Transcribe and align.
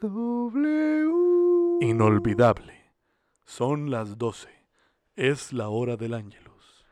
W. 0.00 1.78
Inolvidable. 1.80 2.92
Son 3.46 3.90
las 3.90 4.18
12. 4.18 4.50
Es 5.14 5.54
la 5.54 5.70
hora 5.70 5.96
del 5.96 6.12
ángelus. 6.12 6.84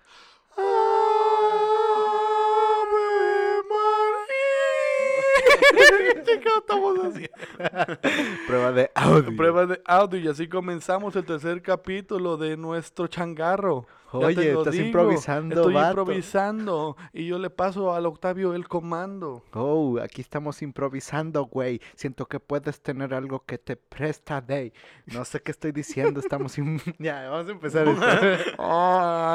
¿Qué 6.25 6.41
estamos 6.57 6.99
haciendo? 6.99 7.37
Prueba 8.47 8.73
de 8.73 8.91
audio. 8.95 9.37
Pruebas 9.37 9.69
de 9.69 9.83
audio 9.85 10.21
y 10.21 10.29
así 10.29 10.49
comenzamos 10.49 11.15
el 11.17 11.27
tercer 11.27 11.61
capítulo 11.61 12.39
de 12.39 12.57
nuestro 12.57 13.07
changarro. 13.07 13.87
Oye, 14.19 14.53
estás 14.53 14.73
digo, 14.75 14.87
improvisando, 14.87 15.55
Estoy 15.57 15.75
vato. 15.75 16.01
improvisando 16.01 16.97
y 17.13 17.27
yo 17.27 17.39
le 17.39 17.51
paso 17.51 17.93
al 17.95 18.07
Octavio 18.07 18.55
el 18.55 18.69
comando. 18.69 19.43
Oh, 19.53 19.99
aquí 20.03 20.21
estamos 20.21 20.63
improvisando, 20.63 21.45
güey. 21.47 21.81
Siento 21.95 22.27
que 22.27 22.41
puedes 22.41 22.81
tener 22.81 23.15
algo 23.15 23.45
que 23.45 23.59
te 23.59 23.77
presta 23.77 24.41
de. 24.41 24.73
No 25.07 25.25
sé 25.25 25.41
qué 25.41 25.51
estoy 25.51 25.73
diciendo, 25.73 26.21
estamos 26.21 26.59
im- 26.59 26.81
Ya, 26.99 27.29
vamos 27.29 27.49
a 27.49 27.53
empezar 27.53 27.89
esto. 27.89 28.03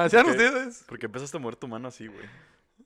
Sean 0.09 0.25
Ok. 0.25 0.31
ustedes. 0.31 0.85
Porque 0.87 1.05
empezaste 1.07 1.37
a 1.37 1.39
mover 1.39 1.55
tu 1.55 1.67
mano 1.67 1.87
así, 1.87 2.07
güey. 2.07 2.25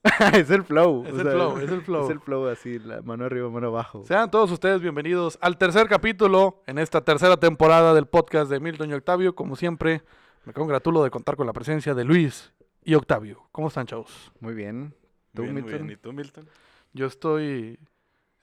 es 0.34 0.50
el 0.50 0.64
flow. 0.64 1.04
Es 1.06 1.14
o 1.14 1.16
el 1.16 1.22
sea, 1.22 1.32
flow, 1.32 1.58
es 1.58 1.70
el 1.70 1.80
flow. 1.82 2.04
Es 2.04 2.10
el 2.10 2.20
flow 2.20 2.48
así, 2.48 2.78
la 2.78 3.00
mano 3.02 3.24
arriba, 3.24 3.48
mano 3.48 3.68
abajo. 3.68 4.04
Sean 4.06 4.30
todos 4.30 4.50
ustedes 4.50 4.82
bienvenidos 4.82 5.38
al 5.40 5.56
tercer 5.56 5.88
capítulo 5.88 6.62
en 6.66 6.78
esta 6.78 7.02
tercera 7.02 7.38
temporada 7.38 7.94
del 7.94 8.06
podcast 8.06 8.50
de 8.50 8.60
Milton 8.60 8.90
y 8.90 8.94
Octavio. 8.94 9.34
Como 9.34 9.56
siempre, 9.56 10.02
me 10.44 10.52
congratulo 10.52 11.02
de 11.02 11.10
contar 11.10 11.36
con 11.36 11.46
la 11.46 11.52
presencia 11.52 11.94
de 11.94 12.04
Luis 12.04 12.52
y 12.84 12.94
Octavio. 12.94 13.48
¿Cómo 13.52 13.68
están, 13.68 13.86
chavos? 13.86 14.32
Muy 14.40 14.54
bien. 14.54 14.94
¿Tú, 15.34 15.42
Bien, 15.42 15.54
muy 15.54 15.62
Milton? 15.62 15.86
bien. 15.86 15.98
¿Y 15.98 16.00
tú, 16.00 16.12
Milton? 16.12 16.48
Yo 16.92 17.06
estoy, 17.06 17.78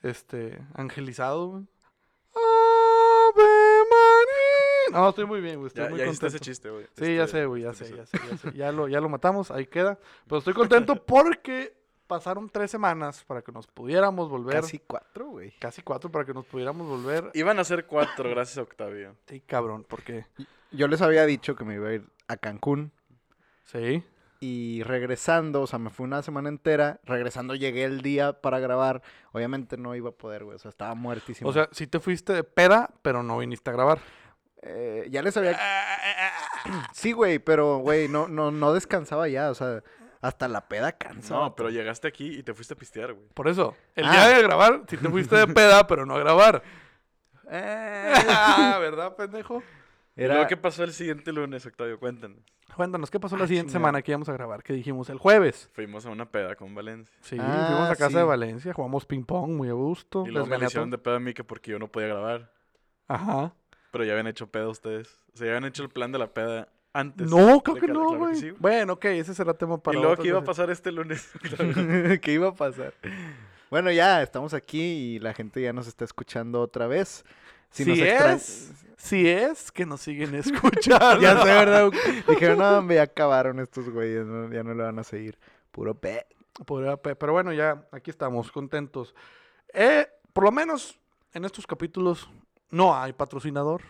este, 0.01 0.59
angelizado. 0.73 1.47
güey. 1.49 1.63
Ave 2.33 3.43
María. 3.89 4.99
No, 4.99 5.09
estoy 5.09 5.25
muy 5.25 5.41
bien, 5.41 5.55
güey. 5.57 5.67
Estoy 5.67 5.83
Ya, 5.85 5.89
muy 5.89 5.99
ya 5.99 6.05
hiciste 6.07 6.27
ese 6.27 6.37
contento. 6.37 6.51
chiste, 6.51 6.69
güey. 6.69 6.85
Sí, 6.97 7.15
ya 7.15 7.23
Este- 7.23 7.37
sé, 7.39 7.45
güey, 7.45 7.61
ya 7.63 7.69
este 7.71 7.85
sé, 7.85 7.95
ya 7.95 8.05
sé, 8.05 8.17
ya 8.29 8.37
sé. 8.37 8.51
Ya 8.57 8.71
lo, 8.71 8.87
ya 8.87 8.99
lo 8.99 9.09
matamos, 9.09 9.51
ahí 9.51 9.65
queda. 9.67 9.97
Pero 10.27 10.39
estoy 10.39 10.53
contento 10.53 10.95
porque 11.05 11.80
pasaron 12.11 12.49
tres 12.49 12.69
semanas 12.69 13.23
para 13.25 13.41
que 13.41 13.53
nos 13.53 13.67
pudiéramos 13.67 14.29
volver. 14.29 14.55
Casi 14.55 14.79
cuatro, 14.79 15.29
güey. 15.29 15.51
casi 15.59 15.81
cuatro 15.81 16.11
para 16.11 16.25
que 16.25 16.33
nos 16.33 16.45
pudiéramos 16.45 16.85
volver. 16.85 17.31
Iban 17.33 17.57
a 17.57 17.63
ser 17.63 17.85
cuatro, 17.85 18.29
gracias 18.29 18.57
a 18.57 18.63
Octavio. 18.63 19.15
Sí, 19.27 19.39
cabrón, 19.39 19.85
porque 19.87 20.25
Yo 20.71 20.89
les 20.89 21.01
había 21.01 21.25
dicho 21.25 21.55
que 21.55 21.63
me 21.63 21.75
iba 21.75 21.87
a 21.87 21.93
ir 21.93 22.05
a 22.27 22.35
Cancún. 22.35 22.91
sí. 23.63 24.03
Y 24.43 24.81
regresando, 24.83 25.61
o 25.61 25.67
sea, 25.67 25.77
me 25.77 25.91
fui 25.91 26.03
una 26.03 26.23
semana 26.23 26.49
entera. 26.49 26.99
Regresando 27.05 27.53
llegué 27.53 27.83
el 27.83 28.01
día 28.01 28.41
para 28.41 28.59
grabar. 28.59 29.03
Obviamente 29.33 29.77
no 29.77 29.95
iba 29.95 30.09
a 30.09 30.13
poder, 30.13 30.43
güey. 30.43 30.55
O 30.55 30.59
sea, 30.59 30.69
estaba 30.69 30.95
muertísimo. 30.95 31.47
O 31.47 31.53
sea, 31.53 31.69
sí 31.71 31.85
te 31.85 31.99
fuiste 31.99 32.33
de 32.33 32.43
peda, 32.43 32.89
pero 33.03 33.21
no 33.21 33.37
viniste 33.37 33.69
a 33.69 33.73
grabar. 33.73 33.99
Eh, 34.63 35.07
ya 35.11 35.21
les 35.21 35.37
había... 35.37 35.59
Sí, 36.91 37.11
güey, 37.11 37.37
pero, 37.37 37.77
güey, 37.77 38.07
no, 38.07 38.27
no, 38.27 38.49
no 38.49 38.73
descansaba 38.73 39.27
ya. 39.27 39.51
O 39.51 39.53
sea, 39.53 39.83
hasta 40.21 40.47
la 40.47 40.67
peda 40.67 40.91
cansa. 40.93 41.33
No, 41.33 41.55
pero 41.55 41.69
llegaste 41.69 42.07
aquí 42.07 42.37
y 42.37 42.43
te 42.43 42.53
fuiste 42.53 42.73
a 42.73 42.77
pistear, 42.77 43.13
güey. 43.13 43.27
Por 43.33 43.47
eso, 43.47 43.75
el 43.95 44.05
Ah. 44.05 44.11
día 44.11 44.27
de 44.37 44.43
grabar, 44.43 44.83
sí 44.87 44.97
te 44.97 45.09
fuiste 45.09 45.35
de 45.35 45.47
peda, 45.47 45.85
pero 45.87 46.05
no 46.05 46.15
a 46.15 46.19
grabar. 46.19 46.61
Eh, 47.49 48.13
Ah, 48.29 48.77
¿Verdad, 48.79 49.15
pendejo? 49.15 49.63
¿Y 50.15 50.23
Era... 50.23 50.35
luego 50.35 50.47
qué 50.49 50.57
pasó 50.57 50.83
el 50.83 50.93
siguiente 50.93 51.31
lunes, 51.31 51.65
Octavio? 51.65 51.99
Cuéntanos. 51.99 52.39
Cuéntanos, 52.75 53.09
¿qué 53.11 53.19
pasó 53.19 53.35
la 53.37 53.43
Ah, 53.43 53.47
siguiente 53.47 53.71
chingada. 53.71 53.79
semana 53.87 54.01
que 54.01 54.11
íbamos 54.11 54.29
a 54.29 54.33
grabar? 54.33 54.63
¿Qué 54.63 54.73
dijimos? 54.73 55.09
El 55.09 55.17
jueves. 55.17 55.69
Fuimos 55.73 56.05
a 56.05 56.09
una 56.09 56.25
peda 56.29 56.55
con 56.55 56.73
Valencia. 56.73 57.13
Sí, 57.21 57.37
Ah, 57.39 57.65
fuimos 57.69 57.89
a 57.89 57.95
casa 57.95 58.09
sí. 58.09 58.15
de 58.15 58.23
Valencia, 58.23 58.73
jugamos 58.73 59.05
ping 59.05 59.23
pong 59.23 59.51
muy 59.51 59.67
a 59.69 59.73
gusto. 59.73 60.23
Y 60.25 60.31
luego 60.31 60.47
me 60.47 60.55
hicieron 60.65 60.89
de 60.89 60.97
pedo 60.97 61.15
a 61.15 61.19
mí 61.19 61.33
que 61.33 61.43
porque 61.43 61.71
yo 61.71 61.79
no 61.79 61.87
podía 61.89 62.07
grabar. 62.09 62.51
Ajá. 63.09 63.53
Pero 63.91 64.05
ya 64.05 64.11
habían 64.13 64.27
hecho 64.27 64.47
pedo 64.47 64.69
ustedes. 64.69 65.19
O 65.33 65.37
sea, 65.37 65.47
ya 65.47 65.51
habían 65.55 65.65
hecho 65.65 65.83
el 65.83 65.89
plan 65.89 66.13
de 66.13 66.19
la 66.19 66.33
peda 66.33 66.69
antes. 66.93 67.29
No, 67.29 67.61
creo 67.61 67.75
de 67.75 67.81
que 67.81 67.87
no, 67.87 68.07
claro 68.07 68.17
güey. 68.17 68.35
sí. 68.35 68.51
Bueno, 68.59 68.93
ok, 68.93 69.05
ese 69.05 69.33
será 69.33 69.53
tema 69.53 69.77
para 69.77 69.97
y 69.97 70.01
luego, 70.01 70.21
¿qué 70.21 70.27
iba 70.29 70.39
a 70.39 70.43
pasar 70.43 70.69
este 70.69 70.91
lunes? 70.91 71.29
¿Qué 72.21 72.31
iba 72.33 72.49
a 72.49 72.53
pasar? 72.55 72.93
Bueno, 73.69 73.91
ya 73.91 74.21
estamos 74.21 74.53
aquí 74.53 74.81
y 75.15 75.19
la 75.19 75.33
gente 75.33 75.61
ya 75.61 75.71
nos 75.73 75.87
está 75.87 76.03
escuchando 76.05 76.59
otra 76.61 76.87
vez. 76.87 77.23
Si, 77.69 77.85
nos 77.85 77.97
extra- 77.99 78.33
es, 78.33 78.71
si 78.97 79.29
es 79.29 79.71
que 79.71 79.85
nos 79.85 80.01
siguen 80.01 80.35
escuchando. 80.35 81.21
Ya 81.21 81.37
sé, 81.41 81.45
¿verdad? 81.47 81.89
Dijeron, 82.27 82.57
no, 82.87 82.93
ya 82.93 83.03
acabaron 83.03 83.59
estos 83.61 83.89
güeyes, 83.89 84.25
no- 84.25 84.51
ya 84.51 84.63
no 84.63 84.73
le 84.73 84.83
van 84.83 84.99
a 84.99 85.03
seguir. 85.05 85.39
Puro 85.71 85.95
pe. 85.95 86.25
Podría 86.65 86.97
pe- 86.97 87.15
Pero 87.15 87.31
bueno, 87.31 87.53
ya 87.53 87.85
aquí 87.91 88.11
estamos, 88.11 88.51
contentos. 88.51 89.15
Eh, 89.73 90.05
por 90.33 90.43
lo 90.43 90.51
menos 90.51 90.99
en 91.33 91.45
estos 91.45 91.65
capítulos 91.65 92.29
no 92.71 92.93
hay 92.93 93.13
patrocinador. 93.13 93.81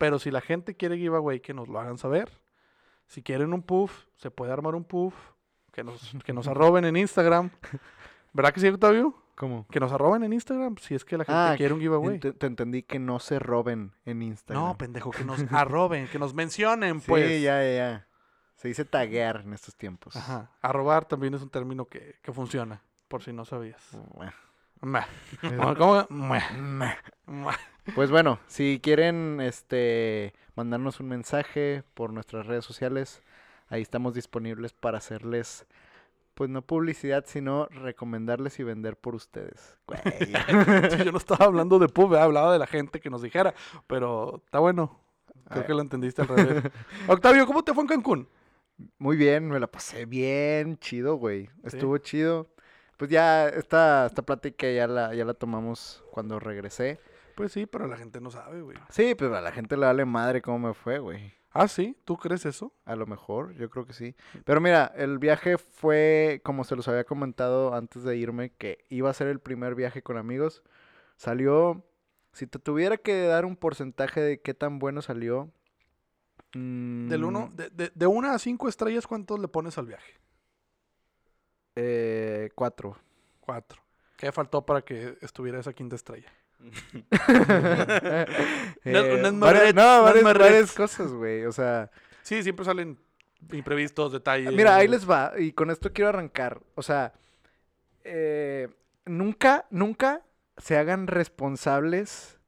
Pero 0.00 0.18
si 0.18 0.30
la 0.30 0.40
gente 0.40 0.74
quiere 0.74 0.96
giveaway, 0.96 1.40
que 1.40 1.52
nos 1.52 1.68
lo 1.68 1.78
hagan 1.78 1.98
saber. 1.98 2.32
Si 3.06 3.22
quieren 3.22 3.52
un 3.52 3.60
puff, 3.62 4.06
se 4.16 4.30
puede 4.30 4.50
armar 4.50 4.74
un 4.74 4.82
puff. 4.84 5.14
Que 5.72 5.84
nos, 5.84 6.12
que 6.24 6.32
nos 6.32 6.48
arroben 6.48 6.86
en 6.86 6.96
Instagram. 6.96 7.50
¿Verdad 8.32 8.54
que 8.54 8.60
sí, 8.60 8.68
Octavio? 8.68 9.14
¿Cómo? 9.36 9.66
Que 9.70 9.78
nos 9.78 9.92
arroben 9.92 10.22
en 10.24 10.32
Instagram 10.32 10.76
si 10.78 10.94
es 10.94 11.04
que 11.04 11.18
la 11.18 11.24
gente 11.24 11.36
Ah, 11.38 11.54
quiere 11.54 11.74
un 11.74 11.80
giveaway. 11.80 12.18
Ent- 12.18 12.38
te 12.38 12.46
entendí 12.46 12.82
que 12.82 12.98
no 12.98 13.18
se 13.18 13.38
roben 13.38 13.92
en 14.06 14.22
Instagram. 14.22 14.64
No, 14.64 14.78
pendejo, 14.78 15.10
que 15.10 15.24
nos 15.24 15.40
arroben, 15.52 16.08
que 16.08 16.18
nos 16.18 16.32
mencionen, 16.32 17.00
Sí, 17.00 17.06
pues. 17.08 17.42
ya, 17.42 17.62
ya, 17.62 17.70
ya. 17.72 18.06
Se 18.56 18.68
dice 18.68 18.86
taguear 18.86 19.42
en 19.44 19.52
estos 19.52 19.76
tiempos. 19.76 20.16
Ajá. 20.16 20.50
Arrobar 20.62 21.04
también 21.04 21.34
es 21.34 21.42
un 21.42 21.50
término 21.50 21.84
que, 21.84 22.16
que 22.22 22.32
funciona, 22.32 22.82
por 23.08 23.22
si 23.22 23.32
no 23.34 23.44
sabías. 23.44 23.82
Bueno. 24.14 24.32
Pues 27.94 28.10
bueno, 28.10 28.38
si 28.46 28.80
quieren 28.82 29.40
este 29.40 30.32
mandarnos 30.54 31.00
un 31.00 31.08
mensaje 31.08 31.82
por 31.94 32.12
nuestras 32.12 32.46
redes 32.46 32.64
sociales, 32.64 33.22
ahí 33.68 33.82
estamos 33.82 34.14
disponibles 34.14 34.72
para 34.72 34.98
hacerles 34.98 35.66
pues 36.34 36.48
no 36.48 36.62
publicidad, 36.62 37.24
sino 37.26 37.66
recomendarles 37.66 38.58
y 38.60 38.62
vender 38.62 38.96
por 38.96 39.14
ustedes. 39.14 39.76
Sí, 40.96 41.04
yo 41.04 41.12
no 41.12 41.18
estaba 41.18 41.44
hablando 41.46 41.78
de 41.78 41.88
pub, 41.88 42.14
eh, 42.14 42.20
hablaba 42.20 42.52
de 42.52 42.58
la 42.58 42.66
gente 42.66 43.00
que 43.00 43.10
nos 43.10 43.20
dijera, 43.22 43.54
pero 43.86 44.40
está 44.44 44.58
bueno. 44.58 44.98
Creo 45.48 45.62
Ah. 45.64 45.66
que 45.66 45.74
lo 45.74 45.80
entendiste 45.80 46.22
al 46.22 46.28
revés. 46.28 46.62
Octavio, 47.08 47.46
¿cómo 47.46 47.62
te 47.64 47.74
fue 47.74 47.82
en 47.82 47.88
Cancún? 47.88 48.28
Muy 48.98 49.16
bien, 49.16 49.48
me 49.50 49.58
la 49.60 49.66
pasé 49.66 50.06
bien 50.06 50.78
chido, 50.78 51.16
güey. 51.16 51.50
Estuvo 51.64 51.98
chido. 51.98 52.46
Pues 53.00 53.10
ya 53.10 53.48
esta, 53.48 54.04
esta 54.04 54.20
plática 54.20 54.70
ya 54.70 54.86
la, 54.86 55.14
ya 55.14 55.24
la 55.24 55.32
tomamos 55.32 56.04
cuando 56.10 56.38
regresé. 56.38 57.00
Pues 57.34 57.50
sí, 57.50 57.64
pero 57.64 57.86
la 57.86 57.96
gente 57.96 58.20
no 58.20 58.30
sabe, 58.30 58.60
güey. 58.60 58.76
Sí, 58.90 59.14
pero 59.16 59.34
a 59.34 59.40
la 59.40 59.52
gente 59.52 59.74
le 59.78 59.86
vale 59.86 60.04
madre 60.04 60.42
cómo 60.42 60.68
me 60.68 60.74
fue, 60.74 60.98
güey. 60.98 61.32
Ah, 61.50 61.66
sí, 61.66 61.96
¿tú 62.04 62.18
crees 62.18 62.44
eso? 62.44 62.74
A 62.84 62.96
lo 62.96 63.06
mejor, 63.06 63.54
yo 63.54 63.70
creo 63.70 63.86
que 63.86 63.94
sí. 63.94 64.14
Pero 64.44 64.60
mira, 64.60 64.92
el 64.94 65.18
viaje 65.18 65.56
fue, 65.56 66.42
como 66.44 66.62
se 66.62 66.76
los 66.76 66.88
había 66.88 67.04
comentado 67.04 67.72
antes 67.72 68.02
de 68.02 68.18
irme, 68.18 68.50
que 68.50 68.84
iba 68.90 69.08
a 69.08 69.14
ser 69.14 69.28
el 69.28 69.40
primer 69.40 69.74
viaje 69.74 70.02
con 70.02 70.18
amigos. 70.18 70.62
Salió, 71.16 71.82
si 72.34 72.46
te 72.46 72.58
tuviera 72.58 72.98
que 72.98 73.22
dar 73.22 73.46
un 73.46 73.56
porcentaje 73.56 74.20
de 74.20 74.42
qué 74.42 74.52
tan 74.52 74.78
bueno 74.78 75.00
salió. 75.00 75.50
Del 76.52 77.24
uno, 77.24 77.46
mm, 77.46 77.56
de, 77.56 77.70
de, 77.70 77.92
de 77.94 78.06
una 78.06 78.34
a 78.34 78.38
cinco 78.38 78.68
estrellas, 78.68 79.06
¿cuántos 79.06 79.40
le 79.40 79.48
pones 79.48 79.78
al 79.78 79.86
viaje? 79.86 80.20
Eh, 81.82 82.50
cuatro. 82.54 82.96
Cuatro. 83.40 83.80
¿Qué 84.16 84.30
faltó 84.32 84.64
para 84.66 84.82
que 84.82 85.16
estuviera 85.22 85.58
esa 85.58 85.72
quinta 85.72 85.96
estrella? 85.96 86.30
Eh, 88.84 89.16
unas 89.18 89.38
varias- 89.38 89.74
no, 89.74 90.02
varias, 90.02 90.24
varias 90.24 90.72
cosas, 90.72 91.12
güey. 91.12 91.44
O 91.44 91.52
sea, 91.52 91.90
Sí, 92.22 92.42
siempre 92.42 92.64
salen 92.64 92.98
imprevistos, 93.52 94.12
detalles. 94.12 94.52
Mira, 94.52 94.76
ahí 94.76 94.86
les 94.88 95.08
va, 95.08 95.32
y 95.38 95.52
con 95.52 95.70
esto 95.70 95.92
quiero 95.92 96.10
arrancar. 96.10 96.60
O 96.74 96.82
sea, 96.82 97.12
eh, 98.04 98.68
nunca, 99.06 99.66
nunca 99.70 100.22
se 100.58 100.76
hagan 100.76 101.06
responsables 101.06 102.38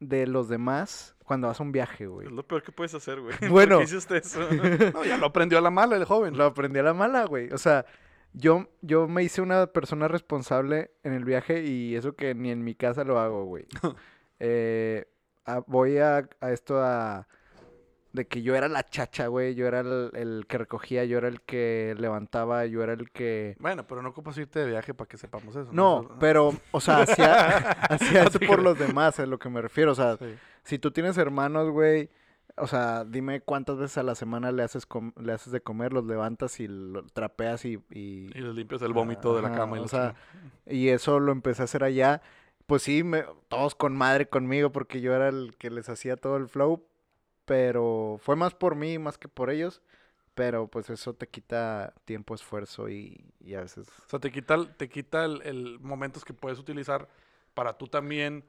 de 0.00 0.26
los 0.26 0.48
demás 0.48 1.14
cuando 1.24 1.46
vas 1.48 1.60
a 1.60 1.62
un 1.62 1.72
viaje, 1.72 2.06
güey. 2.06 2.26
Es 2.26 2.32
lo 2.32 2.42
peor 2.46 2.62
que 2.62 2.72
puedes 2.72 2.94
hacer, 2.94 3.20
güey. 3.20 3.36
Bueno. 3.50 3.76
¿Por 3.78 3.86
qué 3.86 3.94
hiciste 3.94 4.16
eso? 4.18 4.40
No, 4.94 5.04
ya 5.04 5.16
lo 5.18 5.26
aprendió 5.26 5.58
a 5.58 5.60
la 5.60 5.70
mala 5.70 5.96
el 5.96 6.04
joven. 6.04 6.36
Lo 6.36 6.46
aprendí 6.46 6.78
a 6.78 6.82
la 6.82 6.94
mala, 6.94 7.24
güey. 7.26 7.52
O 7.52 7.58
sea, 7.58 7.84
yo, 8.34 8.68
yo 8.80 9.08
me 9.08 9.22
hice 9.22 9.42
una 9.42 9.66
persona 9.66 10.08
responsable 10.08 10.90
en 11.02 11.12
el 11.12 11.24
viaje 11.24 11.62
y 11.64 11.94
eso 11.96 12.14
que 12.14 12.34
ni 12.34 12.50
en 12.50 12.64
mi 12.64 12.74
casa 12.74 13.04
lo 13.04 13.18
hago, 13.18 13.44
güey. 13.44 13.66
Eh, 14.44 15.06
a- 15.44 15.62
voy 15.68 15.98
a, 15.98 16.28
a 16.40 16.50
esto 16.50 16.82
a... 16.82 17.28
De 18.12 18.26
que 18.26 18.42
yo 18.42 18.56
era 18.56 18.66
la 18.68 18.82
chacha, 18.84 19.28
güey. 19.28 19.54
Yo 19.54 19.66
era 19.68 19.80
el, 19.80 20.10
el 20.14 20.46
que 20.48 20.58
recogía, 20.58 21.04
yo 21.04 21.16
era 21.16 21.28
el 21.28 21.40
que 21.42 21.94
levantaba, 21.96 22.66
yo 22.66 22.82
era 22.82 22.92
el 22.92 23.10
que... 23.12 23.56
Bueno, 23.60 23.86
pero 23.86 24.02
no 24.02 24.08
ocupas 24.08 24.36
irte 24.38 24.58
de 24.58 24.66
viaje 24.66 24.92
para 24.94 25.08
que 25.08 25.16
sepamos 25.16 25.54
eso. 25.54 25.68
No, 25.72 26.08
pero, 26.18 26.52
o 26.72 26.80
sea, 26.80 27.02
hacía, 27.02 27.56
hacía 27.88 28.24
eso 28.24 28.40
por 28.40 28.60
los 28.60 28.76
demás, 28.78 29.18
es 29.20 29.28
lo 29.28 29.38
que 29.38 29.48
me 29.48 29.62
refiero. 29.62 29.92
O 29.92 29.94
sea, 29.94 30.16
Sí. 30.16 30.34
si 30.64 30.78
tú 30.80 30.90
tienes 30.90 31.16
hermanos, 31.18 31.70
güey, 31.70 32.10
o 32.56 32.66
sea, 32.66 33.04
dime 33.04 33.40
cuántas 33.40 33.78
veces 33.78 33.98
a 33.98 34.02
la 34.02 34.14
semana 34.14 34.52
le 34.52 34.62
haces, 34.62 34.86
com- 34.86 35.12
le 35.20 35.32
haces 35.32 35.52
de 35.52 35.60
comer, 35.62 35.92
los 35.92 36.04
levantas 36.04 36.60
y 36.60 36.68
lo 36.68 37.04
trapeas 37.06 37.64
y... 37.64 37.74
y- 37.90 38.26
Y 38.34 38.40
les 38.40 38.54
limpias 38.54 38.82
el 38.82 38.92
vómito 38.92 39.34
de 39.36 39.42
la 39.42 39.52
cama. 39.52 39.78
Y 39.78 39.80
o 39.80 39.88
sea, 39.88 40.14
y 40.66 40.88
eso 40.88 41.20
lo 41.20 41.32
empecé 41.32 41.62
a 41.62 41.64
hacer 41.64 41.84
allá. 41.84 42.22
pues 42.66 42.82
sí, 42.82 43.02
me- 43.04 43.24
todos 43.48 43.74
con 43.74 43.96
madre 43.96 44.28
conmigo 44.28 44.70
porque 44.72 45.00
yo 45.00 45.14
era 45.14 45.28
el 45.28 45.54
que 45.58 45.70
les 45.70 45.88
hacía 45.88 46.16
todo 46.16 46.36
el 46.36 46.48
flow, 46.48 46.84
pero 47.44 48.18
fue 48.20 48.36
más 48.36 48.54
por 48.54 48.76
mí 48.76 48.98
más 48.98 49.18
que 49.18 49.28
por 49.28 49.50
ellos, 49.50 49.82
pero 50.34 50.68
pues 50.68 50.90
eso 50.90 51.14
te 51.14 51.28
quita 51.28 51.94
tiempo, 52.04 52.34
esfuerzo 52.34 52.88
y, 52.88 53.24
y 53.40 53.54
a 53.54 53.62
veces... 53.62 53.88
O 54.06 54.08
sea, 54.08 54.18
te 54.20 54.30
quita, 54.32 54.64
te 54.76 54.88
quita 54.88 55.24
el, 55.24 55.42
el 55.42 55.80
momentos 55.80 56.24
que 56.24 56.34
puedes 56.34 56.58
utilizar 56.58 57.08
para 57.54 57.76
tú 57.76 57.88
también 57.88 58.44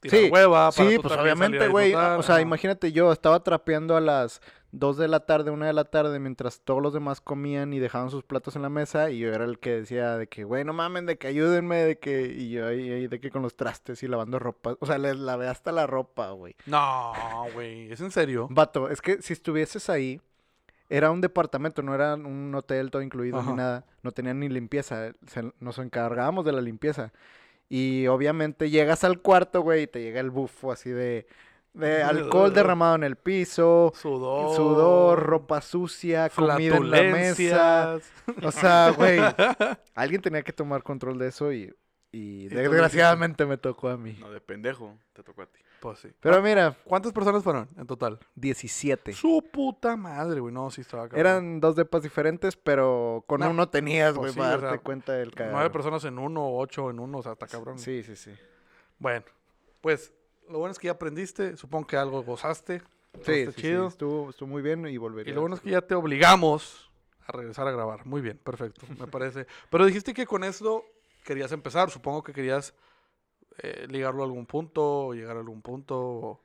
tirar 0.00 0.18
Sí, 0.20 0.28
hueva. 0.30 0.70
para 0.70 0.90
Sí, 0.90 0.98
pues 0.98 1.14
obviamente, 1.16 1.68
güey. 1.68 1.94
O 1.94 2.22
sea, 2.22 2.40
imagínate 2.40 2.92
yo, 2.92 3.12
estaba 3.12 3.42
trapeando 3.42 3.96
a 3.96 4.00
las 4.00 4.40
2 4.72 4.98
de 4.98 5.08
la 5.08 5.20
tarde, 5.20 5.50
1 5.50 5.64
de 5.64 5.72
la 5.72 5.84
tarde, 5.84 6.18
mientras 6.18 6.60
todos 6.60 6.82
los 6.82 6.92
demás 6.92 7.20
comían 7.22 7.72
y 7.72 7.78
dejaban 7.78 8.10
sus 8.10 8.22
platos 8.24 8.56
en 8.56 8.62
la 8.62 8.68
mesa. 8.68 9.10
Y 9.10 9.20
yo 9.20 9.32
era 9.32 9.44
el 9.44 9.58
que 9.58 9.70
decía 9.80 10.18
de 10.18 10.26
que, 10.26 10.44
güey, 10.44 10.64
no 10.64 10.72
mamen, 10.74 11.06
de 11.06 11.16
que 11.16 11.28
ayúdenme, 11.28 11.76
de 11.84 11.98
que. 11.98 12.26
Y 12.26 12.50
yo 12.50 12.66
ahí, 12.66 12.90
ahí 12.90 13.06
de 13.06 13.18
que 13.20 13.30
con 13.30 13.40
los 13.42 13.56
trastes 13.56 14.02
y 14.02 14.08
lavando 14.08 14.38
ropa. 14.38 14.76
O 14.80 14.86
sea, 14.86 14.98
les 14.98 15.16
lavé 15.16 15.48
hasta 15.48 15.72
la 15.72 15.86
ropa, 15.86 16.30
güey. 16.32 16.54
No, 16.66 17.12
güey, 17.54 17.90
¿es 17.90 18.00
en 18.00 18.10
serio? 18.10 18.48
Vato, 18.50 18.90
es 18.90 19.00
que 19.00 19.22
si 19.22 19.32
estuvieses 19.32 19.88
ahí, 19.88 20.20
era 20.88 21.10
un 21.10 21.20
departamento, 21.20 21.82
no 21.82 21.94
era 21.94 22.14
un 22.14 22.54
hotel 22.54 22.90
todo 22.90 23.02
incluido 23.02 23.38
Ajá. 23.40 23.50
ni 23.50 23.56
nada. 23.56 23.86
No 24.02 24.12
tenían 24.12 24.38
ni 24.40 24.48
limpieza. 24.48 25.12
se- 25.26 25.52
nos 25.58 25.78
encargábamos 25.78 26.44
de 26.44 26.52
la 26.52 26.60
limpieza. 26.60 27.12
Y 27.68 28.06
obviamente 28.06 28.70
llegas 28.70 29.02
al 29.04 29.20
cuarto, 29.20 29.60
güey, 29.62 29.84
y 29.84 29.86
te 29.86 30.00
llega 30.02 30.20
el 30.20 30.30
bufo 30.30 30.70
así 30.70 30.90
de, 30.90 31.26
de 31.72 32.02
alcohol 32.02 32.52
derramado 32.54 32.94
en 32.94 33.04
el 33.04 33.16
piso, 33.16 33.92
Sudor. 33.96 34.54
sudor, 34.56 35.22
ropa 35.22 35.60
sucia, 35.60 36.28
comida 36.30 36.76
en 36.76 36.90
la 36.90 37.02
mesa. 37.02 37.98
O 38.42 38.52
sea, 38.52 38.90
güey, 38.96 39.18
alguien 39.94 40.22
tenía 40.22 40.42
que 40.42 40.52
tomar 40.52 40.82
control 40.82 41.18
de 41.18 41.28
eso 41.28 41.52
y, 41.52 41.74
y 42.12 42.48
lo 42.50 42.60
desgraciadamente 42.60 43.46
me 43.46 43.58
tocó 43.58 43.88
a 43.88 43.96
mí. 43.96 44.16
No, 44.20 44.30
de 44.30 44.40
pendejo, 44.40 44.96
te 45.12 45.22
tocó 45.22 45.42
a 45.42 45.46
ti. 45.46 45.60
Pues 45.80 45.98
sí. 46.00 46.08
Pero 46.20 46.42
mira, 46.42 46.76
¿Cuántas 46.84 47.12
personas 47.12 47.42
fueron 47.42 47.68
en 47.76 47.86
total? 47.86 48.18
17. 48.34 49.12
Su 49.12 49.44
puta 49.52 49.96
madre, 49.96 50.40
güey. 50.40 50.52
No, 50.52 50.70
sí 50.70 50.80
estaba 50.80 51.04
cabrón. 51.04 51.20
Eran 51.20 51.60
dos 51.60 51.76
depas 51.76 52.02
diferentes, 52.02 52.56
pero 52.56 53.24
con 53.26 53.40
No, 53.40 53.50
uno 53.50 53.68
tenías, 53.68 54.14
pues 54.14 54.18
güey, 54.18 54.32
sí, 54.32 54.38
para 54.38 54.56
o 54.56 54.60
sea, 54.60 54.68
darte 54.70 54.82
cuenta 54.82 55.12
del 55.12 55.28
nueve 55.28 55.36
cagadero. 55.50 55.72
personas 55.72 56.04
en 56.04 56.18
uno, 56.18 56.56
ocho 56.56 56.90
en 56.90 56.98
uno, 56.98 57.18
o 57.18 57.22
sea, 57.22 57.32
está 57.32 57.46
cabrón. 57.46 57.78
Sí, 57.78 58.02
sí, 58.02 58.16
sí. 58.16 58.32
Bueno, 58.98 59.24
pues 59.80 60.12
lo 60.48 60.58
bueno 60.58 60.72
es 60.72 60.78
que 60.78 60.86
ya 60.86 60.92
aprendiste, 60.92 61.56
supongo 61.56 61.86
que 61.86 61.96
algo 61.96 62.22
gozaste. 62.22 62.80
Sí, 63.22 63.46
sí, 63.46 63.52
sí, 63.52 63.60
chido. 63.62 63.86
Estuvo, 63.88 64.30
estuvo 64.30 64.48
muy 64.48 64.62
bien 64.62 64.86
y 64.86 64.96
volvería. 64.96 65.30
Y 65.30 65.34
lo 65.34 65.40
bueno 65.42 65.56
es 65.56 65.60
que 65.60 65.70
ya 65.70 65.80
te 65.82 65.94
obligamos 65.94 66.90
a 67.26 67.32
regresar 67.32 67.66
a 67.66 67.70
grabar. 67.70 68.04
Muy 68.06 68.20
bien, 68.20 68.38
perfecto, 68.38 68.86
me 68.98 69.06
parece. 69.06 69.46
Pero 69.70 69.84
dijiste 69.86 70.14
que 70.14 70.26
con 70.26 70.44
esto 70.44 70.84
querías 71.24 71.52
empezar. 71.52 71.90
Supongo 71.90 72.22
que 72.22 72.32
querías 72.32 72.74
eh, 73.62 73.86
ligarlo 73.88 74.22
a 74.22 74.26
algún 74.26 74.46
punto, 74.46 75.06
o 75.08 75.14
llegar 75.14 75.36
a 75.36 75.40
algún 75.40 75.62
punto, 75.62 75.98
o, 75.98 76.40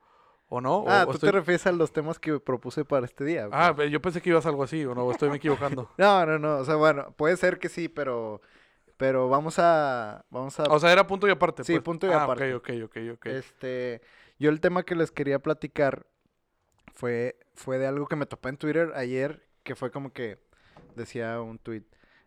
o 0.50 0.62
no. 0.62 0.84
Ah, 0.88 1.04
o 1.04 1.12
tú 1.12 1.18
estoy- 1.18 1.30
te 1.30 1.32
refieres 1.38 1.66
a 1.68 1.72
los 1.72 1.92
temas 1.92 2.20
que 2.20 2.40
propuse 2.40 2.86
para 2.86 3.06
este 3.06 3.24
día. 3.24 3.48
güey. 3.48 3.60
Ah, 3.60 3.76
yo 3.86 4.02
pensé 4.02 4.22
que 4.22 4.30
ibas 4.30 4.46
a 4.46 4.50
algo 4.50 4.64
así, 4.64 4.86
o 4.86 4.94
no, 4.96 5.10
estoy 5.12 5.30
me 5.30 5.38
equivocando. 5.38 5.90
No, 5.98 6.26
no, 6.26 6.40
no. 6.40 6.58
O 6.58 6.66
sea, 6.66 6.76
bueno, 6.76 7.12
puede 7.18 7.38
ser 7.38 7.60
que 7.60 7.70
sí, 7.70 7.88
pero, 7.90 8.42
pero 8.98 9.30
vamos 9.30 9.60
a, 9.60 10.26
vamos 10.30 10.60
a, 10.60 10.64
O 10.64 10.80
sea, 10.80 10.92
era 10.92 11.06
punto 11.08 11.28
y 11.28 11.32
aparte. 11.32 11.64
Sí, 11.64 11.74
pues. 11.74 11.84
punto 11.84 12.08
y 12.08 12.12
Ah, 12.12 12.24
aparte. 12.24 12.54
Ok, 12.56 12.70
ok, 12.84 12.84
ok, 12.86 12.98
ok. 13.16 13.26
este, 13.28 14.02
yo 14.40 14.50
el 14.50 14.60
tema 14.62 14.84
que 14.84 14.96
les 14.96 15.12
quería 15.12 15.40
platicar 15.40 16.06
fue, 16.94 17.38
fue 17.56 17.78
de 17.78 17.88
algo 17.88 18.08
que 18.08 18.16
me 18.16 18.26
topé 18.26 18.50
en 18.50 18.58
Twitter 18.58 18.92
ayer, 18.96 19.44
que 19.64 19.76
fue 19.76 19.92
como 19.92 20.12
que 20.14 20.40
decía 20.96 21.42
un 21.42 21.58
tweet, 21.60 21.84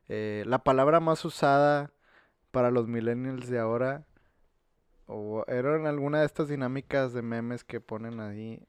eh, 0.08 0.42
la 0.46 0.64
palabra 0.64 1.00
más 1.00 1.24
usada 1.24 1.90
para 2.50 2.70
los 2.70 2.86
millennials 2.86 3.48
de 3.48 3.58
ahora, 3.58 4.04
o 5.06 5.44
era 5.46 5.76
en 5.76 5.86
alguna 5.86 6.20
de 6.20 6.26
estas 6.26 6.48
dinámicas 6.48 7.12
de 7.12 7.22
memes 7.22 7.64
que 7.64 7.80
ponen 7.80 8.20
ahí, 8.20 8.66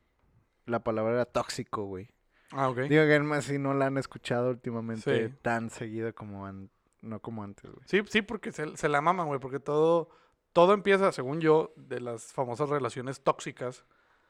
la 0.65 0.83
palabra 0.83 1.13
era 1.13 1.25
tóxico, 1.25 1.83
güey. 1.85 2.09
Ah, 2.51 2.69
ok. 2.69 2.79
Digo 2.81 3.03
que 3.05 3.19
más 3.19 3.45
si 3.45 3.57
no 3.57 3.73
la 3.73 3.87
han 3.87 3.97
escuchado 3.97 4.49
últimamente 4.49 5.29
Sí. 5.29 5.35
tan 5.41 5.69
seguido 5.69 6.13
como 6.13 6.45
an- 6.45 6.69
no 7.01 7.19
como 7.19 7.43
antes, 7.43 7.69
güey. 7.71 7.83
Sí, 7.87 8.01
sí, 8.07 8.21
porque 8.21 8.51
se, 8.51 8.75
se 8.77 8.89
la 8.89 9.01
maman, 9.01 9.27
güey, 9.27 9.39
porque 9.39 9.59
todo, 9.59 10.09
todo 10.53 10.73
empieza, 10.73 11.11
según 11.11 11.39
yo, 11.41 11.73
de 11.75 11.99
las 11.99 12.33
famosas 12.33 12.69
relaciones 12.69 13.21
tóxicas 13.21 13.85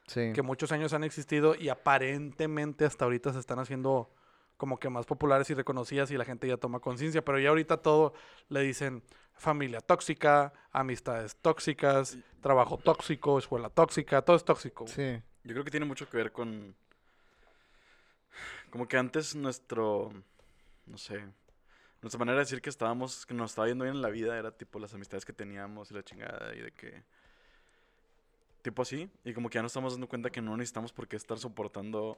Sí. 0.07 0.31
que 0.33 0.41
muchos 0.41 0.71
años 0.71 0.93
han 0.93 1.03
existido 1.03 1.55
y 1.55 1.69
aparentemente 1.69 2.85
hasta 2.85 3.05
ahorita 3.05 3.33
se 3.33 3.39
están 3.39 3.59
haciendo 3.59 4.13
como 4.57 4.79
que 4.79 4.89
más 4.89 5.05
populares 5.05 5.49
y 5.49 5.53
reconocidas 5.53 6.11
y 6.11 6.17
la 6.17 6.25
gente 6.25 6.47
ya 6.47 6.57
toma 6.57 6.79
conciencia, 6.79 7.23
pero 7.23 7.39
ya 7.39 7.49
ahorita 7.49 7.77
todo 7.77 8.13
le 8.49 8.61
dicen 8.61 9.03
familia 9.33 9.81
tóxica, 9.81 10.53
amistades 10.71 11.35
tóxicas, 11.35 12.17
trabajo 12.41 12.77
tóxico, 12.77 13.37
escuela 13.37 13.69
tóxica, 13.69 14.21
todo 14.21 14.35
es 14.35 14.45
tóxico. 14.45 14.87
Sí. 14.87 15.21
Yo 15.43 15.51
creo 15.53 15.63
que 15.63 15.71
tiene 15.71 15.85
mucho 15.85 16.09
que 16.09 16.17
ver 16.17 16.31
con. 16.31 16.75
Como 18.71 18.87
que 18.87 18.97
antes 18.97 19.35
nuestro. 19.35 20.11
No 20.87 20.97
sé. 20.97 21.23
Nuestra 22.01 22.19
manera 22.19 22.37
de 22.37 22.45
decir 22.45 22.61
que 22.61 22.69
estábamos. 22.69 23.25
Que 23.25 23.33
nos 23.33 23.51
estaba 23.51 23.67
yendo 23.67 23.83
bien 23.83 23.95
en 23.95 24.01
la 24.01 24.09
vida 24.09 24.37
era 24.37 24.51
tipo 24.51 24.79
las 24.79 24.93
amistades 24.93 25.23
que 25.23 25.33
teníamos 25.33 25.91
y 25.91 25.93
la 25.93 26.03
chingada. 26.03 26.55
Y 26.55 26.61
de 26.61 26.71
que. 26.71 27.03
Tipo 28.63 28.81
así. 28.81 29.09
Y 29.23 29.33
como 29.33 29.49
que 29.49 29.55
ya 29.55 29.61
nos 29.61 29.71
estamos 29.71 29.93
dando 29.93 30.07
cuenta 30.07 30.31
que 30.31 30.41
no 30.41 30.57
necesitamos 30.57 30.91
por 30.91 31.07
qué 31.07 31.15
estar 31.15 31.37
soportando 31.37 32.17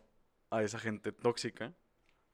a 0.49 0.63
esa 0.63 0.79
gente 0.79 1.11
tóxica. 1.11 1.73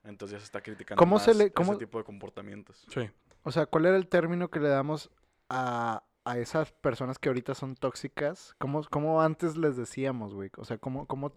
Entonces 0.04 0.34
ya 0.34 0.40
se 0.40 0.46
está 0.46 0.62
criticando 0.62 1.00
¿Cómo 1.00 1.20
se 1.20 1.32
más 1.32 1.38
le- 1.38 1.52
cómo- 1.52 1.72
ese 1.74 1.80
tipo 1.86 1.98
de 1.98 2.04
comportamientos. 2.04 2.86
Sí. 2.94 3.10
O 3.44 3.52
sea, 3.52 3.66
¿cuál 3.66 3.86
era 3.86 3.96
el 3.98 4.08
término 4.08 4.50
que 4.50 4.60
le 4.60 4.70
damos 4.70 5.10
a, 5.50 6.04
a 6.26 6.38
esas 6.38 6.72
personas 6.72 7.20
que 7.20 7.30
ahorita 7.30 7.56
son 7.56 7.76
tóxicas? 7.76 8.56
¿Cómo, 8.60 8.82
cómo 8.90 9.22
antes 9.22 9.56
les 9.58 9.76
decíamos, 9.78 10.34
güey? 10.34 10.50
O 10.58 10.66
sea, 10.66 10.78
¿cómo, 10.78 11.06
cómo, 11.08 11.32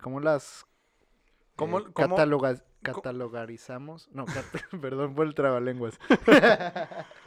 cómo 0.00 0.20
las 0.20 0.66
¿Cómo- 1.56 1.80
eh, 1.80 1.84
cómo- 1.92 2.16
cataloga- 2.16 2.64
catalogarizamos? 2.82 4.08
No, 4.12 4.24
cat- 4.24 4.44
perdón 4.80 5.14
por 5.14 5.26
el 5.26 5.34
trabalenguas. 5.34 5.98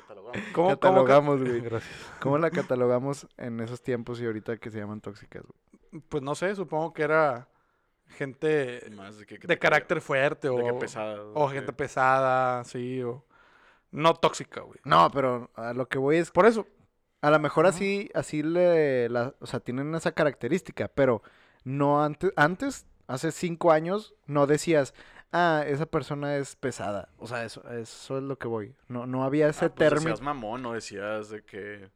¿Cómo, 0.07 0.31
cómo 0.53 0.67
ca- 0.69 0.75
Catalogamos, 0.75 1.41
güey. 1.41 1.61
Gracias. 1.61 1.93
¿Cómo 2.19 2.37
la 2.37 2.49
catalogamos 2.79 3.27
en 3.37 3.59
esos 3.59 3.81
tiempos 3.81 4.19
y 4.21 4.25
ahorita 4.25 4.57
que 4.57 4.71
se 4.71 4.79
llaman 4.79 5.01
tóxicas, 5.01 5.43
güey? 5.43 6.03
Pues 6.09 6.23
no 6.23 6.35
sé, 6.35 6.55
supongo 6.55 6.93
que 6.93 7.03
era 7.03 7.47
gente 8.07 8.89
Más 8.91 9.17
de 9.17 9.25
que, 9.25 9.39
que 9.39 9.47
de 9.47 9.55
te 9.55 9.59
carácter 9.59 10.01
fuerte 10.01 10.49
o, 10.49 10.57
de 10.57 10.63
que 10.63 10.73
pesada. 10.73 11.21
o 11.33 11.47
gente 11.49 11.73
pesada, 11.73 12.63
sí, 12.63 13.01
o 13.03 13.25
no 13.91 14.13
tóxica, 14.13 14.61
güey. 14.61 14.79
No, 14.83 15.09
pero 15.11 15.51
a 15.55 15.73
lo 15.73 15.87
que 15.87 15.97
voy 15.97 16.17
es 16.17 16.31
Por 16.31 16.45
eso, 16.45 16.67
A 17.21 17.29
lo 17.31 17.39
mejor 17.39 17.65
así, 17.65 18.09
así 18.13 18.43
le, 18.43 19.09
la, 19.09 19.33
o 19.39 19.45
sea, 19.47 19.59
tienen 19.59 19.95
esa 19.95 20.11
característica, 20.13 20.87
pero 20.89 21.21
no 21.63 22.03
antes, 22.03 22.31
antes, 22.35 22.85
hace 23.07 23.31
cinco 23.31 23.71
años, 23.71 24.13
no 24.27 24.47
decías, 24.47 24.93
ah, 25.31 25.63
esa 25.65 25.85
persona 25.87 26.37
es 26.37 26.55
pesada. 26.55 27.09
O 27.17 27.27
sea, 27.27 27.43
eso, 27.45 27.67
eso 27.71 28.17
es 28.17 28.23
lo 28.23 28.37
que 28.37 28.47
voy. 28.47 28.75
No, 28.87 29.07
no 29.07 29.23
había 29.23 29.47
ese 29.47 29.65
Ah, 29.65 29.69
pues 29.75 29.89
término. 29.89 30.01
decías 30.11 30.21
mamón, 30.21 30.61
no 30.61 30.73
decías 30.73 31.29
de 31.29 31.43
que. 31.43 31.89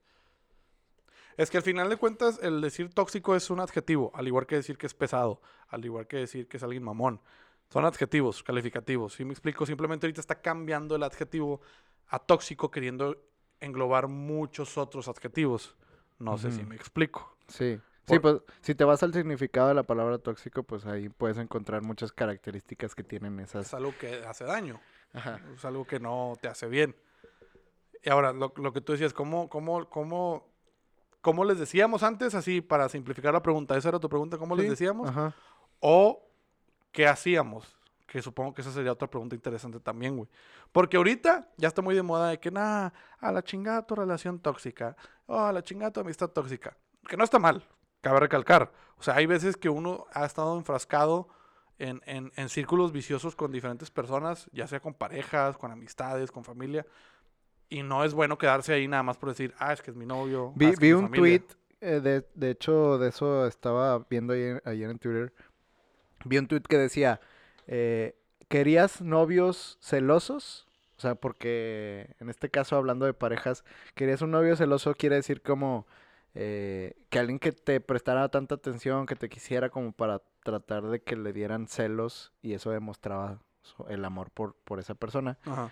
Es 1.39 1.49
que 1.49 1.55
al 1.55 1.63
final 1.63 1.87
de 1.89 1.95
cuentas, 1.95 2.37
el 2.43 2.59
decir 2.59 2.93
tóxico 2.93 3.33
es 3.33 3.49
un 3.49 3.61
adjetivo, 3.61 4.11
al 4.13 4.27
igual 4.27 4.45
que 4.45 4.55
decir 4.57 4.77
que 4.77 4.87
es 4.87 4.93
pesado, 4.93 5.41
al 5.69 5.85
igual 5.85 6.05
que 6.05 6.17
decir 6.17 6.49
que 6.49 6.57
es 6.57 6.63
alguien 6.63 6.83
mamón. 6.83 7.21
Son 7.69 7.85
adjetivos 7.85 8.43
calificativos. 8.43 9.13
Si 9.13 9.23
me 9.23 9.31
explico, 9.31 9.65
simplemente 9.65 10.05
ahorita 10.05 10.19
está 10.19 10.41
cambiando 10.41 10.97
el 10.97 11.03
adjetivo 11.03 11.61
a 12.07 12.19
tóxico, 12.19 12.69
queriendo 12.69 13.23
englobar 13.61 14.09
muchos 14.09 14.77
otros 14.77 15.07
adjetivos. 15.07 15.77
No 16.17 16.37
sé 16.37 16.51
si 16.51 16.63
me 16.63 16.75
explico. 16.75 17.37
Sí. 17.47 17.79
Sí, 18.05 18.19
pues 18.19 18.41
si 18.59 18.75
te 18.75 18.83
vas 18.83 19.01
al 19.03 19.13
significado 19.13 19.69
de 19.69 19.75
la 19.75 19.83
palabra 19.83 20.17
tóxico, 20.17 20.63
pues 20.63 20.85
ahí 20.87 21.07
puedes 21.07 21.37
encontrar 21.37 21.83
muchas 21.83 22.11
características 22.11 22.95
que 22.95 23.03
tienen 23.05 23.39
Es 23.39 23.51
esas. 23.51 23.73
algo 23.73 23.93
que 23.97 24.25
hace 24.25 24.43
daño, 24.43 24.81
Ajá. 25.13 25.39
es 25.55 25.63
algo 25.63 25.85
que 25.85 26.01
no 26.01 26.33
te 26.41 26.49
hace 26.49 26.67
bien. 26.67 26.97
Y 28.03 28.09
ahora, 28.09 28.33
lo, 28.33 28.51
lo 28.57 28.73
que 28.73 28.81
tú 28.81 28.91
decías, 28.91 29.13
¿cómo, 29.13 29.47
cómo, 29.47 29.87
cómo, 29.89 30.49
¿cómo 31.21 31.43
les 31.45 31.59
decíamos 31.59 32.03
antes? 32.03 32.35
Así, 32.35 32.61
para 32.61 32.89
simplificar 32.89 33.33
la 33.33 33.41
pregunta, 33.41 33.77
¿esa 33.77 33.89
era 33.89 33.99
tu 33.99 34.09
pregunta? 34.09 34.37
¿Cómo 34.37 34.55
les 34.55 34.69
decíamos? 34.69 35.09
Ajá. 35.09 35.33
¿O 35.79 36.23
qué 36.91 37.07
hacíamos? 37.07 37.77
Que 38.07 38.21
supongo 38.21 38.53
que 38.53 38.61
esa 38.61 38.71
sería 38.71 38.91
otra 38.91 39.07
pregunta 39.07 39.35
interesante 39.35 39.79
también, 39.79 40.17
güey. 40.17 40.27
Porque 40.71 40.97
ahorita 40.97 41.47
ya 41.57 41.67
está 41.67 41.81
muy 41.81 41.93
de 41.95 42.01
moda 42.03 42.29
de 42.29 42.39
que, 42.39 42.49
nada, 42.51 42.93
a 43.19 43.31
la 43.31 43.43
chingada 43.43 43.85
tu 43.85 43.95
relación 43.95 44.39
tóxica, 44.39 44.95
o 45.27 45.39
a 45.39 45.51
la 45.53 45.61
chingada 45.63 45.91
tu 45.91 45.99
amistad 45.99 46.29
tóxica. 46.29 46.75
Que 47.07 47.15
no 47.17 47.23
está 47.23 47.37
mal, 47.37 47.63
cabe 48.01 48.19
recalcar. 48.21 48.71
O 48.97 49.03
sea, 49.03 49.15
hay 49.15 49.25
veces 49.27 49.57
que 49.57 49.69
uno 49.69 50.07
ha 50.13 50.25
estado 50.25 50.57
enfrascado 50.57 51.27
en, 51.77 52.01
en- 52.05 52.31
en 52.35 52.49
círculos 52.49 52.91
viciosos 52.91 53.35
con 53.35 53.51
diferentes 53.51 53.91
personas, 53.91 54.49
ya 54.51 54.67
sea 54.67 54.79
con 54.79 54.93
parejas, 54.95 55.57
con 55.57 55.71
amistades, 55.71 56.31
con 56.31 56.43
familia. 56.43 56.85
Y 57.69 57.83
no 57.83 58.03
es 58.03 58.13
bueno 58.13 58.37
quedarse 58.37 58.73
ahí 58.73 58.87
nada 58.87 59.03
más 59.03 59.17
por 59.17 59.29
decir, 59.29 59.53
ah, 59.59 59.73
es 59.73 59.81
que 59.81 59.91
es 59.91 59.97
mi 59.97 60.05
novio. 60.05 60.51
ah, 60.51 60.53
Vi, 60.55 60.65
es 60.65 60.79
que 60.79 60.85
vi 60.87 60.93
un 60.93 61.03
familia". 61.03 61.39
tweet, 61.39 61.57
eh, 61.81 61.99
de, 62.01 62.25
de 62.33 62.49
hecho, 62.51 62.97
de 62.97 63.09
eso 63.09 63.45
estaba 63.47 64.05
viendo 64.09 64.33
ayer, 64.33 64.61
ayer 64.65 64.89
en 64.89 64.99
Twitter. 64.99 65.33
Vi 66.25 66.37
un 66.37 66.47
tweet 66.47 66.61
que 66.61 66.77
decía, 66.77 67.21
eh, 67.67 68.15
¿querías 68.47 69.01
novios 69.01 69.77
celosos 69.81 70.65
O 70.97 71.01
sea, 71.01 71.15
porque 71.15 72.15
en 72.19 72.29
este 72.29 72.49
caso, 72.49 72.75
hablando 72.75 73.05
de 73.05 73.13
parejas, 73.13 73.63
querías 73.95 74.21
un 74.21 74.31
novio 74.31 74.55
celoso 74.57 74.93
quiere 74.95 75.15
decir 75.15 75.41
como 75.41 75.87
eh, 76.35 76.95
que 77.09 77.19
alguien 77.19 77.39
que 77.39 77.51
te 77.53 77.79
prestara 77.79 78.27
tanta 78.29 78.55
atención, 78.55 79.05
que 79.05 79.15
te 79.15 79.29
quisiera 79.29 79.69
como 79.69 79.93
para 79.93 80.21
tratar 80.43 80.83
de 80.87 81.01
que 81.01 81.15
le 81.15 81.31
dieran 81.33 81.67
celos 81.67 82.33
y 82.41 82.53
eso 82.53 82.71
demostraba 82.71 83.39
el 83.87 84.03
amor 84.03 84.29
por, 84.31 84.55
por 84.65 84.79
esa 84.79 84.93
persona. 84.95 85.37
Ajá. 85.45 85.71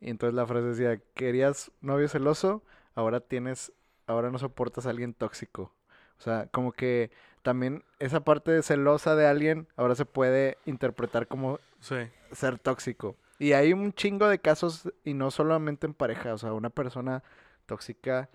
Y 0.00 0.10
entonces 0.10 0.34
la 0.34 0.46
frase 0.46 0.66
decía, 0.66 1.00
querías 1.14 1.70
novio 1.80 2.08
celoso, 2.08 2.62
ahora 2.94 3.20
tienes, 3.20 3.72
ahora 4.06 4.30
no 4.30 4.38
soportas 4.38 4.86
a 4.86 4.90
alguien 4.90 5.14
tóxico. 5.14 5.72
O 6.18 6.22
sea, 6.22 6.48
como 6.48 6.72
que 6.72 7.10
también 7.42 7.84
esa 7.98 8.20
parte 8.20 8.50
de 8.50 8.62
celosa 8.62 9.14
de 9.16 9.26
alguien 9.26 9.68
ahora 9.76 9.94
se 9.94 10.04
puede 10.04 10.58
interpretar 10.64 11.28
como 11.28 11.58
Sí. 11.80 11.96
ser 12.32 12.58
tóxico. 12.58 13.16
Y 13.38 13.52
hay 13.52 13.72
un 13.72 13.92
chingo 13.92 14.28
de 14.28 14.38
casos, 14.38 14.90
y 15.04 15.12
no 15.14 15.30
solamente 15.30 15.86
en 15.86 15.94
pareja, 15.94 16.32
o 16.34 16.38
sea, 16.38 16.52
una 16.54 16.70
persona 16.70 17.22
tóxica, 17.66 18.30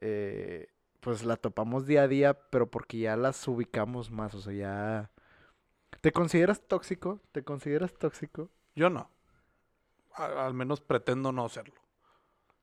eh, 0.00 0.68
pues 1.00 1.24
la 1.24 1.36
topamos 1.36 1.86
día 1.86 2.02
a 2.02 2.08
día, 2.08 2.34
pero 2.34 2.68
porque 2.68 2.98
ya 2.98 3.16
las 3.16 3.46
ubicamos 3.46 4.10
más, 4.10 4.34
o 4.34 4.40
sea, 4.40 4.52
ya... 4.52 5.10
¿Te 6.00 6.12
consideras 6.12 6.60
tóxico? 6.66 7.20
¿Te 7.32 7.44
consideras 7.44 7.94
tóxico? 7.94 8.50
Yo 8.74 8.90
no. 8.90 9.08
A- 10.14 10.46
al 10.46 10.54
menos 10.54 10.80
pretendo 10.80 11.32
no 11.32 11.48
serlo. 11.48 11.74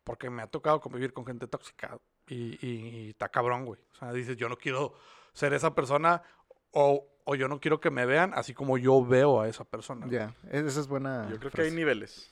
Porque 0.04 0.30
me 0.30 0.42
ha 0.42 0.48
tocado 0.48 0.80
convivir 0.82 1.14
con 1.14 1.26
gente 1.26 1.48
tóxica. 1.48 1.98
Y, 2.28 2.58
y, 2.66 2.70
y 3.06 3.10
está 3.10 3.30
cabrón, 3.30 3.66
güey. 3.66 3.80
O 3.92 3.96
sea, 3.96 4.14
dices, 4.14 4.38
yo 4.38 4.50
no 4.50 4.58
quiero 4.58 4.94
ser 5.34 5.54
esa 5.54 5.74
persona. 5.76 6.24
O, 6.72 7.08
o 7.26 7.36
yo 7.36 7.48
no 7.48 7.60
quiero 7.60 7.80
que 7.80 7.92
me 7.92 8.06
vean 8.06 8.32
así 8.34 8.54
como 8.54 8.78
yo 8.78 9.06
veo 9.06 9.42
a 9.42 9.48
esa 9.48 9.64
persona. 9.66 10.08
Ya, 10.10 10.34
e- 10.50 10.60
esa 10.66 10.80
es 10.80 10.88
buena 10.88 11.28
Yo 11.30 11.38
creo 11.40 11.52
que 11.52 11.62
hay 11.62 11.68
frase. 11.68 11.76
niveles. 11.76 12.32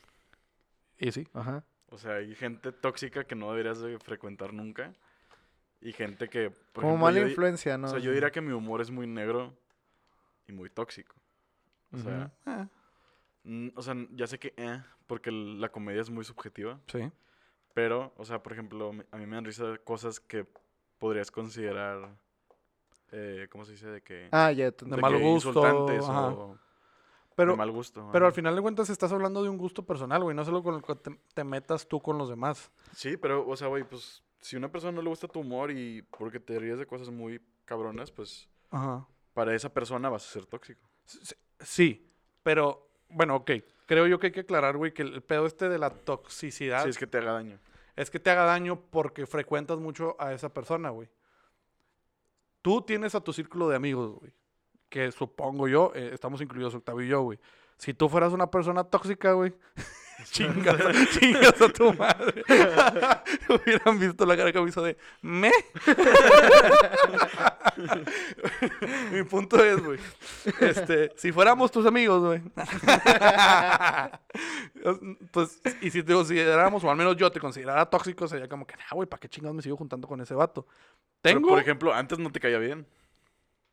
Y 0.97 1.11
sí. 1.11 1.27
Ajá. 1.33 1.63
O 1.91 1.97
sea, 1.97 2.15
hay 2.15 2.33
gente 2.35 2.71
tóxica 2.71 3.23
que 3.25 3.35
no 3.35 3.49
deberías 3.51 3.79
de 3.81 3.97
frecuentar 3.99 4.53
nunca. 4.53 4.93
Y 5.81 5.93
gente 5.93 6.29
que... 6.29 6.49
por 6.49 6.83
Como 6.83 6.95
ejemplo, 6.95 7.05
mala 7.05 7.19
influencia, 7.21 7.77
¿no? 7.77 7.87
O 7.87 7.89
sea, 7.91 7.99
yo 7.99 8.11
diría 8.11 8.31
que 8.31 8.41
mi 8.41 8.51
humor 8.51 8.81
es 8.81 8.91
muy 8.91 9.07
negro 9.07 9.53
y 10.47 10.51
muy 10.51 10.69
tóxico. 10.69 11.15
O 11.93 11.97
sea, 11.97 12.31
Eh, 12.45 12.67
mm, 13.43 13.69
o 13.75 13.81
sea, 13.81 13.95
ya 14.11 14.27
sé 14.27 14.39
que... 14.39 14.53
eh, 14.57 14.81
porque 15.07 15.31
la 15.31 15.69
comedia 15.69 16.01
es 16.01 16.09
muy 16.09 16.23
subjetiva. 16.23 16.79
sí. 16.87 17.11
Pero, 17.75 18.11
o 18.17 18.25
sea, 18.25 18.41
por 18.43 18.51
ejemplo, 18.51 18.91
a 19.11 19.17
mí 19.17 19.25
me 19.25 19.35
dan 19.35 19.45
risa 19.45 19.77
cosas 19.85 20.19
que 20.19 20.45
podrías 20.97 21.31
considerar... 21.31 22.09
Eh, 23.11 23.47
¿Cómo 23.51 23.63
se 23.63 23.71
dice? 23.73 23.87
De 23.87 24.01
que... 24.01 24.27
Ah, 24.31 24.51
ya, 24.51 24.71
te 24.71 24.85
De 24.85 24.95
de 24.95 25.01
mal 25.01 25.17
gusto, 25.17 25.49
Insultantes 25.49 26.03
ajá. 26.03 26.27
o 26.29 26.57
Pero, 27.35 27.51
de 27.51 27.57
mal 27.57 27.71
gusto. 27.71 28.09
pero 28.11 28.25
al 28.25 28.33
final 28.33 28.55
de 28.55 28.61
cuentas 28.61 28.89
estás 28.89 29.11
hablando 29.13 29.41
de 29.43 29.49
un 29.49 29.57
gusto 29.57 29.85
personal, 29.85 30.21
güey. 30.23 30.35
No 30.35 30.43
solo 30.43 30.61
con 30.61 30.75
el 30.75 30.81
que 30.81 30.95
te, 30.95 31.19
te 31.33 31.43
metas 31.43 31.87
tú 31.87 32.01
con 32.01 32.17
los 32.17 32.27
demás. 32.27 32.69
Sí, 32.93 33.15
pero, 33.17 33.47
o 33.47 33.55
sea, 33.55 33.67
güey, 33.67 33.83
pues... 33.83 34.23
Si 34.41 34.55
a 34.55 34.59
una 34.59 34.71
persona 34.71 34.91
no 34.93 35.01
le 35.01 35.09
gusta 35.09 35.27
tu 35.27 35.39
humor 35.39 35.71
y 35.71 36.01
porque 36.01 36.39
te 36.39 36.57
ríes 36.59 36.79
de 36.79 36.85
cosas 36.87 37.09
muy 37.09 37.39
cabronas, 37.65 38.11
pues... 38.11 38.49
Ajá. 38.71 39.07
Para 39.33 39.55
esa 39.55 39.71
persona 39.73 40.09
vas 40.09 40.27
a 40.27 40.31
ser 40.31 40.45
tóxico. 40.47 40.89
Sí, 41.59 42.11
pero 42.43 42.88
bueno, 43.09 43.35
ok. 43.35 43.51
Creo 43.85 44.07
yo 44.07 44.19
que 44.19 44.27
hay 44.27 44.33
que 44.33 44.41
aclarar, 44.41 44.77
güey, 44.77 44.93
que 44.93 45.01
el 45.01 45.21
pedo 45.21 45.45
este 45.45 45.67
de 45.67 45.79
la 45.79 45.89
toxicidad 45.89 46.83
Si 46.83 46.89
es 46.89 46.97
que 46.97 47.07
te 47.07 47.17
haga 47.17 47.33
daño. 47.33 47.59
es 47.95 48.09
que 48.11 48.19
te 48.19 48.29
haga 48.29 48.43
daño 48.43 48.79
porque 48.91 49.25
frecuentas 49.25 49.79
mucho 49.79 50.15
a 50.19 50.33
esa 50.33 50.53
persona, 50.53 50.89
güey. 50.89 51.09
Tú 52.61 52.81
tienes 52.81 53.15
a 53.15 53.21
tu 53.21 53.33
círculo 53.33 53.67
de 53.69 53.75
amigos, 53.75 54.19
güey. 54.19 54.33
Que 54.89 55.11
supongo 55.11 55.67
yo, 55.67 55.91
eh, 55.95 56.11
estamos 56.13 56.41
incluidos 56.41 56.75
Octavio 56.75 57.05
y 57.05 57.09
yo, 57.09 57.21
güey. 57.21 57.39
Si 57.77 57.93
tú 57.93 58.09
fueras 58.09 58.33
una 58.33 58.51
persona 58.51 58.83
tóxica, 58.83 59.31
güey, 59.33 59.53
chingas, 60.31 60.77
chingas 61.17 61.61
a 61.61 61.69
tu 61.69 61.93
madre. 61.93 62.43
Hubieran 63.49 63.99
visto 63.99 64.25
la 64.25 64.35
cara 64.35 64.51
que 64.51 64.61
me 64.61 64.69
hizo 64.69 64.81
de 64.81 64.97
me. 65.21 65.51
Mi 69.11 69.23
punto 69.23 69.63
es, 69.63 69.83
güey. 69.83 69.99
Este, 70.59 71.11
si 71.15 71.31
fuéramos 71.31 71.71
tus 71.71 71.85
amigos, 71.85 72.21
güey. 72.21 72.41
pues, 75.31 75.61
y 75.81 75.89
si 75.89 76.03
te 76.03 76.13
consideráramos, 76.13 76.83
o 76.83 76.91
al 76.91 76.97
menos 76.97 77.15
yo 77.15 77.31
te 77.31 77.39
considerara 77.39 77.85
tóxico, 77.85 78.27
sería 78.27 78.49
como 78.49 78.67
que, 78.67 78.75
ah, 78.75 78.95
güey, 78.95 79.07
¿para 79.07 79.19
qué 79.19 79.29
chingados 79.29 79.55
me 79.55 79.61
sigo 79.61 79.77
juntando 79.77 80.07
con 80.07 80.19
ese 80.21 80.33
vato? 80.33 80.67
Pero, 81.21 81.41
por 81.41 81.59
ejemplo, 81.59 81.93
antes 81.93 82.19
no 82.19 82.31
te 82.31 82.39
caía 82.39 82.59
bien. 82.59 82.85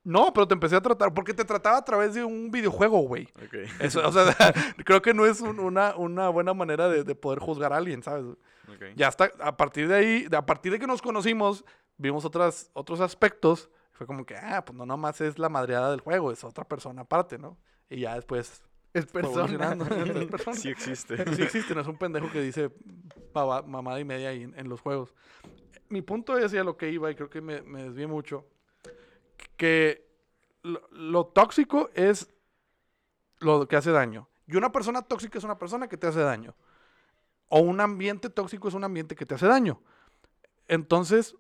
No, 0.08 0.32
pero 0.32 0.46
te 0.46 0.54
empecé 0.54 0.76
a 0.76 0.80
tratar, 0.80 1.12
porque 1.12 1.34
te 1.34 1.44
trataba 1.44 1.78
a 1.78 1.84
través 1.84 2.14
de 2.14 2.22
un 2.22 2.50
videojuego, 2.52 3.00
güey. 3.00 3.24
Ok. 3.44 3.54
Eso, 3.80 4.06
o 4.06 4.12
sea, 4.12 4.24
creo 4.84 5.02
que 5.02 5.12
no 5.12 5.26
es 5.26 5.40
un- 5.40 5.58
una, 5.58 5.96
una 5.96 6.28
buena 6.28 6.54
manera 6.54 6.88
de, 6.88 7.02
de 7.02 7.14
poder 7.16 7.40
juzgar 7.40 7.72
a 7.72 7.76
alguien, 7.78 8.04
¿sabes? 8.04 8.24
ok. 8.24 8.84
Ya 8.94 9.08
hasta 9.08 9.30
a 9.40 9.56
partir 9.56 9.88
de 9.88 9.94
ahí, 9.96 10.26
a 10.30 10.46
partir 10.46 10.70
de 10.70 10.78
que 10.78 10.86
nos 10.86 11.02
conocimos, 11.02 11.64
vimos 11.96 12.24
otras, 12.24 12.70
otros 12.72 13.00
aspectos. 13.00 13.68
Fue 13.90 14.06
como 14.06 14.24
que, 14.24 14.36
ah, 14.36 14.64
pues 14.64 14.76
no 14.78 14.86
nomás 14.86 15.20
es 15.22 15.38
la 15.40 15.48
madreada 15.48 15.90
del 15.90 16.00
juego, 16.00 16.30
es 16.30 16.44
otra 16.44 16.64
persona 16.64 17.02
aparte, 17.02 17.36
¿no? 17.38 17.58
Y 17.90 18.00
ya 18.00 18.14
después 18.14 18.62
Es 18.92 19.06
persona. 19.06 19.34
evolucionando. 19.46 19.84
Es 19.86 20.26
persona. 20.30 20.56
Sí 20.56 20.68
existe. 20.68 21.16
Sí 21.34 21.42
existe, 21.42 21.74
no 21.74 21.80
es 21.80 21.86
un 21.88 21.96
pendejo 21.98 22.30
que 22.30 22.40
dice 22.42 22.70
mamada 23.34 23.98
y 23.98 24.04
media 24.04 24.28
ahí 24.28 24.44
en, 24.44 24.56
en 24.56 24.68
los 24.68 24.80
juegos. 24.80 25.14
Mi 25.88 26.02
punto 26.02 26.38
es 26.38 26.54
a 26.54 26.62
lo 26.64 26.76
que 26.76 26.90
iba, 26.90 27.10
y 27.10 27.14
creo 27.16 27.28
que 27.30 27.40
me, 27.40 27.62
me 27.62 27.82
desvié 27.84 28.06
mucho, 28.06 28.44
que 29.56 30.06
lo, 30.62 31.26
tóxico 31.26 31.90
es 31.94 32.32
lo 33.38 33.66
que 33.68 33.76
hace 33.76 33.90
daño. 33.90 34.28
Y 34.46 34.56
una 34.56 34.72
persona 34.72 35.02
tóxica 35.02 35.38
es 35.38 35.44
una 35.44 35.58
persona 35.58 35.88
que 35.88 35.96
te 35.96 36.06
hace 36.06 36.20
daño. 36.20 36.54
O 37.48 37.60
un 37.60 37.80
ambiente 37.80 38.30
tóxico 38.30 38.68
es 38.68 38.74
un 38.74 38.84
ambiente 38.84 39.14
que 39.14 39.26
te 39.26 39.34
hace 39.34 39.46
daño. 39.46 39.80
Entonces, 40.68 41.36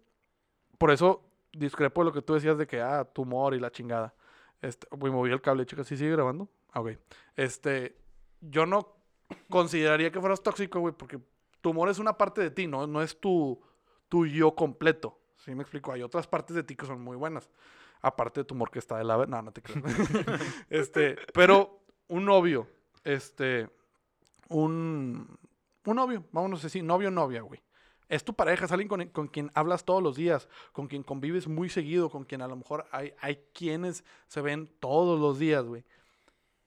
por 0.78 0.90
eso 0.90 1.24
discrepo 1.52 2.02
de 2.02 2.06
lo 2.06 2.12
que 2.12 2.22
tú 2.22 2.34
decías 2.34 2.58
de 2.58 2.66
que, 2.66 2.80
ah, 2.80 3.04
tu 3.04 3.22
humor 3.22 3.54
y 3.54 3.60
la 3.60 3.70
chingada. 3.70 4.14
Este, 4.60 4.86
güey, 4.90 5.12
moví 5.12 5.30
el 5.30 5.40
cable, 5.40 5.66
chicas, 5.66 5.86
¿sí 5.86 5.96
sigue 5.96 6.12
grabando? 6.12 6.48
Ah, 6.72 6.80
ok. 6.80 6.92
Este, 7.36 7.96
yo 8.40 8.66
no 8.66 8.96
consideraría 9.50 10.10
que 10.10 10.20
fueras 10.20 10.42
tóxico, 10.42 10.80
güey, 10.80 10.94
porque 10.96 11.20
tu 11.60 11.70
humor 11.70 11.88
es 11.88 11.98
una 11.98 12.16
parte 12.16 12.40
de 12.40 12.50
ti, 12.50 12.66
¿no? 12.66 12.86
No 12.86 13.02
es 13.02 13.18
tu, 13.18 13.60
tu 14.08 14.26
yo 14.26 14.54
completo. 14.54 15.18
¿Sí 15.36 15.54
me 15.54 15.62
explico? 15.62 15.92
Hay 15.92 16.02
otras 16.02 16.26
partes 16.26 16.56
de 16.56 16.62
ti 16.62 16.76
que 16.76 16.86
son 16.86 17.00
muy 17.00 17.16
buenas. 17.16 17.50
Aparte 18.06 18.40
de 18.40 18.44
tu 18.44 18.54
humor 18.54 18.70
que 18.70 18.78
está 18.78 18.96
de 18.98 19.04
la... 19.04 19.26
No, 19.26 19.42
no 19.42 19.50
te 19.52 19.60
creo. 19.62 19.82
este, 20.70 21.16
pero 21.34 21.80
un 22.06 22.24
novio, 22.24 22.68
este, 23.02 23.68
un, 24.48 25.36
un 25.84 25.96
novio, 25.96 26.24
vámonos 26.30 26.60
a 26.60 26.62
decir, 26.68 26.84
novio 26.84 27.10
novia, 27.10 27.42
güey. 27.42 27.60
Es 28.08 28.24
tu 28.24 28.34
pareja, 28.34 28.66
es 28.66 28.70
alguien 28.70 28.88
con, 28.88 29.04
con 29.08 29.26
quien 29.26 29.50
hablas 29.54 29.84
todos 29.84 30.00
los 30.00 30.14
días, 30.14 30.48
con 30.72 30.86
quien 30.86 31.02
convives 31.02 31.48
muy 31.48 31.68
seguido, 31.68 32.08
con 32.08 32.22
quien 32.22 32.42
a 32.42 32.46
lo 32.46 32.54
mejor 32.54 32.86
hay, 32.92 33.12
hay 33.20 33.40
quienes 33.52 34.04
se 34.28 34.40
ven 34.40 34.70
todos 34.78 35.18
los 35.18 35.40
días, 35.40 35.64
güey. 35.64 35.84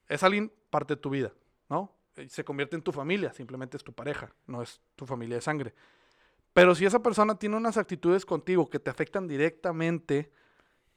Es 0.08 0.22
alguien 0.22 0.52
parte 0.68 0.96
de 0.96 1.00
tu 1.00 1.08
vida, 1.08 1.32
¿no? 1.70 1.96
Eh, 2.16 2.28
Se 2.28 2.44
convierte 2.44 2.76
en 2.76 2.82
tu 2.82 2.92
familia, 2.92 3.32
simplemente 3.32 3.78
es 3.78 3.84
tu 3.84 3.94
pareja, 3.94 4.30
no 4.46 4.60
es 4.60 4.82
tu 4.94 5.06
familia 5.06 5.36
de 5.36 5.40
sangre. 5.40 5.74
Pero 6.52 6.74
si 6.74 6.84
esa 6.84 7.02
persona 7.02 7.38
tiene 7.38 7.56
unas 7.56 7.78
actitudes 7.78 8.26
contigo 8.26 8.68
que 8.68 8.78
te 8.78 8.90
afectan 8.90 9.26
directamente 9.26 10.30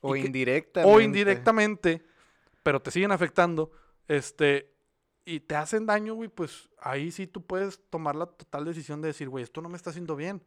O 0.04 0.14
que- 0.14 0.20
indirectamente. 0.20 0.94
o 0.96 1.02
indirectamente, 1.02 2.04
pero 2.62 2.82
te 2.82 2.92
siguen 2.92 3.12
afectando, 3.12 3.72
este, 4.08 4.72
y 5.26 5.40
te 5.40 5.56
hacen 5.56 5.86
daño, 5.86 6.14
güey, 6.16 6.30
pues 6.30 6.70
ahí 6.80 7.12
sí 7.12 7.28
tú 7.28 7.42
puedes 7.46 7.80
tomar 7.90 8.16
la 8.16 8.26
total 8.26 8.66
decisión 8.66 9.02
de 9.02 9.08
decir, 9.08 9.30
güey, 9.30 9.44
esto 9.44 9.62
no 9.62 9.70
me 9.70 9.78
está 9.78 9.90
haciendo 9.92 10.16
bien. 10.16 10.44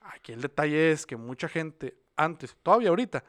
Aquí 0.00 0.32
el 0.32 0.40
detalle 0.42 0.90
es 0.90 1.06
que 1.06 1.16
mucha 1.16 1.48
gente, 1.48 1.96
antes, 2.16 2.56
todavía 2.62 2.88
ahorita, 2.88 3.22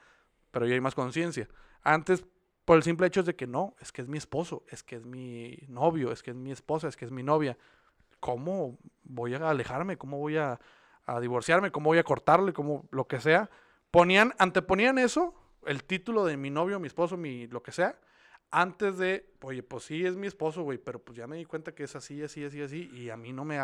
pero 0.51 0.65
ya 0.65 0.73
hay 0.73 0.81
más 0.81 0.95
conciencia, 0.95 1.47
antes, 1.83 2.25
por 2.65 2.77
el 2.77 2.83
simple 2.83 3.05
hecho 3.07 3.21
de 3.23 3.35
que 3.35 3.45
no, 3.45 3.75
es 3.79 3.91
que 3.91 4.01
es 4.01 4.07
mi 4.07 4.17
esposo, 4.17 4.63
es 4.69 4.81
que 4.83 4.95
es 4.95 5.05
mi 5.05 5.59
novio, 5.67 6.11
es 6.11 6.23
que 6.23 6.31
es 6.31 6.37
mi 6.37 6.51
esposa, 6.51 6.87
es 6.87 6.95
que 6.95 7.05
es 7.05 7.11
mi 7.11 7.21
novia. 7.21 7.57
¿Cómo 8.19 8.79
voy 9.03 9.33
a 9.35 9.49
alejarme? 9.49 9.97
¿Cómo 9.97 10.17
voy 10.17 10.37
a, 10.37 10.59
a 11.05 11.19
divorciarme? 11.19 11.71
¿Cómo 11.71 11.89
voy 11.89 11.97
a 11.97 12.03
cortarle? 12.03 12.53
¿Cómo 12.53 12.87
lo 12.91 13.05
que 13.05 13.19
sea? 13.19 13.49
Ponían, 13.91 14.33
anteponían 14.39 14.97
eso, 14.97 15.35
el 15.67 15.83
título 15.83 16.25
de 16.25 16.37
mi 16.37 16.49
novio, 16.49 16.79
mi 16.79 16.87
esposo, 16.87 17.17
mi 17.17 17.47
lo 17.47 17.61
que 17.63 17.71
sea, 17.71 17.99
antes 18.51 18.97
de, 18.97 19.33
oye, 19.41 19.63
pues 19.63 19.85
sí 19.85 20.05
es 20.05 20.15
mi 20.15 20.27
esposo, 20.27 20.63
güey, 20.63 20.77
pero 20.77 20.99
pues 20.99 21.17
ya 21.17 21.25
me 21.27 21.37
di 21.37 21.45
cuenta 21.45 21.73
que 21.73 21.83
es 21.83 21.95
así, 21.95 22.21
así, 22.21 22.45
así, 22.45 22.61
así, 22.61 22.89
y 22.93 23.09
a 23.09 23.17
mí 23.17 23.33
no 23.33 23.45
me, 23.45 23.57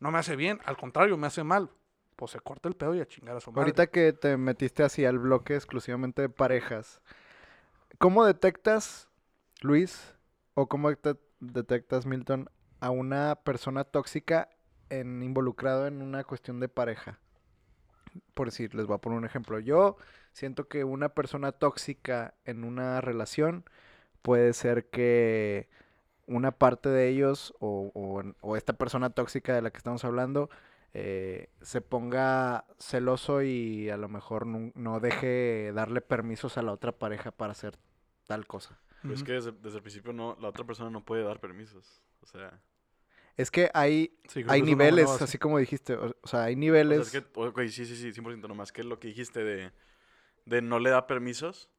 no 0.00 0.10
me 0.10 0.18
hace 0.18 0.36
bien, 0.36 0.60
al 0.64 0.76
contrario, 0.76 1.16
me 1.16 1.26
hace 1.26 1.42
mal. 1.42 1.70
Pues 2.16 2.32
se 2.32 2.40
corta 2.40 2.68
el 2.68 2.74
pedo 2.74 2.96
y 2.96 3.00
a 3.00 3.06
chingar 3.06 3.36
a 3.36 3.40
su 3.40 3.52
madre. 3.52 3.62
Ahorita 3.62 3.86
que 3.88 4.12
te 4.12 4.36
metiste 4.36 4.82
así 4.82 5.04
al 5.04 5.18
bloque 5.20 5.54
exclusivamente 5.54 6.22
de 6.22 6.28
parejas, 6.28 7.00
¿cómo 7.98 8.24
detectas, 8.24 9.08
Luis, 9.60 10.14
o 10.54 10.68
cómo 10.68 10.90
det- 10.90 11.18
detectas, 11.40 12.06
Milton, 12.06 12.50
a 12.80 12.90
una 12.90 13.36
persona 13.36 13.84
tóxica 13.84 14.48
en, 14.88 15.22
involucrado 15.22 15.86
en 15.86 16.02
una 16.02 16.24
cuestión 16.24 16.58
de 16.58 16.68
pareja? 16.68 17.20
Por 18.34 18.48
decir, 18.48 18.74
les 18.74 18.86
voy 18.86 18.96
a 18.96 19.00
poner 19.00 19.18
un 19.18 19.24
ejemplo. 19.24 19.58
Yo 19.58 19.96
siento 20.32 20.68
que 20.68 20.84
una 20.84 21.10
persona 21.10 21.52
tóxica 21.52 22.34
en 22.44 22.64
una 22.64 23.00
relación 23.00 23.64
puede 24.22 24.52
ser 24.52 24.90
que 24.90 25.68
una 26.26 26.52
parte 26.52 26.88
de 26.88 27.08
ellos 27.08 27.54
o, 27.60 27.90
o, 27.94 28.22
o 28.40 28.56
esta 28.56 28.74
persona 28.74 29.10
tóxica 29.10 29.54
de 29.54 29.62
la 29.62 29.70
que 29.70 29.78
estamos 29.78 30.04
hablando 30.04 30.50
eh, 30.94 31.50
se 31.60 31.80
ponga 31.80 32.64
celoso 32.78 33.42
y 33.42 33.90
a 33.90 33.96
lo 33.96 34.08
mejor 34.08 34.46
no, 34.46 34.72
no 34.74 35.00
deje 35.00 35.72
darle 35.74 36.00
permisos 36.00 36.56
a 36.58 36.62
la 36.62 36.72
otra 36.72 36.92
pareja 36.92 37.30
para 37.30 37.52
hacer 37.52 37.78
tal 38.26 38.46
cosa. 38.46 38.78
Pero 39.02 39.14
es 39.14 39.22
que 39.22 39.32
desde, 39.32 39.52
desde 39.52 39.76
el 39.76 39.82
principio 39.82 40.12
no, 40.12 40.36
la 40.40 40.48
otra 40.48 40.64
persona 40.64 40.90
no 40.90 41.04
puede 41.04 41.22
dar 41.22 41.40
permisos. 41.40 42.02
O 42.22 42.26
sea, 42.26 42.60
Es 43.38 43.50
que 43.52 43.70
hay, 43.72 44.18
Sí, 44.28 44.44
hay 44.48 44.62
niveles, 44.62 45.08
así 45.22 45.38
como 45.38 45.58
dijiste. 45.58 45.94
O, 45.94 46.14
o 46.20 46.28
sea, 46.28 46.42
hay 46.42 46.54
o 46.54 46.56
sea, 46.56 46.60
niveles. 46.60 47.14
es 47.14 47.22
que, 47.22 47.40
ok, 47.40 47.60
sí, 47.68 47.86
sí, 47.86 47.96
sí, 47.96 48.12
100% 48.12 48.48
nomás 48.48 48.72
que 48.72 48.82
lo 48.82 48.98
que 48.98 49.08
dijiste 49.08 49.44
de, 49.44 49.72
de 50.44 50.60
no 50.60 50.80
le 50.80 50.90
da 50.90 51.06
permisos. 51.06 51.70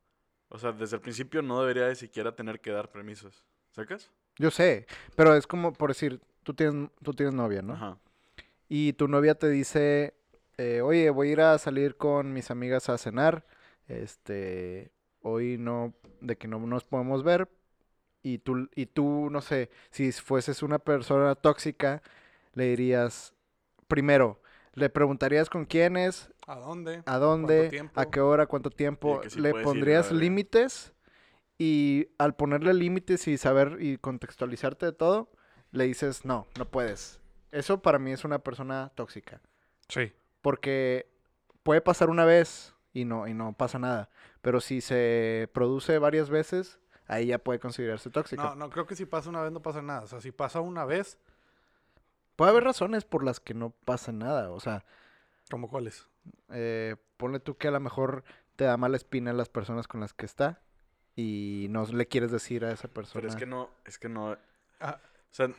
O 0.47 0.57
sea, 0.57 0.71
desde 0.71 0.95
el 0.95 1.01
principio 1.01 1.41
no 1.41 1.59
debería 1.59 1.85
de 1.85 1.95
siquiera 1.95 2.33
tener 2.33 2.61
que 2.61 2.71
dar 2.71 2.91
permisos. 2.91 3.45
¿Sacas? 3.71 4.09
Yo 4.37 4.49
sé, 4.51 4.87
pero 5.15 5.35
es 5.35 5.45
como 5.45 5.73
por 5.73 5.89
decir, 5.89 6.21
tú 6.43 6.53
tienes, 6.53 6.89
tú 7.03 7.13
tienes 7.13 7.35
novia, 7.35 7.61
¿no? 7.61 7.73
Ajá. 7.73 7.99
Y 8.69 8.93
tu 8.93 9.09
novia 9.09 9.35
te 9.35 9.49
dice, 9.49 10.15
eh, 10.57 10.81
oye, 10.81 11.09
voy 11.09 11.29
a 11.29 11.31
ir 11.31 11.41
a 11.41 11.57
salir 11.57 11.97
con 11.97 12.31
mis 12.33 12.51
amigas 12.51 12.87
a 12.87 12.97
cenar. 12.97 13.45
Este, 13.87 14.91
hoy 15.21 15.57
no, 15.57 15.93
de 16.21 16.37
que 16.37 16.47
no 16.47 16.59
nos 16.59 16.85
podemos 16.85 17.23
ver. 17.23 17.49
Y 18.21 18.39
tú, 18.39 18.69
y 18.75 18.85
tú, 18.85 19.29
no 19.31 19.41
sé, 19.41 19.69
si 19.91 20.11
fueses 20.11 20.61
una 20.61 20.79
persona 20.79 21.35
tóxica, 21.35 22.01
le 22.53 22.65
dirías, 22.65 23.33
primero, 23.87 24.41
le 24.73 24.89
preguntarías 24.89 25.49
con 25.49 25.65
quién 25.65 25.97
es, 25.97 26.29
¿A 26.45 26.55
dónde? 26.55 27.03
a 27.05 27.17
dónde, 27.17 27.89
a 27.95 28.05
qué 28.05 28.19
hora, 28.19 28.45
cuánto 28.47 28.69
tiempo. 28.69 29.21
sí 29.27 29.39
le 29.39 29.53
pondrías 29.63 30.11
límites 30.11 30.93
y 31.57 32.07
al 32.17 32.35
ponerle 32.35 32.73
límites 32.73 33.27
y 33.27 33.37
saber 33.37 33.77
y 33.79 33.97
contextualizarte 33.97 34.87
de 34.87 34.93
todo, 34.93 35.29
le 35.71 35.85
dices, 35.85 36.25
no, 36.25 36.47
no 36.57 36.65
puedes. 36.65 37.19
Eso 37.51 37.81
para 37.81 37.99
mí 37.99 38.11
es 38.11 38.23
una 38.23 38.39
persona 38.39 38.91
tóxica. 38.95 39.41
Sí. 39.87 40.11
Porque 40.41 41.09
puede 41.63 41.81
pasar 41.81 42.09
una 42.09 42.25
vez 42.25 42.73
y 42.93 43.05
no, 43.05 43.27
y 43.27 43.33
no 43.33 43.53
pasa 43.53 43.77
nada. 43.77 44.09
Pero 44.41 44.61
si 44.61 44.81
se 44.81 45.49
produce 45.53 45.99
varias 45.99 46.29
veces, 46.29 46.79
ahí 47.09 47.25
ya 47.27 47.39
puede 47.39 47.59
considerarse 47.59 48.09
tóxica. 48.09 48.41
No, 48.43 48.55
no, 48.55 48.69
creo 48.69 48.85
que 48.87 48.95
si 48.95 49.05
pasa 49.05 49.29
una 49.29 49.41
vez 49.41 49.51
no 49.51 49.61
pasa 49.61 49.81
nada. 49.81 50.01
O 50.03 50.07
sea, 50.07 50.21
si 50.21 50.31
pasa 50.31 50.61
una 50.61 50.85
vez, 50.85 51.17
Puede 52.37 52.51
haber 52.51 52.63
razones 52.63 53.03
por 53.03 53.25
las 53.25 53.41
que 53.41 53.53
no 53.53 53.71
pasa 53.83 54.13
nada. 54.13 54.51
O 54.51 54.61
sea, 54.61 54.85
¿como 55.51 55.67
cuáles? 55.67 56.07
eh, 56.51 56.95
ponle 57.17 57.41
tú 57.41 57.57
que 57.57 57.67
a 57.67 57.71
lo 57.71 57.81
mejor 57.81 58.23
te 58.55 58.63
da 58.63 58.77
mala 58.77 58.95
espina 58.95 59.33
las 59.33 59.49
personas 59.49 59.89
con 59.89 59.99
las 59.99 60.13
que 60.13 60.25
está 60.25 60.61
y 61.17 61.67
no 61.69 61.85
le 61.85 62.07
quieres 62.07 62.31
decir 62.31 62.63
a 62.63 62.71
esa 62.71 62.87
persona. 62.87 63.15
Pero 63.21 63.27
es 63.27 63.35
que 63.35 63.45
no, 63.45 63.69
es 63.83 63.99
que 63.99 64.07
no. 64.07 64.37
Ah. 64.79 64.99
O 65.03 65.33
sea, 65.33 65.49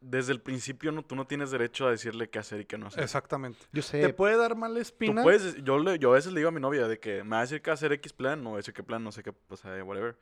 desde 0.00 0.32
el 0.32 0.40
principio 0.40 0.92
no, 0.92 1.02
tú 1.04 1.14
no 1.14 1.26
tienes 1.26 1.50
derecho 1.50 1.86
a 1.86 1.90
decirle 1.90 2.30
qué 2.30 2.38
hacer 2.38 2.60
y 2.60 2.64
qué 2.64 2.78
no 2.78 2.86
hacer. 2.86 3.02
Exactamente. 3.02 3.58
Yo 3.72 3.82
sé, 3.82 4.00
¿Te 4.00 4.14
puede 4.14 4.36
dar 4.38 4.56
mala 4.56 4.76
Tú 4.76 4.80
espina? 4.80 5.22
puedes, 5.22 5.62
yo, 5.62 5.78
le- 5.78 5.98
yo 5.98 6.12
a 6.12 6.14
veces 6.14 6.32
le 6.32 6.40
digo 6.40 6.48
a 6.48 6.52
mi 6.52 6.60
novia 6.60 6.88
de 6.88 6.98
que 6.98 7.22
me 7.24 7.30
va 7.32 7.38
a 7.38 7.42
decir 7.42 7.60
que 7.60 7.70
hacer 7.70 7.92
X 7.92 8.14
plan, 8.14 8.42
no 8.42 8.58
ese 8.58 8.72
qué 8.72 8.82
plan, 8.82 9.04
no 9.04 9.12
sé 9.12 9.22
qué, 9.22 9.32
pues 9.34 9.62
eh, 9.66 9.82
whatever. 9.82 10.16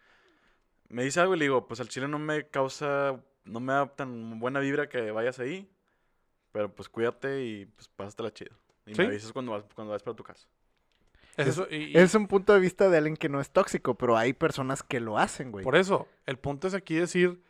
Me 0.88 1.02
dice 1.04 1.20
algo 1.20 1.34
y 1.34 1.38
le 1.38 1.44
digo, 1.46 1.66
pues 1.66 1.80
al 1.80 1.88
chile 1.88 2.08
no 2.08 2.18
me 2.18 2.46
causa, 2.48 3.20
no 3.44 3.60
me 3.60 3.72
da 3.72 3.86
tan 3.94 4.38
buena 4.38 4.60
vibra 4.60 4.88
que 4.88 5.10
vayas 5.10 5.38
ahí, 5.38 5.68
pero 6.52 6.72
pues 6.74 6.88
cuídate 6.88 7.44
y 7.44 7.66
pues 7.66 7.88
pásatela 7.88 8.32
chido. 8.32 8.54
Y 8.86 8.94
Sí. 8.94 9.00
me 9.00 9.08
avisas 9.08 9.32
cuando 9.32 9.52
vas, 9.52 9.64
cuando 9.74 9.92
vas 9.92 10.02
para 10.02 10.16
tu 10.16 10.22
casa. 10.22 10.46
Eso, 11.36 11.66
y- 11.70 11.92
y 11.92 11.98
es 11.98 12.14
un 12.14 12.28
punto 12.28 12.54
de 12.54 12.60
vista 12.60 12.88
de 12.88 12.96
alguien 12.96 13.16
que 13.16 13.28
no 13.28 13.40
es 13.40 13.50
tóxico, 13.50 13.94
pero 13.94 14.16
hay 14.16 14.32
personas 14.32 14.82
que 14.82 15.00
lo 15.00 15.18
hacen, 15.18 15.52
güey. 15.52 15.64
por 15.64 15.76
eso, 15.76 16.08
el 16.24 16.38
punto 16.38 16.66
es 16.68 16.72
aquí 16.74 16.94
decir 16.94 17.42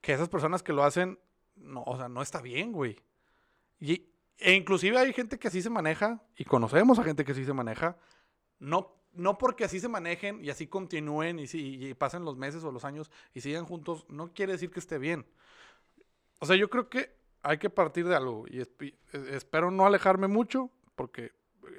que 0.00 0.12
esas 0.14 0.28
personas 0.28 0.62
que 0.64 0.72
lo 0.72 0.82
hacen, 0.82 1.18
no, 1.54 1.82
o 1.84 1.96
sea, 1.96 2.08
no 2.08 2.22
está 2.22 2.40
bien, 2.40 2.72
güey. 2.72 2.96
Y, 3.78 4.06
e 4.38 4.54
inclusive 4.54 4.98
hay 4.98 5.12
gente 5.12 5.38
que 5.38 5.46
así 5.48 5.62
se 5.62 5.70
maneja, 5.70 6.22
y 6.36 6.44
conocemos 6.44 6.98
a 6.98 7.04
gente 7.04 7.24
que 7.24 7.32
así 7.32 7.44
se 7.44 7.52
maneja, 7.52 7.96
no, 8.58 8.96
no 9.12 9.38
porque 9.38 9.64
así 9.64 9.80
se 9.80 9.88
manejen 9.88 10.44
y 10.44 10.50
así 10.50 10.66
continúen 10.66 11.38
y, 11.38 11.44
y 11.52 11.94
pasen 11.94 12.24
los 12.24 12.36
meses 12.36 12.64
o 12.64 12.72
los 12.72 12.84
años 12.84 13.10
y 13.34 13.40
sigan 13.40 13.64
juntos, 13.66 14.06
no 14.08 14.32
quiere 14.32 14.52
decir 14.52 14.70
que 14.70 14.80
esté 14.80 14.98
bien. 14.98 15.26
O 16.40 16.46
sea, 16.46 16.56
yo 16.56 16.70
creo 16.70 16.88
que 16.88 17.14
hay 17.42 17.58
que 17.58 17.70
partir 17.70 18.06
de 18.06 18.16
algo 18.16 18.46
y 18.48 18.58
esp- 18.60 18.94
e- 19.12 19.36
espero 19.36 19.70
no 19.70 19.86
alejarme 19.86 20.28
mucho 20.28 20.70
porque 20.94 21.32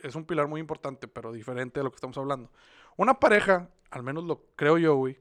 es 0.03 0.15
un 0.15 0.25
pilar 0.25 0.47
muy 0.47 0.59
importante, 0.59 1.07
pero 1.07 1.31
diferente 1.31 1.79
de 1.79 1.83
lo 1.83 1.91
que 1.91 1.95
estamos 1.95 2.17
hablando. 2.17 2.51
Una 2.97 3.19
pareja, 3.19 3.69
al 3.89 4.03
menos 4.03 4.23
lo 4.23 4.45
creo 4.55 4.77
yo, 4.77 4.95
güey, 4.95 5.19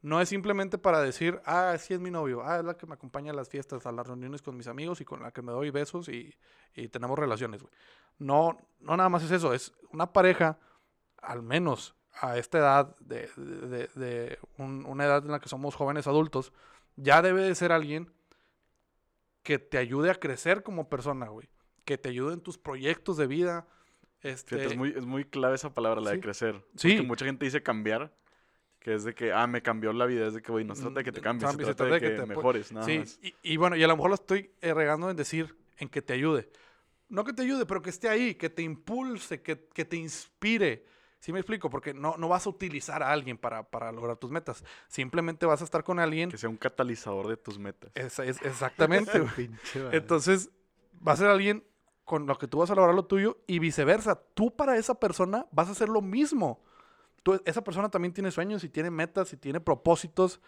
no 0.00 0.20
es 0.20 0.28
simplemente 0.28 0.78
para 0.78 1.00
decir, 1.00 1.40
ah, 1.44 1.76
sí 1.78 1.94
es 1.94 2.00
mi 2.00 2.10
novio, 2.10 2.42
ah, 2.44 2.58
es 2.58 2.64
la 2.64 2.76
que 2.76 2.86
me 2.86 2.94
acompaña 2.94 3.30
a 3.30 3.34
las 3.34 3.48
fiestas, 3.48 3.86
a 3.86 3.92
las 3.92 4.06
reuniones 4.06 4.42
con 4.42 4.56
mis 4.56 4.66
amigos 4.66 5.00
y 5.00 5.04
con 5.04 5.22
la 5.22 5.30
que 5.30 5.42
me 5.42 5.52
doy 5.52 5.70
besos 5.70 6.08
y, 6.08 6.34
y 6.74 6.88
tenemos 6.88 7.16
relaciones, 7.18 7.62
güey. 7.62 7.72
No, 8.18 8.58
no 8.80 8.96
nada 8.96 9.08
más 9.08 9.22
es 9.22 9.30
eso, 9.30 9.54
es 9.54 9.72
una 9.92 10.12
pareja, 10.12 10.58
al 11.22 11.42
menos 11.42 11.94
a 12.20 12.36
esta 12.36 12.58
edad, 12.58 12.96
de, 13.00 13.28
de- 13.36 13.66
de- 13.68 13.88
de 13.94 14.38
un- 14.58 14.84
una 14.84 15.04
edad 15.06 15.24
en 15.24 15.30
la 15.32 15.40
que 15.40 15.48
somos 15.48 15.74
jóvenes 15.74 16.06
adultos, 16.06 16.52
ya 16.96 17.22
debe 17.22 17.42
de 17.42 17.54
ser 17.54 17.72
alguien 17.72 18.12
que 19.42 19.58
te 19.58 19.78
ayude 19.78 20.10
a 20.10 20.14
crecer 20.14 20.62
como 20.62 20.88
persona, 20.88 21.28
güey. 21.28 21.48
Que 21.84 21.98
te 21.98 22.10
ayude 22.10 22.34
en 22.34 22.40
tus 22.40 22.58
proyectos 22.58 23.16
de 23.16 23.26
vida. 23.26 23.66
Este, 24.20 24.56
Fíjate, 24.56 24.72
es, 24.74 24.78
muy, 24.78 24.90
es 24.96 25.04
muy 25.04 25.24
clave 25.24 25.56
esa 25.56 25.74
palabra, 25.74 26.00
la 26.00 26.10
sí. 26.10 26.16
de 26.16 26.22
crecer. 26.22 26.64
Sí. 26.76 26.90
Porque 26.92 27.06
mucha 27.08 27.24
gente 27.24 27.44
dice 27.44 27.62
cambiar, 27.62 28.14
que 28.78 28.94
es 28.94 29.02
de 29.04 29.14
que, 29.14 29.32
ah, 29.32 29.46
me 29.48 29.62
cambió 29.62 29.92
la 29.92 30.06
vida, 30.06 30.26
es 30.28 30.34
de 30.34 30.42
que, 30.42 30.52
güey, 30.52 30.64
no 30.64 30.74
se 30.76 30.82
trata 30.82 31.00
de 31.00 31.04
que 31.04 31.12
te 31.12 31.20
Mm, 31.20 31.24
cambies, 31.24 31.50
se 31.50 31.52
cambie, 31.56 31.66
se 31.66 31.74
trata 31.74 31.94
de 31.94 32.00
que, 32.00 32.10
te 32.10 32.22
apo- 32.22 32.26
mejores, 32.26 32.72
nada 32.72 32.86
sí, 32.86 32.98
más. 32.98 33.18
y, 33.22 33.34
y 33.42 33.56
bueno, 33.56 33.74
y 33.74 33.82
a 33.82 33.88
lo 33.88 33.96
mejor 33.96 34.10
lo 34.10 34.14
estoy 34.16 34.50
regando 34.60 35.10
en 35.10 35.16
decir 35.16 35.56
en 35.78 35.88
que 35.88 36.02
te 36.02 36.12
ayude. 36.12 36.50
No 37.08 37.24
que 37.24 37.32
te 37.32 37.42
ayude, 37.42 37.66
pero 37.66 37.82
que 37.82 37.90
esté 37.90 38.08
ahí, 38.08 38.34
que 38.36 38.48
te 38.48 38.62
impulse, 38.62 39.42
que, 39.42 39.66
que 39.72 39.84
te 39.84 39.96
inspire. 39.96 40.84
¿Sí 41.22 41.32
me 41.32 41.38
explico? 41.38 41.70
Porque 41.70 41.94
no, 41.94 42.16
no 42.16 42.26
vas 42.26 42.46
a 42.46 42.50
utilizar 42.50 43.00
a 43.00 43.12
alguien 43.12 43.38
para, 43.38 43.62
para 43.70 43.92
lograr 43.92 44.16
tus 44.16 44.32
metas. 44.32 44.64
Simplemente 44.88 45.46
vas 45.46 45.60
a 45.60 45.64
estar 45.64 45.84
con 45.84 46.00
alguien. 46.00 46.28
Que 46.32 46.36
sea 46.36 46.50
un 46.50 46.56
catalizador 46.56 47.28
de 47.28 47.36
tus 47.36 47.60
metas. 47.60 47.92
Es, 47.94 48.18
es- 48.18 48.42
exactamente. 48.42 49.12
Entonces, 49.92 50.50
va 51.06 51.12
a 51.12 51.16
ser 51.16 51.28
alguien 51.28 51.64
con 52.04 52.26
lo 52.26 52.36
que 52.38 52.48
tú 52.48 52.58
vas 52.58 52.72
a 52.72 52.74
lograr 52.74 52.96
lo 52.96 53.04
tuyo 53.04 53.38
y 53.46 53.60
viceversa. 53.60 54.20
Tú 54.34 54.56
para 54.56 54.76
esa 54.76 54.98
persona 54.98 55.46
vas 55.52 55.68
a 55.68 55.70
hacer 55.70 55.88
lo 55.88 56.02
mismo. 56.02 56.60
Tú- 57.22 57.40
esa 57.44 57.62
persona 57.62 57.88
también 57.88 58.12
tiene 58.12 58.32
sueños 58.32 58.64
y 58.64 58.68
tiene 58.68 58.90
metas 58.90 59.32
y 59.32 59.36
tiene 59.36 59.60
propósitos 59.60 60.40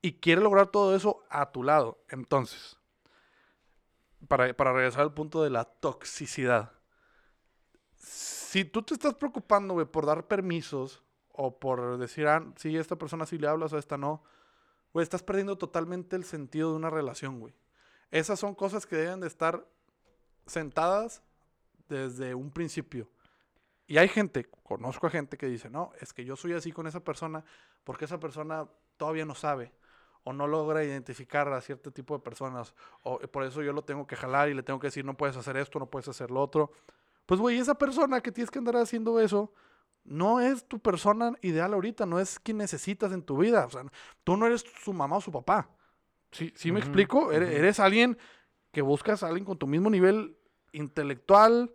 y 0.00 0.14
quiere 0.20 0.40
lograr 0.40 0.68
todo 0.68 0.96
eso 0.96 1.22
a 1.28 1.52
tu 1.52 1.62
lado. 1.62 2.02
Entonces, 2.08 2.78
para, 4.26 4.54
para 4.56 4.72
regresar 4.72 5.02
al 5.02 5.12
punto 5.12 5.42
de 5.42 5.50
la 5.50 5.66
toxicidad. 5.66 6.72
Si 8.52 8.66
tú 8.66 8.82
te 8.82 8.92
estás 8.92 9.14
preocupando, 9.14 9.72
güey, 9.72 9.86
por 9.86 10.04
dar 10.04 10.26
permisos 10.26 11.02
o 11.32 11.58
por 11.58 11.96
decir, 11.96 12.26
ah, 12.26 12.44
sí, 12.56 12.76
esta 12.76 12.96
persona 12.96 13.24
sí 13.24 13.38
le 13.38 13.48
hablas, 13.48 13.72
a 13.72 13.78
esta 13.78 13.96
no, 13.96 14.22
güey, 14.92 15.02
estás 15.02 15.22
perdiendo 15.22 15.56
totalmente 15.56 16.16
el 16.16 16.24
sentido 16.24 16.68
de 16.68 16.76
una 16.76 16.90
relación, 16.90 17.40
güey. 17.40 17.54
Esas 18.10 18.38
son 18.38 18.54
cosas 18.54 18.84
que 18.84 18.96
deben 18.96 19.20
de 19.20 19.26
estar 19.26 19.66
sentadas 20.44 21.22
desde 21.88 22.34
un 22.34 22.50
principio. 22.50 23.08
Y 23.86 23.96
hay 23.96 24.08
gente, 24.08 24.44
conozco 24.64 25.06
a 25.06 25.10
gente 25.10 25.38
que 25.38 25.46
dice, 25.46 25.70
no, 25.70 25.90
es 25.98 26.12
que 26.12 26.26
yo 26.26 26.36
soy 26.36 26.52
así 26.52 26.72
con 26.72 26.86
esa 26.86 27.00
persona 27.00 27.42
porque 27.84 28.04
esa 28.04 28.20
persona 28.20 28.68
todavía 28.98 29.24
no 29.24 29.34
sabe 29.34 29.72
o 30.24 30.34
no 30.34 30.46
logra 30.46 30.84
identificar 30.84 31.50
a 31.50 31.62
cierto 31.62 31.90
tipo 31.90 32.18
de 32.18 32.22
personas 32.22 32.74
o 33.02 33.18
por 33.18 33.44
eso 33.44 33.62
yo 33.62 33.72
lo 33.72 33.82
tengo 33.82 34.06
que 34.06 34.14
jalar 34.14 34.50
y 34.50 34.54
le 34.54 34.62
tengo 34.62 34.78
que 34.78 34.88
decir, 34.88 35.06
no 35.06 35.16
puedes 35.16 35.38
hacer 35.38 35.56
esto, 35.56 35.78
no 35.78 35.86
puedes 35.86 36.08
hacer 36.08 36.30
lo 36.30 36.42
otro. 36.42 36.70
Pues, 37.26 37.40
güey, 37.40 37.58
esa 37.58 37.74
persona 37.74 38.20
que 38.20 38.32
tienes 38.32 38.50
que 38.50 38.58
andar 38.58 38.76
haciendo 38.76 39.20
eso 39.20 39.52
no 40.04 40.40
es 40.40 40.66
tu 40.66 40.80
persona 40.80 41.32
ideal 41.42 41.74
ahorita, 41.74 42.06
no 42.06 42.18
es 42.18 42.38
quien 42.40 42.58
necesitas 42.58 43.12
en 43.12 43.22
tu 43.22 43.36
vida. 43.38 43.66
O 43.66 43.70
sea, 43.70 43.84
tú 44.24 44.36
no 44.36 44.46
eres 44.46 44.64
su 44.82 44.92
mamá 44.92 45.16
o 45.16 45.20
su 45.20 45.30
papá. 45.30 45.70
¿Sí, 46.32 46.52
sí 46.56 46.72
me 46.72 46.80
explico? 46.80 47.30
Eres 47.30 47.78
alguien 47.78 48.18
que 48.72 48.82
buscas 48.82 49.22
a 49.22 49.28
alguien 49.28 49.44
con 49.44 49.58
tu 49.58 49.66
mismo 49.66 49.90
nivel 49.90 50.36
intelectual 50.72 51.74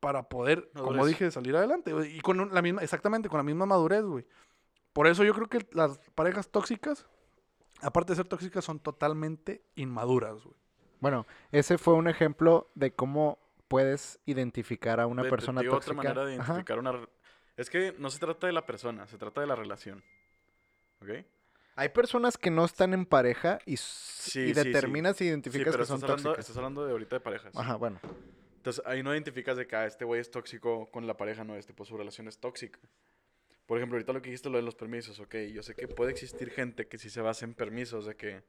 para 0.00 0.28
poder, 0.28 0.70
como 0.74 1.06
dije, 1.06 1.30
salir 1.30 1.56
adelante. 1.56 1.92
Y 2.08 2.20
con 2.20 2.52
la 2.52 2.62
misma, 2.62 2.82
exactamente, 2.82 3.28
con 3.28 3.38
la 3.38 3.42
misma 3.42 3.66
madurez, 3.66 4.04
güey. 4.04 4.26
Por 4.92 5.06
eso 5.06 5.24
yo 5.24 5.34
creo 5.34 5.48
que 5.48 5.66
las 5.72 5.98
parejas 6.14 6.50
tóxicas, 6.50 7.06
aparte 7.80 8.12
de 8.12 8.16
ser 8.16 8.28
tóxicas, 8.28 8.64
son 8.64 8.78
totalmente 8.78 9.64
inmaduras, 9.74 10.44
güey. 10.44 10.56
Bueno, 11.00 11.26
ese 11.50 11.78
fue 11.78 11.94
un 11.94 12.06
ejemplo 12.06 12.70
de 12.74 12.92
cómo 12.94 13.38
puedes 13.74 14.20
identificar 14.24 15.00
a 15.00 15.08
una 15.08 15.22
persona 15.28 15.60
digo 15.62 15.74
tóxica. 15.74 15.92
otra 15.92 16.02
manera 16.04 16.24
de 16.24 16.34
Ajá. 16.36 16.52
identificar 16.52 16.78
una... 16.78 16.92
re- 16.92 17.08
Es 17.56 17.68
que 17.70 17.92
no 17.98 18.08
se 18.08 18.20
trata 18.20 18.46
de 18.46 18.52
la 18.52 18.64
persona, 18.66 19.04
se 19.08 19.18
trata 19.18 19.40
de 19.40 19.48
la 19.48 19.56
relación. 19.56 20.04
¿Ok? 21.00 21.08
Hay 21.74 21.88
personas 21.88 22.38
que 22.38 22.50
no 22.52 22.64
están 22.64 22.94
en 22.94 23.04
pareja 23.04 23.58
y, 23.66 23.74
s- 23.74 24.30
Sí, 24.30 24.40
y 24.42 24.54
sí, 24.54 24.54
sí. 24.54 24.68
determinas 24.68 25.16
y 25.16 25.24
Sí, 25.24 25.24
identificas 25.30 25.72
pero 25.72 25.82
que 25.82 25.88
son 25.88 25.96
hablando, 26.04 26.22
tóxicas. 26.22 26.38
estás 26.44 26.56
hablando 26.56 26.84
de 26.86 26.92
ahorita 26.92 27.16
de 27.16 27.20
parejas. 27.20 27.56
Ajá, 27.56 27.74
bueno. 27.74 27.98
Entonces 28.58 28.80
ahí 28.86 29.02
no 29.02 29.12
identificas 29.12 29.56
de 29.56 29.66
que 29.66 29.74
ah, 29.74 29.86
este 29.86 30.04
güey 30.04 30.20
es 30.20 30.30
tóxico 30.30 30.88
con 30.92 31.08
la 31.08 31.16
pareja, 31.16 31.42
no, 31.42 31.56
este 31.56 31.74
pues 31.74 31.88
su 31.88 31.96
relación 31.96 32.28
es 32.28 32.38
tóxica. 32.38 32.78
Por 33.66 33.78
ejemplo, 33.78 33.96
ahorita 33.96 34.12
lo 34.12 34.22
que 34.22 34.28
dijiste, 34.30 34.50
lo 34.50 34.58
de 34.58 34.62
los 34.62 34.76
permisos, 34.76 35.18
ok, 35.18 35.34
yo 35.52 35.62
sé 35.64 35.74
que 35.74 35.88
puede 35.88 36.12
existir 36.12 36.50
gente 36.50 36.86
que 36.86 36.96
sí 36.96 37.10
se 37.10 37.20
basa 37.22 37.44
en 37.44 37.54
permisos, 37.54 38.06
de 38.06 38.14
que, 38.14 38.44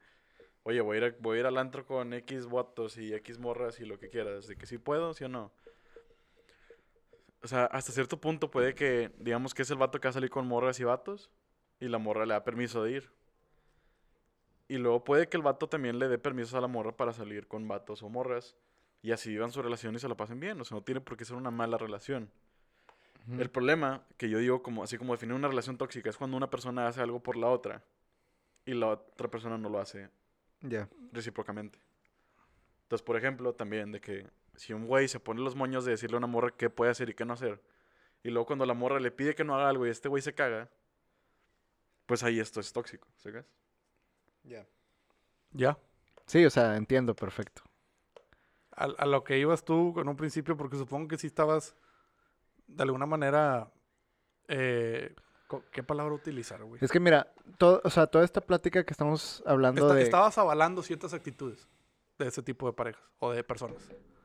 oye, 0.65 0.81
voy 0.81 0.95
a 0.95 0.97
ir, 0.97 1.03
a- 1.05 1.15
voy 1.19 1.37
a 1.37 1.39
ir 1.41 1.45
al 1.45 1.57
antro 1.57 1.85
con 1.85 2.11
X 2.13 2.47
votos 2.47 2.97
y 2.97 3.13
X 3.13 3.37
morras 3.37 3.79
y 3.79 3.85
lo 3.85 3.99
que 3.99 4.09
quieras, 4.09 4.47
de 4.47 4.57
que 4.57 4.65
sí 4.65 4.79
puedo, 4.79 5.13
sí 5.13 5.23
o 5.23 5.29
no. 5.29 5.51
O 7.43 7.47
sea, 7.47 7.65
hasta 7.65 7.91
cierto 7.91 8.19
punto 8.19 8.49
puede 8.49 8.73
que, 8.73 9.11
digamos 9.19 9.53
que 9.53 9.61
es 9.61 9.69
el 9.69 9.77
vato 9.77 10.01
que 10.01 10.07
va 10.07 10.09
a 10.09 10.13
salir 10.13 10.31
con 10.31 10.47
morras 10.47 10.79
y 10.79 10.83
vatos, 10.83 11.29
y 11.79 11.87
la 11.87 11.99
morra 11.99 12.25
le 12.25 12.33
da 12.33 12.43
permiso 12.43 12.83
de 12.83 12.93
ir. 12.93 13.11
Y 14.67 14.77
luego 14.77 15.03
puede 15.03 15.29
que 15.29 15.37
el 15.37 15.43
vato 15.43 15.69
también 15.69 15.99
le 15.99 16.07
dé 16.07 16.17
permisos 16.17 16.55
a 16.55 16.61
la 16.61 16.67
morra 16.67 16.97
para 16.97 17.13
salir 17.13 17.47
con 17.47 17.67
vatos 17.67 18.01
o 18.01 18.09
morras, 18.09 18.57
y 19.03 19.11
así 19.11 19.29
vivan 19.29 19.51
su 19.51 19.61
relación 19.61 19.93
y 19.93 19.99
se 19.99 20.09
la 20.09 20.17
pasen 20.17 20.39
bien. 20.39 20.59
O 20.59 20.65
sea, 20.65 20.75
no 20.75 20.83
tiene 20.83 20.99
por 20.99 21.15
qué 21.15 21.25
ser 21.25 21.35
una 21.35 21.51
mala 21.51 21.77
relación. 21.77 22.31
El 23.39 23.49
problema 23.51 24.03
que 24.17 24.29
yo 24.29 24.39
digo, 24.39 24.63
como 24.63 24.83
así 24.83 24.97
como 24.97 25.13
definir 25.13 25.35
una 25.35 25.47
relación 25.47 25.77
tóxica, 25.77 26.09
es 26.09 26.17
cuando 26.17 26.37
una 26.37 26.49
persona 26.49 26.87
hace 26.87 27.01
algo 27.01 27.21
por 27.21 27.37
la 27.37 27.47
otra 27.47 27.83
y 28.65 28.73
la 28.73 28.87
otra 28.87 29.29
persona 29.29 29.57
no 29.59 29.69
lo 29.69 29.79
hace 29.79 30.09
Ya. 30.61 30.89
recíprocamente. 31.11 31.79
Entonces, 32.83 33.03
por 33.05 33.17
ejemplo, 33.17 33.53
también 33.53 33.91
de 33.91 33.99
que 34.01 34.27
si 34.55 34.73
un 34.73 34.85
güey 34.87 35.07
se 35.07 35.19
pone 35.19 35.41
los 35.41 35.55
moños 35.55 35.85
de 35.85 35.91
decirle 35.91 36.15
a 36.15 36.19
una 36.19 36.27
morra 36.27 36.51
qué 36.55 36.69
puede 36.69 36.91
hacer 36.91 37.09
y 37.09 37.13
qué 37.13 37.25
no 37.25 37.33
hacer, 37.33 37.61
y 38.23 38.29
luego 38.31 38.47
cuando 38.47 38.65
la 38.65 38.73
morra 38.75 38.99
le 38.99 39.11
pide 39.11 39.35
que 39.35 39.43
no 39.45 39.55
haga 39.55 39.69
algo 39.69 39.87
y 39.87 39.91
este 39.91 40.09
güey 40.09 40.21
se 40.23 40.35
caga, 40.35 40.69
pues 42.05 42.23
ahí 42.23 42.39
esto 42.39 42.59
es 42.59 42.71
tóxico, 42.73 43.07
¿sabes? 43.17 43.45
Ya. 44.43 44.65
Ya. 45.51 45.77
Sí, 46.27 46.45
o 46.45 46.49
sea, 46.49 46.75
entiendo 46.77 47.15
perfecto. 47.15 47.63
A, 48.71 48.85
a 48.85 49.05
lo 49.05 49.23
que 49.23 49.37
ibas 49.39 49.63
tú 49.63 49.97
en 49.99 50.07
un 50.09 50.17
principio, 50.17 50.57
porque 50.57 50.77
supongo 50.77 51.07
que 51.07 51.17
sí 51.17 51.27
estabas 51.27 51.75
de 52.67 52.83
alguna 52.83 53.05
manera. 53.05 53.71
eh, 54.49 55.15
¿Qué 55.71 55.83
palabra 55.83 56.13
utilizar, 56.13 56.63
güey? 56.63 56.79
Es 56.83 56.91
que 56.91 56.99
mira, 56.99 57.31
todo, 57.57 57.81
o 57.83 57.89
sea, 57.89 58.07
toda 58.07 58.25
esta 58.25 58.41
plática 58.41 58.83
que 58.83 58.93
estamos 58.93 59.43
hablando 59.45 59.93
de... 59.93 60.01
Estabas 60.01 60.37
avalando 60.37 60.81
ciertas 60.81 61.13
actitudes 61.13 61.67
de 62.17 62.27
ese 62.27 62.41
tipo 62.41 62.67
de 62.67 62.73
parejas 62.73 63.03
o 63.19 63.31
de 63.31 63.43
personas. 63.43 63.77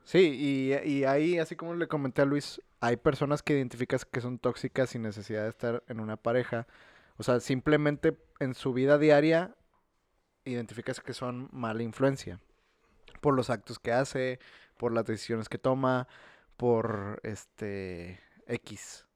Sí, 0.04 0.18
y, 0.18 0.88
y 0.88 1.04
ahí, 1.04 1.38
así 1.38 1.56
como 1.56 1.74
le 1.74 1.86
comenté 1.88 2.22
a 2.22 2.24
Luis, 2.24 2.60
hay 2.80 2.96
personas 2.96 3.42
que 3.42 3.52
identificas 3.52 4.04
que 4.04 4.20
son 4.20 4.38
tóxicas 4.38 4.90
sin 4.90 5.02
necesidad 5.02 5.42
de 5.44 5.50
estar 5.50 5.84
en 5.88 6.00
una 6.00 6.16
pareja. 6.16 6.66
O 7.18 7.22
sea, 7.22 7.40
simplemente 7.40 8.16
en 8.38 8.54
su 8.54 8.72
vida 8.72 8.98
diaria 8.98 9.54
identificas 10.44 11.00
que 11.00 11.12
son 11.12 11.48
mala 11.52 11.82
influencia. 11.82 12.40
Por 13.20 13.34
los 13.34 13.50
actos 13.50 13.78
que 13.78 13.92
hace, 13.92 14.40
por 14.78 14.92
las 14.92 15.04
decisiones 15.04 15.48
que 15.48 15.58
toma, 15.58 16.08
por 16.56 17.20
este 17.22 18.20
X. 18.46 19.06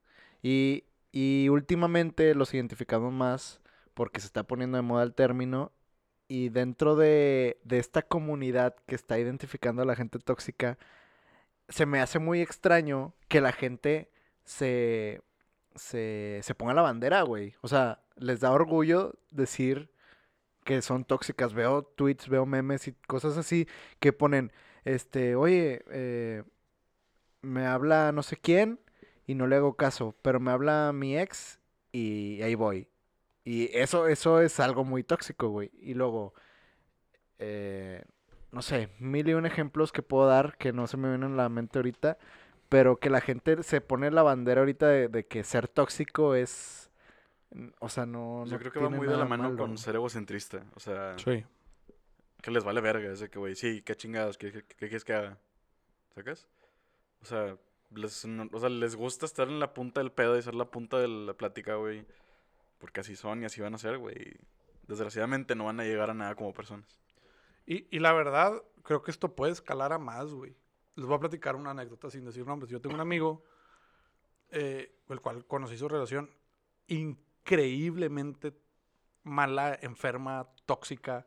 Y, 0.42 0.84
y 1.14 1.48
últimamente 1.48 2.34
los 2.34 2.52
identificamos 2.54 3.12
más 3.12 3.60
porque 3.94 4.18
se 4.18 4.26
está 4.26 4.42
poniendo 4.42 4.76
de 4.76 4.82
moda 4.82 5.04
el 5.04 5.14
término 5.14 5.70
y 6.26 6.48
dentro 6.48 6.96
de, 6.96 7.60
de 7.62 7.78
esta 7.78 8.02
comunidad 8.02 8.74
que 8.88 8.96
está 8.96 9.16
identificando 9.16 9.82
a 9.82 9.84
la 9.84 9.94
gente 9.94 10.18
tóxica, 10.18 10.76
se 11.68 11.86
me 11.86 12.00
hace 12.00 12.18
muy 12.18 12.40
extraño 12.40 13.14
que 13.28 13.40
la 13.40 13.52
gente 13.52 14.10
se, 14.42 15.22
se, 15.76 16.40
se 16.42 16.54
ponga 16.56 16.74
la 16.74 16.82
bandera, 16.82 17.22
güey. 17.22 17.54
O 17.60 17.68
sea, 17.68 18.02
les 18.16 18.40
da 18.40 18.50
orgullo 18.50 19.14
decir 19.30 19.92
que 20.64 20.82
son 20.82 21.04
tóxicas. 21.04 21.54
Veo 21.54 21.84
tweets, 21.84 22.28
veo 22.28 22.44
memes 22.44 22.88
y 22.88 22.92
cosas 23.06 23.36
así 23.36 23.68
que 24.00 24.12
ponen, 24.12 24.50
este, 24.84 25.36
oye, 25.36 25.84
eh, 25.92 26.42
me 27.40 27.66
habla 27.66 28.10
no 28.10 28.24
sé 28.24 28.36
quién 28.36 28.80
y 29.26 29.34
no 29.34 29.46
le 29.46 29.56
hago 29.56 29.74
caso, 29.74 30.14
pero 30.22 30.40
me 30.40 30.50
habla 30.50 30.92
mi 30.94 31.18
ex 31.18 31.60
y 31.92 32.40
ahí 32.42 32.54
voy. 32.54 32.88
Y 33.44 33.70
eso, 33.76 34.06
eso 34.08 34.40
es 34.40 34.58
algo 34.60 34.84
muy 34.84 35.02
tóxico, 35.04 35.48
güey. 35.48 35.70
Y 35.80 35.94
luego, 35.94 36.34
eh, 37.38 38.02
no 38.52 38.62
sé, 38.62 38.88
mil 38.98 39.28
y 39.28 39.34
un 39.34 39.46
ejemplos 39.46 39.92
que 39.92 40.02
puedo 40.02 40.26
dar 40.26 40.56
que 40.56 40.72
no 40.72 40.86
se 40.86 40.96
me 40.96 41.08
vienen 41.08 41.32
a 41.34 41.36
la 41.36 41.48
mente 41.48 41.78
ahorita, 41.78 42.18
pero 42.68 42.96
que 42.96 43.10
la 43.10 43.20
gente 43.20 43.62
se 43.62 43.80
pone 43.80 44.10
la 44.10 44.22
bandera 44.22 44.60
ahorita 44.62 44.88
de, 44.88 45.08
de 45.08 45.26
que 45.26 45.44
ser 45.44 45.68
tóxico 45.68 46.34
es, 46.34 46.90
o 47.80 47.88
sea, 47.88 48.06
no... 48.06 48.44
Yo 48.46 48.52
no 48.52 48.58
creo 48.58 48.72
que 48.72 48.78
va 48.80 48.86
tiene 48.86 48.96
muy 48.96 49.06
de 49.06 49.16
la 49.16 49.24
mano 49.26 49.44
malo. 49.44 49.56
con 49.56 49.76
ser 49.78 49.96
egocentrista. 49.96 50.64
O 50.74 50.80
sea, 50.80 51.16
Sí. 51.18 51.44
que 52.40 52.50
les 52.50 52.64
vale 52.64 52.80
verga. 52.80 53.12
Es 53.12 53.20
de 53.20 53.28
que, 53.30 53.38
güey, 53.38 53.54
sí, 53.54 53.82
qué 53.82 53.94
chingados, 53.94 54.38
¿qué, 54.38 54.50
qué, 54.52 54.62
qué 54.64 54.74
quieres 54.76 55.04
que 55.04 55.12
haga? 55.14 55.38
¿Sacas? 56.14 56.48
O 57.22 57.24
sea, 57.26 57.56
les, 57.94 58.24
o 58.24 58.60
sea, 58.60 58.68
les 58.68 58.96
gusta 58.96 59.26
estar 59.26 59.48
en 59.48 59.60
la 59.60 59.74
punta 59.74 60.00
del 60.00 60.12
pedo 60.12 60.36
y 60.38 60.42
ser 60.42 60.54
la 60.54 60.70
punta 60.70 60.98
de 60.98 61.08
la 61.08 61.34
plática, 61.34 61.76
güey. 61.76 62.06
Porque 62.78 63.00
así 63.00 63.16
son 63.16 63.42
y 63.42 63.46
así 63.46 63.60
van 63.60 63.74
a 63.74 63.78
ser, 63.78 63.98
güey. 63.98 64.36
Desgraciadamente 64.86 65.54
no 65.54 65.64
van 65.64 65.80
a 65.80 65.84
llegar 65.84 66.10
a 66.10 66.14
nada 66.14 66.34
como 66.34 66.52
personas. 66.52 67.00
Y, 67.66 67.86
y 67.94 68.00
la 68.00 68.12
verdad, 68.12 68.62
creo 68.82 69.02
que 69.02 69.10
esto 69.10 69.34
puede 69.34 69.52
escalar 69.52 69.92
a 69.92 69.98
más, 69.98 70.32
güey. 70.32 70.54
Les 70.96 71.06
voy 71.06 71.16
a 71.16 71.20
platicar 71.20 71.56
una 71.56 71.70
anécdota 71.70 72.10
sin 72.10 72.24
decir 72.24 72.46
nombres. 72.46 72.70
Yo 72.70 72.80
tengo 72.80 72.94
un 72.94 73.00
amigo, 73.00 73.42
eh, 74.50 74.94
el 75.08 75.20
cual 75.20 75.44
conocí 75.46 75.76
su 75.76 75.88
relación 75.88 76.30
increíblemente 76.86 78.52
mala, 79.24 79.78
enferma, 79.80 80.48
tóxica. 80.66 81.26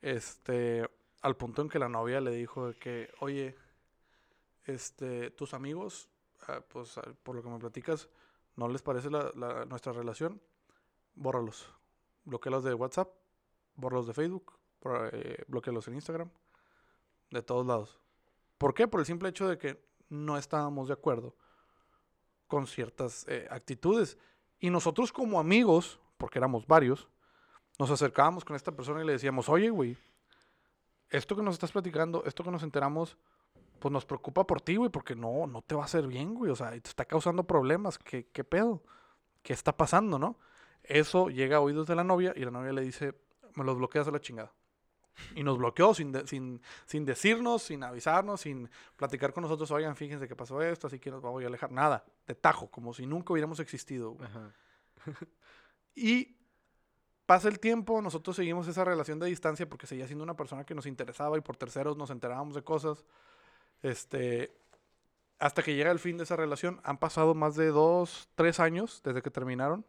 Este, 0.00 0.88
al 1.20 1.36
punto 1.36 1.62
en 1.62 1.68
que 1.68 1.78
la 1.78 1.88
novia 1.88 2.20
le 2.20 2.30
dijo 2.30 2.72
que, 2.80 3.10
oye, 3.20 3.54
este, 4.72 5.30
tus 5.30 5.54
amigos, 5.54 6.08
ah, 6.48 6.60
pues 6.68 6.98
ah, 6.98 7.14
por 7.22 7.36
lo 7.36 7.42
que 7.42 7.48
me 7.48 7.58
platicas, 7.58 8.08
¿no 8.56 8.68
les 8.68 8.82
parece 8.82 9.08
nuestra 9.10 9.92
relación? 9.92 10.40
Bórralos. 11.14 11.72
Bloquealos 12.24 12.64
de 12.64 12.74
WhatsApp, 12.74 13.08
bórralos 13.74 14.06
de 14.06 14.14
Facebook, 14.14 14.52
eh, 15.12 15.44
bloquealos 15.48 15.88
en 15.88 15.94
Instagram, 15.94 16.30
de 17.30 17.42
todos 17.42 17.66
lados. 17.66 17.98
¿Por 18.58 18.74
qué? 18.74 18.86
Por 18.86 19.00
el 19.00 19.06
simple 19.06 19.28
hecho 19.28 19.48
de 19.48 19.58
que 19.58 19.82
no 20.08 20.36
estábamos 20.36 20.88
de 20.88 20.94
acuerdo 20.94 21.34
con 22.46 22.66
ciertas 22.66 23.26
eh, 23.28 23.46
actitudes. 23.50 24.18
Y 24.58 24.70
nosotros 24.70 25.12
como 25.12 25.40
amigos, 25.40 26.00
porque 26.18 26.38
éramos 26.38 26.66
varios, 26.66 27.08
nos 27.78 27.90
acercábamos 27.90 28.44
con 28.44 28.56
esta 28.56 28.72
persona 28.72 29.02
y 29.02 29.06
le 29.06 29.12
decíamos, 29.12 29.48
oye, 29.48 29.70
güey, 29.70 29.96
esto 31.08 31.34
que 31.34 31.42
nos 31.42 31.54
estás 31.54 31.72
platicando, 31.72 32.22
esto 32.26 32.44
que 32.44 32.50
nos 32.50 32.62
enteramos, 32.62 33.16
pues 33.80 33.90
nos 33.92 34.04
preocupa 34.06 34.46
por 34.46 34.60
ti, 34.60 34.76
güey, 34.76 34.90
porque 34.90 35.16
no, 35.16 35.46
no 35.46 35.62
te 35.62 35.74
va 35.74 35.82
a 35.82 35.84
hacer 35.86 36.06
bien, 36.06 36.34
güey. 36.34 36.50
O 36.52 36.56
sea, 36.56 36.70
te 36.70 36.76
está 36.88 37.04
causando 37.04 37.44
problemas. 37.44 37.98
¿Qué, 37.98 38.28
qué 38.28 38.44
pedo? 38.44 38.82
¿Qué 39.42 39.52
está 39.52 39.76
pasando, 39.76 40.18
no? 40.18 40.38
Eso 40.84 41.28
llega 41.28 41.56
a 41.56 41.60
oídos 41.60 41.86
de 41.86 41.96
la 41.96 42.04
novia 42.04 42.32
y 42.36 42.44
la 42.44 42.50
novia 42.50 42.72
le 42.72 42.82
dice, 42.82 43.14
me 43.54 43.64
los 43.64 43.76
bloqueas 43.76 44.06
a 44.06 44.10
la 44.10 44.20
chingada. 44.20 44.52
Y 45.34 45.42
nos 45.42 45.58
bloqueó 45.58 45.92
sin, 45.92 46.12
de- 46.12 46.26
sin, 46.26 46.62
sin 46.86 47.04
decirnos, 47.04 47.62
sin 47.62 47.82
avisarnos, 47.82 48.40
sin 48.42 48.70
platicar 48.96 49.32
con 49.32 49.42
nosotros, 49.42 49.70
oigan, 49.70 49.96
fíjense 49.96 50.26
que 50.28 50.36
pasó 50.36 50.62
esto, 50.62 50.86
así 50.86 50.98
que 50.98 51.10
nos 51.10 51.20
vamos 51.20 51.42
a 51.42 51.46
alejar. 51.46 51.70
Nada, 51.72 52.04
de 52.26 52.34
tajo, 52.34 52.70
como 52.70 52.94
si 52.94 53.06
nunca 53.06 53.32
hubiéramos 53.32 53.60
existido. 53.60 54.16
Ajá. 54.22 54.52
Y 55.94 56.36
pasa 57.26 57.48
el 57.48 57.58
tiempo, 57.60 58.00
nosotros 58.00 58.36
seguimos 58.36 58.66
esa 58.68 58.84
relación 58.84 59.18
de 59.18 59.26
distancia 59.26 59.68
porque 59.68 59.86
seguía 59.86 60.06
siendo 60.06 60.24
una 60.24 60.36
persona 60.36 60.64
que 60.64 60.74
nos 60.74 60.86
interesaba 60.86 61.36
y 61.36 61.40
por 61.40 61.56
terceros 61.56 61.96
nos 61.96 62.10
enterábamos 62.10 62.54
de 62.54 62.62
cosas. 62.62 63.04
Este, 63.82 64.52
hasta 65.38 65.62
que 65.62 65.74
llega 65.74 65.90
el 65.90 65.98
fin 65.98 66.16
de 66.18 66.24
esa 66.24 66.36
relación, 66.36 66.80
han 66.84 66.98
pasado 66.98 67.34
más 67.34 67.56
de 67.56 67.68
dos, 67.68 68.28
tres 68.34 68.60
años 68.60 69.00
desde 69.04 69.22
que 69.22 69.30
terminaron. 69.30 69.84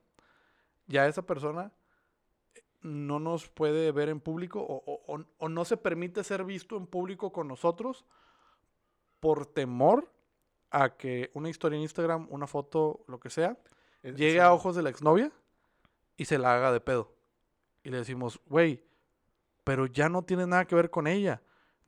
Ya 0.87 1.07
esa 1.07 1.21
persona 1.23 1.71
no 2.81 3.19
nos 3.19 3.47
puede 3.49 3.91
ver 3.91 4.09
en 4.09 4.19
público 4.19 4.59
o, 4.61 4.83
o- 5.07 5.25
o- 5.37 5.49
no 5.49 5.65
se 5.65 5.77
permite 5.77 6.23
ser 6.23 6.43
visto 6.43 6.77
en 6.77 6.87
público 6.87 7.31
con 7.31 7.47
nosotros 7.47 8.05
por 9.19 9.45
temor 9.45 10.11
a 10.71 10.95
que 10.97 11.29
una 11.33 11.49
historia 11.49 11.75
en 11.75 11.83
Instagram, 11.83 12.27
una 12.31 12.47
foto, 12.47 13.03
lo 13.07 13.19
que 13.19 13.29
sea, 13.29 13.57
Es- 14.01 14.15
llegue 14.15 14.33
sí. 14.33 14.39
a 14.39 14.51
ojos 14.53 14.75
de 14.75 14.81
la 14.81 14.89
exnovia 14.89 15.31
y 16.17 16.25
se 16.25 16.37
la 16.39 16.55
haga 16.55 16.71
de 16.71 16.79
pedo. 16.79 17.13
Y 17.83 17.89
le 17.89 17.97
decimos, 17.97 18.39
güey, 18.47 18.83
pero 19.63 19.85
ya 19.85 20.09
no 20.09 20.23
tienes 20.23 20.47
nada 20.47 20.65
que 20.65 20.75
ver 20.75 20.89
con 20.89 21.05
ella. 21.07 21.41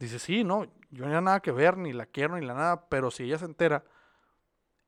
Dice, 0.04 0.20
sí, 0.20 0.44
no, 0.44 0.66
yo 0.92 1.06
no 1.08 1.22
nada 1.22 1.40
que 1.40 1.54
ver, 1.54 1.78
ni 1.78 1.94
la 1.94 2.06
quiero, 2.06 2.38
ni 2.38 2.46
la 2.46 2.54
nada, 2.54 2.90
pero 2.90 3.10
si 3.10 3.24
ella 3.24 3.38
se 3.38 3.46
entera, 3.46 3.86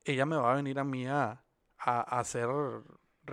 ella 0.04 0.26
me 0.26 0.36
va 0.36 0.52
a 0.52 0.56
venir 0.58 0.78
a 0.78 0.84
mí 0.84 1.08
a, 1.08 1.42
a, 1.78 2.16
a 2.18 2.20
hacer 2.20 2.50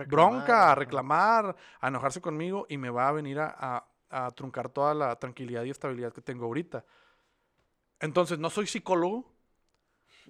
bronca, 0.07 0.71
a 0.71 0.75
reclamar, 0.75 1.57
a 1.81 1.87
enojarse 1.89 2.21
conmigo 2.21 2.65
y 2.69 2.77
me 2.77 2.89
va 2.89 3.09
a 3.09 3.11
venir 3.11 3.37
a, 3.39 3.53
a- 3.59 3.87
a 4.09 4.31
truncar 4.31 4.69
toda 4.69 4.93
la 4.93 5.13
tranquilidad 5.17 5.63
y 5.65 5.71
estabilidad 5.71 6.13
que 6.13 6.21
tengo 6.21 6.45
ahorita. 6.45 6.85
Entonces, 7.99 8.39
no 8.39 8.49
soy 8.49 8.65
psicólogo, 8.67 9.29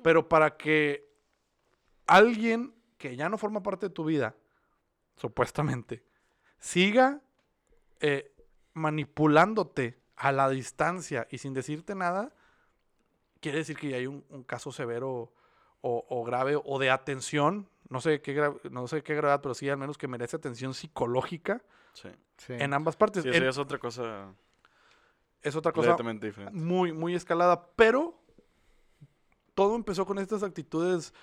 pero 0.02 0.28
para 0.28 0.58
que 0.58 1.08
alguien 2.08 2.74
que 2.98 3.16
ya 3.16 3.30
no 3.30 3.38
forma 3.38 3.62
parte 3.62 3.90
de 3.90 3.94
tu 3.94 4.06
vida, 4.06 4.36
supuestamente, 5.18 6.04
siga 6.58 7.22
eh, 8.00 8.34
manipulándote 8.74 10.02
a 10.16 10.32
la 10.32 10.50
distancia 10.50 11.28
y 11.32 11.38
sin 11.40 11.54
decirte 11.54 11.96
nada, 11.96 12.34
quiere 13.40 13.60
decir 13.60 13.78
que 13.78 13.90
ya 13.90 13.98
hay 13.98 14.08
un, 14.08 14.24
un 14.30 14.44
caso 14.44 14.72
severo 14.72 15.32
o, 15.82 16.06
o 16.10 16.24
grave 16.24 16.56
o 16.64 16.80
de 16.80 16.90
atención, 16.92 17.68
no 17.90 18.00
sé 18.02 18.22
qué, 18.22 18.52
no 18.72 18.88
sé 18.88 19.04
qué 19.04 19.16
gravedad, 19.16 19.42
pero 19.42 19.54
sí 19.54 19.70
al 19.70 19.78
menos 19.78 19.98
que 19.98 20.08
merece 20.08 20.36
atención 20.36 20.74
psicológica 20.74 21.62
Sí. 21.94 22.10
Sí. 22.38 22.54
en 22.54 22.74
ambas 22.74 22.96
partes. 22.96 23.22
Sí, 23.24 23.30
eso 23.30 23.38
En- 23.38 23.44
es 23.50 23.58
otra 23.58 23.78
cosa 23.78 24.34
es 25.42 25.56
otra 25.56 25.72
cosa 25.74 25.90
completamente 25.90 26.28
diferente. 26.28 26.58
muy, 26.58 26.94
muy 26.94 27.14
escalada, 27.16 27.68
pero 27.76 28.18
todo 29.54 29.76
empezó 29.76 30.06
con 30.06 30.18
estas 30.20 30.42
actitudes 30.42 31.14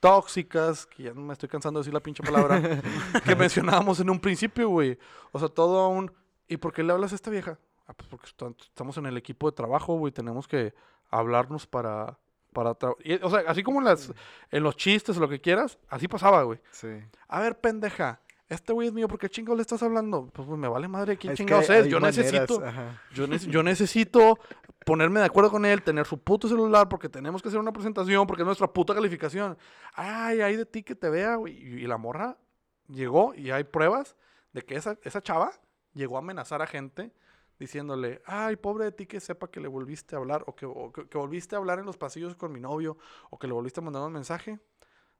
tóxicas, 0.00 0.86
que 0.86 1.04
ya 1.04 1.14
no 1.14 1.20
me 1.22 1.32
estoy 1.32 1.48
cansando 1.48 1.80
de 1.80 1.82
decir 1.82 1.92
la 1.94 2.00
pinche 2.00 2.22
palabra, 2.22 2.60
que 3.24 3.34
mencionábamos 3.36 3.98
en 4.00 4.08
un 4.10 4.20
principio, 4.20 4.68
güey. 4.68 4.98
O 5.32 5.38
sea, 5.38 5.48
todo 5.48 5.88
un... 5.88 6.12
¿Y 6.48 6.58
por 6.58 6.72
qué 6.72 6.82
le 6.82 6.92
hablas 6.92 7.12
a 7.12 7.16
esta 7.16 7.30
vieja? 7.30 7.58
Ah, 7.88 7.94
pues 7.94 8.08
porque 8.08 8.26
est- 8.26 8.62
estamos 8.62 8.96
en 8.98 9.06
el 9.06 9.16
equipo 9.16 9.50
de 9.50 9.56
trabajo, 9.56 9.96
güey, 9.96 10.12
tenemos 10.12 10.48
que 10.48 10.74
hablarnos 11.10 11.66
para... 11.66 12.18
para 12.52 12.76
y, 13.04 13.14
o 13.22 13.30
sea, 13.30 13.40
así 13.46 13.62
como 13.62 13.78
en, 13.78 13.84
las, 13.84 14.12
en 14.50 14.62
los 14.62 14.76
chistes 14.76 15.16
lo 15.18 15.28
que 15.28 15.40
quieras, 15.40 15.78
así 15.88 16.08
pasaba, 16.08 16.42
güey. 16.42 16.58
Sí. 16.72 16.88
A 17.28 17.40
ver, 17.40 17.60
pendeja, 17.60 18.20
este 18.48 18.72
güey 18.72 18.88
es 18.88 18.92
mío, 18.94 19.06
¿por 19.08 19.18
qué 19.18 19.28
chingados 19.28 19.58
le 19.58 19.62
estás 19.62 19.82
hablando? 19.82 20.28
Pues, 20.32 20.46
pues, 20.48 20.58
me 20.58 20.66
vale 20.68 20.88
madre 20.88 21.16
quién 21.16 21.32
Es 21.32 21.36
chingados 21.38 21.70
es. 21.70 21.86
Yo 21.86 22.00
maneras, 22.00 22.16
necesito... 22.16 22.62
Yo, 23.14 23.26
nece- 23.28 23.48
yo 23.50 23.62
necesito 23.62 24.38
ponerme 24.84 25.20
de 25.20 25.26
acuerdo 25.26 25.50
con 25.50 25.64
él, 25.64 25.82
tener 25.82 26.06
su 26.06 26.18
puto 26.18 26.48
celular, 26.48 26.88
porque 26.88 27.08
tenemos 27.08 27.42
que 27.42 27.48
hacer 27.48 27.60
una 27.60 27.72
presentación, 27.72 28.26
porque 28.26 28.42
es 28.42 28.46
nuestra 28.46 28.68
puta 28.72 28.94
calificación. 28.94 29.56
Ay, 29.94 30.40
ay 30.40 30.56
de 30.56 30.66
ti 30.66 30.82
que 30.82 30.94
te 30.94 31.08
vea, 31.10 31.36
güey. 31.36 31.54
Y, 31.54 31.82
y 31.84 31.86
la 31.86 31.98
morra 31.98 32.36
llegó 32.88 33.34
y 33.34 33.50
hay 33.50 33.64
pruebas 33.64 34.16
de 34.52 34.62
que 34.62 34.76
esa, 34.76 34.96
esa 35.02 35.20
chava 35.20 35.52
llegó 35.94 36.16
a 36.16 36.18
amenazar 36.20 36.62
a 36.62 36.66
gente 36.66 37.12
diciéndole, 37.58 38.22
ay, 38.26 38.56
pobre 38.56 38.84
de 38.86 38.92
ti 38.92 39.06
que 39.06 39.20
sepa 39.20 39.50
que 39.50 39.60
le 39.60 39.68
volviste 39.68 40.14
a 40.14 40.18
hablar, 40.18 40.44
o 40.46 40.54
que, 40.54 40.66
o 40.66 40.92
que- 40.92 41.08
que 41.08 41.18
volviste 41.18 41.54
a 41.54 41.58
hablar 41.58 41.78
en 41.78 41.86
los 41.86 41.96
pasillos 41.96 42.34
con 42.36 42.52
mi 42.52 42.60
novio, 42.60 42.96
o 43.30 43.38
que 43.38 43.46
le 43.46 43.52
volviste 43.52 43.80
a 43.80 43.82
mandar 43.82 44.02
un 44.02 44.12
mensaje. 44.12 44.58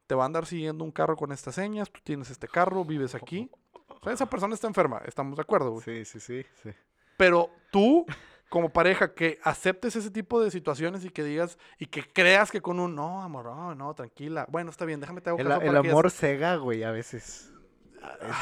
Te 0.07 0.15
va 0.15 0.23
a 0.23 0.27
andar 0.27 0.47
siguiendo 0.47 0.85
un 0.85 0.93
carro 0.93 1.17
con 1.17 1.33
estas 1.33 1.55
señas, 1.57 1.91
tú 1.91 2.01
tienes 2.05 2.31
este 2.31 2.47
carro, 2.49 2.85
vives 2.85 3.15
aquí. 3.15 3.51
O 3.89 4.01
sea, 4.05 4.13
esa 4.13 4.27
persona 4.27 4.55
está 4.55 4.67
enferma, 4.69 5.01
estamos 5.05 5.37
de 5.37 5.43
acuerdo, 5.43 5.71
güey. 5.73 5.83
Sí, 5.85 6.05
sí, 6.05 6.21
sí, 6.21 6.47
sí. 6.63 6.71
Pero 7.17 7.51
tú, 7.73 8.05
como 8.49 8.69
pareja, 8.73 9.15
que 9.15 9.39
aceptes 9.43 9.97
ese 9.97 10.11
tipo 10.11 10.41
de 10.41 10.51
situaciones 10.51 11.05
y 11.05 11.11
que 11.11 11.25
digas, 11.25 11.59
y 11.79 11.87
que 11.87 12.03
creas 12.05 12.51
que 12.53 12.61
con 12.61 12.79
un, 12.79 12.95
no, 12.95 13.23
amor, 13.23 13.47
no, 13.47 13.75
no, 13.75 13.95
tranquila. 13.95 14.47
Bueno, 14.49 14.71
está 14.71 14.85
bien, 14.85 15.01
déjame 15.01 15.21
te 15.23 15.31
hago 15.31 15.39
El, 15.41 15.49
caso 15.49 15.63
el 15.63 15.77
amor 15.77 16.05
ya- 16.07 16.11
cega, 16.11 16.57
güey, 16.57 16.85
a 16.85 16.91
veces. 16.93 17.51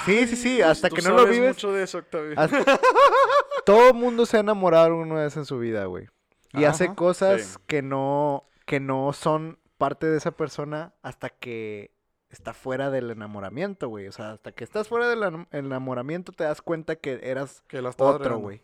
Sí, 0.04 0.26
sí, 0.26 0.36
sí, 0.36 0.60
hasta 0.60 0.90
Tú 0.90 0.96
que 0.96 1.02
no 1.02 1.10
lo 1.16 1.26
vives. 1.26 1.54
mucho 1.54 1.72
de 1.72 1.84
eso, 1.84 1.96
Octavio. 1.98 2.34
hasta- 2.36 2.58
Todo 3.66 3.94
mundo 3.94 4.26
se 4.26 4.36
ha 4.36 4.40
enamorado 4.40 4.86
alguna 4.86 5.14
vez 5.16 5.36
en 5.36 5.44
su 5.44 5.58
vida, 5.58 5.84
güey. 5.86 6.08
Y 6.52 6.64
hace 6.64 6.94
cosas 6.94 7.42
Sí. 7.42 7.58
que 7.66 7.82
no 7.82 8.44
que 8.66 8.80
no 8.80 9.12
son 9.12 9.58
parte 9.76 10.06
de 10.06 10.16
esa 10.16 10.30
persona 10.30 10.94
hasta 11.02 11.28
que 11.28 11.90
está 12.30 12.54
fuera 12.54 12.90
del 12.90 13.10
enamoramiento, 13.10 13.88
güey. 13.88 14.06
O 14.08 14.12
sea, 14.12 14.32
hasta 14.32 14.52
que 14.52 14.64
estás 14.64 14.88
fuera 14.88 15.08
del 15.08 15.20
enam- 15.22 15.46
enamoramiento 15.50 16.32
te 16.32 16.44
das 16.44 16.62
cuenta 16.62 16.96
que 16.96 17.20
eras 17.22 17.62
Que 17.68 17.80
otro, 17.80 18.38
güey. 18.38 18.62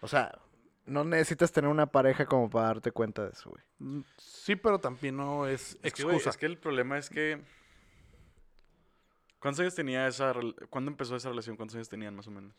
O 0.00 0.08
sea, 0.08 0.38
no 0.86 1.04
necesitas 1.04 1.52
tener 1.52 1.70
una 1.70 1.86
pareja 1.86 2.26
como 2.26 2.48
para 2.48 2.66
darte 2.68 2.92
cuenta 2.92 3.24
de 3.24 3.30
eso, 3.32 3.50
güey. 3.50 3.62
Mm, 3.78 4.00
Sí, 4.16 4.56
pero 4.56 4.78
también 4.78 5.16
no 5.16 5.46
es 5.46 5.78
Es 5.82 5.92
que, 5.92 6.02
güey, 6.04 6.16
excusa. 6.16 6.30
es 6.30 6.36
que 6.36 6.46
el 6.46 6.58
problema 6.58 6.96
es 6.98 7.10
que. 7.10 7.42
¿Cuántos 9.40 9.60
años 9.60 9.74
tenía 9.74 10.06
esa. 10.06 10.32
¿Cuándo 10.70 10.90
empezó 10.90 11.16
esa 11.16 11.28
relación? 11.28 11.56
¿Cuántos 11.56 11.74
años 11.74 11.88
tenían 11.88 12.14
más 12.16 12.26
o 12.28 12.30
menos? 12.30 12.54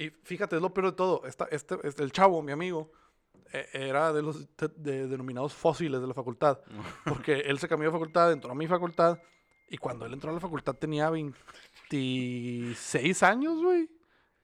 Y 0.00 0.10
fíjate, 0.10 0.56
es 0.56 0.62
lo 0.62 0.72
peor 0.72 0.86
de 0.86 0.92
todo. 0.92 1.24
Esta, 1.26 1.46
este, 1.50 1.76
este- 1.82 2.04
el 2.04 2.12
chavo, 2.12 2.40
mi 2.40 2.52
amigo, 2.52 2.92
eh, 3.52 3.66
era 3.72 4.12
de 4.12 4.22
los 4.22 4.46
de- 4.56 4.68
de- 4.76 5.08
denominados 5.08 5.52
fósiles 5.54 6.00
de 6.00 6.06
la 6.06 6.14
facultad. 6.14 6.60
Porque 7.04 7.40
él 7.40 7.58
se 7.58 7.66
cambió 7.68 7.88
de 7.88 7.92
facultad, 7.92 8.30
entró 8.32 8.52
a 8.52 8.54
mi 8.54 8.66
facultad. 8.68 9.18
Y 9.68 9.76
cuando 9.76 10.06
él 10.06 10.12
entró 10.14 10.30
a 10.30 10.34
la 10.34 10.40
facultad 10.40 10.74
tenía 10.76 11.10
26 11.90 13.22
años, 13.22 13.62
güey. 13.62 13.88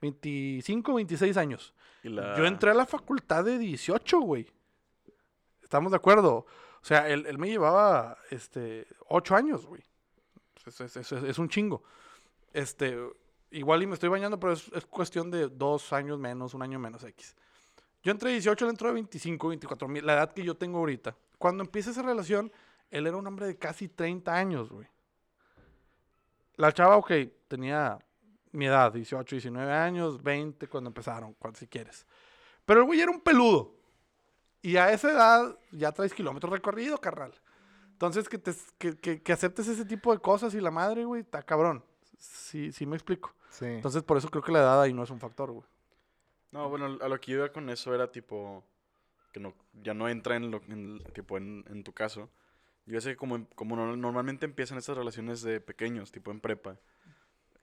25, 0.00 0.94
26 0.94 1.36
años. 1.36 1.74
La... 2.02 2.36
Yo 2.36 2.44
entré 2.44 2.70
a 2.70 2.74
la 2.74 2.84
facultad 2.84 3.44
de 3.44 3.56
18, 3.58 4.20
güey. 4.20 4.46
¿Estamos 5.62 5.92
de 5.92 5.96
acuerdo? 5.96 6.34
O 6.82 6.84
sea, 6.84 7.08
él, 7.08 7.24
él 7.26 7.38
me 7.38 7.48
llevaba 7.48 8.18
este, 8.30 8.86
8 9.08 9.34
años, 9.36 9.64
güey. 9.64 9.82
Es, 10.66 10.80
es- 10.80 10.96
es- 10.96 11.12
es 11.12 11.38
un 11.38 11.48
chingo. 11.48 11.82
Este, 12.52 12.98
igual 13.58 13.82
y 13.82 13.86
me 13.86 13.94
estoy 13.94 14.08
bañando, 14.08 14.38
pero 14.38 14.52
es, 14.52 14.68
es 14.74 14.84
cuestión 14.86 15.30
de 15.30 15.48
dos 15.48 15.92
años 15.92 16.18
menos, 16.18 16.54
un 16.54 16.62
año 16.62 16.78
menos 16.78 17.02
X. 17.04 17.34
Yo 18.02 18.12
entré 18.12 18.30
18, 18.32 18.64
él 18.66 18.70
entró 18.70 18.88
de 18.88 18.94
25, 18.94 19.48
24, 19.48 19.88
mi- 19.88 20.00
la 20.00 20.14
edad 20.14 20.32
que 20.32 20.44
yo 20.44 20.54
tengo 20.56 20.78
ahorita. 20.78 21.16
Cuando 21.38 21.62
empieza 21.64 21.90
esa 21.90 22.02
relación, 22.02 22.52
él 22.90 23.06
era 23.06 23.16
un 23.16 23.26
hombre 23.26 23.46
de 23.46 23.56
casi 23.56 23.88
30 23.88 24.34
años, 24.34 24.70
güey. 24.70 24.86
La 26.56 26.72
chava, 26.72 26.96
ok, 26.96 27.10
tenía 27.48 27.98
mi 28.52 28.66
edad, 28.66 28.92
18, 28.92 29.34
19 29.34 29.72
años, 29.72 30.22
20 30.22 30.68
cuando 30.68 30.88
empezaron, 30.90 31.34
cuando, 31.34 31.58
si 31.58 31.66
quieres. 31.66 32.06
Pero 32.64 32.80
el 32.80 32.86
güey 32.86 33.00
era 33.00 33.10
un 33.10 33.20
peludo. 33.20 33.74
Y 34.62 34.76
a 34.76 34.92
esa 34.92 35.10
edad 35.10 35.58
ya 35.72 35.92
traes 35.92 36.14
kilómetros 36.14 36.52
recorrido, 36.52 36.98
carnal. 36.98 37.34
Entonces, 37.92 38.28
que, 38.28 38.38
te, 38.38 38.52
que, 38.78 38.96
que- 38.98 39.22
que 39.22 39.32
aceptes 39.32 39.66
ese 39.68 39.84
tipo 39.84 40.12
de 40.12 40.18
cosas 40.20 40.54
y 40.54 40.60
la 40.60 40.70
madre, 40.70 41.04
güey, 41.04 41.22
está 41.22 41.42
cabrón. 41.42 41.84
Sí, 42.24 42.72
sí 42.72 42.86
me 42.86 42.96
explico. 42.96 43.34
Sí. 43.50 43.66
Entonces, 43.66 44.02
por 44.02 44.16
eso 44.16 44.28
creo 44.30 44.42
que 44.42 44.52
la 44.52 44.60
edad 44.60 44.80
ahí 44.82 44.92
no 44.92 45.02
es 45.02 45.10
un 45.10 45.20
factor, 45.20 45.50
güey. 45.52 45.64
No, 46.52 46.68
bueno, 46.68 46.98
a 47.00 47.08
lo 47.08 47.20
que 47.20 47.32
yo 47.32 47.38
iba 47.38 47.52
con 47.52 47.68
eso 47.70 47.94
era 47.94 48.10
tipo. 48.10 48.64
Que 49.32 49.40
no, 49.40 49.54
ya 49.82 49.94
no 49.94 50.08
entra 50.08 50.36
en 50.36 50.50
lo 50.50 50.60
en, 50.68 51.02
tipo 51.12 51.36
en, 51.36 51.64
en 51.68 51.82
tu 51.84 51.92
caso. 51.92 52.30
Yo 52.86 53.00
sé 53.00 53.10
que 53.10 53.16
como, 53.16 53.46
como 53.56 53.74
no- 53.76 53.96
normalmente 53.96 54.44
empiezan 54.46 54.78
estas 54.78 54.96
relaciones 54.96 55.42
de 55.42 55.60
pequeños, 55.60 56.12
tipo 56.12 56.30
en 56.30 56.40
prepa. 56.40 56.76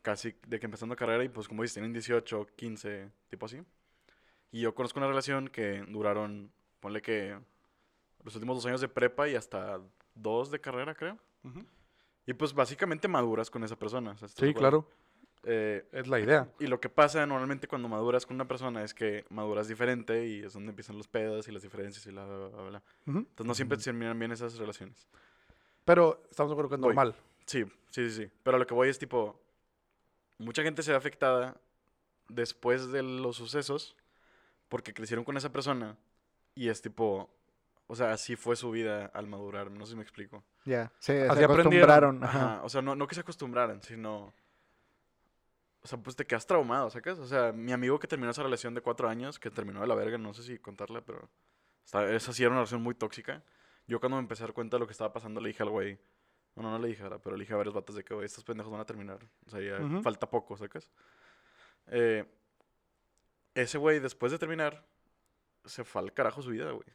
Casi 0.01 0.35
de 0.47 0.59
que 0.59 0.65
empezando 0.65 0.95
carrera 0.95 1.23
y 1.23 1.29
pues 1.29 1.47
como 1.47 1.61
dices, 1.61 1.75
tienen 1.75 1.93
18, 1.93 2.47
15, 2.55 3.09
tipo 3.29 3.45
así. 3.45 3.61
Y 4.51 4.61
yo 4.61 4.75
conozco 4.75 4.99
una 4.99 5.07
relación 5.07 5.47
que 5.47 5.85
duraron, 5.87 6.51
ponle 6.81 7.01
que 7.01 7.37
los 8.23 8.35
últimos 8.35 8.57
dos 8.57 8.65
años 8.65 8.81
de 8.81 8.89
prepa 8.89 9.29
y 9.29 9.35
hasta 9.35 9.79
dos 10.15 10.51
de 10.51 10.59
carrera, 10.59 10.93
creo. 10.95 11.17
Y 12.25 12.33
pues 12.33 12.53
básicamente 12.53 13.07
maduras 13.07 13.49
con 13.49 13.63
esa 13.63 13.77
persona. 13.77 14.11
o 14.11 14.17
sea, 14.17 14.27
¿estás 14.27 14.41
de 14.41 14.47
Sí, 14.47 14.53
claro. 14.53 14.87
Eh, 15.43 15.87
Es 15.91 16.07
la 16.07 16.19
idea. 16.19 16.47
y 16.59 16.67
lo 16.67 16.79
que 16.79 16.87
pasa 16.89 17.25
normalmente 17.25 17.67
cuando 17.67 17.87
maduras 17.89 18.27
con 18.27 18.35
una 18.35 18.47
persona 18.47 18.83
es 18.83 18.93
que 18.93 19.25
maduras 19.29 19.67
diferente 19.67 20.27
y 20.27 20.43
es 20.43 20.53
donde 20.53 20.69
empiezan 20.69 20.97
los 20.97 21.07
pedos 21.07 21.47
y 21.47 21.51
las 21.51 21.63
diferencias 21.63 22.05
y 22.05 22.11
la 22.11 22.25
bla, 22.25 22.47
bla, 22.49 22.61
bla. 22.69 22.83
Entonces 23.07 23.45
no 23.47 23.55
siempre 23.55 23.77
terminan 23.79 24.19
bien 24.19 24.31
esas 24.31 24.57
relaciones. 24.57 25.07
Pero 25.83 26.21
estamos 26.29 26.51
de 26.51 26.53
acuerdo 26.53 26.69
que 26.69 26.75
es 26.75 26.81
normal. 26.81 27.15
Sí, 27.47 27.63
sí, 27.89 28.07
sí, 28.09 28.25
sí. 28.25 28.31
Pero 28.43 28.57
a 28.57 28.59
lo 28.59 28.67
que 28.67 28.75
voy 28.75 28.89
es 28.89 28.99
tipo, 28.99 29.41
mucha 30.37 30.61
gente 30.61 30.83
se 30.83 30.91
ve 30.91 30.97
afectada 30.97 31.59
después 32.29 32.91
de 32.91 33.01
los 33.01 33.35
sucesos 33.35 33.95
porque 34.69 34.93
crecieron 34.93 35.25
con 35.25 35.37
esa 35.37 35.51
persona 35.51 35.97
y 36.53 36.69
es 36.69 36.83
tipo, 36.83 37.29
o 37.91 37.95
sea, 37.95 38.13
así 38.13 38.37
fue 38.37 38.55
su 38.55 38.71
vida 38.71 39.07
al 39.07 39.27
madurar, 39.27 39.69
no 39.69 39.85
sé 39.85 39.91
si 39.91 39.95
me 39.97 40.01
explico. 40.01 40.45
Ya, 40.63 40.93
sí, 40.99 41.11
se 41.11 41.27
Así 41.27 41.43
acostumbraron. 41.43 42.23
Ajá. 42.23 42.53
Ajá, 42.53 42.63
o 42.63 42.69
sea, 42.69 42.81
no, 42.81 42.95
no 42.95 43.05
que 43.05 43.15
se 43.15 43.21
acostumbraran, 43.21 43.83
sino... 43.83 44.33
O 45.83 45.87
sea, 45.87 45.97
pues 45.97 46.15
te 46.15 46.25
quedas 46.25 46.47
traumado, 46.47 46.89
¿sacas? 46.89 47.19
O 47.19 47.27
sea, 47.27 47.51
mi 47.51 47.73
amigo 47.73 47.99
que 47.99 48.07
terminó 48.07 48.31
esa 48.31 48.43
relación 48.43 48.73
de 48.73 48.79
cuatro 48.79 49.09
años, 49.09 49.39
que 49.39 49.51
terminó 49.51 49.81
de 49.81 49.87
la 49.87 49.95
verga, 49.95 50.17
no 50.17 50.33
sé 50.33 50.41
si 50.41 50.57
contarla, 50.57 51.01
pero... 51.01 51.27
esa 52.07 52.31
sí 52.31 52.43
era 52.43 52.51
una 52.51 52.59
relación 52.59 52.81
muy 52.81 52.95
tóxica. 52.95 53.43
Yo 53.87 53.99
cuando 53.99 54.15
me 54.15 54.21
empecé 54.21 54.43
a 54.43 54.47
dar 54.47 54.53
cuenta 54.53 54.77
de 54.77 54.79
lo 54.79 54.87
que 54.87 54.93
estaba 54.93 55.11
pasando, 55.11 55.41
le 55.41 55.49
dije 55.49 55.63
al 55.63 55.69
güey... 55.69 55.99
No, 56.55 56.63
no, 56.63 56.79
le 56.79 56.87
dije, 56.87 57.03
¿verdad? 57.03 57.19
pero 57.21 57.35
le 57.35 57.41
dije 57.41 57.53
a 57.53 57.57
varios 57.57 57.75
vatos 57.75 57.97
de 57.97 58.05
que, 58.05 58.13
güey, 58.13 58.25
estos 58.25 58.45
pendejos 58.45 58.71
van 58.71 58.79
a 58.79 58.85
terminar. 58.85 59.19
O 59.45 59.49
sea, 59.49 59.59
ya 59.59 60.01
falta 60.01 60.29
poco, 60.29 60.55
¿sacas? 60.55 60.89
Eh, 61.87 62.23
ese 63.53 63.77
güey, 63.77 63.99
después 63.99 64.31
de 64.31 64.39
terminar, 64.39 64.85
se 65.65 65.83
fue 65.83 66.01
al 66.01 66.13
carajo 66.13 66.41
su 66.41 66.51
vida, 66.51 66.71
güey. 66.71 66.87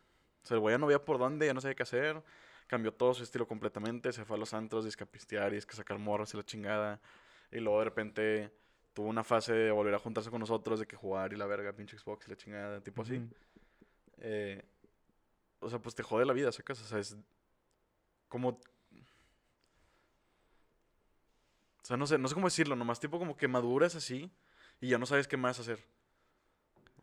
O 0.47 0.49
sea, 0.49 0.55
el 0.55 0.61
güey 0.61 0.75
ya 0.75 0.79
no 0.79 0.87
veía 0.87 1.05
por 1.05 1.19
dónde, 1.19 1.45
ya 1.45 1.55
no 1.55 1.61
sabía 1.61 1.75
qué 1.75 1.83
hacer. 1.83 2.23
Cambió 2.69 2.95
todo 2.95 3.13
su 3.15 3.25
estilo 3.25 3.49
completamente. 3.49 4.13
Se 4.13 4.25
fue 4.25 4.37
a 4.37 4.39
los 4.39 4.55
antros, 4.55 4.85
disque 4.85 5.03
a 5.03 5.07
pistear 5.07 5.53
y 5.53 5.57
es 5.57 5.67
que 5.67 5.75
sacar 5.75 5.99
morras 5.99 6.33
y 6.35 6.37
la 6.37 6.45
chingada. 6.45 7.01
Y 7.51 7.59
luego 7.59 7.81
de 7.81 7.85
repente 7.87 8.53
tuvo 8.95 9.09
una 9.09 9.25
fase 9.25 9.53
de 9.53 9.71
volver 9.73 9.93
a 9.95 9.99
juntarse 9.99 10.31
con 10.31 10.39
nosotros, 10.39 10.79
de 10.79 10.87
que 10.87 10.95
jugar 10.95 11.33
y 11.33 11.37
la 11.37 11.47
verga, 11.47 11.73
pinche 11.73 11.99
Xbox 11.99 12.29
y 12.29 12.31
la 12.31 12.37
chingada, 12.37 12.81
tipo 12.81 13.03
así. 13.03 13.21
Eh, 14.19 14.63
o 15.59 15.69
sea, 15.69 15.81
pues 15.81 15.97
te 15.97 16.05
jode 16.05 16.25
la 16.25 16.33
vida, 16.33 16.53
¿sacas? 16.53 16.81
O 16.81 16.85
sea, 16.85 17.01
es 17.01 17.17
como... 18.29 18.51
O 18.51 18.61
sea, 21.83 21.97
no 21.97 22.07
sé, 22.07 22.19
no 22.19 22.29
sé 22.29 22.35
cómo 22.35 22.47
decirlo, 22.47 22.77
nomás 22.77 23.01
tipo 23.01 23.19
como 23.19 23.37
que 23.37 23.49
maduras 23.49 23.97
así 23.97 24.31
y 24.81 24.91
ya 24.91 24.99
no 24.99 25.07
sabes 25.07 25.27
qué 25.27 25.37
más 25.37 25.59
hacer. 25.59 25.85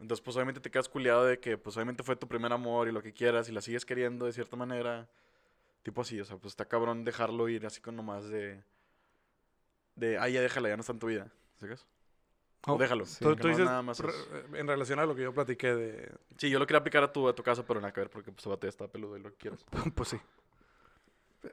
Entonces, 0.03 0.21
pues 0.21 0.35
obviamente 0.35 0.59
te 0.59 0.69
quedas 0.69 0.89
culiado 0.89 1.23
de 1.23 1.39
que, 1.39 1.57
pues 1.57 1.77
obviamente 1.77 2.03
fue 2.03 2.17
tu 2.17 2.27
primer 2.27 2.51
amor 2.51 2.89
y 2.89 2.91
lo 2.91 3.01
que 3.01 3.13
quieras 3.13 3.47
y 3.47 3.53
la 3.53 3.61
sigues 3.61 3.85
queriendo 3.85 4.25
de 4.25 4.33
cierta 4.33 4.57
manera. 4.57 5.09
Tipo 5.81 6.01
así, 6.01 6.19
o 6.19 6.25
sea, 6.25 6.35
pues 6.35 6.51
está 6.51 6.65
cabrón 6.65 7.05
dejarlo 7.05 7.47
ir 7.47 7.65
así 7.65 7.79
con 7.79 7.95
nomás 7.95 8.27
de... 8.27 8.61
De, 9.95 10.17
ah, 10.17 10.27
ya 10.27 10.41
déjala, 10.41 10.67
ya 10.67 10.75
no 10.75 10.81
está 10.81 10.91
en 10.91 10.99
tu 10.99 11.07
vida. 11.07 11.31
¿Sacas? 11.57 11.87
O 12.67 12.73
Oh, 12.73 12.77
déjalo. 12.77 13.05
sí. 13.05 13.23
Tú, 13.23 13.33
tú 13.37 13.43
no 13.43 13.49
dices, 13.49 13.65
nada 13.65 13.81
más 13.81 13.99
re- 13.99 14.09
es- 14.09 14.59
en 14.59 14.67
relación 14.67 14.99
a 14.99 15.05
lo 15.05 15.15
que 15.15 15.21
yo 15.23 15.33
platiqué 15.33 15.73
de... 15.73 16.11
Sí, 16.37 16.49
yo 16.49 16.59
lo 16.59 16.67
quería 16.67 16.79
aplicar 16.79 17.03
a 17.03 17.13
tu, 17.13 17.27
a 17.29 17.33
tu 17.35 17.41
caso, 17.43 17.65
pero 17.65 17.79
nada 17.79 17.93
que 17.93 18.01
ver 18.01 18.09
porque 18.09 18.31
pues 18.33 18.45
ya 18.61 18.67
está 18.67 18.87
peludo 18.89 19.15
y 19.17 19.21
lo 19.21 19.29
que 19.31 19.37
quieras. 19.37 19.65
pues 19.95 20.09
sí. 20.09 20.17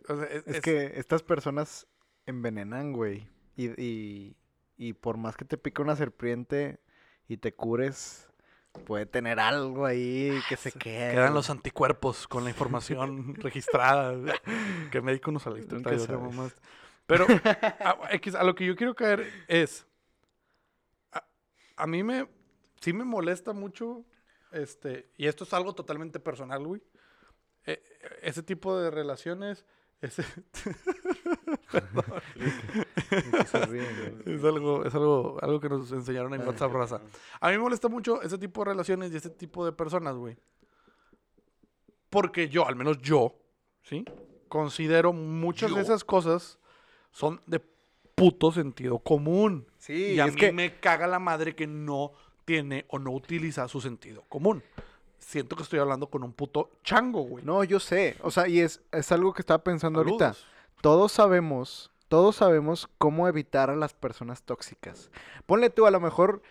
O 0.09 0.17
sea, 0.17 0.25
es, 0.27 0.47
Es, 0.47 0.57
es- 0.57 0.61
que 0.63 0.93
estas 0.99 1.23
personas 1.23 1.87
envenenan, 2.27 2.93
güey. 2.93 3.29
Y, 3.57 3.69
y, 3.81 4.37
y 4.77 4.93
por 4.95 5.19
más 5.19 5.37
que 5.37 5.45
te 5.45 5.57
pique 5.57 5.83
una 5.83 5.95
serpiente 5.95 6.81
y 7.29 7.37
te 7.37 7.53
cures, 7.55 8.30
puede 8.87 9.07
tener 9.07 9.41
algo 9.41 9.85
ahí 9.87 10.41
que 10.49 10.57
se 10.57 10.73
quede. 10.73 11.13
quedan 11.15 11.35
los 11.35 11.51
anticuerpos 11.51 12.27
con 12.29 12.45
la 12.45 12.51
información 12.51 13.35
registrada. 13.39 14.17
Que 14.91 15.01
médico 15.01 15.31
nos 15.33 15.43
saliste. 15.43 15.77
Pero 17.07 17.27
a, 17.81 18.09
X, 18.13 18.35
a 18.35 18.45
lo 18.45 18.55
que 18.55 18.65
yo 18.67 18.77
quiero 18.77 18.95
caer 18.95 19.29
es. 19.49 19.87
A, 21.13 21.25
a 21.77 21.87
mí 21.87 22.03
me. 22.03 22.29
Sí 22.81 22.93
me 22.93 23.05
molesta 23.05 23.53
mucho. 23.53 24.05
Este. 24.53 25.11
Y 25.17 25.27
esto 25.27 25.45
es 25.45 25.53
algo 25.53 25.75
totalmente 25.75 26.21
personal, 26.21 26.65
güey. 26.65 26.83
eh, 27.67 27.83
ese 28.23 28.43
tipo 28.43 28.79
de 28.79 28.91
relaciones. 28.91 29.65
Ese, 30.03 30.23
es 34.27 34.45
algo, 34.45 34.85
es 34.85 34.95
algo, 34.95 35.39
algo 35.43 35.61
que 35.61 35.69
nos 35.69 35.93
enseñaron 35.93 36.33
en 36.35 36.47
WhatsApp 36.47 36.73
raza. 36.73 37.03
A 37.41 37.49
mí 37.49 37.53
me 37.53 37.59
molesta 37.59 37.89
mucho 37.89 38.23
ese 38.23 38.39
tipo 38.39 38.63
de 38.63 38.71
relaciones 38.71 39.13
y 39.13 39.17
ese 39.17 39.31
tipo 39.31 39.65
de 39.65 39.73
personas, 39.73 40.17
güey. 40.17 40.37
Porque 42.09 42.49
yo, 42.49 42.67
al 42.67 42.77
menos 42.77 42.99
yo, 42.99 43.37
¿sí? 43.83 44.05
Considero 44.49 45.13
muchas 45.13 45.71
de 45.71 45.77
Yo. 45.77 45.83
esas 45.83 46.03
cosas 46.03 46.59
son 47.13 47.41
de 47.47 47.61
puto 48.15 48.51
sentido 48.53 48.99
común. 48.99 49.67
Sí, 49.79 50.15
y 50.15 50.21
a 50.21 50.27
es 50.27 50.35
mí 50.35 50.41
que 50.41 50.53
me 50.53 50.81
caga 50.81 51.07
la 51.07 51.19
madre 51.19 51.55
que 51.55 51.67
no 51.67 52.13
tiene 52.45 52.85
o 52.89 52.99
no 52.99 53.13
utiliza 53.13 53.69
su 53.69 53.81
sentido 53.81 54.25
común. 54.29 54.63
Siento 55.21 55.55
que 55.55 55.63
estoy 55.63 55.79
hablando 55.79 56.09
con 56.09 56.25
un 56.25 56.33
puto 56.33 56.71
chango, 56.83 57.23
güey. 57.23 57.45
No, 57.45 57.63
yo 57.63 57.79
sé. 57.79 58.17
O 58.23 58.31
sea, 58.31 58.49
y 58.49 58.61
es, 58.61 58.81
es 58.91 59.13
algo 59.13 59.33
que 59.33 59.43
estaba 59.43 59.63
pensando 59.63 60.01
ahorita. 60.01 60.35
Todos 60.81 61.13
sabemos, 61.13 61.91
todos 62.09 62.37
sabemos 62.37 62.89
cómo 62.99 63.29
evitar 63.29 63.71
a 63.71 63.77
las 63.77 63.93
personas 63.93 64.43
tóxicas. 64.43 65.11
Ponle 65.47 65.69
tú, 65.71 65.87
a 65.87 65.91
lo 65.91 66.01
mejor 66.01 66.43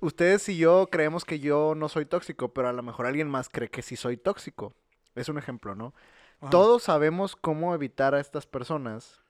ustedes 0.00 0.48
y 0.48 0.56
yo 0.56 0.88
creemos 0.90 1.24
que 1.24 1.38
yo 1.38 1.74
no 1.76 1.88
soy 1.88 2.04
tóxico, 2.04 2.52
pero 2.52 2.68
a 2.68 2.72
lo 2.72 2.82
mejor 2.82 3.06
alguien 3.06 3.28
más 3.28 3.48
cree 3.48 3.70
que 3.70 3.82
sí 3.82 3.96
soy 3.96 4.16
tóxico. 4.16 4.74
Es 5.14 5.28
un 5.28 5.38
ejemplo, 5.38 5.74
¿no? 5.74 5.94
Ajá. 6.40 6.50
Todos 6.50 6.82
sabemos 6.82 7.36
cómo 7.36 7.74
evitar 7.74 8.14
a 8.14 8.20
estas 8.20 8.46
personas, 8.46 9.20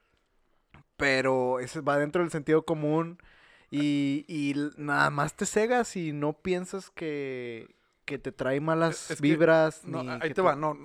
pero 0.96 1.60
eso 1.60 1.82
va 1.82 1.98
dentro 1.98 2.22
del 2.22 2.30
sentido 2.30 2.64
común 2.64 3.18
y, 3.70 4.24
y 4.26 4.54
nada 4.76 5.10
más 5.10 5.34
te 5.34 5.44
cegas 5.44 5.96
y 5.96 6.12
no 6.12 6.32
piensas 6.32 6.90
que, 6.90 7.68
que 8.10 8.18
te 8.18 8.32
trae 8.32 8.60
malas 8.60 9.08
Es 9.12 9.16
que- 9.20 9.22
vibras. 9.22 9.84
No, 9.84 10.02
ni 10.02 10.10
ahí 10.20 10.34
te 10.34 10.42
va, 10.42 10.56
no. 10.56 10.76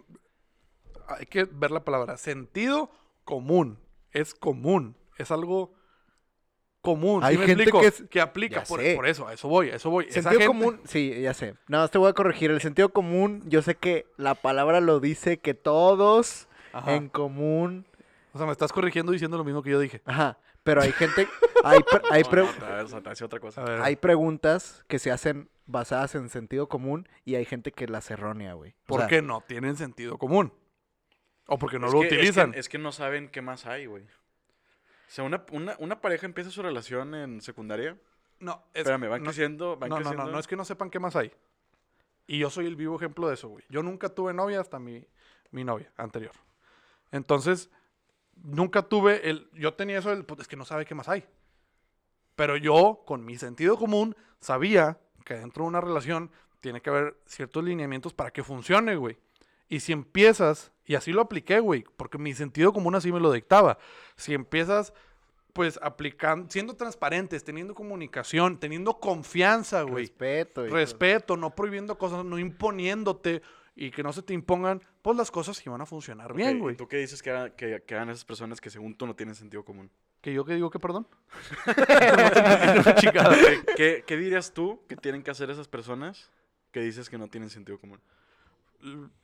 Hay 1.07 1.25
que 1.25 1.45
ver 1.45 1.71
la 1.71 1.83
palabra. 1.83 2.17
Sentido 2.17 2.91
común. 3.23 3.79
Es 4.11 4.35
común. 4.35 4.95
Es 5.17 5.31
algo 5.31 5.73
común. 6.81 7.21
¿sí 7.21 7.27
Hay 7.27 7.37
me 7.37 7.47
gente 7.47 7.63
explico? 7.63 7.81
que 7.81 7.87
es- 7.87 8.03
que 8.09 8.21
aplica. 8.21 8.63
Por, 8.63 8.79
eso, 9.07 9.27
a 9.27 9.33
eso 9.33 9.47
voy, 9.47 9.71
a 9.71 9.75
eso 9.77 9.89
voy. 9.89 10.05
Sentido 10.05 10.31
gente- 10.33 10.45
común, 10.47 10.81
sí, 10.85 11.19
ya 11.21 11.33
sé. 11.33 11.55
Nada 11.67 11.85
más 11.85 11.91
te 11.91 11.97
voy 11.97 12.09
a 12.09 12.13
corregir. 12.13 12.51
El 12.51 12.61
sentido 12.61 12.89
común, 12.89 13.41
yo 13.47 13.61
sé 13.63 13.73
que 13.75 14.05
la 14.17 14.35
palabra 14.35 14.81
lo 14.81 14.99
dice 14.99 15.39
que 15.39 15.55
todos 15.55 16.47
Ajá. 16.73 16.93
en 16.95 17.09
común. 17.09 17.87
O 18.33 18.37
sea, 18.37 18.45
me 18.45 18.51
estás 18.51 18.71
corrigiendo 18.71 19.11
diciendo 19.11 19.37
lo 19.37 19.43
mismo 19.43 19.63
que 19.63 19.71
yo 19.71 19.79
dije. 19.79 20.01
Ajá. 20.05 20.37
Pero 20.65 20.81
hay 20.81 20.91
gente, 20.93 21.27
hay, 21.63 21.79
pre- 21.83 22.01
hay, 22.09 22.23
pre- 22.23 22.41
no, 22.89 23.25
otra 23.25 23.39
cosa. 23.39 23.83
Hay 23.83 23.95
preguntas 23.97 24.83
que 24.87 24.97
se 24.97 25.11
hacen 25.11 25.47
basadas 25.67 26.15
en 26.15 26.27
sentido 26.27 26.67
común 26.67 27.07
y 27.23 27.35
hay 27.35 27.45
gente 27.45 27.71
que 27.71 27.87
las 27.87 28.09
errónea, 28.09 28.53
güey. 28.55 28.71
O 28.71 28.87
¿Por 28.87 28.99
sea, 29.01 29.07
qué 29.07 29.21
no 29.21 29.41
tienen 29.41 29.77
sentido 29.77 30.17
común? 30.17 30.51
O 31.45 31.59
porque 31.59 31.77
no 31.77 31.85
lo 31.87 31.99
que- 32.01 32.07
es 32.07 32.09
que- 32.09 32.15
utilizan. 32.17 32.53
Es 32.55 32.67
que, 32.67 32.79
no 32.79 32.91
saben 32.91 33.29
qué 33.29 33.43
más 33.43 33.67
hay, 33.67 33.85
güey. 33.85 34.03
O 34.05 34.07
sea, 35.07 35.23
una, 35.23 35.45
una, 35.51 35.75
una 35.77 36.01
pareja 36.01 36.25
empieza 36.25 36.49
su 36.49 36.63
relación 36.63 37.13
en 37.13 37.41
secundaria. 37.41 37.95
No, 38.39 38.63
es, 38.73 38.79
Espérame, 38.79 39.07
van 39.07 39.21
no, 39.21 39.25
creciendo, 39.27 39.77
van 39.77 39.89
no, 39.91 39.99
no, 39.99 40.13
no 40.25 40.39
es 40.39 40.47
que 40.47 40.55
no 40.55 40.65
sepan 40.65 40.89
qué 40.89 40.99
más 40.99 41.15
hay. 41.15 41.31
Y 42.25 42.39
yo 42.39 42.49
soy 42.49 42.65
el 42.65 42.75
vivo 42.75 42.95
ejemplo 42.95 43.27
de 43.27 43.35
eso, 43.35 43.49
güey. 43.49 43.63
Yo 43.69 43.83
nunca 43.83 44.09
tuve 44.09 44.33
novia 44.33 44.59
hasta 44.59 44.79
mi, 44.79 45.07
mi 45.51 45.63
novia 45.63 45.91
anterior. 45.95 46.33
Entonces, 47.11 47.69
nunca 48.35 48.83
tuve 48.83 49.29
el... 49.29 49.49
Yo 49.53 49.73
tenía 49.73 49.99
eso 49.99 50.09
del... 50.09 50.25
pues, 50.25 50.41
es 50.41 50.47
que 50.47 50.55
no 50.55 50.65
sabe 50.65 50.85
qué 50.85 50.95
más 50.95 51.09
hay. 51.09 51.25
Pero 52.35 52.57
yo, 52.57 53.03
con 53.05 53.25
mi 53.25 53.37
sentido 53.37 53.77
común, 53.77 54.15
sabía 54.39 54.99
que 55.23 55.35
dentro 55.35 55.63
de 55.63 55.69
una 55.69 55.81
relación 55.81 56.31
tiene 56.59 56.81
que 56.81 56.89
haber 56.89 57.17
ciertos 57.25 57.63
lineamientos 57.63 58.13
para 58.13 58.31
que 58.31 58.43
funcione, 58.43 58.95
güey. 58.95 59.17
Y 59.67 59.79
si 59.79 59.93
empiezas, 59.93 60.71
y 60.85 60.95
así 60.95 61.11
lo 61.11 61.21
apliqué, 61.21 61.59
güey, 61.59 61.85
porque 61.97 62.17
mi 62.17 62.33
sentido 62.33 62.73
común 62.73 62.95
así 62.95 63.11
me 63.11 63.19
lo 63.19 63.31
dictaba. 63.31 63.77
Si 64.15 64.33
empiezas, 64.33 64.93
pues, 65.53 65.79
aplicando, 65.81 66.49
siendo 66.51 66.75
transparentes, 66.75 67.43
teniendo 67.43 67.73
comunicación, 67.73 68.59
teniendo 68.59 68.99
confianza, 68.99 69.81
güey. 69.83 70.05
respeto. 70.05 70.65
Respeto, 70.67 71.37
no 71.37 71.55
prohibiendo 71.55 71.97
cosas, 71.97 72.25
no 72.25 72.37
imponiéndote 72.37 73.41
y 73.75 73.91
que 73.91 74.01
no 74.03 74.13
se 74.13 74.21
te 74.21 74.33
impongan, 74.33 74.81
pues 75.01 75.17
las 75.17 75.29
cosas 75.31 75.57
sí 75.57 75.69
van 75.69 75.81
a 75.81 75.85
funcionar 75.85 76.31
Ok, 76.31 76.37
bien, 76.37 76.57
¿y 76.57 76.59
güey. 76.61 76.75
¿Tú 76.77 76.87
qué 76.87 76.97
dices 76.97 77.21
que, 77.21 77.31
hagan- 77.31 77.51
que, 77.55 77.83
que 77.85 77.95
hagan 77.95 78.09
esas 78.09 78.23
personas 78.25 78.61
que 78.61 78.69
según 78.69 78.95
tú 78.95 79.05
no 79.05 79.15
tienen 79.15 79.35
sentido 79.35 79.63
común? 79.65 79.91
Que 80.21 80.33
yo 80.33 80.43
que 80.45 80.55
digo 80.55 80.69
que 80.71 80.79
perdón. 80.79 81.07
¿Qué, 83.01 83.63
qué, 83.75 84.03
qué 84.07 84.17
dirías 84.17 84.53
tú 84.53 84.81
que 84.87 84.95
tienen 84.95 85.21
que 85.23 85.31
hacer 85.31 85.49
esas 85.49 85.67
personas 85.67 86.29
que 86.71 86.81
dices 86.81 87.09
que 87.09 87.17
no 87.17 87.27
tienen 87.27 87.49
sentido 87.49 87.79
común? 87.79 87.99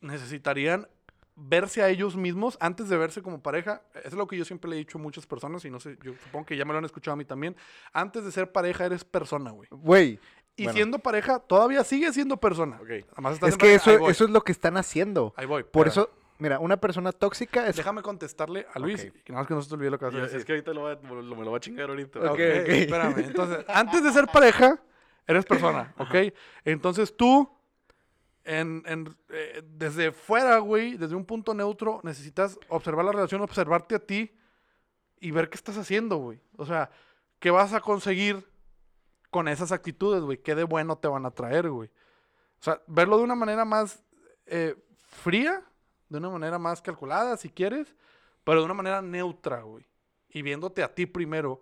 Necesitarían 0.01 0.87
verse 1.35 1.81
a 1.81 1.89
ellos 1.89 2.15
mismos 2.15 2.57
antes 2.59 2.89
de 2.89 2.97
verse 2.97 3.21
como 3.21 3.41
pareja. 3.41 3.81
Es 4.03 4.13
lo 4.13 4.27
que 4.27 4.37
yo 4.37 4.45
siempre 4.45 4.69
le 4.69 4.75
he 4.75 4.79
dicho 4.79 4.97
a 4.97 5.01
muchas 5.01 5.25
personas 5.25 5.63
y 5.65 5.69
no 5.69 5.79
sé, 5.79 5.97
yo 6.03 6.13
supongo 6.25 6.45
que 6.45 6.57
ya 6.57 6.65
me 6.65 6.73
lo 6.73 6.79
han 6.79 6.85
escuchado 6.85 7.13
a 7.13 7.17
mí 7.17 7.25
también. 7.25 7.55
Antes 7.93 8.23
de 8.23 8.31
ser 8.31 8.51
pareja 8.51 8.85
eres 8.85 9.03
persona, 9.03 9.51
güey. 9.51 9.67
Güey. 9.71 10.19
Y 10.57 10.63
bueno, 10.65 10.75
siendo 10.75 10.99
pareja 10.99 11.39
todavía 11.39 11.83
sigue 11.83 12.11
siendo 12.13 12.37
persona. 12.37 12.77
Ok. 12.81 12.89
Además 13.13 13.33
estás 13.35 13.49
Es 13.49 13.53
en 13.55 13.59
que 13.59 13.65
pareja, 13.67 13.91
eso, 13.93 14.09
eso 14.09 14.23
es 14.25 14.29
lo 14.29 14.41
que 14.41 14.51
están 14.51 14.77
haciendo. 14.77 15.33
ahí 15.37 15.45
voy, 15.45 15.63
Por 15.63 15.87
eso, 15.87 16.09
mira, 16.39 16.59
una 16.59 16.77
persona 16.77 17.11
tóxica 17.11 17.67
es... 17.67 17.77
Déjame 17.77 18.01
contestarle 18.01 18.67
a 18.73 18.77
Luis, 18.79 19.01
Ok. 19.05 19.23
que 19.23 19.31
nada 19.31 19.41
más 19.43 19.47
que 19.47 19.53
no 19.55 19.61
se 19.61 19.69
te 19.69 19.75
olvide 19.75 19.89
lo 19.91 19.97
que 19.99 20.05
vas 20.05 20.13
a 20.15 20.17
decir. 20.19 20.37
es 20.39 20.45
que 20.45 20.51
ahorita 20.51 20.73
lo 20.73 20.83
va, 20.83 20.91
a- 20.91 20.95
lo- 20.95 21.35
me 21.35 21.45
lo 21.45 21.51
va 21.51 21.57
a 21.57 21.59
chingar 21.61 21.89
ahorita. 21.89 22.19
Ok, 22.19 22.25
Ok, 22.25 22.31
ok. 22.33 22.39
espérame. 22.39 23.19
Entonces, 23.19 23.65
antes 23.69 24.03
de 24.03 24.11
ser 24.11 24.27
pareja, 24.27 24.79
eres 25.25 25.45
persona, 25.45 25.93
¿ok? 25.97 26.15
Entonces 26.65 27.15
tú, 27.15 27.49
en, 28.43 28.83
en, 28.87 29.15
eh, 29.29 29.61
desde 29.65 30.11
fuera, 30.11 30.57
güey, 30.57 30.97
desde 30.97 31.15
un 31.15 31.25
punto 31.25 31.53
neutro, 31.53 32.01
necesitas 32.03 32.59
observar 32.69 33.05
la 33.05 33.11
relación, 33.13 33.41
observarte 33.41 33.95
a 33.95 33.99
ti 33.99 34.31
y 35.19 35.31
ver 35.31 35.49
qué 35.49 35.55
estás 35.55 35.77
haciendo, 35.77 36.17
güey. 36.17 36.39
O 36.57 36.65
sea, 36.65 36.89
qué 37.39 37.51
vas 37.51 37.73
a 37.73 37.79
conseguir 37.81 38.43
con 39.31 39.47
esas 39.47 39.71
actitudes, 39.71 40.21
güey. 40.21 40.37
Qué 40.37 40.53
de 40.53 40.63
bueno 40.63 40.97
te 40.97 41.07
van 41.07 41.25
a 41.25 41.31
traer, 41.31 41.69
güey. 41.71 41.89
O 42.59 42.63
sea, 42.63 42.79
verlo 42.85 43.17
de 43.17 43.23
una 43.23 43.33
manera 43.35 43.65
más 43.65 44.03
eh, 44.45 44.75
fría, 45.07 45.63
de 46.09 46.17
una 46.19 46.29
manera 46.29 46.59
más 46.59 46.81
calculada, 46.81 47.35
si 47.37 47.49
quieres, 47.49 47.95
pero 48.43 48.59
de 48.59 48.65
una 48.65 48.75
manera 48.75 49.01
neutra, 49.01 49.61
güey. 49.63 49.83
Y 50.29 50.43
viéndote 50.43 50.83
a 50.83 50.93
ti 50.93 51.05
primero 51.07 51.61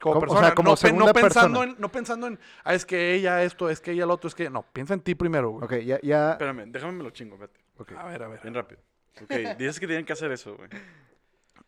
como 0.00 0.14
Como- 0.20 0.32
o 0.32 0.36
sea, 0.36 0.54
persona. 0.54 0.54
como 0.54 0.70
no, 0.70 0.76
pe- 0.76 0.80
no 0.80 0.88
segunda 0.88 1.12
pensando 1.12 1.58
persona. 1.58 1.72
en, 1.76 1.80
no 1.82 1.92
pensando 1.92 2.26
en, 2.26 2.38
ah, 2.64 2.72
es 2.74 2.86
que 2.86 3.12
ella 3.14 3.42
esto, 3.42 3.68
es 3.68 3.80
que 3.82 3.90
ella 3.92 4.06
lo 4.06 4.14
otro, 4.14 4.28
es 4.28 4.34
que... 4.34 4.48
No, 4.48 4.62
piensa 4.62 4.94
en 4.94 5.00
ti 5.00 5.14
primero, 5.14 5.50
güey. 5.50 5.64
Ok, 5.64 5.84
ya, 5.84 6.00
ya... 6.00 6.32
Espérame, 6.32 6.70
déjame 6.72 6.92
me 6.92 7.02
lo 7.04 7.10
chingo, 7.10 7.34
espérate. 7.34 7.60
ok. 7.76 7.92
A 7.98 8.06
ver, 8.06 8.22
a 8.22 8.28
ver. 8.28 8.40
Bien 8.42 8.54
rápido. 8.54 8.80
Ok, 9.22 9.30
dices 9.58 9.78
que 9.78 9.86
tienen 9.86 10.06
que 10.06 10.12
hacer 10.14 10.32
eso, 10.32 10.56
güey. 10.56 10.70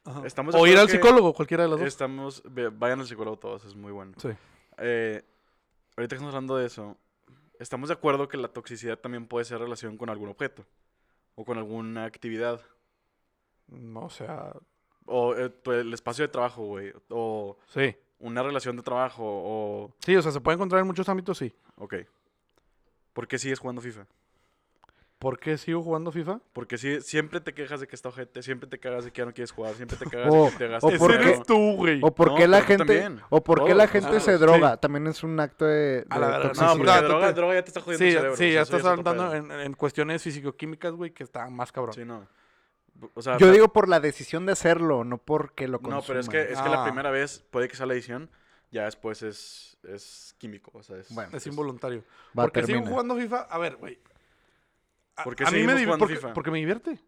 Ajá. 0.05 0.27
Estamos 0.27 0.55
O 0.55 0.67
ir 0.67 0.79
al 0.79 0.89
psicólogo, 0.89 1.35
cualquiera 1.35 1.65
de 1.65 1.69
las 1.69 1.79
dos. 1.79 1.87
Estamos, 1.87 2.43
vayan 2.79 3.01
al 3.01 3.07
psicólogo 3.07 3.39
todos, 3.39 3.65
es 3.67 3.75
muy 3.75 3.93
bueno. 3.93 4.13
Sí. 4.17 4.31
Eh, 4.79 5.23
ahorita 5.97 6.09
que 6.11 6.17
estamos 6.17 6.35
hablando 6.35 6.57
de 6.57 6.67
eso, 6.67 6.97
estamos 7.59 7.89
de 7.89 7.95
acuerdo 7.95 8.29
que 8.29 8.37
la 8.37 8.49
toxicidad 8.49 8.99
también 8.99 9.27
puede 9.27 9.45
ser 9.45 9.59
relación 9.59 9.97
con 9.97 10.09
algún 10.11 10.29
objeto 10.29 10.65
o 11.35 11.45
con 11.45 11.59
alguna 11.59 12.05
actividad 12.05 12.61
No, 13.69 14.05
o 14.07 14.11
sea... 14.11 14.53
o 15.07 15.35
eh, 15.35 15.49
tu- 15.51 15.73
el 15.73 15.93
espacio 15.95 16.25
de 16.25 16.29
trabajo, 16.33 16.65
güey, 16.67 16.93
o 17.09 17.57
Sí. 17.69 17.97
una 18.19 18.43
relación 18.43 18.77
de 18.77 18.83
trabajo 18.83 19.23
o 19.25 19.95
Sí, 20.05 20.15
o 20.17 20.23
sea, 20.23 20.33
se 20.33 20.41
puede 20.41 20.57
encontrar 20.57 20.81
en 20.81 20.87
muchos 20.87 21.09
ámbitos, 21.09 21.39
sí. 21.39 21.55
ok. 21.77 21.95
¿Por 23.13 23.29
qué 23.29 23.39
sigues 23.39 23.59
jugando 23.59 23.83
FIFA? 23.83 24.07
¿Por 25.23 25.39
qué 25.39 25.57
sigo 25.57 25.83
jugando 25.83 26.11
FIFA? 26.11 26.41
Porque 26.53 26.77
si, 26.79 27.01
siempre 27.01 27.41
te 27.41 27.55
quejas 27.55 27.79
de 27.81 27.87
que 27.87 27.95
está 27.95 28.09
ojete, 28.09 28.43
siempre 28.43 28.69
te 28.69 28.79
cagas 28.81 29.05
de 29.05 29.13
que 29.13 29.19
ya 29.21 29.25
no 29.25 29.33
quieres 29.33 29.53
jugar, 29.53 29.73
siempre 29.75 29.97
te 29.97 30.05
cagas 30.11 30.35
O- 30.35 30.47
de 30.47 30.51
que 30.51 30.57
te 30.59 30.65
o 30.67 30.71
gastas 30.71 30.99
por 30.99 31.13
dinero. 31.13 31.39
qué- 31.39 31.45
tú, 31.47 31.77
güey. 31.77 32.01
O 32.03 32.13
por 32.13 32.33
No, 32.33 32.37
qué 32.37 32.49
la 32.49 32.63
gente... 32.63 33.09
O 33.31 33.43
por 33.45 33.59
qué 33.61 33.67
Todos, 33.67 33.77
la 33.77 33.87
gente 33.87 34.19
se 34.21 34.33
sí. 34.35 34.39
droga. 34.41 34.77
También 34.79 35.07
es 35.07 35.23
un 35.23 35.39
acto 35.39 35.65
de, 35.65 36.05
A 36.11 36.19
la 36.19 36.27
verga, 36.27 36.53
no, 36.61 36.73
porque 36.77 36.87
Date, 36.87 37.07
droga, 37.07 37.27
te- 37.29 37.33
droga 37.35 37.55
ya 37.55 37.63
te 37.63 37.69
está 37.69 37.81
jodiendo 37.81 38.05
Sí, 38.05 38.09
el 38.11 38.15
cerebro. 38.17 38.37
sí, 38.37 38.45
o 38.45 38.47
sea, 38.49 38.55
ya 38.55 38.63
estás 38.63 38.83
pedo. 39.15 39.35
en, 39.35 39.51
en 39.53 39.73
cuestiones 39.75 40.23
fisicoquímicas, 40.25 40.93
güey, 40.93 41.13
que 41.13 41.23
están 41.23 41.55
más 41.55 41.71
cabrón. 41.71 41.95
Sí, 41.95 42.05
no. 42.05 42.27
O 43.15 43.23
sea, 43.23 43.39
Yo 43.39 43.51
digo 43.53 43.73
por 43.73 43.89
la 43.89 44.01
decisión 44.01 44.45
de 44.45 44.53
hacerlo, 44.53 45.05
no 45.05 45.19
porque 45.19 45.67
lo 45.69 45.79
No, 45.79 46.03
pero 46.07 46.19
es 46.21 46.29
que, 46.29 46.39
consuman. 46.39 46.53
es 46.59 46.63
que 46.63 46.69
la 46.69 46.81
Ah. 46.83 46.85
primera 46.85 47.11
vez 47.13 47.45
puede 47.51 47.69
que 47.69 47.77
sea 47.77 47.87
la 47.87 47.95
edición, 47.95 48.29
ya 48.73 48.85
después 48.85 49.23
es, 49.23 49.77
es 49.89 50.35
químico, 50.39 50.71
o 50.75 50.83
sea, 50.83 50.97
es... 50.99 51.13
Bueno, 51.15 51.37
Es 51.37 51.47
involuntario. 51.47 52.03
Va, 52.37 52.43
porque 52.45 52.61
sigo 52.63 52.67
termina. 52.79 52.91
jugando 52.91 53.17
FIFA. 53.17 53.41
A 53.43 53.59
ver, 53.59 53.77
güey. 53.77 53.99
A- 55.17 55.25
¿Por 55.25 55.37
qué 55.37 55.45
a 55.45 55.51
mí 55.51 55.59
me 55.67 55.73
seguimos 55.75 55.99
div- 55.99 56.07
jugando 56.17 56.33
porque, 56.35 56.51
me 56.51 56.59
divierte. 56.59 56.99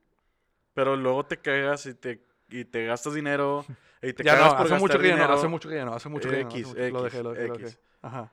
Pero 0.74 0.96
luego 0.96 1.24
te 1.24 1.38
cagas 1.38 1.86
y 1.86 1.94
te 1.94 2.20
y 2.50 2.64
te 2.64 2.84
gastas 2.86 3.14
dinero 3.14 3.64
y 4.02 4.12
te 4.12 4.22
Ya 4.24 4.34
cagas 4.34 4.52
no, 4.52 4.56
por 4.58 4.66
hace 4.66 4.74
mucho 4.78 4.98
que 4.98 5.04
ya 5.08 5.14
no, 5.14 5.16
dinero. 5.22 5.34
hace 5.34 5.48
mucho 5.48 5.68
que 5.68 5.74
ya 5.76 5.84
no, 5.84 5.94
hace 5.94 6.08
mucho 6.08 6.28
que 6.28 6.36
ya 6.36 6.42
no, 6.44 6.50
X, 6.50 6.66
mucho- 6.68 6.78
lo 6.90 7.02
dejé, 7.02 7.22
lo 7.22 7.32
dejé, 7.32 7.48
lo 7.48 7.54
X, 7.54 7.64
dejé. 7.64 7.78
Ajá. 8.02 8.32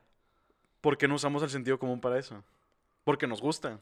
¿Por 0.81 0.97
qué 0.97 1.07
no 1.07 1.15
usamos 1.15 1.43
el 1.43 1.49
sentido 1.49 1.77
común 1.79 2.01
para 2.01 2.17
eso? 2.19 2.43
Porque 3.03 3.27
nos 3.27 3.41
gusta. 3.41 3.79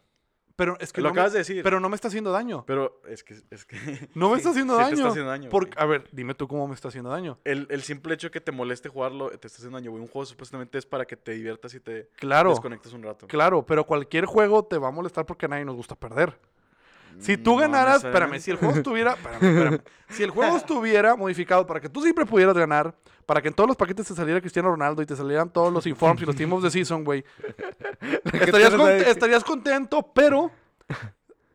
Pero 0.59 0.77
es 0.79 0.93
que 0.93 1.01
Lo 1.01 1.07
no 1.09 1.13
me- 1.15 1.19
acabas 1.21 1.33
de 1.33 1.39
decir. 1.39 1.63
Pero 1.63 1.79
no 1.79 1.89
me 1.89 1.95
está 1.95 2.09
haciendo 2.09 2.31
daño. 2.31 2.63
Pero 2.67 3.01
es 3.07 3.23
que... 3.23 3.35
Es 3.49 3.65
que 3.65 3.77
No 4.13 4.29
me 4.29 4.37
está 4.37 4.49
haciendo 4.51 4.75
sí 4.75 4.79
daño. 4.81 4.89
te 4.89 4.95
está 4.97 5.09
haciendo 5.09 5.31
daño. 5.31 5.49
Porque, 5.49 5.71
a 5.81 5.85
ver, 5.85 6.07
dime 6.11 6.35
tú 6.35 6.47
cómo 6.47 6.67
me 6.67 6.75
está 6.75 6.89
haciendo 6.89 7.09
daño. 7.09 7.39
El, 7.45 7.65
el 7.71 7.81
simple 7.81 8.13
hecho 8.13 8.27
de 8.27 8.31
que 8.31 8.41
te 8.41 8.51
moleste 8.51 8.89
jugarlo 8.89 9.29
te 9.29 9.47
está 9.47 9.57
haciendo 9.57 9.77
daño, 9.77 9.89
güey. 9.91 10.03
Un 10.03 10.09
juego 10.09 10.25
supuestamente 10.25 10.77
es 10.77 10.85
para 10.85 11.05
que 11.05 11.15
te 11.15 11.31
diviertas 11.31 11.73
y 11.73 11.79
te 11.79 12.09
Claro, 12.17 12.49
desconectes 12.51 12.91
un 12.93 13.01
rato. 13.03 13.25
claro, 13.27 13.65
pero 13.65 13.85
cualquier 13.85 14.25
juego 14.25 14.63
te 14.65 14.77
va 14.77 14.89
a 14.89 14.91
molestar 14.91 15.25
porque 15.25 15.45
a 15.45 15.49
nadie 15.49 15.63
nos 15.65 15.75
gusta 15.77 15.95
perder. 15.95 16.37
Si 17.19 17.37
tú 17.37 17.51
No 17.51 17.57
ganaras, 17.57 18.03
espérame, 18.03 18.39
si 18.39 18.51
el 18.51 18.57
juego 18.57 18.75
estuviera, 18.75 19.11
espérame, 19.13 19.43
espérame. 19.43 19.79
si 20.09 20.23
el 20.23 20.29
juego 20.31 20.57
estuviera 20.57 21.15
modificado 21.15 21.65
para 21.67 21.79
que 21.79 21.89
tú 21.89 22.01
siempre 22.01 22.25
pudieras 22.25 22.55
ganar, 22.57 22.95
para 23.25 23.41
que 23.41 23.49
en 23.49 23.53
todos 23.53 23.67
los 23.67 23.77
paquetes 23.77 24.07
te 24.07 24.15
saliera 24.15 24.39
Cristiano 24.41 24.69
Ronaldo 24.69 25.01
y 25.01 25.05
te 25.05 25.15
salieran 25.15 25.49
todos 25.51 25.71
los 25.71 25.85
informs 25.85 26.21
y 26.21 26.25
los 26.25 26.35
team 26.35 26.51
of 26.53 26.63
the 26.63 26.71
season, 26.71 27.03
güey, 27.03 27.23
estarías, 28.33 29.43
con- 29.43 29.57
contento, 29.59 30.01
pero 30.13 30.51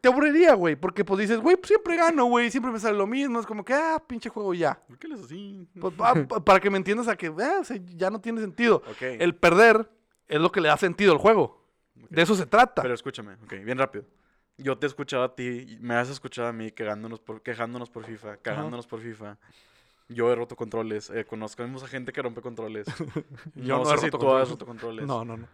te 0.00 0.08
aburriría, 0.08 0.54
güey, 0.54 0.76
porque 0.76 1.04
pues 1.04 1.20
dices, 1.20 1.38
güey, 1.40 1.56
pues, 1.56 1.68
siempre 1.68 1.96
gano, 1.96 2.26
güey, 2.26 2.50
siempre 2.50 2.70
me 2.70 2.78
sale 2.78 2.96
lo 2.98 3.06
mismo, 3.06 3.40
es 3.40 3.46
como 3.46 3.64
que, 3.64 3.72
ah, 3.72 4.02
pinche 4.06 4.28
juego 4.28 4.52
ya. 4.54 4.78
¿Por 4.86 4.98
qué 4.98 5.08
le 5.08 5.14
haces 5.14 5.26
así? 5.26 5.66
Pues, 5.80 5.94
pa- 5.94 6.14
pa- 6.26 6.44
para 6.44 6.60
que 6.60 6.68
me 6.70 6.76
entiendas 6.76 7.08
a 7.08 7.16
que 7.16 7.28
ah, 7.28 7.58
o 7.60 7.64
sea, 7.64 7.78
ya 7.96 8.10
no 8.10 8.20
tiene 8.20 8.40
sentido. 8.40 8.82
Ok. 8.90 9.00
El 9.02 9.34
perder 9.34 9.90
es 10.28 10.40
lo 10.40 10.52
que 10.52 10.60
le 10.60 10.68
da 10.68 10.76
sentido 10.76 11.12
al 11.12 11.18
juego. 11.18 11.64
De 12.10 12.22
eso 12.22 12.34
se 12.34 12.44
trata. 12.46 12.82
Pero 12.82 12.94
escúchame, 12.94 13.34
ok, 13.44 13.54
bien 13.64 13.78
rápido. 13.78 14.04
Yo 14.56 14.78
te 14.78 14.86
he 14.86 14.88
escuchado 14.88 15.24
a 15.24 15.34
ti, 15.34 15.78
me 15.80 15.94
has 15.94 16.08
escuchado 16.08 16.48
a 16.48 16.52
mí 16.52 16.70
quejándonos 16.70 17.20
por, 17.20 17.42
quejándonos 17.42 17.90
por 17.90 18.04
FIFA, 18.04 18.36
cagándonos 18.36 18.86
por 18.86 19.00
FIFA. 19.00 19.36
Yo 20.08 20.30
he 20.30 20.34
roto 20.34 20.54
controles, 20.54 21.10
eh, 21.10 21.24
conozcemos 21.24 21.82
a 21.82 21.88
gente 21.88 22.12
que 22.12 22.22
rompe 22.22 22.40
controles. 22.40 22.86
Yo 23.54 23.78
no, 23.78 23.84
no 23.84 23.94
he 23.94 23.98
sé 23.98 24.06
si 24.06 24.10
tú 24.10 24.32
has 24.32 24.48
roto 24.48 24.66
controles. 24.66 25.06
No, 25.06 25.24
no, 25.24 25.36
no. 25.36 25.48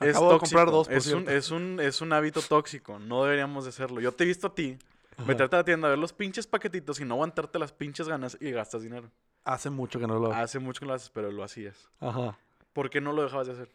Es 0.00 0.16
Acabo 0.16 0.32
de 0.32 0.38
tóxico, 0.38 0.58
comprar 0.58 0.70
dos, 0.72 0.88
por 0.88 0.96
es, 0.96 1.06
un, 1.12 1.28
es, 1.28 1.50
un, 1.50 1.80
es 1.80 2.00
un 2.00 2.12
hábito 2.12 2.42
tóxico, 2.42 2.98
no 2.98 3.24
deberíamos 3.24 3.64
de 3.64 3.70
hacerlo. 3.70 4.00
Yo 4.00 4.12
te 4.12 4.24
he 4.24 4.26
visto 4.26 4.48
a 4.48 4.54
ti 4.54 4.76
meterte 5.26 5.56
a 5.56 5.60
la 5.60 5.64
tienda 5.64 5.88
a 5.88 5.90
ver 5.90 5.98
los 5.98 6.12
pinches 6.12 6.46
paquetitos 6.46 7.00
y 7.00 7.04
no 7.04 7.14
aguantarte 7.14 7.58
las 7.58 7.72
pinches 7.72 8.08
ganas 8.08 8.36
y 8.40 8.50
gastas 8.50 8.82
dinero. 8.82 9.10
Hace 9.44 9.70
mucho 9.70 9.98
que 9.98 10.06
no 10.06 10.18
lo 10.18 10.26
hago. 10.26 10.34
Hace 10.34 10.58
mucho 10.58 10.80
que 10.80 10.86
lo 10.86 10.94
haces, 10.94 11.10
pero 11.10 11.30
lo 11.30 11.42
hacías. 11.42 11.88
Ajá. 12.00 12.38
¿Por 12.72 12.90
qué 12.90 13.00
no 13.00 13.12
lo 13.12 13.22
dejabas 13.22 13.48
de 13.48 13.52
hacer? 13.54 13.68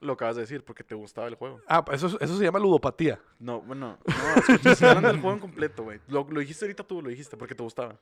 Lo 0.00 0.12
acabas 0.12 0.36
de 0.36 0.42
decir, 0.42 0.62
porque 0.62 0.84
te 0.84 0.94
gustaba 0.94 1.26
el 1.26 1.36
juego. 1.36 1.60
Ah, 1.66 1.84
pues 1.84 2.02
eso, 2.02 2.18
eso 2.20 2.36
se 2.36 2.44
llama 2.44 2.58
ludopatía. 2.58 3.18
No, 3.38 3.62
bueno, 3.62 3.98
no, 4.06 4.70
estoy 4.70 4.88
hablando 4.88 5.08
del 5.08 5.20
juego 5.20 5.34
en 5.34 5.40
completo, 5.40 5.84
güey. 5.84 6.00
Lo, 6.08 6.26
lo 6.28 6.40
dijiste 6.40 6.66
ahorita 6.66 6.84
tú, 6.84 7.00
lo 7.00 7.08
dijiste, 7.08 7.36
porque 7.36 7.54
te 7.54 7.62
gustaba. 7.62 7.98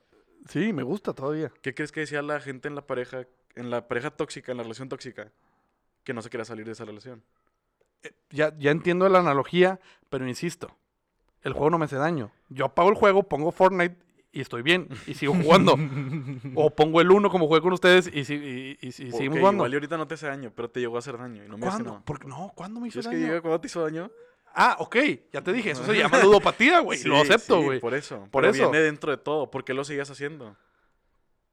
Sí, 0.49 0.73
me 0.73 0.83
gusta 0.83 1.13
todavía. 1.13 1.51
¿Qué 1.61 1.73
crees 1.73 1.91
que 1.91 2.01
decía 2.01 2.21
la 2.21 2.39
gente 2.39 2.67
en 2.67 2.75
la 2.75 2.85
pareja, 2.85 3.25
en 3.55 3.69
la 3.69 3.87
pareja 3.87 4.11
tóxica, 4.11 4.51
en 4.51 4.57
la 4.57 4.63
relación 4.63 4.89
tóxica? 4.89 5.31
Que 6.03 6.13
no 6.13 6.21
se 6.21 6.29
quería 6.29 6.45
salir 6.45 6.65
de 6.65 6.73
esa 6.73 6.85
relación. 6.85 7.23
Ya, 8.29 8.55
ya 8.57 8.71
entiendo 8.71 9.09
la 9.09 9.19
analogía, 9.19 9.79
pero 10.09 10.27
insisto, 10.27 10.75
el 11.41 11.53
juego 11.53 11.71
no 11.71 11.77
me 11.79 11.85
hace 11.85 11.95
daño. 11.95 12.31
Yo 12.49 12.65
apago 12.65 12.89
el 12.89 12.95
juego, 12.95 13.23
pongo 13.23 13.51
Fortnite 13.51 13.95
y 14.35 14.41
estoy 14.41 14.61
bien 14.61 14.87
y 15.07 15.13
sigo 15.15 15.33
jugando. 15.33 15.75
o 16.55 16.69
pongo 16.69 17.01
el 17.01 17.09
1 17.09 17.29
como 17.31 17.47
jugué 17.47 17.61
con 17.61 17.73
ustedes 17.73 18.09
y, 18.13 18.25
si- 18.25 18.35
y- 18.35 18.77
y- 18.81 18.87
y 18.87 18.91
seguimos 18.91 19.39
jugando. 19.39 19.63
Igual 19.63 19.71
y 19.71 19.75
ahorita 19.75 19.97
no 19.97 20.07
te 20.07 20.13
hace 20.13 20.27
daño, 20.27 20.51
pero 20.55 20.69
te 20.69 20.79
llegó 20.81 20.97
a 20.97 20.99
hacer 20.99 21.17
daño 21.17 21.43
y 21.43 21.47
no 21.49 21.57
me 21.57 21.65
hace 21.67 21.77
¿Cuándo? 21.77 21.91
no. 21.99 22.03
Porque 22.05 22.27
no, 22.27 22.51
¿cuándo 22.55 22.79
me 22.79 22.89
hizo 22.89 22.99
¿Quieres 22.99 23.09
que 23.09 23.15
daño? 23.15 23.27
diga 23.27 23.41
cuándo 23.41 23.59
te 23.61 23.67
hizo 23.67 23.81
daño? 23.81 24.11
Ah, 24.53 24.77
ok, 24.79 24.95
ya 25.33 25.41
te 25.41 25.51
dije, 25.51 25.71
eso 25.71 25.83
se 25.83 25.93
llama 25.97 26.21
ludopatía, 26.23 26.79
güey. 26.81 27.01
lo 27.03 27.15
Sí, 27.15 27.21
acepto, 27.31 27.59
sí, 27.59 27.65
güey. 27.65 27.79
por 27.79 27.93
eso. 27.93 28.27
Por 28.31 28.43
pero 28.43 28.53
eso. 28.53 28.69
viene 28.69 28.85
dentro 28.85 29.11
de 29.11 29.17
todo. 29.17 29.49
¿Por 29.49 29.63
qué 29.65 29.73
lo 29.73 29.83
seguías 29.83 30.09
haciendo? 30.11 30.55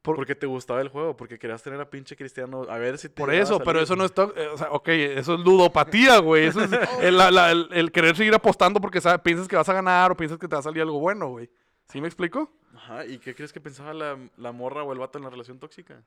Por- 0.02 0.16
Porque 0.16 0.34
te 0.34 0.46
gustaba 0.46 0.80
el 0.80 0.88
juego, 0.88 1.16
porque 1.16 1.38
querías 1.38 1.62
tener 1.62 1.80
a 1.80 1.88
pinche 1.88 2.16
Cristiano. 2.16 2.66
A 2.68 2.76
ver 2.78 2.98
si 2.98 3.08
te 3.08 3.14
Por 3.14 3.30
a 3.30 3.36
eso, 3.36 3.60
pero 3.60 3.80
eso 3.80 3.94
no 3.94 4.04
es... 4.04 4.12
to- 4.12 4.34
eh, 4.36 4.48
o 4.48 4.58
sea, 4.58 4.68
ok, 4.72 4.88
eso 4.88 5.34
es 5.34 5.40
ludopatía, 5.40 6.18
güey. 6.18 6.46
Eso 6.46 6.60
es 6.64 6.70
el, 7.02 7.16
la- 7.16 7.30
la- 7.30 7.52
el- 7.52 7.68
el 7.70 7.92
querer 7.92 8.16
seguir 8.16 8.34
apostando 8.34 8.80
porque 8.80 9.00
piensas 9.22 9.46
que 9.46 9.54
vas 9.54 9.68
a 9.68 9.72
ganar 9.74 10.10
o 10.10 10.16
piensas 10.16 10.38
que 10.40 10.48
te 10.48 10.56
va 10.56 10.60
a 10.60 10.62
salir 10.62 10.82
algo 10.82 10.98
bueno, 10.98 11.28
güey. 11.28 11.48
¿Sí 11.88 12.00
me 12.00 12.08
explico? 12.08 12.50
Ajá, 12.92 13.06
¿y 13.06 13.18
qué 13.18 13.34
crees 13.34 13.52
que 13.52 13.60
pensaba 13.60 13.94
la, 13.94 14.18
la 14.36 14.52
morra 14.52 14.82
o 14.82 14.92
el 14.92 14.98
vato 14.98 15.18
en 15.18 15.24
la 15.24 15.30
relación 15.30 15.58
tóxica? 15.58 16.02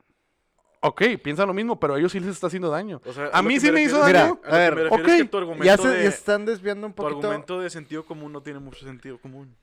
Ok, 0.82 1.02
piensan 1.24 1.48
lo 1.48 1.54
mismo, 1.54 1.80
pero 1.80 1.96
a 1.96 2.00
ellos 2.00 2.12
sí 2.12 2.20
les 2.20 2.30
está 2.30 2.48
haciendo 2.48 2.70
daño. 2.70 3.02
O 3.06 3.12
sea, 3.14 3.30
A 3.34 3.42
mí 3.42 3.60
sí 3.60 3.72
me 3.72 3.82
hizo 3.82 3.98
daño. 3.98 4.40
Mira, 4.44 4.56
a 4.56 4.58
ver, 4.58 4.76
refiero 4.76 4.96
es 5.08 5.18
que 5.18 5.24
ok, 5.24 5.30
tu 5.32 5.38
argumento, 5.38 5.66
Ya 5.66 5.78
se 5.78 5.88
de, 5.88 6.04
ya 6.04 6.10
están 6.10 6.46
desviando 6.46 6.86
un 6.86 6.94
tu 6.94 7.02
poquito. 7.02 7.18
argumento 7.28 7.60
de 7.60 7.70
sentido 7.72 8.06
común 8.06 8.32
no 8.32 8.42
tiene 8.42 8.60
mucho 8.60 8.86
sentido 8.86 9.18
común. 9.20 9.56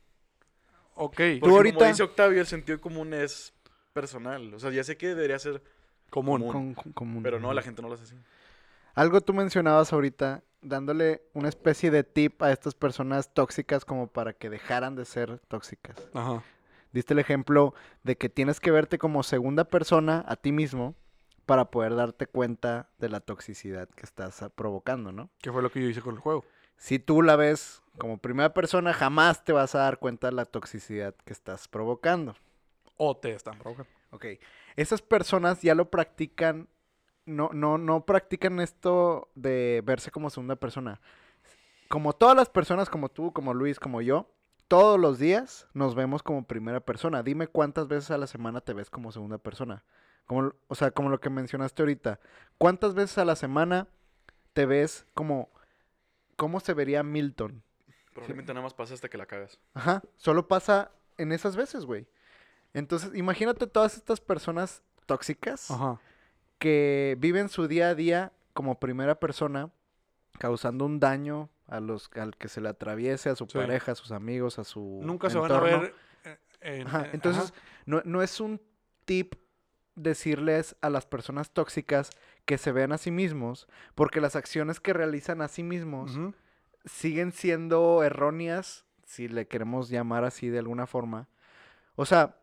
Ok, 0.94 1.14
Porque 1.40 1.54
ahorita- 1.56 1.78
como 1.78 1.88
dice 1.90 2.02
Octavio, 2.02 2.40
el 2.40 2.46
sentido 2.46 2.80
común 2.80 3.14
es 3.14 3.54
personal. 3.92 4.52
O 4.54 4.58
sea, 4.58 4.70
ya 4.70 4.82
sé 4.84 4.96
que 4.96 5.08
debería 5.08 5.38
ser 5.38 5.62
común. 6.10 6.40
común. 6.40 6.52
Con- 6.52 6.74
con- 6.74 6.92
común. 6.92 7.22
Pero 7.22 7.38
no, 7.38 7.52
la 7.54 7.62
gente 7.62 7.82
no 7.82 7.88
lo 7.88 7.94
hace 7.94 8.04
así. 8.04 8.16
Algo 8.94 9.20
tú 9.20 9.32
mencionabas 9.32 9.92
ahorita, 9.92 10.42
dándole 10.60 11.22
una 11.34 11.48
especie 11.48 11.90
de 11.90 12.04
tip 12.04 12.42
a 12.42 12.52
estas 12.52 12.74
personas 12.74 13.32
tóxicas 13.32 13.84
como 13.84 14.06
para 14.08 14.32
que 14.32 14.50
dejaran 14.50 14.96
de 14.96 15.04
ser 15.04 15.38
tóxicas. 15.48 15.96
Ajá. 16.12 16.42
Diste 16.92 17.14
el 17.14 17.18
ejemplo 17.18 17.74
de 18.02 18.16
que 18.16 18.28
tienes 18.28 18.60
que 18.60 18.70
verte 18.70 18.98
como 18.98 19.22
segunda 19.22 19.64
persona 19.64 20.24
a 20.28 20.36
ti 20.36 20.52
mismo 20.52 20.94
para 21.46 21.70
poder 21.70 21.96
darte 21.96 22.26
cuenta 22.26 22.90
de 22.98 23.08
la 23.08 23.20
toxicidad 23.20 23.88
que 23.88 24.04
estás 24.04 24.42
ah, 24.42 24.50
provocando, 24.50 25.12
¿no? 25.12 25.30
¿Qué 25.40 25.50
fue 25.50 25.62
lo 25.62 25.70
que 25.70 25.80
yo 25.80 25.88
hice 25.88 26.00
con 26.00 26.14
el 26.14 26.20
juego? 26.20 26.44
Si 26.76 26.98
tú 26.98 27.22
la 27.22 27.36
ves 27.36 27.82
como 27.98 28.18
primera 28.18 28.52
persona, 28.54 28.92
jamás 28.92 29.44
te 29.44 29.52
vas 29.52 29.74
a 29.74 29.80
dar 29.80 29.98
cuenta 29.98 30.28
de 30.28 30.34
la 30.34 30.44
toxicidad 30.44 31.14
que 31.24 31.32
estás 31.32 31.68
provocando. 31.68 32.34
O 32.96 33.16
te 33.16 33.32
están 33.32 33.58
provocando. 33.58 33.90
Ok. 34.10 34.26
Esas 34.76 35.02
personas 35.02 35.62
ya 35.62 35.74
lo 35.74 35.90
practican, 35.90 36.68
no, 37.24 37.50
no, 37.52 37.78
no 37.78 38.04
practican 38.04 38.60
esto 38.60 39.30
de 39.34 39.82
verse 39.84 40.10
como 40.10 40.30
segunda 40.30 40.56
persona. 40.56 41.00
Como 41.88 42.12
todas 42.14 42.36
las 42.36 42.48
personas, 42.48 42.88
como 42.88 43.08
tú, 43.08 43.32
como 43.32 43.54
Luis, 43.54 43.78
como 43.78 44.00
yo, 44.00 44.28
todos 44.72 44.98
los 44.98 45.18
días 45.18 45.68
nos 45.74 45.94
vemos 45.94 46.22
como 46.22 46.46
primera 46.46 46.80
persona. 46.80 47.22
Dime 47.22 47.46
cuántas 47.46 47.88
veces 47.88 48.10
a 48.10 48.16
la 48.16 48.26
semana 48.26 48.62
te 48.62 48.72
ves 48.72 48.88
como 48.88 49.12
segunda 49.12 49.36
persona. 49.36 49.84
Como, 50.24 50.54
o 50.66 50.74
sea, 50.74 50.90
como 50.92 51.10
lo 51.10 51.20
que 51.20 51.28
mencionaste 51.28 51.82
ahorita. 51.82 52.20
¿Cuántas 52.56 52.94
veces 52.94 53.18
a 53.18 53.26
la 53.26 53.36
semana 53.36 53.86
te 54.54 54.64
ves 54.64 55.04
como... 55.12 55.50
¿Cómo 56.36 56.58
se 56.58 56.72
vería 56.72 57.02
Milton? 57.02 57.62
Probablemente 58.14 58.54
nada 58.54 58.64
más 58.64 58.72
pasa 58.72 58.94
hasta 58.94 59.10
que 59.10 59.18
la 59.18 59.26
cagas. 59.26 59.60
Ajá, 59.74 60.02
solo 60.16 60.48
pasa 60.48 60.90
en 61.18 61.32
esas 61.32 61.54
veces, 61.54 61.84
güey. 61.84 62.06
Entonces, 62.72 63.10
imagínate 63.14 63.66
todas 63.66 63.98
estas 63.98 64.22
personas 64.22 64.82
tóxicas 65.04 65.70
Ajá. 65.70 66.00
que 66.58 67.18
viven 67.20 67.50
su 67.50 67.68
día 67.68 67.90
a 67.90 67.94
día 67.94 68.32
como 68.54 68.80
primera 68.80 69.20
persona, 69.20 69.68
causando 70.38 70.86
un 70.86 70.98
daño 70.98 71.50
a 71.72 71.80
los 71.80 72.10
al 72.14 72.36
que 72.36 72.48
se 72.48 72.60
le 72.60 72.68
atraviese, 72.68 73.30
a 73.30 73.36
su 73.36 73.46
Sí. 73.46 73.58
pareja, 73.58 73.92
a 73.92 73.94
sus 73.94 74.12
amigos, 74.12 74.58
a 74.58 74.64
su 74.64 75.00
Nunca 75.02 75.30
se 75.30 75.38
van 75.38 75.52
a 75.52 75.60
ver. 75.60 75.94
eh, 76.24 76.38
en- 76.60 76.86
Ajá, 76.86 77.06
eh, 77.06 77.10
Entonces, 77.12 77.50
ajá. 77.52 77.62
no, 77.86 78.02
no 78.04 78.22
es 78.22 78.40
un 78.40 78.60
tip 79.04 79.34
decirles 79.94 80.76
a 80.80 80.90
las 80.90 81.06
personas 81.06 81.50
tóxicas 81.52 82.10
que 82.44 82.58
se 82.58 82.72
vean 82.72 82.92
a 82.92 82.98
sí 82.98 83.10
mismos, 83.10 83.68
porque 83.94 84.20
las 84.20 84.36
acciones 84.36 84.80
que 84.80 84.92
realizan 84.92 85.42
a 85.42 85.48
sí 85.48 85.62
mismos 85.62 86.18
siguen 86.84 87.32
siendo 87.32 88.02
erróneas, 88.02 88.84
si 89.04 89.28
le 89.28 89.46
queremos 89.46 89.88
llamar 89.90 90.24
así 90.24 90.48
de 90.48 90.58
alguna 90.58 90.86
forma. 90.86 91.28
O 91.94 92.06
sea, 92.06 92.36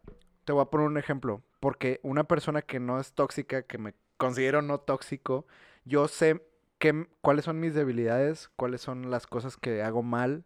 te 0.46 0.54
voy 0.54 0.62
a 0.62 0.66
poner 0.70 0.88
un 0.88 0.98
ejemplo, 0.98 1.42
porque 1.60 2.00
una 2.04 2.24
persona 2.26 2.62
que 2.62 2.80
no 2.80 3.00
es 3.00 3.14
tóxica, 3.14 3.64
que 3.64 3.78
me 3.78 3.94
considero 4.18 4.62
no 4.62 4.80
tóxico, 4.80 5.46
yo 5.86 6.08
sé 6.08 6.46
qué, 6.80 7.08
cuáles 7.22 7.46
son 7.46 7.60
mis 7.60 7.74
debilidades, 7.76 8.50
cuáles 8.56 8.82
son 8.82 9.12
las 9.12 9.28
cosas 9.28 9.58
que 9.58 9.84
hago 9.84 10.04
mal, 10.04 10.46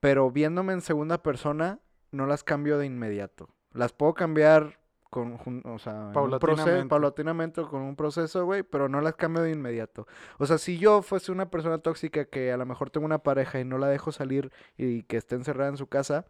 pero 0.00 0.30
viéndome 0.30 0.72
en 0.72 0.80
segunda 0.80 1.22
persona, 1.22 1.80
no 2.12 2.26
las 2.26 2.44
cambio 2.44 2.78
de 2.78 2.86
inmediato. 2.86 3.48
Las 3.72 3.92
puedo 3.92 4.14
cambiar 4.14 4.78
con, 5.10 5.38
o 5.64 5.78
sea, 5.78 5.92
en 6.14 6.26
un 6.28 6.38
proceso, 6.40 6.84
Paulatinamente. 6.84 6.88
paulatinamente 6.88 7.62
con 7.62 7.82
un 7.82 7.96
proceso, 7.96 8.44
güey, 8.44 8.62
pero 8.62 8.88
no 8.88 9.00
las 9.00 9.14
cambio 9.14 9.42
de 9.42 9.50
inmediato. 9.52 10.06
O 10.38 10.46
sea, 10.46 10.58
si 10.58 10.78
yo 10.78 11.02
fuese 11.02 11.32
una 11.32 11.50
persona 11.50 11.78
tóxica 11.78 12.26
que 12.26 12.52
a 12.52 12.56
lo 12.56 12.66
mejor 12.66 12.90
tengo 12.90 13.06
una 13.06 13.18
pareja 13.22 13.60
y 13.60 13.64
no 13.64 13.78
la 13.78 13.88
dejo 13.88 14.12
salir 14.12 14.52
y 14.76 15.02
que 15.04 15.16
esté 15.16 15.34
encerrada 15.36 15.70
en 15.70 15.76
su 15.76 15.86
casa, 15.88 16.26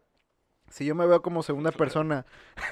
si 0.69 0.85
yo 0.85 0.95
me 0.95 1.07
veo 1.07 1.21
como 1.21 1.43
segunda 1.43 1.71
persona, 1.71 2.25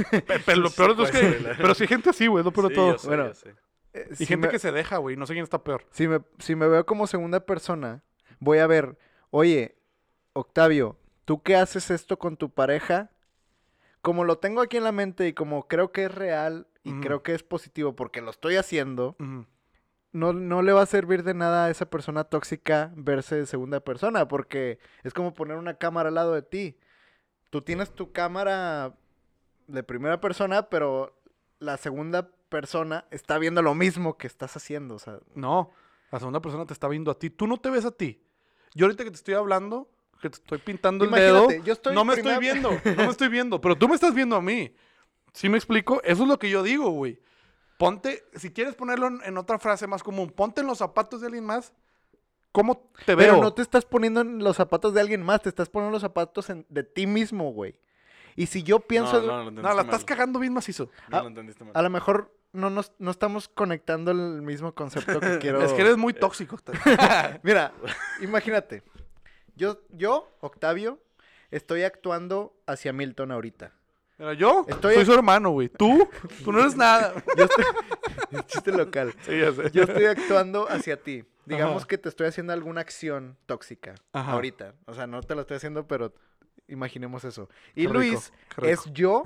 Pe- 0.09 0.39
Pero 0.45 0.57
lo 0.61 0.69
Sí 0.69 0.77
peor 0.77 0.95
es 1.01 1.11
que. 1.11 1.17
ser, 1.19 1.57
Pero 1.57 1.73
si 1.75 1.83
hay 1.83 1.87
gente 1.87 2.09
así, 2.09 2.27
güey, 2.27 2.43
no 2.43 2.51
pero 2.51 2.69
Sí, 2.69 2.75
todo. 2.75 2.91
yo 2.93 2.97
sé, 2.97 3.07
Bueno, 3.07 3.27
yo 3.27 3.33
sé. 3.33 3.55
Eh, 3.95 4.07
Y 4.11 4.15
si 4.15 4.25
gente 4.25 4.47
me- 4.47 4.51
que 4.51 4.59
se 4.59 4.71
deja, 4.71 4.97
güey. 4.97 5.15
No 5.15 5.25
sé 5.25 5.33
quién 5.33 5.43
está 5.43 5.63
peor. 5.63 5.85
Si 5.91 6.07
me, 6.07 6.19
si 6.39 6.55
me 6.55 6.67
veo 6.67 6.85
como 6.85 7.07
segunda 7.07 7.39
persona, 7.39 8.03
voy 8.39 8.57
a 8.59 8.67
ver, 8.67 8.97
oye, 9.31 9.75
Octavio, 10.33 10.97
¿tú 11.25 11.41
qué 11.41 11.55
haces 11.55 11.89
esto 11.91 12.19
con 12.19 12.37
tu 12.37 12.49
pareja? 12.49 13.09
Como 14.01 14.23
lo 14.23 14.37
tengo 14.37 14.61
aquí 14.61 14.77
en 14.77 14.83
la 14.83 14.91
mente 14.91 15.27
y 15.27 15.33
como 15.33 15.67
creo 15.67 15.91
que 15.91 16.05
es 16.05 16.13
real 16.13 16.67
y 16.83 16.99
creo 17.01 17.23
que 17.23 17.33
es 17.33 17.41
positivo 17.41 17.95
porque 17.95 18.21
lo 18.21 18.29
estoy 18.29 18.57
haciendo, 18.57 19.15
no, 20.11 20.33
no 20.33 20.61
le 20.61 20.71
va 20.73 20.83
a 20.83 20.85
servir 20.85 21.23
de 21.23 21.33
nada 21.33 21.65
a 21.65 21.69
esa 21.71 21.89
persona 21.89 22.23
tóxica 22.25 22.91
verse 22.95 23.35
de 23.35 23.45
segunda 23.47 23.79
persona 23.79 24.27
porque 24.27 24.77
es 25.03 25.13
como 25.13 25.33
poner 25.33 25.57
una 25.57 25.73
cámara 25.79 26.09
al 26.09 26.15
lado 26.15 26.33
de 26.33 26.43
ti. 26.43 26.77
Tú 27.49 27.61
tienes 27.61 27.91
tu 27.95 28.11
cámara 28.11 28.93
de 29.67 29.81
primera 29.81 30.21
persona, 30.21 30.69
pero 30.69 31.17
la 31.57 31.77
segunda 31.77 32.29
persona 32.59 33.05
está 33.11 33.37
viendo 33.37 33.61
lo 33.61 33.75
mismo 33.75 34.17
que 34.17 34.27
estás 34.27 34.55
haciendo. 34.55 34.95
O 34.95 34.99
sea, 34.99 35.19
No, 35.35 35.71
la 36.11 36.19
segunda 36.19 36.39
persona 36.41 36.65
te 36.65 36.73
está 36.73 36.87
viendo 36.87 37.11
a 37.11 37.19
ti. 37.19 37.29
Tú 37.29 37.47
no 37.47 37.57
te 37.57 37.69
ves 37.69 37.85
a 37.85 37.91
ti. 37.91 38.21
Yo 38.73 38.85
ahorita 38.85 39.03
que 39.03 39.11
te 39.11 39.17
estoy 39.17 39.33
hablando, 39.33 39.89
que 40.21 40.29
te 40.29 40.37
estoy 40.37 40.57
pintando 40.59 41.05
el 41.05 41.11
dedo, 41.11 41.43
Imagínate, 41.43 41.67
yo 41.67 41.73
estoy 41.73 41.93
no 41.95 42.05
me 42.05 42.13
primera- 42.13 42.35
estoy 42.35 42.51
viendo, 42.51 42.69
no 42.97 43.03
me 43.05 43.11
estoy 43.11 43.27
viendo, 43.29 43.59
pero 43.61 43.75
tú 43.77 43.87
me 43.87 43.95
estás 43.95 44.13
viendo 44.13 44.35
a 44.35 44.41
mí. 44.41 44.73
¿Sí 45.33 45.49
me 45.49 45.57
explico? 45.57 46.01
Eso 46.03 46.23
es 46.23 46.29
lo 46.29 46.39
que 46.39 46.49
yo 46.49 46.63
digo, 46.63 46.89
güey. 46.91 47.19
Ponte, 47.77 48.23
si 48.35 48.51
quieres 48.51 48.75
ponerlo 48.75 49.07
en, 49.07 49.19
en 49.25 49.37
otra 49.37 49.59
frase 49.59 49.85
más 49.87 50.01
común, 50.01 50.29
ponte 50.29 50.61
en 50.61 50.67
los 50.67 50.77
zapatos 50.77 51.19
de 51.21 51.27
alguien 51.27 51.45
más. 51.45 51.73
¿Cómo 52.53 52.89
te 53.05 53.15
veo? 53.15 53.31
pero 53.31 53.41
no 53.43 53.53
te 53.53 53.61
estás 53.61 53.83
poniendo 53.83 54.21
en 54.21 54.39
los 54.41 54.55
zapatos 54.55 54.93
de 54.93 55.01
alguien 55.01 55.21
más, 55.21 55.41
te 55.41 55.49
estás 55.49 55.67
poniendo 55.67 55.89
en 55.89 55.93
los 55.93 56.01
zapatos 56.01 56.49
en- 56.49 56.65
de 56.69 56.83
ti 56.83 57.05
mismo, 57.05 57.51
güey. 57.51 57.75
Y 58.37 58.45
si 58.47 58.63
yo 58.63 58.79
pienso, 58.79 59.21
no, 59.21 59.21
no, 59.21 59.27
lo 59.27 59.33
No, 59.33 59.39
entendiste 59.49 59.75
la 59.75 59.81
estás 59.81 60.05
cagando 60.05 60.39
bien 60.39 60.53
macizo. 60.53 60.89
No, 61.09 61.17
Ah, 61.17 61.21
lo 61.21 61.27
entendiste 61.27 61.63
mal. 61.65 61.73
a 61.75 61.81
lo 61.81 61.89
mejor 61.89 62.33
no, 62.55 62.69
nos, 62.69 62.91
no 62.99 63.11
estamos 63.11 63.47
conectando 63.47 64.11
el 64.11 64.41
mismo 64.41 64.73
concepto 64.73 65.19
que 65.19 65.37
quiero. 65.41 65.61
Es 65.63 65.73
que 65.73 65.81
eres 65.81 65.97
muy 65.97 66.13
tóxico. 66.13 66.57
Mira, 67.43 67.71
imagínate. 68.21 68.83
Yo, 69.55 69.79
yo, 69.89 70.35
Octavio, 70.41 70.99
estoy 71.51 71.83
actuando 71.83 72.55
hacia 72.65 72.91
Milton 72.93 73.31
ahorita. 73.31 73.71
Mira, 74.17 74.33
yo 74.33 74.65
Estoy- 74.67 74.95
soy 74.95 75.05
su 75.05 75.13
hermano, 75.13 75.51
güey. 75.51 75.69
Tú, 75.69 76.09
tú 76.43 76.51
no 76.51 76.59
eres 76.61 76.75
nada. 76.75 77.13
Yo 77.37 77.43
estoy... 77.45 77.65
Chiste 78.47 78.71
local. 78.71 79.13
Sí, 79.21 79.39
ya 79.39 79.51
sé. 79.53 79.71
Yo 79.71 79.83
estoy 79.83 80.05
actuando 80.05 80.67
hacia 80.69 81.01
ti. 81.01 81.23
Digamos 81.45 81.83
Ajá. 81.83 81.87
que 81.87 81.97
te 81.97 82.09
estoy 82.09 82.27
haciendo 82.27 82.53
alguna 82.53 82.81
acción 82.81 83.37
tóxica 83.45 83.95
Ajá. 84.13 84.31
ahorita. 84.33 84.73
O 84.85 84.93
sea, 84.93 85.05
no 85.05 85.21
te 85.21 85.35
lo 85.35 85.41
estoy 85.41 85.57
haciendo, 85.57 85.87
pero 85.87 86.13
imaginemos 86.67 87.23
eso. 87.23 87.49
Y 87.75 87.85
Qué 87.87 87.93
Luis 87.93 88.33
rico. 88.57 88.65
es 88.67 88.85
yo. 88.93 89.23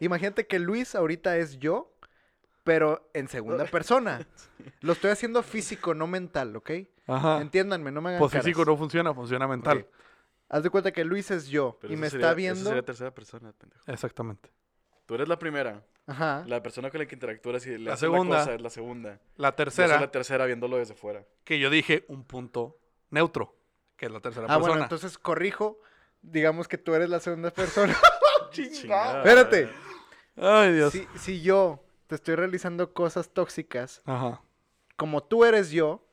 Imagínate 0.00 0.46
que 0.46 0.58
Luis 0.58 0.94
ahorita 0.94 1.36
es 1.36 1.58
yo, 1.58 1.92
pero 2.70 3.10
en 3.14 3.26
segunda 3.26 3.64
persona. 3.78 4.24
Lo 4.80 4.92
estoy 4.92 5.10
haciendo 5.10 5.42
físico, 5.42 5.92
no 5.92 6.06
mental, 6.06 6.54
¿ok? 6.54 6.70
Ajá. 7.08 7.40
Entiéndanme, 7.40 7.90
no 7.90 8.00
me 8.00 8.10
hagan 8.10 8.20
Pues 8.20 8.30
físico 8.32 8.64
no 8.64 8.76
funciona, 8.76 9.12
funciona 9.12 9.48
mental. 9.48 9.78
Ok. 9.78 9.86
Haz 10.50 10.62
de 10.62 10.70
cuenta 10.70 10.92
que 10.92 11.04
Luis 11.04 11.32
es 11.32 11.48
yo 11.48 11.76
Pero 11.80 11.92
y 11.92 11.94
eso 11.94 12.00
me 12.00 12.10
sería- 12.10 12.26
está 12.26 12.30
eso 12.30 12.36
viendo. 12.36 12.64
sería 12.70 12.82
tercera 12.84 13.10
persona, 13.12 13.52
pendejo. 13.52 13.82
Exactamente. 13.88 14.50
Tú 15.04 15.16
eres 15.16 15.26
la 15.28 15.36
primera. 15.36 15.82
Ajá. 16.06 16.44
La 16.46 16.62
persona 16.62 16.90
con 16.90 17.00
la 17.00 17.06
que 17.06 17.14
interactúas 17.16 17.66
y 17.66 17.70
le 17.70 17.78
La 17.80 17.94
haces 17.94 18.08
una 18.08 18.18
segunda. 18.18 18.38
cosa 18.38 18.54
es 18.54 18.60
la 18.62 18.70
segunda. 18.70 19.10
La 19.36 19.48
Yo 19.48 19.50
soy 19.50 19.56
tercera, 19.56 20.00
la 20.00 20.10
tercera 20.12 20.46
viéndolo 20.46 20.76
desde 20.76 20.94
fuera. 20.94 21.24
que 21.42 21.58
yo 21.58 21.70
dije 21.70 22.04
un 22.06 22.22
punto 22.24 22.78
neutro, 23.10 23.56
que 23.96 24.06
es 24.06 24.12
la 24.12 24.20
tercera 24.20 24.46
Ah, 24.48 24.58
bueno, 24.58 24.80
entonces 24.80 25.18
corrijo. 25.18 25.80
Digamos 26.22 26.68
que 26.68 26.78
tú 26.78 26.94
eres 26.94 27.08
la 27.10 27.18
segunda 27.18 27.50
persona. 27.50 27.96
Chingada. 28.52 29.18
Espérate. 29.18 29.68
Ay, 30.36 30.72
Dios. 30.74 30.92
Si, 30.92 31.08
si 31.16 31.40
yo 31.42 31.82
te 32.10 32.16
estoy 32.16 32.34
realizando 32.34 32.92
cosas 32.92 33.30
tóxicas, 33.30 34.02
Ajá. 34.04 34.42
como 34.96 35.22
tú 35.22 35.44
eres 35.44 35.70
yo, 35.70 36.04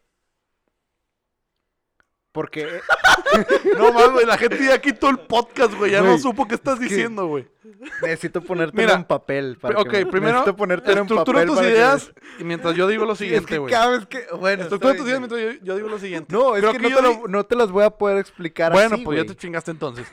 porque 2.31 2.67
No 3.77 3.91
mames, 3.91 4.27
la 4.27 4.37
gente 4.37 4.63
ya 4.63 4.79
quitó 4.79 5.09
el 5.09 5.17
podcast, 5.19 5.73
güey. 5.73 5.91
Ya 5.91 6.01
no 6.01 6.09
Güey, 6.09 6.19
supo 6.19 6.47
qué 6.47 6.53
estás 6.55 6.77
que- 6.77 6.85
diciendo, 6.85 7.25
güey. 7.27 7.47
necesito 8.03 8.41
ponértelo 8.41 8.93
en 8.93 9.03
papel. 9.05 9.57
Para 9.59 9.79
Ok, 9.81 9.89
que 9.89 10.05
me- 10.05 10.11
primero, 10.11 10.33
necesito 10.33 10.55
ponértelo 10.55 10.97
en 10.99 11.03
estructura 11.05 11.39
papel 11.39 11.47
tus 11.47 11.55
para 11.55 11.67
que 11.67 11.73
ideas 11.73 12.11
y 12.39 12.43
mientras 12.43 12.75
yo 12.75 12.87
digo 12.87 13.05
lo 13.05 13.15
Sí, 13.15 13.23
es 13.25 13.27
siguiente, 13.29 13.49
que 13.53 13.57
güey. 13.57 13.73
cada 13.73 13.97
vez 13.97 14.05
que... 14.05 14.27
Bueno, 14.39 14.63
Estructura 14.63 14.95
tus 14.95 15.05
ideas 15.07 15.19
mientras 15.19 15.41
yo, 15.41 15.51
yo 15.63 15.75
digo 15.75 15.89
lo 15.89 15.97
siguiente. 15.99 16.31
No, 16.33 16.55
es 16.55 16.61
Creo 16.61 16.73
que, 16.73 16.79
no, 16.79 16.89
yo 16.89 16.95
te 16.95 17.01
lo- 17.01 17.09
di- 17.09 17.19
no 17.27 17.43
te 17.45 17.55
las 17.55 17.71
voy 17.71 17.83
a 17.85 17.89
poder 17.89 18.19
explicar 18.19 18.71
Bueno, 18.71 18.95
así, 18.95 19.03
pues 19.03 19.17
ya 19.17 19.23
güey. 19.23 19.35
te 19.35 19.41
chingaste 19.41 19.71
entonces. 19.71 20.07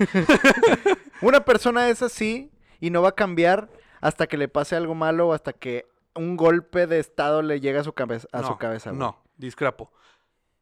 Una 1.20 1.45
persona 1.45 1.91
es 1.91 2.01
así 2.01 2.51
y 2.80 2.89
no 2.89 3.03
va 3.03 3.11
a 3.11 3.14
cambiar 3.14 3.68
hasta 4.05 4.26
que 4.26 4.36
le 4.36 4.48
pase 4.48 4.76
algo 4.76 4.94
malo 4.94 5.28
o 5.28 5.32
hasta 5.32 5.55
que 5.55 5.86
un 6.14 6.36
golpe 6.36 6.86
de 6.86 6.98
estado 6.98 7.40
le 7.40 7.59
llegue 7.59 7.78
a 7.78 7.84
su 7.84 7.94
cabeza. 7.94 8.28
A 8.32 8.42
no, 8.42 8.48
su 8.48 8.59
cabeza 8.59 8.90
güey. 8.90 8.98
No, 9.00 9.18
discrepo. 9.38 9.90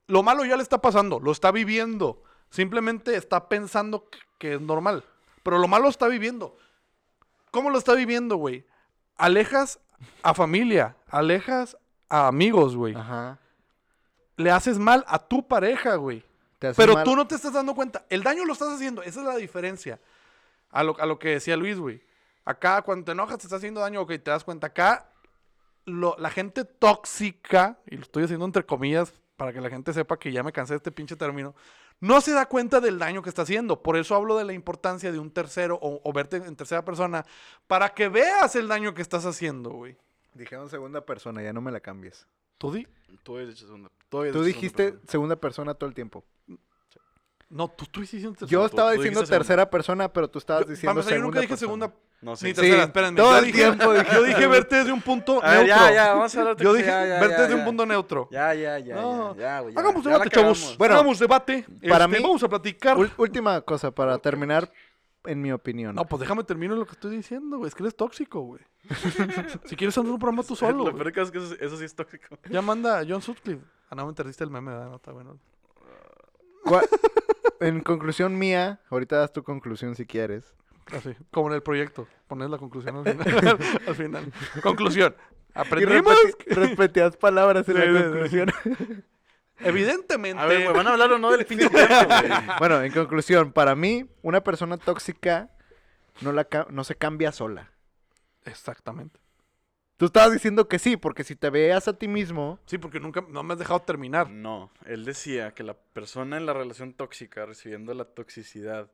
Lo 0.06 0.22
malo 0.22 0.44
ya 0.44 0.56
le 0.56 0.62
está 0.62 0.80
pasando, 0.80 1.18
lo 1.18 1.32
está 1.32 1.50
viviendo. 1.50 2.22
Simplemente 2.50 3.16
está 3.16 3.48
pensando 3.48 4.08
que- 4.38 4.54
es 4.54 4.60
normal. 4.60 5.04
Pero 5.42 5.58
lo 5.58 5.66
malo 5.66 5.88
está 5.88 6.06
viviendo. 6.06 6.56
¿Cómo 7.50 7.70
lo 7.70 7.78
está 7.78 7.94
viviendo, 7.94 8.36
güey? 8.36 8.64
Alejas 9.16 9.80
a 10.22 10.34
familia, 10.34 10.96
alejas 11.08 11.76
a 12.08 12.28
amigos, 12.28 12.76
güey. 12.76 12.94
Ajá. 12.94 13.40
Le 14.36 14.52
haces 14.52 14.78
mal 14.78 15.04
a 15.08 15.18
tu 15.18 15.48
pareja, 15.48 15.96
güey. 15.96 16.24
Pero 16.76 16.94
mal. 16.94 17.04
tú 17.04 17.16
no 17.16 17.26
te 17.26 17.34
estás 17.34 17.52
dando 17.54 17.74
cuenta. 17.74 18.06
El 18.08 18.22
daño 18.22 18.44
lo 18.44 18.52
estás 18.52 18.68
haciendo. 18.68 19.02
Esa 19.02 19.18
es 19.18 19.26
la 19.26 19.34
diferencia. 19.34 20.00
A 20.70 20.84
lo, 20.84 20.96
a 21.00 21.06
lo 21.06 21.18
que 21.18 21.30
decía 21.30 21.56
Luis, 21.56 21.80
güey. 21.80 22.04
Acá, 22.44 22.82
cuando 22.82 23.04
te 23.04 23.12
enojas, 23.12 23.38
te 23.38 23.44
está 23.44 23.56
haciendo 23.56 23.80
daño, 23.80 24.00
ok, 24.02 24.08
te 24.22 24.30
das 24.30 24.44
cuenta. 24.44 24.68
Acá, 24.68 25.08
lo- 25.84 26.16
la 26.18 26.30
gente 26.30 26.64
tóxica, 26.64 27.78
y 27.86 27.96
lo 27.96 28.02
estoy 28.02 28.24
haciendo 28.24 28.44
entre 28.44 28.64
comillas 28.66 29.12
para 29.36 29.52
que 29.52 29.60
la 29.60 29.70
gente 29.70 29.92
sepa 29.92 30.18
que 30.18 30.32
ya 30.32 30.42
me 30.42 30.52
cansé 30.52 30.74
de 30.74 30.78
este 30.78 30.92
pinche 30.92 31.16
término, 31.16 31.54
no 32.00 32.20
se 32.20 32.32
da 32.32 32.46
cuenta 32.46 32.80
del 32.80 32.98
daño 32.98 33.22
que 33.22 33.28
está 33.28 33.42
haciendo. 33.42 33.82
Por 33.82 33.96
eso 33.96 34.14
hablo 34.16 34.36
de 34.36 34.44
la 34.44 34.52
importancia 34.52 35.12
de 35.12 35.18
un 35.20 35.30
tercero 35.30 35.78
o, 35.80 36.00
o 36.02 36.12
verte 36.12 36.36
en 36.38 36.56
tercera 36.56 36.84
persona 36.84 37.24
para 37.68 37.94
que 37.94 38.08
veas 38.08 38.56
el 38.56 38.66
daño 38.68 38.92
que 38.94 39.02
estás 39.02 39.24
haciendo, 39.24 39.70
güey. 39.70 39.96
Dijeron 40.34 40.68
segunda 40.68 41.04
persona, 41.04 41.42
ya 41.42 41.52
no 41.52 41.60
me 41.60 41.70
la 41.70 41.78
cambies. 41.80 42.26
¿Tú 42.58 42.72
di? 42.72 42.86
Tú 43.22 43.34
habías 43.36 43.50
dicho 43.50 43.66
segunda. 43.66 43.88
Tú, 44.08 44.18
Tú 44.18 44.22
segunda 44.24 44.46
dijiste 44.46 44.84
persona. 44.92 45.10
segunda 45.10 45.36
persona 45.36 45.74
todo 45.74 45.88
el 45.88 45.94
tiempo. 45.94 46.24
No, 47.48 47.68
tú, 47.68 47.84
tú 47.86 48.00
hiciste 48.02 48.26
un 48.26 48.34
tercero. 48.34 48.50
Yo 48.62 48.66
estaba 48.66 48.90
tú 48.92 48.96
diciendo 48.96 49.22
tercera 49.24 49.68
persona, 49.68 50.12
pero 50.12 50.28
tú 50.28 50.38
estabas 50.38 50.64
Yo- 50.64 50.70
diciendo 50.70 51.00
empezar, 51.00 51.10
yo 51.12 51.16
segunda 51.18 51.26
nunca 51.26 51.40
dije 51.40 51.48
persona. 51.50 51.86
segunda 51.86 51.94
No 52.22 52.36
sé. 52.36 52.46
Ni 52.46 52.54
Sí, 52.54 52.60
tercera, 52.60 52.84
espérenme. 52.84 53.16
todo 53.20 53.32
Yo 53.32 53.38
el 53.38 53.44
dije- 53.46 53.58
tiempo 53.58 53.92
dije- 53.92 54.06
Yo 54.14 54.22
dije 54.22 54.46
verte 54.46 54.76
desde 54.76 54.92
un 54.92 55.02
punto 55.02 55.42
A 55.42 55.50
ver, 55.50 55.66
neutro. 55.66 55.76
ya, 55.88 55.92
ya, 55.92 56.14
vamos 56.14 56.34
a 56.36 56.38
hablar 56.40 56.56
de 56.56 56.64
Yo 56.64 56.72
dije 56.72 56.86
ya, 56.86 57.04
ya, 57.06 57.20
verte 57.20 57.34
ya, 57.36 57.42
desde 57.42 57.54
un 57.56 57.64
punto 57.64 57.84
neutro. 57.86 58.28
Ya, 58.30 58.54
ya, 58.54 58.78
ya, 58.78 58.94
No. 58.94 59.34
ya, 59.34 59.40
ya, 59.42 59.60
güey. 59.60 59.74
ya. 59.74 59.80
Hagamos 59.80 60.04
debate, 60.04 60.30
chavos. 60.30 60.76
Bueno, 60.78 60.94
Hagamos 60.94 61.18
debate. 61.18 61.66
para 61.88 62.04
Este, 62.04 62.16
mí- 62.18 62.22
Vamos 62.22 62.42
a 62.42 62.48
platicar. 62.48 62.96
Última 63.18 63.60
cosa 63.62 63.90
para 63.90 64.16
terminar, 64.18 64.70
en 65.24 65.42
mi 65.42 65.50
opinión. 65.52 65.94
No, 65.96 66.04
pues 66.06 66.20
déjame 66.20 66.44
terminar 66.44 66.76
lo 66.78 66.86
que 66.86 66.92
estoy 66.92 67.16
diciendo, 67.16 67.58
güey. 67.58 67.68
Es 67.68 67.74
que 67.74 67.82
eres 67.82 67.96
tóxico, 67.96 68.40
güey. 68.42 68.62
si 69.64 69.74
quieres 69.76 69.98
hacer 69.98 70.08
un 70.08 70.18
programa 70.18 70.42
tú 70.44 70.54
solo. 70.56 70.84
Lo 70.84 70.96
peor 70.96 71.12
que 71.12 71.20
es 71.22 71.30
que 71.32 71.38
eso, 71.38 71.54
eso 71.60 71.76
sí 71.76 71.84
es 71.84 71.94
tóxico. 71.94 72.38
Ya 72.48 72.62
manda 72.62 73.00
a 73.00 73.04
John 73.08 73.20
Sutcliffe. 73.20 73.64
Ah, 73.90 73.96
no, 73.96 74.04
me 74.04 74.10
entendiste 74.10 74.44
el 74.44 74.50
meme, 74.50 74.70
¿verdad? 74.70 74.90
No, 74.90 74.96
está 74.96 75.10
bueno. 75.10 75.38
En 77.60 77.80
conclusión 77.80 78.38
mía, 78.38 78.80
ahorita 78.90 79.16
das 79.18 79.32
tu 79.32 79.42
conclusión 79.42 79.94
si 79.94 80.06
quieres. 80.06 80.54
Así, 80.90 81.14
como 81.30 81.48
en 81.48 81.54
el 81.54 81.62
proyecto. 81.62 82.06
Pones 82.26 82.50
la 82.50 82.58
conclusión 82.58 82.96
al 82.96 83.04
final. 83.04 83.58
al 83.86 83.94
final. 83.94 84.32
Conclusión. 84.62 85.14
Aprendimos. 85.54 86.16
repetías 86.46 87.16
palabras 87.16 87.68
en 87.68 87.76
Sí, 87.76 87.82
la 87.82 88.02
conclusión. 88.02 88.50
Evidentemente. 89.60 90.42
A 90.42 90.46
ver, 90.46 90.62
güey, 90.64 90.74
¿van 90.76 90.86
a 90.88 90.92
hablar 90.92 91.12
o 91.12 91.18
no 91.18 91.30
del 91.30 91.44
fin 91.44 91.58
del 91.58 91.70
tiempo, 91.70 91.94
güey? 91.94 92.30
bueno, 92.58 92.82
en 92.82 92.92
conclusión, 92.92 93.52
para 93.52 93.74
mí, 93.76 94.06
una 94.22 94.42
persona 94.42 94.76
tóxica 94.76 95.50
no, 96.20 96.32
la 96.32 96.44
ca- 96.44 96.66
no 96.70 96.82
se 96.84 96.96
cambia 96.96 97.30
sola. 97.32 97.70
Exactamente. 98.44 99.20
Tú 99.98 100.06
estabas 100.06 100.32
diciendo 100.32 100.66
que 100.66 100.80
sí, 100.80 100.96
porque 100.96 101.22
si 101.22 101.36
te 101.36 101.48
veas 101.48 101.86
a 101.86 101.96
ti 101.96 102.08
mismo, 102.08 102.58
Sí, 102.66 102.78
porque 102.78 102.98
nunca 102.98 103.24
no 103.28 103.44
me 103.44 103.52
has 103.52 103.58
dejado 103.60 103.80
terminar. 103.80 104.30
No, 104.30 104.72
él 104.84 105.04
decía 105.04 105.52
que 105.54 105.62
la 105.62 105.74
persona 105.74 106.38
en 106.38 106.46
la 106.46 106.54
relación 106.54 106.92
tóxica, 106.92 107.46
recibiendo 107.46 107.94
la 107.94 108.04
toxicidad, 108.06 108.90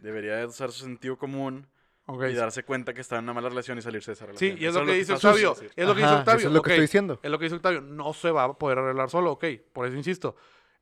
debería 0.00 0.36
de 0.36 0.46
usar 0.46 0.70
su 0.72 0.84
sentido 0.84 1.16
común 1.16 1.66
Ok. 2.06 2.24
y 2.30 2.34
darse 2.34 2.62
cuenta 2.64 2.92
que 2.92 3.00
está 3.00 3.16
en 3.16 3.24
una 3.24 3.32
mala 3.34 3.48
relación 3.48 3.78
y 3.78 3.82
salirse 3.82 4.10
de 4.10 4.14
esa 4.14 4.24
Sí, 4.24 4.26
relación. 4.50 4.58
y 4.58 4.64
es 4.64 4.70
Eso 4.70 4.80
lo 4.80 4.86
que 4.86 4.92
dice 4.92 5.14
está 5.14 5.32
sucio 5.32 5.50
Octavio. 5.50 5.68
decir. 5.68 5.72
Es 5.82 5.86
lo 5.88 5.94
que 5.94 6.00
dice 6.02 6.14
Octavio. 6.14 6.38
eso 6.40 6.48
es 6.48 6.54
lo 6.54 6.62
que 6.62 6.70
estoy 6.70 6.82
diciendo. 6.82 7.20
Es 7.22 7.30
lo 7.30 7.38
que 7.38 7.44
dice 7.44 7.56
Octavio. 7.56 7.80
No 7.80 8.12
se 8.12 8.30
va 8.30 8.44
a 8.44 8.52
poder 8.58 8.78
arreglar 8.78 9.08
solo, 9.10 9.32
ok. 9.32 9.44
Por 9.72 9.86
eso 9.86 9.96
insisto. 9.96 10.36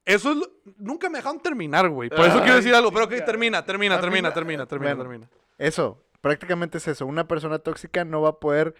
Eso 0.04 0.32
es 0.32 0.36
lo- 0.38 0.50
Nunca 0.78 1.08
me 1.08 1.18
dejaron 1.18 1.40
terminar, 1.40 1.88
güey. 1.88 2.08
Por 2.10 2.20
eso 2.20 2.34
Ay, 2.38 2.40
quiero 2.40 2.56
decir 2.56 2.74
algo. 2.74 2.90
Pero 2.90 3.04
ok, 3.04 3.10
termina, 3.24 3.64
termina, 3.64 3.64
termina, 3.64 4.00
Termina. 4.00 4.32
termina, 4.34 4.66
termina, 4.66 4.94
Bueno. 4.94 5.02
termina. 5.10 5.30
eso, 5.58 6.02
prácticamente 6.20 6.78
es 6.78 6.88
eso. 6.88 7.06
Una 7.06 7.28
persona 7.28 7.60
tóxica 7.60 8.04
no 8.04 8.20
va 8.22 8.30
a 8.30 8.40
poder 8.40 8.74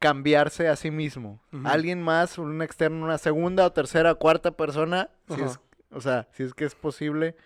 cambiarse 0.00 0.66
a 0.68 0.76
sí 0.76 0.90
mismo. 0.90 1.40
Ujú. 1.52 1.68
Alguien 1.68 2.02
más, 2.02 2.38
un 2.38 2.62
externo, 2.62 3.04
una 3.04 3.18
segunda 3.18 3.66
o 3.66 3.72
tercera 3.72 4.12
o 4.12 4.18
cuarta 4.18 4.52
persona, 4.52 5.10
si 5.28 5.34
Ajá. 5.34 5.44
es, 5.46 5.60
o 5.92 6.00
sea, 6.00 6.26
si 6.32 6.42
es 6.44 6.54
que 6.54 6.64
es 6.64 6.74
posible, 6.74 7.36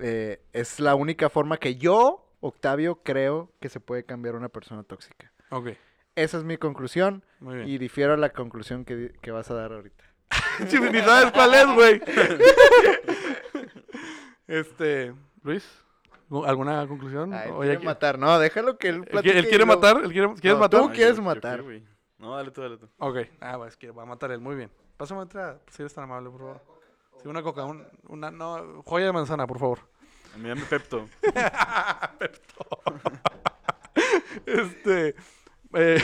eh, 0.00 0.42
es 0.52 0.80
la 0.80 0.94
única 0.94 1.28
forma 1.30 1.56
que 1.58 1.76
yo, 1.76 2.26
Octavio, 2.40 3.00
creo 3.02 3.52
que 3.60 3.68
se 3.68 3.80
puede 3.80 4.04
cambiar 4.04 4.34
una 4.34 4.48
persona 4.48 4.82
tóxica. 4.82 5.32
Ok, 5.50 5.70
Esa 6.14 6.38
es 6.38 6.44
mi 6.44 6.56
conclusión 6.56 7.24
muy 7.40 7.56
bien. 7.56 7.68
y 7.68 7.78
difiero 7.78 8.14
a 8.14 8.16
la 8.16 8.30
conclusión 8.32 8.84
que, 8.84 9.12
que 9.20 9.30
vas 9.30 9.50
a 9.50 9.54
dar 9.54 9.72
ahorita. 9.72 10.04
Ni 10.92 11.00
sabes 11.00 11.32
cuál 11.32 11.54
es, 11.54 11.66
güey. 11.74 12.02
este, 14.46 15.14
Luis, 15.42 15.64
¿alguna 16.46 16.86
conclusión? 16.86 17.32
Ah, 17.34 17.44
él 17.44 17.54
quiere 17.56 17.72
aquí- 17.74 17.84
matar. 17.84 18.18
No, 18.18 18.38
déjalo 18.38 18.78
que 18.78 18.88
él 18.88 18.94
¿Él, 18.96 19.02
qui- 19.02 19.10
platique 19.10 19.38
él 19.38 19.48
quiere 19.48 19.64
matar? 19.64 19.96
¿Él 20.04 20.12
quiere, 20.12 20.28
¿Quieres 20.34 20.54
No, 20.54 20.58
matar? 20.60 20.80
tú 20.80 20.88
Ay, 20.88 20.94
quieres 20.96 21.16
yo- 21.16 21.22
yo 21.22 21.28
qué, 21.28 21.34
matar. 21.34 21.62
güey. 21.62 21.84
No, 22.18 22.36
dale 22.36 22.50
tú, 22.50 22.60
dale 22.62 22.76
tú. 22.78 22.88
Ok. 22.98 23.18
Ah, 23.40 23.56
pues 23.58 23.76
que 23.76 23.90
va 23.90 24.02
a 24.02 24.06
matar 24.06 24.30
él. 24.30 24.40
Muy 24.40 24.54
bien. 24.54 24.70
Pásame 24.96 25.20
otra, 25.22 25.58
si 25.70 25.82
eres 25.82 25.92
tan 25.94 26.04
amable, 26.04 26.30
por 26.30 26.40
favor. 26.40 26.60
Sí, 27.22 27.28
una 27.28 27.42
coca, 27.42 27.64
un- 27.64 27.86
una, 28.08 28.30
no, 28.30 28.82
joya 28.84 29.06
de 29.06 29.12
manzana, 29.12 29.46
por 29.46 29.58
favor. 29.58 29.78
A 30.34 30.38
mí 30.38 30.48
dame 30.48 30.62
Pepto. 30.70 31.08
Este. 34.46 35.14
eh, 35.74 36.02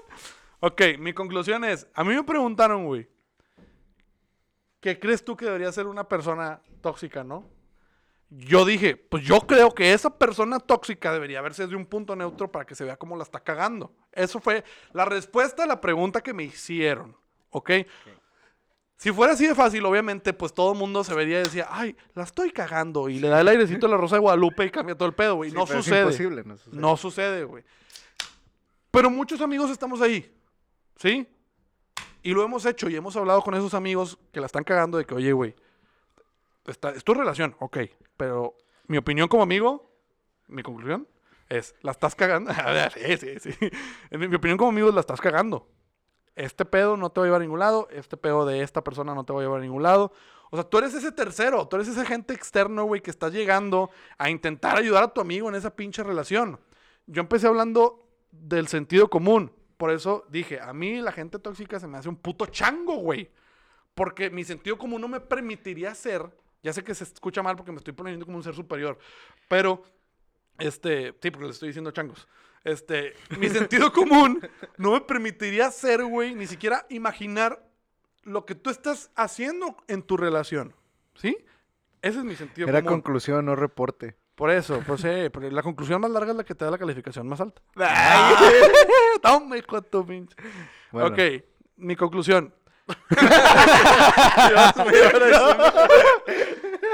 ok, 0.60 0.82
mi 0.98 1.12
conclusión 1.12 1.64
es: 1.64 1.86
a 1.94 2.04
mí 2.04 2.14
me 2.14 2.24
preguntaron, 2.24 2.84
güey, 2.86 3.08
¿qué 4.80 4.98
crees 4.98 5.24
tú 5.24 5.36
que 5.36 5.44
debería 5.46 5.72
ser 5.72 5.86
una 5.86 6.04
persona 6.08 6.60
tóxica, 6.80 7.24
no? 7.24 7.48
Yo 8.32 8.64
dije, 8.64 8.94
pues 8.96 9.24
yo 9.24 9.40
creo 9.40 9.72
que 9.74 9.92
esa 9.92 10.16
persona 10.16 10.60
tóxica 10.60 11.12
debería 11.12 11.42
verse 11.42 11.64
desde 11.64 11.74
un 11.74 11.86
punto 11.86 12.14
neutro 12.14 12.50
para 12.52 12.64
que 12.64 12.76
se 12.76 12.84
vea 12.84 12.96
cómo 12.96 13.16
la 13.16 13.24
está 13.24 13.40
cagando. 13.40 13.92
Eso 14.12 14.40
fue 14.40 14.62
la 14.92 15.04
respuesta 15.04 15.64
a 15.64 15.66
la 15.66 15.80
pregunta 15.80 16.20
que 16.20 16.32
me 16.32 16.44
hicieron, 16.44 17.16
¿ok? 17.50 17.70
Si 19.00 19.10
fuera 19.12 19.32
así 19.32 19.46
de 19.46 19.54
fácil, 19.54 19.82
obviamente, 19.86 20.34
pues 20.34 20.52
todo 20.52 20.72
el 20.72 20.78
mundo 20.78 21.02
se 21.04 21.14
vería 21.14 21.40
y 21.40 21.44
decía, 21.44 21.66
ay, 21.70 21.96
la 22.12 22.24
estoy 22.24 22.50
cagando. 22.50 23.08
Y 23.08 23.18
le 23.18 23.28
da 23.28 23.40
el 23.40 23.48
airecito 23.48 23.86
a 23.86 23.88
la 23.88 23.96
Rosa 23.96 24.16
de 24.16 24.20
Guadalupe 24.20 24.66
y 24.66 24.70
cambia 24.70 24.94
todo 24.94 25.08
el 25.08 25.14
pedo, 25.14 25.36
güey. 25.36 25.48
Sí, 25.48 25.56
no 25.56 25.64
es 25.64 25.70
sucede. 25.70 26.00
imposible, 26.02 26.42
no 26.44 26.56
sucede. 26.58 26.76
No 26.78 26.96
sucede, 26.98 27.44
güey. 27.44 27.64
Pero 28.90 29.08
muchos 29.08 29.40
amigos 29.40 29.70
estamos 29.70 30.02
ahí, 30.02 30.30
¿sí? 30.96 31.26
Y 32.22 32.34
lo 32.34 32.44
hemos 32.44 32.66
hecho 32.66 32.90
y 32.90 32.96
hemos 32.96 33.16
hablado 33.16 33.40
con 33.40 33.54
esos 33.54 33.72
amigos 33.72 34.18
que 34.32 34.40
la 34.40 34.44
están 34.44 34.64
cagando 34.64 34.98
de 34.98 35.06
que, 35.06 35.14
oye, 35.14 35.32
güey, 35.32 35.54
esta- 36.66 36.90
es 36.90 37.02
tu 37.02 37.14
relación, 37.14 37.56
ok. 37.58 37.78
Pero 38.18 38.54
mi 38.86 38.98
opinión 38.98 39.28
como 39.28 39.42
amigo, 39.42 39.90
mi 40.46 40.62
conclusión, 40.62 41.08
es, 41.48 41.74
la 41.80 41.92
estás 41.92 42.14
cagando. 42.14 42.52
sí, 42.94 43.16
sí, 43.16 43.50
sí. 43.50 43.70
En 44.10 44.20
mi, 44.20 44.28
mi 44.28 44.36
opinión 44.36 44.58
como 44.58 44.68
amigo 44.68 44.88
es, 44.90 44.94
la 44.94 45.00
estás 45.00 45.22
cagando. 45.22 45.66
Este 46.36 46.64
pedo 46.64 46.96
no 46.96 47.10
te 47.10 47.20
va 47.20 47.26
a 47.26 47.28
llevar 47.28 47.40
a 47.40 47.44
ningún 47.44 47.58
lado, 47.58 47.88
este 47.90 48.16
pedo 48.16 48.46
de 48.46 48.62
esta 48.62 48.82
persona 48.82 49.14
no 49.14 49.24
te 49.24 49.32
va 49.32 49.40
a 49.40 49.42
llevar 49.42 49.58
a 49.58 49.62
ningún 49.62 49.82
lado. 49.82 50.12
O 50.50 50.56
sea, 50.56 50.64
tú 50.64 50.78
eres 50.78 50.94
ese 50.94 51.12
tercero, 51.12 51.68
tú 51.68 51.76
eres 51.76 51.88
ese 51.88 52.04
gente 52.04 52.34
externo, 52.34 52.84
güey, 52.84 53.00
que 53.00 53.10
estás 53.10 53.32
llegando 53.32 53.90
a 54.18 54.30
intentar 54.30 54.76
ayudar 54.76 55.04
a 55.04 55.08
tu 55.08 55.20
amigo 55.20 55.48
en 55.48 55.54
esa 55.54 55.74
pinche 55.74 56.02
relación. 56.02 56.58
Yo 57.06 57.20
empecé 57.20 57.46
hablando 57.46 58.08
del 58.32 58.68
sentido 58.68 59.08
común. 59.08 59.52
Por 59.76 59.90
eso 59.90 60.26
dije, 60.28 60.60
a 60.60 60.72
mí 60.72 61.00
la 61.00 61.12
gente 61.12 61.38
tóxica 61.38 61.78
se 61.78 61.86
me 61.86 61.98
hace 61.98 62.08
un 62.08 62.16
puto 62.16 62.46
chango, 62.46 62.96
güey. 62.96 63.30
Porque 63.94 64.30
mi 64.30 64.44
sentido 64.44 64.76
común 64.76 65.00
no 65.00 65.08
me 65.08 65.20
permitiría 65.20 65.94
ser, 65.94 66.28
ya 66.62 66.72
sé 66.72 66.84
que 66.84 66.94
se 66.94 67.04
escucha 67.04 67.42
mal 67.42 67.56
porque 67.56 67.72
me 67.72 67.78
estoy 67.78 67.92
poniendo 67.92 68.24
como 68.24 68.36
un 68.36 68.42
ser 68.42 68.54
superior, 68.54 68.98
pero, 69.48 69.82
este, 70.58 71.14
sí, 71.20 71.30
porque 71.30 71.46
le 71.46 71.50
estoy 71.50 71.68
diciendo 71.68 71.90
changos. 71.90 72.28
Este, 72.64 73.14
mi 73.38 73.48
sentido 73.48 73.92
común 73.94 74.40
no 74.76 74.92
me 74.92 75.00
permitiría 75.00 75.70
ser, 75.70 76.04
güey, 76.04 76.34
ni 76.34 76.46
siquiera 76.46 76.84
imaginar 76.90 77.64
lo 78.22 78.44
que 78.44 78.54
tú 78.54 78.68
estás 78.70 79.10
haciendo 79.16 79.76
en 79.88 80.02
tu 80.02 80.16
relación. 80.16 80.74
¿Sí? 81.14 81.36
Ese 82.02 82.18
es 82.18 82.24
mi 82.24 82.34
sentido 82.36 82.68
Era 82.68 82.82
común. 82.82 83.00
conclusión, 83.00 83.44
no 83.46 83.56
reporte. 83.56 84.16
Por 84.34 84.50
eso, 84.50 84.82
pues 84.86 85.02
sí, 85.02 85.08
pero 85.32 85.50
la 85.50 85.62
conclusión 85.62 86.00
más 86.00 86.10
larga 86.10 86.30
es 86.30 86.36
la 86.36 86.44
que 86.44 86.54
te 86.54 86.64
da 86.64 86.70
la 86.70 86.78
calificación 86.78 87.28
más 87.28 87.40
alta. 87.42 87.60
Hijo 89.56 89.80
de 89.80 89.88
tu 89.90 90.06
pinche. 90.06 90.34
Bueno, 90.92 91.08
Ok, 91.08 91.18
mi 91.76 91.94
conclusión. 91.96 92.54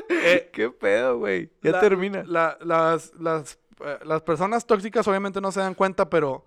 Eh, 0.08 0.50
¿Qué 0.52 0.70
pedo, 0.70 1.18
güey? 1.18 1.50
Ya 1.62 1.72
la- 1.72 1.80
termina. 1.80 2.22
la- 2.26 2.56
las, 2.60 3.12
las, 3.18 3.54
eh, 3.54 3.58
las 4.04 4.22
personas 4.22 4.66
tóxicas 4.66 5.06
obviamente 5.08 5.40
no 5.40 5.52
se 5.52 5.60
dan 5.60 5.74
cuenta, 5.74 6.08
pero 6.08 6.44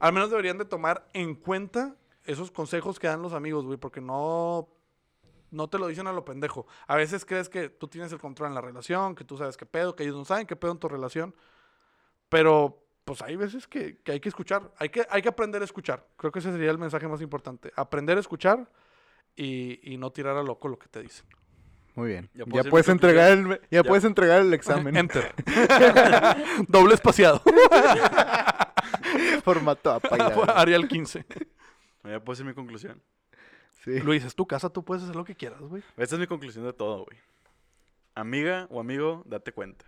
al 0.00 0.12
menos 0.12 0.30
deberían 0.30 0.58
de 0.58 0.64
tomar 0.64 1.08
en 1.12 1.34
cuenta 1.34 1.96
esos 2.24 2.50
consejos 2.50 2.98
que 2.98 3.08
dan 3.08 3.22
los 3.22 3.32
amigos, 3.32 3.64
güey, 3.64 3.78
porque 3.78 4.00
no, 4.00 4.68
no 5.50 5.68
te 5.68 5.78
lo 5.78 5.86
dicen 5.86 6.06
a 6.06 6.12
lo 6.12 6.24
pendejo. 6.24 6.66
A 6.86 6.96
veces 6.96 7.24
crees 7.24 7.48
que 7.48 7.68
tú 7.68 7.88
tienes 7.88 8.12
el 8.12 8.18
control 8.18 8.48
en 8.48 8.54
la 8.54 8.60
relación, 8.60 9.14
que 9.14 9.24
tú 9.24 9.36
sabes 9.36 9.56
qué 9.56 9.66
pedo, 9.66 9.96
que 9.96 10.04
ellos 10.04 10.16
no 10.16 10.24
saben 10.24 10.46
qué 10.46 10.56
pedo 10.56 10.72
en 10.72 10.78
tu 10.78 10.88
relación, 10.88 11.34
pero 12.28 12.78
pues 13.04 13.20
hay 13.22 13.36
veces 13.36 13.66
que, 13.66 13.98
que 13.98 14.12
hay 14.12 14.20
que 14.20 14.28
escuchar, 14.28 14.72
hay 14.78 14.88
que, 14.88 15.06
hay 15.10 15.22
que 15.22 15.28
aprender 15.28 15.62
a 15.62 15.64
escuchar. 15.64 16.06
Creo 16.16 16.30
que 16.30 16.38
ese 16.38 16.52
sería 16.52 16.70
el 16.70 16.78
mensaje 16.78 17.08
más 17.08 17.20
importante, 17.20 17.72
aprender 17.76 18.16
a 18.16 18.20
escuchar 18.20 18.70
y, 19.34 19.92
y 19.92 19.96
no 19.96 20.12
tirar 20.12 20.36
a 20.36 20.42
loco 20.42 20.68
lo 20.68 20.78
que 20.78 20.88
te 20.88 21.02
dicen. 21.02 21.26
Muy 21.94 22.08
bien. 22.08 22.30
Ya 22.34 22.64
puedes 22.64 22.88
entregar 22.88 23.32
el, 23.32 23.48
ya, 23.48 23.58
Ya. 23.70 23.84
puedes 23.84 24.04
entregar 24.04 24.40
el 24.40 24.52
examen. 24.54 24.96
Enter. 24.96 25.34
Doble 26.68 26.94
espaciado. 26.94 27.42
Formato 29.44 29.90
APA. 29.92 30.14
y 30.14 30.18
la 30.18 30.28
verga. 30.28 30.52
Arial 30.60 30.88
15. 30.88 31.24
Ya 32.04 32.18
puedo 32.18 32.34
decir 32.34 32.44
mi 32.44 32.52
conclusión. 32.52 33.00
Sí. 33.84 34.00
Luis, 34.00 34.24
es 34.24 34.34
tu 34.34 34.44
casa, 34.44 34.68
tú 34.70 34.84
puedes 34.84 35.04
hacer 35.04 35.14
lo 35.14 35.24
que 35.24 35.36
quieras, 35.36 35.60
güey. 35.60 35.84
Esta 35.96 36.16
es 36.16 36.18
mi 36.20 36.26
conclusión 36.26 36.64
de 36.64 36.72
todo, 36.72 37.04
güey. 37.04 37.16
Amiga 38.16 38.66
o 38.70 38.80
amigo, 38.80 39.22
date 39.24 39.52
cuenta. 39.52 39.84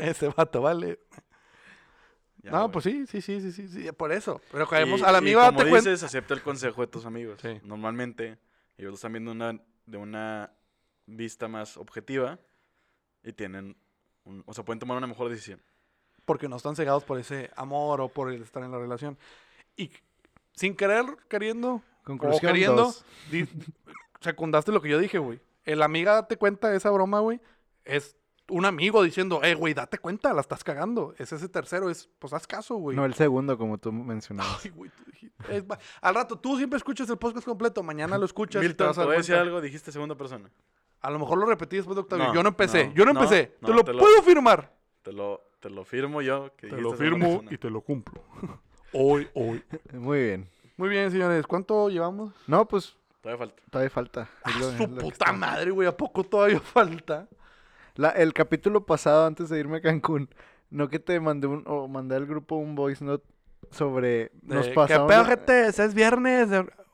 Ese 0.00 0.28
vato, 0.28 0.62
vale. 0.62 1.00
Ya, 2.40 2.52
no, 2.52 2.70
pues 2.70 2.84
sí, 2.84 3.04
sí, 3.08 3.20
sí, 3.20 3.40
sí, 3.40 3.50
sí, 3.50 3.66
sí, 3.66 3.90
por 3.92 4.12
eso. 4.12 4.40
Pero 4.52 4.68
caemos 4.68 5.00
Y- 5.00 5.02
al 5.04 5.14
y 5.14 5.18
amigo, 5.18 5.40
como 5.40 5.58
date 5.58 5.70
cuenta. 5.70 5.90
dices, 5.90 6.04
acepta 6.04 6.34
el 6.34 6.42
consejo 6.42 6.82
de 6.82 6.86
tus 6.86 7.04
amigos. 7.04 7.40
Sí. 7.42 7.60
Normalmente, 7.64 8.38
ellos 8.78 8.90
lo 8.90 8.94
están 8.94 9.10
viendo 9.12 9.32
una, 9.32 9.58
de 9.86 9.96
una 9.98 10.52
vista 11.06 11.48
más 11.48 11.76
objetiva 11.76 12.38
y 13.22 13.32
tienen, 13.32 13.76
un- 14.24 14.42
o 14.46 14.54
sea, 14.54 14.64
pueden 14.64 14.78
tomar 14.80 14.96
una 14.96 15.06
mejor 15.06 15.28
decisión. 15.28 15.60
Porque 16.24 16.48
no 16.48 16.56
están 16.56 16.74
cegados 16.76 17.04
por 17.04 17.18
ese 17.18 17.50
amor 17.56 18.00
o 18.00 18.08
por 18.08 18.32
el 18.32 18.42
estar 18.42 18.62
en 18.62 18.70
la 18.72 18.78
relación. 18.78 19.18
Y 19.76 19.90
sin 20.52 20.74
querer, 20.76 21.04
queriendo, 21.28 21.74
o 21.74 21.82
Conclusión 22.04 22.52
queriendo, 22.52 22.76
dos. 22.84 23.04
di- 23.30 23.46
secundaste 24.20 24.72
lo 24.72 24.80
que 24.80 24.88
yo 24.88 24.98
dije, 24.98 25.18
güey. 25.18 25.40
El 25.64 25.82
amiga, 25.82 26.14
date 26.14 26.36
cuenta 26.36 26.68
de 26.70 26.76
esa 26.76 26.90
broma, 26.90 27.20
güey, 27.20 27.40
es 27.84 28.16
un 28.48 28.66
amigo 28.66 29.02
diciendo, 29.02 29.40
eh, 29.42 29.54
güey, 29.54 29.72
date 29.74 29.98
cuenta, 29.98 30.32
la 30.34 30.40
estás 30.42 30.62
cagando. 30.64 31.14
Es 31.18 31.32
ese 31.32 31.48
tercero, 31.48 31.88
es, 31.90 32.08
pues 32.18 32.32
haz 32.34 32.46
caso, 32.46 32.76
güey. 32.76 32.94
No, 32.96 33.04
el 33.06 33.14
segundo, 33.14 33.56
como 33.58 33.78
tú 33.78 33.90
mencionabas. 33.92 34.64
Ay, 34.64 34.70
güey, 34.70 34.90
tú 34.90 35.02
dijiste- 35.10 35.56
es 35.56 35.64
va- 35.64 35.78
al 36.02 36.14
rato, 36.14 36.38
tú 36.38 36.56
siempre 36.58 36.76
escuchas 36.76 37.08
el 37.10 37.16
podcast 37.18 37.46
completo, 37.46 37.82
mañana 37.82 38.16
lo 38.18 38.24
escuchas. 38.26 38.62
y 38.62 38.64
te 38.64 38.68
Milton, 38.68 38.86
vas 38.88 38.98
a 38.98 39.06
decir 39.06 39.34
algo, 39.34 39.60
dijiste 39.60 39.92
segunda 39.92 40.14
persona. 40.14 40.50
A 41.04 41.10
lo 41.10 41.18
mejor 41.18 41.38
lo 41.38 41.46
repetí 41.46 41.76
después 41.76 41.94
de 41.96 42.00
Octavio. 42.02 42.26
No, 42.26 42.34
yo 42.34 42.42
no 42.42 42.48
empecé, 42.48 42.88
no, 42.88 42.94
yo 42.94 43.04
no 43.04 43.10
empecé. 43.12 43.54
no, 43.60 43.68
te 43.68 43.74
lo 43.74 43.84
te 43.84 43.92
lo- 43.92 43.98
puedo 43.98 44.22
firmar. 44.22 44.72
Te 45.02 45.12
lo, 45.12 45.42
te 45.60 45.68
lo 45.70 45.84
firmo 45.84 46.22
yo. 46.22 46.50
Que 46.56 46.68
Te 46.68 46.76
lo 46.80 46.92
firmo 46.94 47.42
y 47.50 47.58
te 47.58 47.68
lo 47.70 47.80
cumplo. 47.82 48.22
hoy, 48.92 49.28
hoy. 49.34 49.62
Muy 49.92 50.22
bien. 50.24 50.48
Muy 50.76 50.88
bien, 50.88 51.10
señores. 51.10 51.46
¿Cuánto 51.46 51.88
llevamos? 51.88 52.32
No, 52.46 52.66
pues 52.66 52.96
Todavía 53.20 53.38
falta. 53.46 53.62
todavía 53.70 53.90
falta. 53.90 54.28
Ah, 54.42 54.50
lo- 54.58 54.70
su 54.72 54.78
que 54.78 54.86
puta 55.00 55.32
madre, 55.32 55.70
güey. 55.70 55.86
¿A 55.88 55.96
poco 55.96 56.24
todavía 56.24 56.60
falta? 56.60 57.28
La- 57.96 58.10
el 58.10 58.32
capítulo 58.32 58.84
pasado, 58.86 59.26
antes 59.26 59.48
de 59.50 59.60
irme 59.60 59.76
a 59.76 59.80
Cancún, 59.82 60.28
no 60.70 60.88
que 60.88 60.98
te 60.98 61.20
mandé 61.20 61.46
un, 61.46 61.62
o 61.66 61.86
mandé 61.86 62.16
al 62.16 62.26
grupo 62.26 62.56
un 62.56 62.74
voice 62.74 63.04
note 63.04 63.24
sobre. 63.70 64.32
Nos 64.42 64.66
De, 64.66 64.72
pasamos. 64.72 65.06
¿Qué 65.06 65.14
pedo, 65.14 65.24
de- 65.24 65.30
gente? 65.30 65.82
¿Es 65.84 65.94
viernes? 65.94 66.48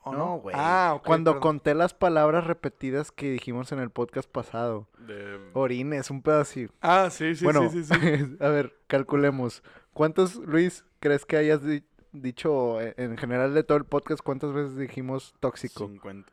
De- 0.04 0.10
¿O 0.10 0.12
no? 0.12 0.18
No, 0.18 0.36
güey. 0.38 0.56
Ah, 0.58 0.92
ok, 0.96 1.04
Cuando 1.06 1.32
perdón. 1.32 1.42
conté 1.42 1.74
las 1.74 1.92
palabras 1.94 2.46
repetidas 2.46 3.12
que 3.12 3.30
dijimos 3.30 3.70
en 3.72 3.80
el 3.80 3.90
podcast 3.90 4.28
pasado. 4.30 4.88
De, 4.98 5.38
Orines, 5.54 6.10
un 6.10 6.22
pedacito. 6.22 6.72
Ah, 6.80 7.08
sí, 7.10 7.34
sí, 7.34 7.44
bueno, 7.44 7.68
sí, 7.70 7.84
sí, 7.84 7.94
sí. 7.94 8.36
a 8.40 8.48
ver, 8.48 8.74
calculemos. 8.86 9.62
¿Cuántos, 9.92 10.36
Luis, 10.36 10.84
crees 11.00 11.26
que 11.26 11.36
hayas 11.36 11.62
di- 11.64 11.84
dicho 12.12 12.80
eh, 12.80 12.94
en 12.96 13.16
general 13.18 13.52
de 13.54 13.62
todo 13.62 13.76
el 13.78 13.84
podcast? 13.84 14.22
¿Cuántas 14.22 14.52
veces 14.52 14.76
dijimos 14.76 15.34
tóxico? 15.40 15.86
50. 15.86 16.32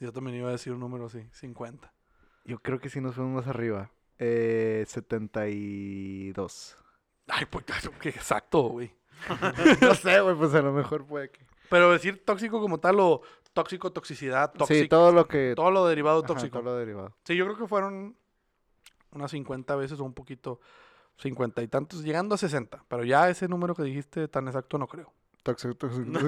Yo 0.00 0.12
también 0.12 0.38
iba 0.38 0.48
a 0.48 0.52
decir 0.52 0.72
un 0.72 0.80
número 0.80 1.06
así, 1.06 1.28
50. 1.32 1.92
Yo 2.44 2.58
creo 2.60 2.80
que 2.80 2.88
sí 2.88 3.00
nos 3.00 3.14
fuimos 3.14 3.44
más 3.44 3.46
arriba. 3.54 3.90
Eh, 4.18 4.84
72. 4.86 6.76
Ay, 7.28 7.44
pues 7.46 7.64
claro, 7.64 7.92
que 8.00 8.08
exacto, 8.08 8.62
güey. 8.62 8.94
no 9.80 9.94
sé, 9.94 10.20
güey, 10.20 10.34
pues 10.36 10.54
a 10.54 10.62
lo 10.62 10.72
mejor 10.72 11.06
puede 11.06 11.30
que. 11.30 11.46
Pero 11.72 11.90
decir 11.90 12.22
tóxico 12.22 12.60
como 12.60 12.80
tal 12.80 13.00
o 13.00 13.22
tóxico, 13.54 13.90
toxicidad, 13.90 14.52
tóxico. 14.52 14.78
Sí, 14.78 14.88
todo 14.88 15.10
lo 15.10 15.26
que. 15.26 15.54
todo 15.56 15.70
lo 15.70 15.86
derivado 15.86 16.18
ajá, 16.18 16.26
tóxico. 16.26 16.58
todo 16.58 16.72
lo 16.72 16.76
derivado. 16.76 17.16
Sí, 17.24 17.34
yo 17.34 17.46
creo 17.46 17.56
que 17.56 17.66
fueron 17.66 18.14
unas 19.10 19.30
50 19.30 19.74
veces 19.76 19.98
o 19.98 20.04
un 20.04 20.12
poquito, 20.12 20.60
50 21.16 21.62
y 21.62 21.68
tantos, 21.68 22.02
llegando 22.02 22.34
a 22.34 22.38
60. 22.38 22.84
Pero 22.86 23.04
ya 23.04 23.30
ese 23.30 23.48
número 23.48 23.74
que 23.74 23.84
dijiste 23.84 24.28
tan 24.28 24.48
exacto 24.48 24.76
no 24.76 24.86
creo. 24.86 25.14
Tóxico, 25.42 25.74
tóxico. 25.74 26.10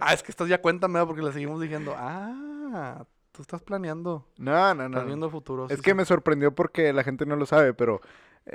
ah, 0.00 0.14
es 0.14 0.22
que 0.22 0.30
estás 0.30 0.48
ya 0.48 0.62
cuéntame, 0.62 1.04
porque 1.04 1.20
le 1.20 1.30
seguimos 1.30 1.60
diciendo, 1.60 1.94
ah, 1.98 3.04
tú 3.30 3.42
estás 3.42 3.60
planeando, 3.60 4.26
no, 4.38 4.74
no, 4.74 4.88
no. 4.88 5.26
el 5.26 5.30
futuro. 5.30 5.66
Es 5.66 5.76
sí, 5.76 5.82
que 5.82 5.90
sí. 5.90 5.96
me 5.96 6.06
sorprendió 6.06 6.54
porque 6.54 6.94
la 6.94 7.04
gente 7.04 7.26
no 7.26 7.36
lo 7.36 7.44
sabe, 7.44 7.74
pero 7.74 8.00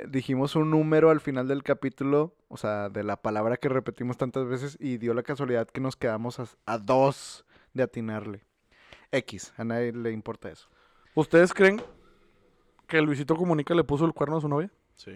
dijimos 0.08 0.56
un 0.56 0.70
número 0.70 1.10
al 1.10 1.20
final 1.20 1.48
del 1.48 1.62
capítulo, 1.62 2.34
o 2.48 2.56
sea, 2.56 2.88
de 2.88 3.02
la 3.02 3.16
palabra 3.16 3.56
que 3.56 3.68
repetimos 3.68 4.16
tantas 4.16 4.46
veces 4.46 4.76
y 4.80 4.98
dio 4.98 5.14
la 5.14 5.22
casualidad 5.22 5.68
que 5.68 5.80
nos 5.80 5.96
quedamos 5.96 6.40
a, 6.40 6.46
a 6.66 6.78
dos 6.78 7.44
de 7.72 7.82
atinarle. 7.82 8.44
X, 9.12 9.52
a 9.56 9.64
nadie 9.64 9.92
le 9.92 10.10
importa 10.12 10.50
eso. 10.50 10.68
¿Ustedes 11.14 11.54
creen 11.54 11.80
que 12.86 13.00
Luisito 13.00 13.36
Comunica 13.36 13.74
le 13.74 13.84
puso 13.84 14.04
el 14.04 14.12
cuerno 14.12 14.36
a 14.36 14.40
su 14.40 14.48
novia? 14.48 14.70
Sí. 14.96 15.12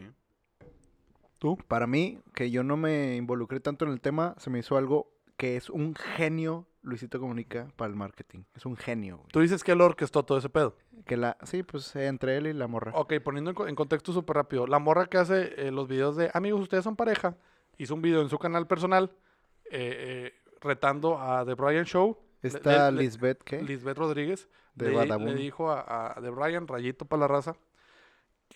¿Tú? 1.39 1.57
Para 1.69 1.87
mí, 1.87 2.21
que 2.35 2.51
yo 2.51 2.63
no 2.63 2.77
me 2.77 3.17
involucré 3.17 3.61
tanto 3.61 3.85
en 3.85 3.93
el 3.93 4.01
tema, 4.01 4.35
se 4.39 4.51
me 4.51 4.59
hizo 4.59 4.77
algo 4.77 5.11
que 5.41 5.57
es 5.57 5.71
un 5.71 5.95
genio 5.95 6.67
Luisito 6.83 7.19
Comunica 7.19 7.69
para 7.77 7.89
el 7.89 7.97
marketing. 7.97 8.41
Es 8.55 8.67
un 8.67 8.77
genio, 8.77 9.17
güey. 9.17 9.29
Tú 9.33 9.41
dices 9.41 9.65
que 9.65 9.73
él 9.73 9.81
orquestó 9.81 10.23
todo 10.23 10.37
ese 10.37 10.51
pedo. 10.51 10.77
Que 11.07 11.17
la, 11.17 11.39
sí, 11.45 11.63
pues 11.63 11.97
entre 11.97 12.37
él 12.37 12.47
y 12.47 12.53
la 12.53 12.67
morra. 12.69 12.93
Ok, 12.95 13.15
poniendo 13.25 13.51
en, 13.51 13.55
co- 13.55 13.67
en 13.67 13.75
contexto 13.75 14.13
súper 14.13 14.37
rápido. 14.37 14.67
La 14.67 14.79
morra 14.79 15.07
que 15.07 15.17
hace 15.17 15.55
eh, 15.67 15.71
los 15.71 15.89
videos 15.89 16.17
de 16.17 16.31
amigos, 16.35 16.61
ustedes 16.61 16.85
son 16.85 16.95
pareja, 16.95 17.39
hizo 17.79 17.95
un 17.95 18.03
video 18.03 18.21
en 18.21 18.29
su 18.29 18.39
canal 18.39 18.67
personal 18.67 19.13
eh, 19.65 20.33
eh, 20.35 20.35
retando 20.61 21.19
a 21.19 21.45
The 21.47 21.55
Brian 21.55 21.87
Show. 21.87 22.19
Está 22.43 22.91
Lisbeth, 22.91 23.43
¿qué? 23.43 23.63
Lisbeth 23.63 23.97
Rodríguez 23.97 24.47
De 24.75 24.91
le, 24.91 25.07
le 25.07 25.35
dijo 25.37 25.71
a, 25.71 26.13
a 26.19 26.21
The 26.21 26.29
Brian, 26.29 26.69
Rayito 26.69 27.07
para 27.07 27.21
la 27.21 27.29
raza, 27.29 27.57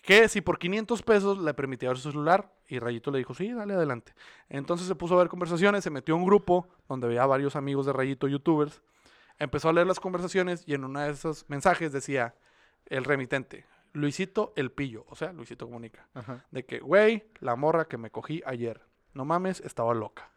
que 0.03 0.27
si 0.27 0.41
por 0.41 0.59
500 0.59 1.01
pesos 1.01 1.37
le 1.39 1.53
permitía 1.55 1.89
ver 1.89 1.97
su 1.97 2.11
celular, 2.11 2.51
y 2.67 2.79
Rayito 2.79 3.11
le 3.11 3.19
dijo, 3.19 3.33
sí, 3.33 3.51
dale 3.51 3.73
adelante. 3.73 4.13
Entonces 4.49 4.87
se 4.87 4.95
puso 4.95 5.15
a 5.15 5.19
ver 5.19 5.27
conversaciones, 5.27 5.83
se 5.83 5.89
metió 5.89 6.15
a 6.15 6.17
un 6.17 6.25
grupo 6.25 6.67
donde 6.89 7.07
veía 7.07 7.25
varios 7.25 7.55
amigos 7.55 7.85
de 7.85 7.93
Rayito, 7.93 8.27
youtubers, 8.27 8.81
empezó 9.37 9.69
a 9.69 9.73
leer 9.73 9.87
las 9.87 9.99
conversaciones 9.99 10.63
y 10.67 10.73
en 10.73 10.83
uno 10.83 10.99
de 11.01 11.11
esos 11.11 11.45
mensajes 11.49 11.91
decía 11.91 12.35
el 12.87 13.03
remitente, 13.03 13.65
Luisito 13.93 14.53
el 14.55 14.71
pillo, 14.71 15.05
o 15.09 15.15
sea, 15.15 15.31
Luisito 15.33 15.65
comunica, 15.65 16.07
Ajá. 16.13 16.45
de 16.51 16.65
que, 16.65 16.79
güey, 16.79 17.23
la 17.39 17.55
morra 17.55 17.85
que 17.87 17.97
me 17.97 18.11
cogí 18.11 18.41
ayer, 18.45 18.81
no 19.13 19.25
mames, 19.25 19.61
estaba 19.61 19.93
loca. 19.93 20.29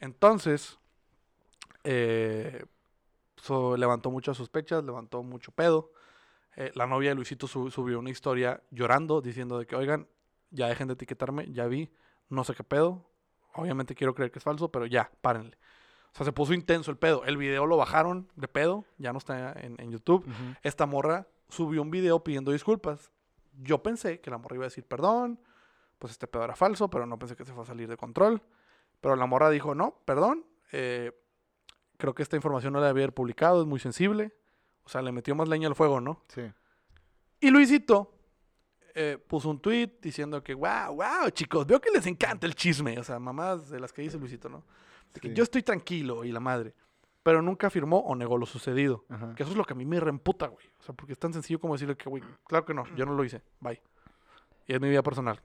Entonces, 0.00 0.78
eh, 1.84 2.64
so- 3.36 3.76
levantó 3.76 4.10
muchas 4.10 4.36
sospechas, 4.36 4.84
levantó 4.84 5.22
mucho 5.22 5.52
pedo. 5.52 5.92
Eh, 6.56 6.70
la 6.74 6.86
novia 6.86 7.10
de 7.10 7.14
Luisito 7.16 7.46
su- 7.46 7.70
subió 7.70 7.98
una 7.98 8.10
historia 8.10 8.62
llorando, 8.70 9.20
diciendo 9.20 9.58
de 9.58 9.66
que, 9.66 9.76
oigan, 9.76 10.08
ya 10.50 10.68
dejen 10.68 10.88
de 10.88 10.94
etiquetarme, 10.94 11.50
ya 11.52 11.66
vi, 11.66 11.90
no 12.28 12.44
sé 12.44 12.54
qué 12.54 12.64
pedo. 12.64 13.04
Obviamente 13.54 13.94
quiero 13.94 14.14
creer 14.14 14.30
que 14.30 14.38
es 14.38 14.44
falso, 14.44 14.70
pero 14.70 14.86
ya, 14.86 15.10
párenle. 15.20 15.56
O 16.12 16.16
sea, 16.16 16.24
se 16.24 16.32
puso 16.32 16.54
intenso 16.54 16.90
el 16.90 16.96
pedo. 16.96 17.24
El 17.24 17.36
video 17.36 17.66
lo 17.66 17.76
bajaron 17.76 18.30
de 18.36 18.48
pedo, 18.48 18.84
ya 18.98 19.12
no 19.12 19.18
está 19.18 19.52
en, 19.52 19.76
en 19.78 19.90
YouTube. 19.90 20.26
Esta 20.62 20.86
morra 20.86 21.26
subió 21.48 21.82
un 21.82 21.90
video 21.90 22.22
pidiendo 22.24 22.52
disculpas. 22.52 23.10
Yo 23.58 23.82
pensé 23.82 24.20
que 24.20 24.30
la 24.30 24.38
morra 24.38 24.56
iba 24.56 24.64
a 24.64 24.68
decir 24.68 24.84
perdón, 24.84 25.40
pues 25.98 26.12
este 26.12 26.26
pedo 26.26 26.44
era 26.44 26.56
falso, 26.56 26.88
pero 26.88 27.06
no 27.06 27.18
pensé 27.18 27.36
que 27.36 27.44
se 27.44 27.52
fue 27.52 27.62
a 27.62 27.66
salir 27.66 27.88
de 27.88 27.96
control. 27.96 28.42
Pero 29.00 29.16
la 29.16 29.26
morra 29.26 29.50
dijo, 29.50 29.74
no, 29.74 30.00
perdón, 30.04 30.46
eh, 30.72 31.12
creo 31.96 32.14
que 32.14 32.22
esta 32.22 32.36
información 32.36 32.72
no 32.72 32.80
la 32.80 32.88
debía 32.88 33.04
haber 33.04 33.14
publicado, 33.14 33.60
es 33.60 33.66
muy 33.66 33.80
sensible. 33.80 34.34
O 34.84 34.88
sea, 34.88 35.02
le 35.02 35.12
metió 35.12 35.34
más 35.34 35.48
leña 35.48 35.68
al 35.68 35.74
fuego, 35.74 36.00
¿no? 36.00 36.22
Sí. 36.28 36.42
Y 37.40 37.50
Luisito 37.50 38.15
eh, 38.98 39.18
puso 39.18 39.50
un 39.50 39.60
tweet 39.60 39.98
diciendo 40.00 40.42
que, 40.42 40.54
wow, 40.54 40.94
wow, 40.96 41.28
chicos, 41.30 41.66
veo 41.66 41.80
que 41.80 41.90
les 41.90 42.06
encanta 42.06 42.46
el 42.46 42.54
chisme. 42.54 42.98
O 42.98 43.04
sea, 43.04 43.18
mamás 43.18 43.68
de 43.68 43.78
las 43.78 43.92
que 43.92 44.00
dice 44.02 44.18
Luisito, 44.18 44.48
¿no? 44.48 44.64
De 45.12 45.20
que 45.20 45.28
Sí. 45.28 45.34
yo 45.34 45.42
estoy 45.42 45.62
tranquilo 45.62 46.24
y 46.24 46.32
la 46.32 46.40
madre. 46.40 46.74
Pero 47.22 47.42
nunca 47.42 47.66
afirmó 47.66 47.98
o 47.98 48.14
negó 48.14 48.38
lo 48.38 48.46
sucedido. 48.46 49.04
Ajá. 49.08 49.34
Que 49.34 49.42
eso 49.42 49.52
es 49.52 49.58
lo 49.58 49.64
que 49.64 49.74
a 49.74 49.76
mí 49.76 49.84
me 49.84 50.00
reemputa, 50.00 50.46
güey. 50.46 50.66
O 50.80 50.82
sea, 50.82 50.94
porque 50.94 51.12
es 51.12 51.18
tan 51.18 51.32
sencillo 51.32 51.60
como 51.60 51.74
decirle 51.74 51.96
que, 51.96 52.08
güey, 52.08 52.22
claro 52.46 52.64
que 52.64 52.72
no, 52.72 52.84
yo 52.96 53.04
no 53.04 53.14
lo 53.14 53.22
hice, 53.24 53.42
bye. 53.60 53.80
Y 54.66 54.72
es 54.74 54.80
mi 54.80 54.88
vida 54.88 55.02
personal. 55.02 55.40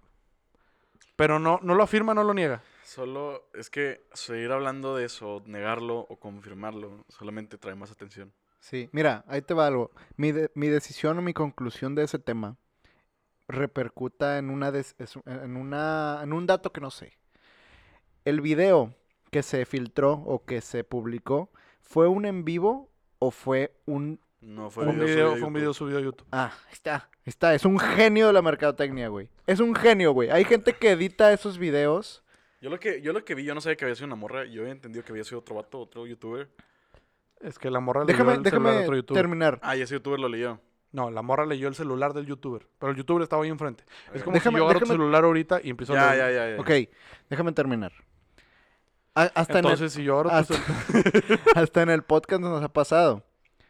Pero 1.16 1.40
no, 1.40 1.60
no 1.62 1.76
lo 1.76 1.84
afirma, 1.84 2.14
no 2.14 2.24
lo 2.24 2.34
niega. 2.34 2.64
Solo 2.84 3.50
es 3.54 3.70
que 3.70 4.04
seguir 4.14 4.52
hablando 4.52 4.96
de 4.96 5.06
eso, 5.06 5.42
negarlo 5.46 6.00
o 6.10 6.18
confirmarlo, 6.20 7.06
solamente 7.10 7.58
trae 7.58 7.76
más 7.76 7.92
atención. 7.92 8.32
Sí, 8.60 8.90
mira, 8.92 9.24
ahí 9.28 9.42
te 9.42 9.54
va 9.54 9.68
algo. 9.68 9.92
Mi, 10.18 10.32
de- 10.32 10.52
mi 10.56 10.68
decisión 10.68 11.18
o 11.18 11.22
mi 11.22 11.34
conclusión 11.34 11.96
de 11.96 12.04
ese 12.04 12.20
tema 12.20 12.58
repercuta 13.52 14.38
en 14.38 14.50
una, 14.50 14.72
des- 14.72 14.96
es- 15.00 15.18
en 15.26 15.56
una 15.58 16.20
en 16.24 16.34
un 16.34 16.46
dato 16.48 16.72
que 16.72 16.82
no 16.82 16.92
sé. 16.92 17.18
El 18.26 18.42
video 18.42 18.94
que 19.32 19.44
se 19.44 19.66
filtró 19.66 20.14
o 20.14 20.44
que 20.46 20.62
se 20.62 20.84
publicó 20.84 21.50
fue 21.82 22.08
un 22.08 22.26
en 22.26 22.44
vivo 22.46 22.90
o 23.20 23.32
fue 23.32 23.74
un 23.86 24.20
No 24.42 24.70
fue 24.70 24.86
un 24.86 24.96
video 24.96 25.06
video, 25.06 25.16
subido 25.16 25.28
a 25.28 25.30
fue 25.30 25.36
un 25.36 25.42
YouTube. 25.54 25.56
video 25.60 25.74
subido 25.74 25.98
a 25.98 26.02
YouTube. 26.02 26.28
ah, 26.32 26.52
está, 26.72 27.10
está, 27.26 27.54
es 27.56 27.66
un 27.66 27.80
genio 27.80 28.28
de 28.28 28.34
la 28.34 28.42
mercadotecnia, 28.42 29.08
güey. 29.10 29.30
Es 29.48 29.60
un 29.60 29.76
genio, 29.76 30.12
güey. 30.14 30.30
Hay 30.30 30.44
gente 30.46 30.74
que 30.74 30.92
edita 30.92 31.32
esos 31.34 31.58
videos. 31.58 32.24
Yo 32.62 32.70
lo 32.70 32.80
que 32.80 33.02
yo 33.02 33.12
lo 33.14 33.24
que 33.26 33.34
vi, 33.36 33.44
yo 33.44 33.56
no 33.56 33.62
sabía 33.62 33.76
que 33.78 33.86
había 33.86 33.96
sido 33.96 34.08
una 34.08 34.16
morra, 34.16 34.46
yo 34.46 34.62
había 34.62 34.72
entendido 34.74 35.04
que 35.04 35.12
había 35.12 35.24
sido 35.24 35.40
otro 35.40 35.56
vato, 35.56 35.80
otro 35.80 36.06
youtuber. 36.06 36.50
Es 37.40 37.58
que 37.58 37.72
la 37.72 37.80
morra 37.80 38.02
leyó 38.02 38.12
Déjame 38.14 38.34
el 38.34 38.44
celular 38.44 38.52
de 38.62 38.68
déjame 38.70 38.84
otro 38.86 38.96
youtuber. 38.96 39.22
terminar. 39.24 39.60
Ah, 39.64 39.76
y 39.76 39.82
ese 39.82 39.96
youtuber 39.96 40.20
lo 40.20 40.30
leyó. 40.30 40.60
No, 40.94 41.10
la 41.10 41.22
morra 41.22 41.46
leyó 41.46 41.68
el 41.68 41.76
celular 41.76 42.14
del 42.14 42.26
youtuber. 42.26 42.68
Pero 42.80 42.92
el 42.92 42.98
youtuber 42.98 43.24
estaba 43.24 43.44
ahí 43.44 43.50
enfrente. 43.50 43.84
Es 44.14 44.24
como 44.24 44.36
Déjame- 44.36 44.56
si 44.56 44.60
yo 44.60 44.66
agarro 44.66 44.80
tu 44.80 44.86
déjame- 44.86 44.94
celular 44.98 45.24
ahorita 45.24 45.62
y 45.64 45.70
empiezo 45.70 45.94
a 45.94 45.96
Ya, 45.96 46.12
leer. 46.14 46.34
ya, 46.34 46.50
ya, 46.50 46.56
ya. 46.56 46.62
Ok, 46.62 46.90
déjame 47.30 47.52
terminar. 47.54 47.94
A- 49.16 49.24
hasta 49.36 49.54
en 49.60 49.66
el- 49.66 49.72
Entonces, 49.72 49.94
si 49.94 50.04
yo 50.04 50.14
agarro 50.20 50.30
tu 50.30 50.36
hasta- 50.36 50.54
celular... 50.56 51.40
Hasta 51.56 51.82
en 51.82 51.90
el 51.90 52.04
podcast 52.04 52.42
nos 52.42 52.64
ha 52.64 52.70
pasado. 52.72 53.24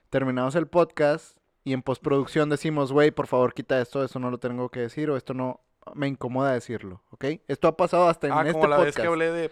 Terminamos 0.09 0.55
el 0.55 0.67
podcast 0.67 1.37
y 1.63 1.73
en 1.73 1.81
postproducción 1.83 2.49
decimos, 2.49 2.91
güey, 2.91 3.11
por 3.11 3.27
favor 3.27 3.53
quita 3.53 3.79
esto, 3.81 4.03
esto 4.03 4.19
no 4.19 4.29
lo 4.31 4.39
tengo 4.39 4.69
que 4.69 4.79
decir 4.81 5.09
o 5.09 5.15
esto 5.17 5.33
no 5.33 5.61
me 5.95 6.07
incomoda 6.07 6.53
decirlo, 6.53 7.01
¿ok? 7.11 7.25
Esto 7.47 7.67
ha 7.67 7.77
pasado 7.77 8.07
hasta 8.09 8.27
en 8.27 8.33
Ah, 8.33 8.41
este 8.41 8.53
como 8.53 8.67
la 8.67 8.77
vez 8.77 8.95
que 8.95 9.01
hablé 9.07 9.31
de... 9.31 9.51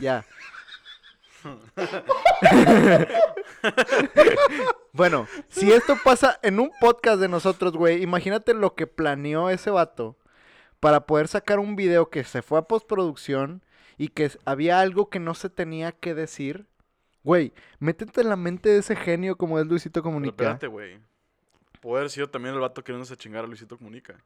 Ya. 0.00 0.24
bueno, 4.92 5.26
si 5.48 5.72
esto 5.72 5.96
pasa 6.04 6.38
en 6.42 6.60
un 6.60 6.70
podcast 6.80 7.20
de 7.20 7.28
nosotros, 7.28 7.72
güey, 7.72 8.02
imagínate 8.02 8.54
lo 8.54 8.74
que 8.74 8.86
planeó 8.86 9.50
ese 9.50 9.70
vato 9.70 10.16
para 10.80 11.06
poder 11.06 11.28
sacar 11.28 11.58
un 11.58 11.76
video 11.76 12.10
que 12.10 12.24
se 12.24 12.42
fue 12.42 12.58
a 12.58 12.62
postproducción 12.62 13.62
y 13.98 14.08
que 14.08 14.30
había 14.44 14.80
algo 14.80 15.10
que 15.10 15.20
no 15.20 15.34
se 15.34 15.48
tenía 15.48 15.92
que 15.92 16.14
decir. 16.14 16.66
Güey, 17.24 17.52
métete 17.78 18.20
en 18.20 18.28
la 18.28 18.36
mente 18.36 18.68
de 18.68 18.78
ese 18.78 18.96
genio 18.96 19.36
como 19.36 19.60
es 19.60 19.66
Luisito 19.66 20.00
Pero 20.00 20.02
Comunica. 20.02 20.32
espérate, 20.32 20.66
güey. 20.66 20.98
Puede 21.80 22.00
haber 22.00 22.10
sido 22.10 22.28
también 22.28 22.54
el 22.54 22.60
vato 22.60 22.82
queriéndose 22.82 23.16
chingar 23.16 23.44
a 23.44 23.46
Luisito 23.46 23.76
Comunica. 23.76 24.16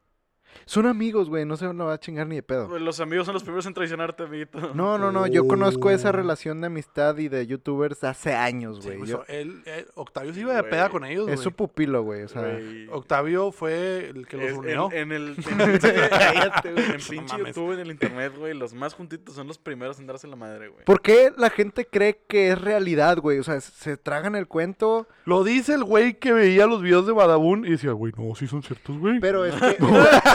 Son 0.65 0.85
amigos, 0.85 1.29
güey, 1.29 1.45
no 1.45 1.55
se 1.55 1.65
lo 1.71 1.85
va 1.85 1.93
a 1.93 1.99
chingar 1.99 2.27
ni 2.27 2.35
de 2.35 2.43
pedo. 2.43 2.67
Pues 2.67 2.81
Los 2.81 2.99
amigos 2.99 3.25
son 3.25 3.33
los 3.33 3.43
primeros 3.43 3.65
en 3.65 3.73
traicionarte, 3.73 4.23
amiguito. 4.23 4.73
No, 4.73 4.97
no, 4.97 5.11
no, 5.11 5.27
yo 5.27 5.47
conozco 5.47 5.89
esa 5.91 6.11
relación 6.11 6.59
de 6.61 6.67
amistad 6.67 7.17
y 7.17 7.27
de 7.29 7.45
youtubers 7.47 8.03
hace 8.03 8.33
años, 8.33 8.77
Sí, 8.81 8.87
güey. 8.87 8.97
pues, 8.99 9.09
Yo- 9.09 9.23
él- 9.27 9.61
él- 9.65 9.85
Octavio 9.95 10.33
se 10.33 10.41
iba 10.41 10.53
de 10.55 10.63
peda 10.63 10.89
con 10.89 11.05
ellos, 11.05 11.27
es 11.29 11.35
güey. 11.35 11.43
su 11.43 11.51
pupilo, 11.51 12.03
güey, 12.03 12.23
o 12.23 12.27
sea... 12.27 12.59
Octavio 12.91 13.51
fue 13.51 14.09
el 14.09 14.27
que 14.27 14.37
los 14.37 14.45
Es- 14.47 14.57
unió. 14.57 14.89
En, 14.91 14.97
en 15.11 15.11
el 15.13 15.27
en 15.29 15.35
pinche, 15.69 15.93
Cállate, 16.09 16.71
güey. 16.73 16.85
en 16.85 16.91
No 16.91 16.97
pinche 17.09 17.37
mames. 17.37 17.55
YouTube, 17.55 17.71
en 17.73 17.79
el 17.79 17.91
internet, 17.91 18.33
güey, 18.37 18.53
los 18.53 18.73
más 18.73 18.93
juntitos 18.93 19.35
son 19.35 19.47
los 19.47 19.57
primeros 19.57 19.99
en 19.99 20.07
darse 20.07 20.27
la 20.27 20.35
madre, 20.35 20.67
güey. 20.69 20.83
¿Por 20.85 21.01
qué 21.01 21.31
la 21.37 21.49
gente 21.49 21.85
cree 21.85 22.19
que 22.27 22.49
es 22.51 22.59
realidad, 22.59 23.17
güey? 23.19 23.39
O 23.39 23.43
sea, 23.43 23.61
se 23.61 23.95
tragan 23.97 24.35
el 24.35 24.47
cuento, 24.47 25.07
Lo 25.25 25.43
dice 25.43 25.73
el 25.75 25.83
güey 25.83 26.15
que 26.15 26.33
veía 26.33 26.65
los 26.67 26.81
videos 26.81 27.05
de 27.07 27.13
Badabun 27.13 27.65
y 27.65 27.71
decía, 27.71 27.91
güey, 27.91 28.13
no, 28.17 28.33
sí 28.35 28.47
son 28.47 28.63
ciertos, 28.63 28.97
güey. 28.97 29.19
pero 29.19 29.45
es 29.45 29.53
que... 29.61 29.77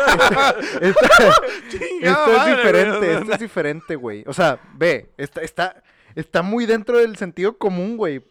Esta- 0.80 1.32
esto 2.00 2.36
es 2.36 2.56
diferente, 2.56 2.98
güey. 2.98 3.10
esto 3.16 3.32
es 3.32 3.38
diferente, 3.40 3.96
güey. 3.96 4.24
O 4.26 4.32
sea, 4.32 4.60
ve, 4.74 5.12
está, 5.16 5.40
está, 5.42 5.82
está 6.14 6.42
muy 6.42 6.66
dentro 6.66 6.98
del 6.98 7.16
sentido 7.16 7.58
común, 7.58 7.96
güey. 7.96 8.24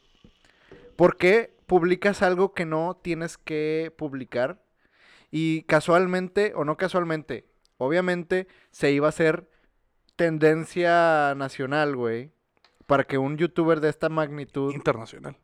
¿Por 0.95 1.17
qué 1.17 1.55
publicas 1.67 2.21
algo 2.21 2.53
que 2.53 2.65
no 2.65 2.99
tienes 3.01 3.37
que 3.37 3.93
publicar? 3.97 4.61
Y 5.31 5.63
casualmente, 5.63 6.53
o 6.55 6.65
no 6.65 6.75
casualmente, 6.77 7.45
obviamente 7.77 8.47
se 8.71 8.91
iba 8.91 9.07
a 9.07 9.09
hacer 9.09 9.47
tendencia 10.15 11.33
nacional, 11.35 11.95
güey. 11.95 12.31
Para 12.85 13.05
que 13.05 13.17
un 13.17 13.37
youtuber 13.37 13.79
de 13.79 13.89
esta 13.89 14.09
magnitud, 14.09 14.73
Internacional. 14.73 15.37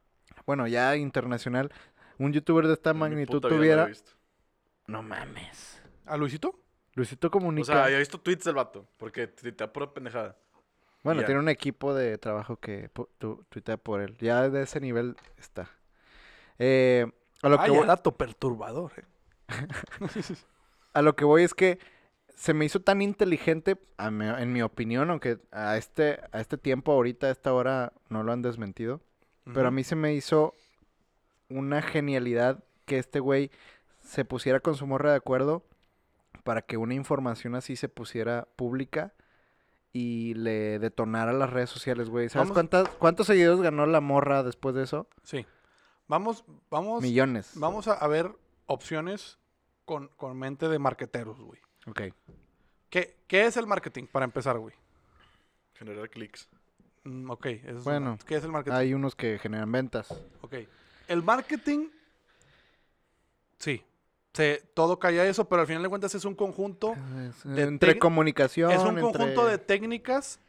bueno, 0.45 0.67
ya 0.67 0.97
internacional, 0.97 1.71
un 2.17 2.33
youtuber 2.33 2.67
de 2.67 2.73
esta 2.73 2.93
magnitud 2.93 3.39
tuviera... 3.39 3.89
No 4.87 5.01
mames. 5.01 5.76
¿A 6.07 6.17
Luisito? 6.17 6.59
Luisito 6.93 7.29
Comunica. 7.29 7.71
O 7.71 7.75
sea, 7.75 7.89
ya 7.89 7.95
he 7.95 7.99
visto 7.99 8.19
tweets 8.19 8.43
del 8.45 8.55
vato, 8.55 8.87
porque 8.97 9.27
tuitea 9.27 9.71
pura 9.71 9.93
pendejada. 9.93 10.37
Bueno, 11.03 11.23
tiene 11.23 11.39
un 11.39 11.47
equipo 11.49 11.93
de 11.93 12.17
trabajo 12.17 12.57
que 12.57 12.89
tu- 12.89 13.45
tuitea 13.49 13.77
por 13.77 14.01
él. 14.01 14.17
Ya 14.19 14.49
de 14.49 14.63
ese 14.63 14.79
nivel 14.79 15.15
está. 15.37 15.69
Eh, 16.59 17.05
a, 17.43 17.49
lo 17.49 17.59
que 17.63 17.69
voy, 17.71 17.85
dato 17.87 18.17
perturbador, 18.17 18.91
eh. 18.97 19.03
a 20.93 21.01
lo 21.01 21.15
que 21.15 21.23
voy 21.23 21.43
es 21.43 21.53
que 21.53 21.79
se 22.35 22.53
me 22.53 22.65
hizo 22.65 22.81
tan 22.81 23.01
inteligente, 23.01 23.77
a 23.97 24.09
mi- 24.11 24.27
en 24.27 24.51
mi 24.51 24.61
opinión, 24.61 25.09
aunque 25.11 25.37
a 25.51 25.77
este, 25.77 26.19
a 26.31 26.39
este 26.41 26.57
tiempo, 26.57 26.91
ahorita, 26.91 27.27
a 27.27 27.31
esta 27.31 27.53
hora, 27.53 27.93
no 28.09 28.23
lo 28.23 28.31
han 28.31 28.41
desmentido. 28.41 29.01
Pero 29.53 29.69
a 29.69 29.71
mí 29.71 29.85
se 29.85 29.95
me 29.95 30.13
hizo 30.13 30.55
una 31.47 31.81
genialidad 31.81 32.63
que 32.85 32.97
este 32.97 33.21
güey 33.21 33.49
se 34.01 34.25
pusiera 34.25 34.59
con 34.59 34.75
su 34.75 34.85
morra 34.85 35.11
de 35.11 35.17
acuerdo 35.17 35.63
para 36.43 36.61
que 36.61 36.77
una 36.77 36.93
información 36.93 37.55
así 37.55 37.75
se 37.75 37.89
pusiera 37.89 38.47
pública 38.55 39.13
y 39.93 40.33
le 40.35 40.79
detonara 40.79 41.33
las 41.33 41.49
redes 41.49 41.69
sociales, 41.69 42.09
güey. 42.09 42.29
¿Sabes 42.29 42.51
cuántas, 42.51 42.87
cuántos 42.89 43.27
seguidores 43.27 43.61
ganó 43.61 43.85
la 43.85 44.01
morra 44.01 44.43
después 44.43 44.75
de 44.75 44.83
eso? 44.83 45.07
Sí. 45.23 45.45
Vamos, 46.07 46.45
vamos, 46.69 47.01
Millones. 47.01 47.51
vamos 47.55 47.87
a, 47.87 47.93
a 47.93 48.07
ver 48.07 48.31
opciones 48.65 49.37
con, 49.85 50.07
con 50.09 50.37
mente 50.37 50.67
de 50.69 50.79
marqueteros, 50.79 51.39
güey. 51.41 51.59
Ok. 51.87 52.01
¿Qué, 52.89 53.17
¿Qué 53.27 53.45
es 53.45 53.57
el 53.57 53.67
marketing 53.67 54.05
para 54.05 54.25
empezar, 54.25 54.57
güey? 54.59 54.75
Generar 55.73 56.09
clics. 56.09 56.49
Mm, 57.03 57.29
ok, 57.29 57.45
eso 57.45 57.77
es 57.79 57.83
Bueno, 57.83 58.11
una- 58.13 58.17
¿qué 58.25 58.35
es 58.35 58.43
el 58.43 58.51
marketing? 58.51 58.75
Hay 58.77 58.93
unos 58.93 59.15
que 59.15 59.37
generan 59.39 59.71
ventas. 59.71 60.09
Ok. 60.41 60.55
El 61.07 61.23
marketing, 61.23 61.87
sí. 63.57 63.83
Se, 64.37 64.61
todo 64.75 64.99
cae 64.99 65.19
a 65.19 65.25
eso, 65.25 65.49
pero 65.49 65.61
al 65.61 65.67
final 65.67 65.81
de 65.81 65.89
cuentas 65.89 66.13
es 66.13 66.23
un 66.23 66.35
conjunto, 66.35 66.93
Es- 67.27 67.43
De 67.43 67.63
entre 67.63 67.97
comunicación. 67.97 68.69
es 68.71 68.81
un 68.81 68.89
entre- 68.99 69.01
conjunto 69.01 69.45
de 69.47 69.57
técnicas 69.57 70.39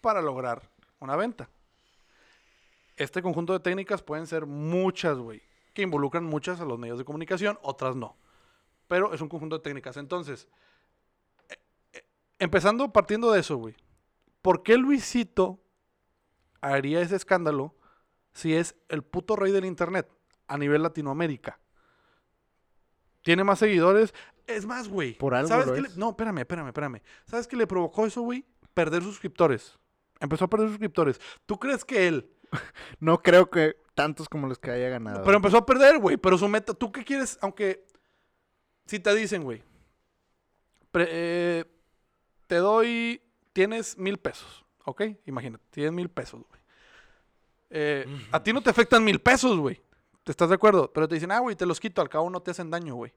para 0.00 0.22
lograr 0.22 0.70
una 1.00 1.16
venta. 1.16 1.50
Este 2.96 3.20
conjunto 3.20 3.52
de 3.52 3.60
técnicas 3.60 4.02
pueden 4.02 4.26
ser 4.26 4.46
muchas, 4.46 5.18
güey, 5.18 5.42
que 5.74 5.82
involucran 5.82 6.24
muchas 6.24 6.60
a 6.60 6.64
los 6.64 6.78
medios 6.78 6.98
de 6.98 7.04
comunicación, 7.04 7.58
otras 7.62 7.94
no. 7.94 8.16
Pero 8.88 9.12
es 9.12 9.20
un 9.20 9.28
conjunto 9.28 9.56
de 9.58 9.62
técnicas. 9.62 9.96
Entonces, 9.98 10.48
eh, 11.50 11.56
eh, 11.92 12.04
empezando 12.38 12.90
partiendo 12.92 13.30
de 13.32 13.40
eso, 13.40 13.56
güey. 13.56 13.74
¿Por 14.42 14.62
qué 14.62 14.78
Luisito 14.78 15.60
haría 16.62 17.00
ese 17.02 17.16
escándalo 17.16 17.74
si 18.32 18.54
es 18.54 18.74
el 18.88 19.02
puto 19.02 19.36
rey 19.36 19.52
del 19.52 19.66
internet 19.66 20.08
a 20.48 20.56
nivel 20.56 20.82
Latinoamérica? 20.82 21.58
Tiene 23.22 23.44
más 23.44 23.58
seguidores. 23.58 24.14
Es 24.46 24.66
más, 24.66 24.88
güey. 24.88 25.14
Por 25.14 25.34
algo 25.34 25.48
¿Sabes 25.48 25.66
lo 25.66 25.74
qué 25.74 25.82
le-. 25.82 25.88
No, 25.96 26.10
espérame, 26.10 26.38
espérame, 26.38 26.68
espérame. 26.68 27.02
¿Sabes 27.26 27.46
qué 27.46 27.56
le 27.56 27.66
provocó 27.66 28.06
eso, 28.06 28.22
güey? 28.22 28.44
Perder 28.74 29.02
suscriptores. 29.02 29.78
Empezó 30.20 30.44
a 30.44 30.50
perder 30.50 30.68
suscriptores. 30.68 31.20
¿Tú 31.46 31.58
crees 31.58 31.84
que 31.84 32.08
él? 32.08 32.30
No 32.98 33.22
creo 33.22 33.48
que 33.48 33.76
tantos 33.94 34.28
como 34.28 34.48
los 34.48 34.58
que 34.58 34.70
haya 34.70 34.88
ganado. 34.88 35.22
Pero 35.22 35.36
empezó 35.36 35.58
a 35.58 35.66
perder, 35.66 35.98
güey. 35.98 36.16
Pero 36.16 36.36
su 36.36 36.48
meta, 36.48 36.74
¿tú 36.74 36.90
qué 36.90 37.04
quieres? 37.04 37.38
Aunque, 37.40 37.86
si 38.86 38.98
te 38.98 39.14
dicen, 39.14 39.44
güey, 39.44 39.62
eh, 40.94 41.64
te 42.46 42.56
doy, 42.56 43.22
tienes 43.52 43.96
mil 43.96 44.18
pesos, 44.18 44.64
¿ok? 44.84 45.02
Imagínate, 45.26 45.64
tienes 45.70 45.92
mil 45.92 46.08
pesos, 46.08 46.42
güey. 46.48 46.60
Eh, 47.70 48.06
a 48.32 48.42
ti 48.42 48.52
no 48.52 48.60
te 48.60 48.70
afectan 48.70 49.04
mil 49.04 49.20
pesos, 49.20 49.56
güey. 49.58 49.80
¿Te 50.24 50.32
estás 50.32 50.48
de 50.48 50.54
acuerdo? 50.54 50.92
Pero 50.92 51.08
te 51.08 51.14
dicen, 51.14 51.32
ah, 51.32 51.38
güey, 51.40 51.56
te 51.56 51.66
los 51.66 51.80
quito, 51.80 52.00
al 52.02 52.08
cabo 52.08 52.28
no 52.30 52.40
te 52.40 52.50
hacen 52.50 52.70
daño, 52.70 52.94
güey. 52.94 53.12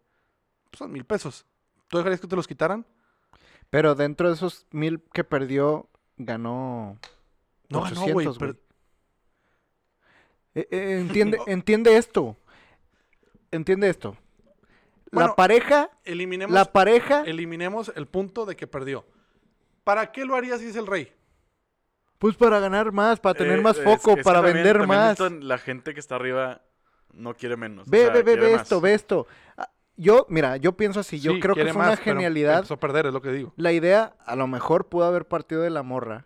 Pues 0.71 0.79
son 0.79 0.91
mil 0.91 1.05
pesos. 1.05 1.45
¿Tú 1.87 1.97
dejarías 1.97 2.21
que 2.21 2.27
te 2.27 2.35
los 2.35 2.47
quitaran? 2.47 2.85
Pero 3.69 3.95
dentro 3.95 4.27
de 4.29 4.35
esos 4.35 4.65
mil 4.71 5.01
que 5.13 5.23
perdió, 5.23 5.89
ganó. 6.17 6.97
No 7.69 7.81
ganó, 7.81 8.01
güey, 8.07 8.27
800, 8.27 8.37
pero- 8.37 8.57
Eh, 10.55 10.67
eh, 10.71 10.99
entiende, 10.99 11.39
entiende 11.47 11.97
esto. 11.97 12.37
Entiende 13.51 13.89
esto. 13.89 14.17
Bueno, 15.11 15.29
la 15.29 15.35
pareja, 15.35 15.89
Eliminemos, 16.05 16.53
la 16.53 16.65
pareja, 16.65 17.21
eliminemos 17.21 17.91
el 17.95 18.07
punto 18.07 18.45
de 18.45 18.55
que 18.55 18.65
perdió. 18.65 19.05
¿Para 19.83 20.11
qué 20.11 20.25
lo 20.25 20.35
haría 20.35 20.57
si 20.57 20.67
es 20.67 20.75
el 20.75 20.87
rey? 20.87 21.11
pues 22.17 22.37
para 22.37 22.57
ganar 22.61 22.93
más, 22.93 23.19
para 23.19 23.37
tener 23.37 23.59
Eh, 23.59 23.61
más 23.61 23.77
foco, 23.81 24.15
es 24.17 24.23
para 24.23 24.37
también- 24.41 24.63
vender 24.63 24.77
también 24.77 24.99
más. 24.99 25.43
La 25.43 25.57
gente 25.57 25.93
que 25.93 25.99
está 25.99 26.15
arriba 26.15 26.61
no 27.13 27.33
quiere 27.35 27.55
menos. 27.57 27.87
o 27.87 27.91
Ve, 27.91 28.03
sea, 28.05 28.13
ve, 28.13 28.23
ve, 28.23 28.35
ve 28.35 28.51
más. 28.53 28.61
esto, 28.63 28.81
ve 28.81 28.93
esto. 28.93 29.27
Ah, 29.57 29.69
Yo, 29.95 30.25
mira, 30.29 30.57
yo 30.57 30.75
pienso 30.75 30.99
así, 30.99 31.19
yo 31.19 31.33
Sí, 31.33 31.39
creo 31.39 31.55
que 31.55 31.61
fue 31.63 31.71
una 31.71 31.89
más, 31.89 31.99
pero 31.99 32.15
genialidad. 32.15 32.55
Empezó 32.57 32.73
a 32.75 32.79
perder, 32.79 33.05
es 33.07 33.13
lo 33.13 33.21
que 33.21 33.31
digo. 33.31 33.53
La 33.55 33.71
idea, 33.71 34.15
a 34.25 34.35
lo 34.35 34.47
mejor 34.47 34.87
pudo 34.89 35.05
haber 35.05 35.27
partido 35.27 35.61
de 35.61 35.69
la 35.69 35.83
morra, 35.83 36.25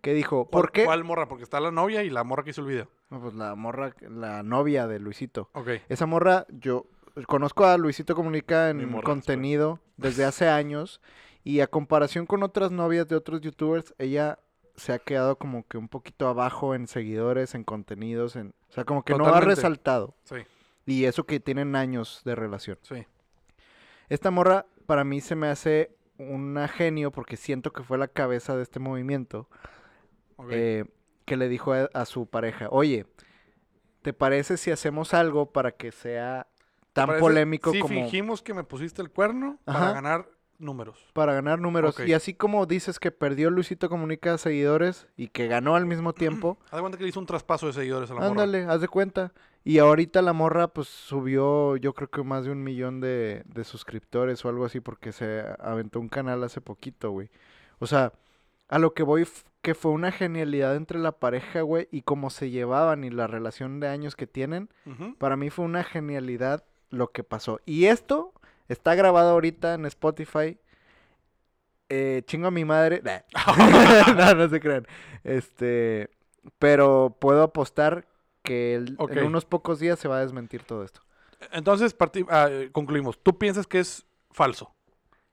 que 0.00 0.14
dijo, 0.14 0.44
¿Cuál- 0.46 0.50
¿por 0.62 0.72
qué? 0.72 0.84
¿Cuál 0.84 1.04
morra? 1.04 1.26
Porque 1.28 1.42
está 1.44 1.58
la 1.60 1.70
novia 1.72 2.04
y 2.04 2.10
la 2.10 2.22
morra 2.24 2.44
que 2.44 2.50
hizo 2.50 2.60
el 2.60 2.68
video. 2.68 2.88
No, 3.10 3.20
pues 3.20 3.34
la 3.34 3.54
morra, 3.56 3.94
la 4.08 4.42
novia 4.42 4.86
de 4.86 5.00
Luisito. 5.00 5.50
Ok. 5.54 5.68
Esa 5.88 6.06
morra, 6.06 6.46
yo 6.50 6.86
conozco 7.26 7.64
a 7.66 7.76
Luisito 7.78 8.14
Comunica 8.14 8.70
en 8.70 8.88
morra, 8.88 9.02
contenido 9.04 9.80
desde 9.96 10.24
hace 10.24 10.48
años 10.48 11.00
y 11.42 11.60
a 11.60 11.66
comparación 11.66 12.26
con 12.26 12.42
otras 12.44 12.70
novias 12.70 13.08
de 13.08 13.16
otros 13.16 13.40
youtubers, 13.40 13.94
ella 13.98 14.38
se 14.78 14.92
ha 14.92 14.98
quedado 14.98 15.36
como 15.36 15.66
que 15.66 15.76
un 15.76 15.88
poquito 15.88 16.28
abajo 16.28 16.74
en 16.74 16.86
seguidores, 16.86 17.54
en 17.54 17.64
contenidos, 17.64 18.36
en, 18.36 18.54
o 18.70 18.72
sea, 18.72 18.84
como 18.84 19.04
que 19.04 19.14
no 19.14 19.26
ha 19.26 19.40
resaltado. 19.40 20.14
Sí, 20.24 20.36
Y 20.86 21.04
eso 21.04 21.24
que 21.24 21.40
tienen 21.40 21.76
años 21.76 22.22
de 22.24 22.34
relación. 22.34 22.78
sí. 22.82 23.06
Esta 24.08 24.30
morra 24.30 24.64
para 24.86 25.04
mí 25.04 25.20
se 25.20 25.36
me 25.36 25.48
hace 25.48 25.94
una 26.16 26.66
genio 26.66 27.12
porque 27.12 27.36
siento 27.36 27.74
que 27.74 27.82
fue 27.82 27.98
la 27.98 28.08
cabeza 28.08 28.56
de 28.56 28.62
este 28.62 28.80
movimiento 28.80 29.50
eh, 30.50 30.86
que 31.26 31.36
le 31.36 31.50
dijo 31.50 31.74
a, 31.74 31.90
a 31.92 32.06
su 32.06 32.26
pareja, 32.26 32.68
oye, 32.70 33.04
¿te 34.00 34.14
parece 34.14 34.56
si 34.56 34.70
hacemos 34.70 35.12
algo 35.12 35.52
para 35.52 35.72
que 35.72 35.92
sea 35.92 36.46
tan 36.94 37.18
polémico 37.18 37.70
como 37.70 37.88
fingimos 37.88 38.42
que 38.42 38.54
me 38.54 38.64
pusiste 38.64 39.02
el 39.02 39.10
cuerno 39.10 39.58
para 39.64 39.92
ganar 39.92 40.28
números. 40.58 40.98
para 41.12 41.32
ganar 41.34 41.58
números? 41.60 41.98
Y 42.06 42.12
así 42.12 42.34
como 42.34 42.66
dices 42.66 42.98
que 42.98 43.10
perdió 43.10 43.50
Luisito 43.50 43.88
Comunica 43.88 44.36
seguidores 44.38 45.06
y 45.16 45.28
que 45.28 45.46
ganó 45.46 45.76
al 45.76 45.86
mismo 45.86 46.12
tiempo, 46.14 46.58
Haz 46.66 46.72
de 46.72 46.80
cuenta 46.80 46.98
que 46.98 47.04
le 47.04 47.10
hizo 47.10 47.20
un 47.20 47.26
traspaso 47.26 47.66
de 47.66 47.72
seguidores 47.72 48.10
a 48.10 48.14
la 48.14 48.20
morra. 48.20 48.30
ándale, 48.30 48.64
haz 48.64 48.80
de 48.80 48.88
cuenta. 48.88 49.32
Y 49.64 49.78
ahorita 49.78 50.22
la 50.22 50.32
morra 50.32 50.68
pues 50.68 50.88
subió 50.88 51.76
yo 51.76 51.92
creo 51.92 52.08
que 52.08 52.22
más 52.22 52.44
de 52.44 52.50
un 52.52 52.62
millón 52.62 53.00
de, 53.00 53.42
de 53.46 53.64
suscriptores 53.64 54.44
o 54.44 54.48
algo 54.48 54.64
así 54.64 54.80
porque 54.80 55.12
se 55.12 55.44
aventó 55.58 56.00
un 56.00 56.08
canal 56.08 56.42
hace 56.44 56.60
poquito, 56.60 57.10
güey. 57.10 57.28
O 57.78 57.86
sea, 57.86 58.12
a 58.68 58.78
lo 58.78 58.94
que 58.94 59.02
voy 59.02 59.26
que 59.62 59.74
fue 59.74 59.90
una 59.90 60.12
genialidad 60.12 60.76
entre 60.76 60.98
la 60.98 61.12
pareja, 61.12 61.62
güey, 61.62 61.88
y 61.90 62.02
cómo 62.02 62.30
se 62.30 62.50
llevaban 62.50 63.04
y 63.04 63.10
la 63.10 63.26
relación 63.26 63.80
de 63.80 63.88
años 63.88 64.16
que 64.16 64.26
tienen. 64.26 64.70
Para 65.18 65.36
mí 65.36 65.50
fue 65.50 65.64
una 65.64 65.84
genialidad 65.84 66.64
lo 66.90 67.10
que 67.10 67.24
pasó. 67.24 67.60
Y 67.66 67.86
esto 67.86 68.32
está 68.68 68.94
grabado 68.94 69.30
ahorita 69.30 69.74
en 69.74 69.86
Spotify. 69.86 70.58
Eh, 71.88 72.22
chingo 72.26 72.48
a 72.48 72.50
mi 72.50 72.64
madre. 72.64 73.00
Nah. 73.02 73.20
no, 74.14 74.34
no 74.34 74.48
se 74.48 74.60
crean. 74.60 74.86
Este, 75.24 76.10
pero 76.58 77.16
puedo 77.18 77.42
apostar 77.42 78.06
que 78.42 78.74
el- 78.74 78.96
en 79.10 79.24
unos 79.24 79.44
pocos 79.44 79.78
días 79.78 79.98
se 79.98 80.08
va 80.08 80.18
a 80.18 80.20
desmentir 80.20 80.62
todo 80.64 80.84
esto. 80.84 81.00
Entonces, 81.52 81.96
ah, 82.30 82.48
eh, 82.50 82.70
concluimos. 82.72 83.18
¿Tú 83.22 83.38
piensas 83.38 83.66
que 83.66 83.78
es 83.80 84.06
falso? 84.30 84.74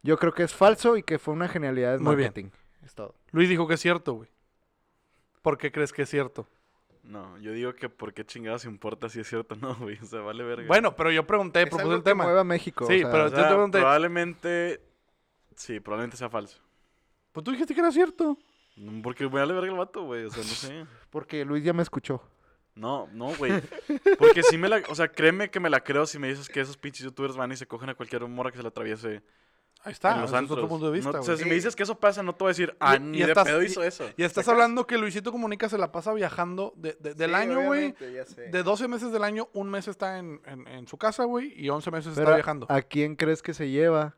Yo 0.04 0.18
creo 0.18 0.34
que 0.34 0.44
es 0.44 0.54
falso 0.54 0.98
y 0.98 1.04
que 1.04 1.18
fue 1.18 1.34
una 1.34 1.48
genialidad 1.48 1.94
de 1.94 2.00
Muy 2.00 2.16
bien. 2.16 2.28
marketing. 2.28 2.50
Es 2.84 2.94
todo. 2.94 3.16
Luis 3.32 3.50
dijo 3.50 3.68
que 3.68 3.74
es 3.74 3.80
cierto, 3.82 4.14
güey. 4.14 4.30
¿Por 5.42 5.58
qué 5.58 5.72
crees 5.72 5.92
que 5.92 6.04
es 6.04 6.10
cierto? 6.10 6.48
No, 7.06 7.38
yo 7.38 7.52
digo 7.52 7.74
que 7.76 7.88
por 7.88 8.14
qué 8.14 8.26
chingados 8.26 8.66
importa 8.66 9.10
si 9.10 9.20
es 9.20 9.28
cierto 9.30 9.56
o 9.56 9.58
no, 9.58 9.76
güey. 9.80 9.98
O 10.02 10.06
sea, 10.06 10.22
vale 10.22 10.44
verga. 10.44 10.68
Bueno, 10.68 10.96
pero 10.96 11.12
yo 11.12 11.26
pregunté, 11.26 11.62
Es 11.62 11.66
propuse 11.70 11.84
algo 11.84 11.96
el 11.96 12.04
que 12.04 12.10
tema. 12.10 12.24
mueve 12.24 12.40
a 12.40 12.44
México. 12.44 12.86
Sí, 12.88 12.96
o 12.96 13.00
sea, 13.02 13.12
pero- 13.12 13.26
O 13.26 13.30
yo 13.30 13.36
te 13.36 13.44
pregunté- 13.44 13.80
probablemente... 13.80 14.82
Sí, 15.56 15.80
probablemente 15.80 16.18
sea 16.18 16.30
falso. 16.30 16.60
Pues 17.32 17.44
tú 17.44 17.52
dijiste 17.52 17.74
que 17.74 17.80
era 17.80 17.92
cierto. 17.92 18.38
Porque 19.04 19.24
me 19.30 19.40
vale 19.40 19.54
verga 19.54 19.72
el 19.72 19.78
vato, 19.78 20.04
güey. 20.04 20.26
O 20.26 20.30
sea, 20.32 20.44
no 20.44 20.50
sé. 20.50 20.86
Porque 21.10 21.46
Luis 21.46 21.64
ya 21.64 21.72
me 21.74 21.82
escuchó. 21.84 22.22
No, 22.76 23.08
no, 23.14 23.34
güey. 23.36 23.54
Porque 24.20 24.44
sí 24.44 24.58
me 24.58 24.68
la... 24.68 24.82
O 24.90 24.96
sea, 24.96 25.08
créeme 25.08 25.50
que 25.50 25.62
me 25.62 25.70
la 25.70 25.82
creo 25.82 26.06
si 26.06 26.20
me 26.20 26.28
dices 26.28 26.50
que 26.50 26.60
esos 26.60 26.76
pinches 26.76 27.06
youtubers 27.06 27.38
van 27.38 27.52
y 27.54 27.56
se 27.56 27.68
cogen 27.68 27.90
a 27.90 27.96
cualquier 27.96 28.28
morra 28.28 28.52
que 28.52 28.58
se 28.58 28.64
le 28.64 28.68
atriese 28.68 29.22
Ahí 29.86 29.92
está, 29.94 30.16
en 30.16 30.22
los 30.22 30.34
es 30.34 30.52
otro 30.52 30.68
punto 30.68 30.88
de 30.88 30.92
vista, 30.94 31.12
No, 31.12 31.20
o 31.20 31.24
sea, 31.24 31.38
si 31.38 31.46
me 31.46 31.54
dices 31.54 31.76
que 31.76 31.84
eso 31.84 31.96
pasa, 32.00 32.24
no 32.24 32.34
te 32.34 32.44
voy 32.44 32.50
a 32.50 32.54
decir, 32.54 32.76
ah, 32.80 32.96
Y- 32.96 33.00
ni 33.00 33.18
y 33.20 33.22
de 33.22 33.28
estás- 33.28 33.46
pedo 33.46 33.62
y- 33.62 33.66
hizo 33.68 33.84
eso. 33.84 34.04
Y 34.18 34.24
estás 34.24 34.46
¿Sacas? 34.46 34.54
hablando 34.60 34.88
que 34.88 34.98
Luisito 34.98 35.32
Comunica 35.32 35.70
se 35.70 35.78
la 35.78 35.92
pasa 35.92 36.12
viajando 36.14 36.74
de- 36.76 36.98
de- 37.00 37.14
del 37.14 37.36
año, 37.36 37.62
güey. 37.66 37.94
De 38.52 38.64
12 38.64 38.88
meses 38.88 39.12
del 39.12 39.24
año, 39.24 39.48
un 39.54 39.70
mes 39.70 39.88
está 39.88 40.18
en, 40.18 40.42
en- 40.46 40.68
en 40.68 40.88
su 40.88 40.98
casa, 40.98 41.24
güey, 41.26 41.54
y 41.56 41.70
11 41.70 41.92
meses 41.92 42.14
Pero, 42.16 42.26
está 42.28 42.36
viajando. 42.36 42.66
¿A 42.70 42.82
quién 42.82 43.16
crees 43.16 43.42
que 43.42 43.54
se 43.54 43.70
lleva? 43.70 44.16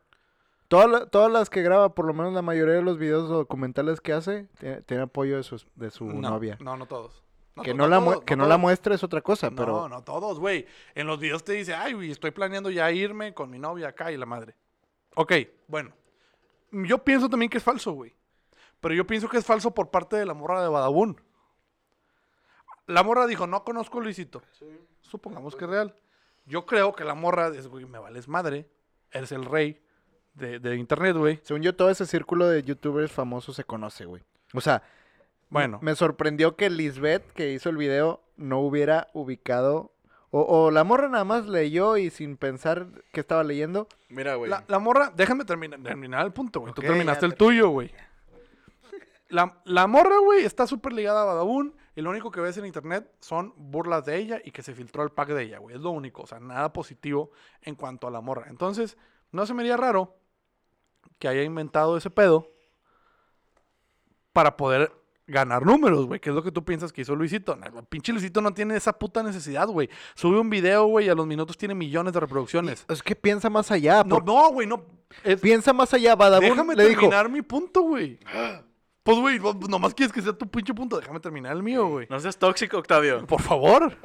Todas, 0.68 0.90
la- 0.90 1.06
todas 1.06 1.30
las 1.32 1.48
que 1.50 1.62
graba, 1.62 1.94
por 1.94 2.06
lo 2.06 2.12
menos 2.14 2.32
la 2.32 2.42
mayoría 2.42 2.74
de 2.74 2.82
los 2.82 2.98
videos 2.98 3.28
documentales 3.28 4.00
que 4.00 4.12
hace, 4.12 4.46
tiene, 4.58 4.82
tiene 4.82 5.02
apoyo 5.04 5.36
de 5.36 5.42
su, 5.42 5.62
de 5.76 5.90
su 5.90 6.04
no, 6.06 6.30
novia. 6.30 6.56
No, 6.60 6.76
no 6.76 6.86
todos. 6.86 7.22
que 7.64 7.74
no, 7.74 7.88
la, 7.88 7.98
todos, 7.98 8.20
que 8.24 8.36
no, 8.36 8.42
todos. 8.44 8.48
la 8.50 8.56
muestre 8.58 8.94
es 8.94 9.02
otra 9.02 9.20
cosa, 9.20 9.50
No, 9.50 9.56
pero 9.56 9.88
no 9.88 10.02
todos, 10.04 10.38
güey. 10.38 10.66
En 10.94 11.06
los 11.06 11.18
videos 11.18 11.42
te 11.42 11.54
dice, 11.54 11.74
ay, 11.74 11.92
güey, 11.94 12.10
estoy 12.10 12.30
planeando 12.30 12.70
ya 12.70 12.90
irme 12.92 13.34
con 13.34 13.50
mi 13.50 13.58
novia 13.58 13.88
acá 13.88 14.12
y 14.12 14.16
la 14.16 14.26
madre. 14.26 14.54
Ok, 15.20 15.32
bueno. 15.66 15.90
Yo 16.70 17.02
pienso 17.02 17.28
también 17.28 17.50
que 17.50 17.58
es 17.58 17.64
falso, 17.64 17.90
güey. 17.90 18.14
Pero 18.78 18.94
yo 18.94 19.04
pienso 19.04 19.28
que 19.28 19.38
es 19.38 19.44
falso 19.44 19.74
por 19.74 19.90
parte 19.90 20.14
de 20.14 20.24
la 20.24 20.32
morra 20.32 20.62
de 20.62 20.68
Badabun. 20.68 21.20
La 22.86 23.02
morra 23.02 23.26
dijo, 23.26 23.48
no 23.48 23.64
conozco 23.64 23.98
a 23.98 24.02
Luisito. 24.04 24.42
Supongamos 25.02 25.56
que 25.56 25.64
es 25.64 25.70
real. 25.70 25.96
Yo 26.46 26.66
creo 26.66 26.92
que 26.94 27.02
la 27.02 27.14
morra 27.14 27.50
dice, 27.50 27.66
güey, 27.66 27.84
me 27.84 27.98
vales 27.98 28.28
madre. 28.28 28.68
Eres 29.10 29.32
el 29.32 29.44
rey 29.44 29.82
de, 30.34 30.60
de 30.60 30.76
internet, 30.76 31.16
güey. 31.16 31.40
según 31.42 31.62
yo 31.62 31.74
todo 31.74 31.90
ese 31.90 32.06
círculo 32.06 32.46
de 32.46 32.62
youtubers 32.62 33.10
famosos 33.10 33.56
se 33.56 33.64
conoce, 33.64 34.04
güey. 34.04 34.22
O 34.54 34.60
sea, 34.60 34.84
Bueno, 35.48 35.80
me 35.82 35.96
sorprendió 35.96 36.54
que 36.54 36.70
Lisbeth, 36.70 37.32
que 37.32 37.50
hizo 37.50 37.70
el 37.70 37.76
video, 37.76 38.22
no 38.36 38.60
hubiera 38.60 39.08
ubicado... 39.14 39.90
O, 40.30 40.42
o 40.42 40.70
la 40.70 40.84
morra 40.84 41.08
nada 41.08 41.24
más 41.24 41.46
leyó 41.46 41.96
y 41.96 42.10
sin 42.10 42.36
pensar 42.36 42.88
que 43.12 43.20
estaba 43.20 43.42
leyendo. 43.44 43.88
Mira, 44.08 44.34
güey. 44.34 44.50
La, 44.50 44.64
la 44.68 44.78
morra, 44.78 45.12
déjame 45.14 45.44
terminar, 45.44 45.80
terminar 45.82 46.26
el 46.26 46.32
punto, 46.32 46.60
güey. 46.60 46.74
Tú 46.74 46.82
terminaste 46.82 47.24
el 47.26 47.34
tuyo, 47.34 47.70
güey. 47.70 47.90
La, 49.28 49.60
la 49.64 49.86
morra, 49.86 50.18
güey, 50.18 50.44
está 50.44 50.66
súper 50.66 50.92
ligada 50.92 51.22
a 51.22 51.24
Badabun. 51.24 51.74
Y 51.96 52.00
lo 52.00 52.10
único 52.10 52.30
que 52.30 52.40
ves 52.40 52.56
en 52.56 52.64
internet 52.64 53.10
son 53.18 53.52
burlas 53.56 54.04
de 54.04 54.16
ella 54.16 54.40
y 54.44 54.52
que 54.52 54.62
se 54.62 54.72
filtró 54.72 55.02
el 55.02 55.10
pack 55.10 55.30
de 55.30 55.42
ella, 55.44 55.58
güey. 55.58 55.74
Es 55.74 55.82
lo 55.82 55.90
único. 55.90 56.22
O 56.22 56.26
sea, 56.26 56.38
nada 56.38 56.72
positivo 56.72 57.32
en 57.62 57.74
cuanto 57.74 58.06
a 58.06 58.10
la 58.10 58.20
morra. 58.20 58.46
Entonces, 58.48 58.96
no 59.32 59.46
se 59.46 59.54
me 59.54 59.62
haría 59.62 59.76
raro 59.76 60.16
que 61.18 61.26
haya 61.26 61.42
inventado 61.42 61.96
ese 61.96 62.10
pedo 62.10 62.52
para 64.32 64.56
poder 64.56 64.92
ganar 65.28 65.64
números, 65.64 66.06
güey. 66.06 66.18
Que 66.18 66.30
es 66.30 66.34
lo 66.34 66.42
que 66.42 66.50
tú 66.50 66.64
piensas 66.64 66.92
que 66.92 67.02
hizo 67.02 67.14
Luisito. 67.14 67.54
No, 67.54 67.66
el 67.66 67.84
pinche 67.86 68.12
Luisito 68.12 68.40
no 68.40 68.52
tiene 68.52 68.74
esa 68.76 68.98
puta 68.98 69.22
necesidad, 69.22 69.68
güey. 69.68 69.88
Sube 70.16 70.40
un 70.40 70.50
video, 70.50 70.86
güey, 70.86 71.06
y 71.06 71.08
a 71.08 71.14
los 71.14 71.26
minutos 71.26 71.56
tiene 71.56 71.74
millones 71.74 72.12
de 72.14 72.20
reproducciones. 72.20 72.84
Es 72.88 73.02
que 73.02 73.14
piensa 73.14 73.48
más 73.48 73.70
allá. 73.70 74.02
No, 74.04 74.16
por- 74.16 74.24
no, 74.26 74.48
güey, 74.50 74.66
no. 74.66 74.82
Es- 75.22 75.40
Piensa 75.40 75.72
más 75.72 75.94
allá. 75.94 76.16
Badabun 76.16 76.48
déjame 76.50 76.74
le 76.74 76.86
dijo, 76.88 77.00
terminar 77.02 77.28
mi 77.30 77.42
punto, 77.42 77.82
güey. 77.82 78.18
Pues, 79.04 79.18
güey, 79.18 79.38
no- 79.38 79.54
nomás 79.68 79.94
quieres 79.94 80.12
que 80.12 80.20
sea 80.20 80.32
tu 80.32 80.48
pinche 80.48 80.74
punto. 80.74 80.98
Déjame 80.98 81.20
terminar 81.20 81.52
el 81.56 81.62
mío, 81.62 81.86
güey. 81.88 82.06
No 82.10 82.18
seas 82.20 82.36
tóxico, 82.36 82.78
Octavio. 82.78 83.24
Por 83.26 83.40
favor. 83.40 83.96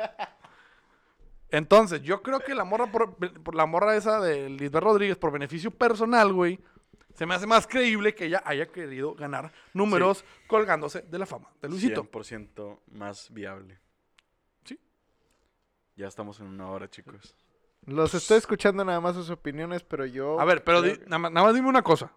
Entonces, 1.49 2.01
yo 2.01 2.24
creo 2.24 2.39
que 2.39 2.55
la 2.55 2.63
morra, 2.63 2.88
por, 2.91 3.15
por 3.15 3.53
la 3.53 3.65
morra 3.67 3.95
esa 3.95 4.19
de 4.19 4.49
Lisbeth 4.49 4.82
Rodríguez, 4.84 5.17
por 5.17 5.32
beneficio 5.32 5.69
personal, 5.69 6.34
güey, 6.34 6.59
se 7.14 7.26
me 7.26 7.36
hace 7.36 7.45
más 7.47 7.68
creíble 7.68 8.16
que 8.16 8.26
ella 8.26 8.41
haya 8.45 8.66
querido 8.68 9.14
ganar 9.16 9.51
números 9.74 10.24
colgándose 10.47 11.01
de 11.01 11.20
la 11.20 11.26
fama 11.26 11.49
de 11.61 11.70
Luisito. 11.70 12.03
100% 12.03 12.80
más 12.91 13.32
viable. 13.34 13.80
Sí. 14.66 14.80
Ya 15.95 16.07
estamos 16.07 16.39
en 16.39 16.47
una 16.47 16.70
hora, 16.70 16.89
chicos. 16.89 17.36
los 17.86 18.14
estoy 18.14 18.38
escuchando 18.38 18.84
nada 18.86 18.99
más 19.01 19.16
sus 19.16 19.30
opiniones, 19.30 19.84
pero 19.84 20.05
yo... 20.05 20.39
A 20.39 20.45
ver, 20.45 20.64
pero 20.64 20.80
creo 20.82 20.93
di- 20.93 20.99
que- 20.99 21.05
nada, 21.05 21.20
más, 21.20 21.32
nada 21.32 21.45
más 21.47 21.55
dime 21.55 21.68
una 21.70 21.82
cosa. 21.84 22.11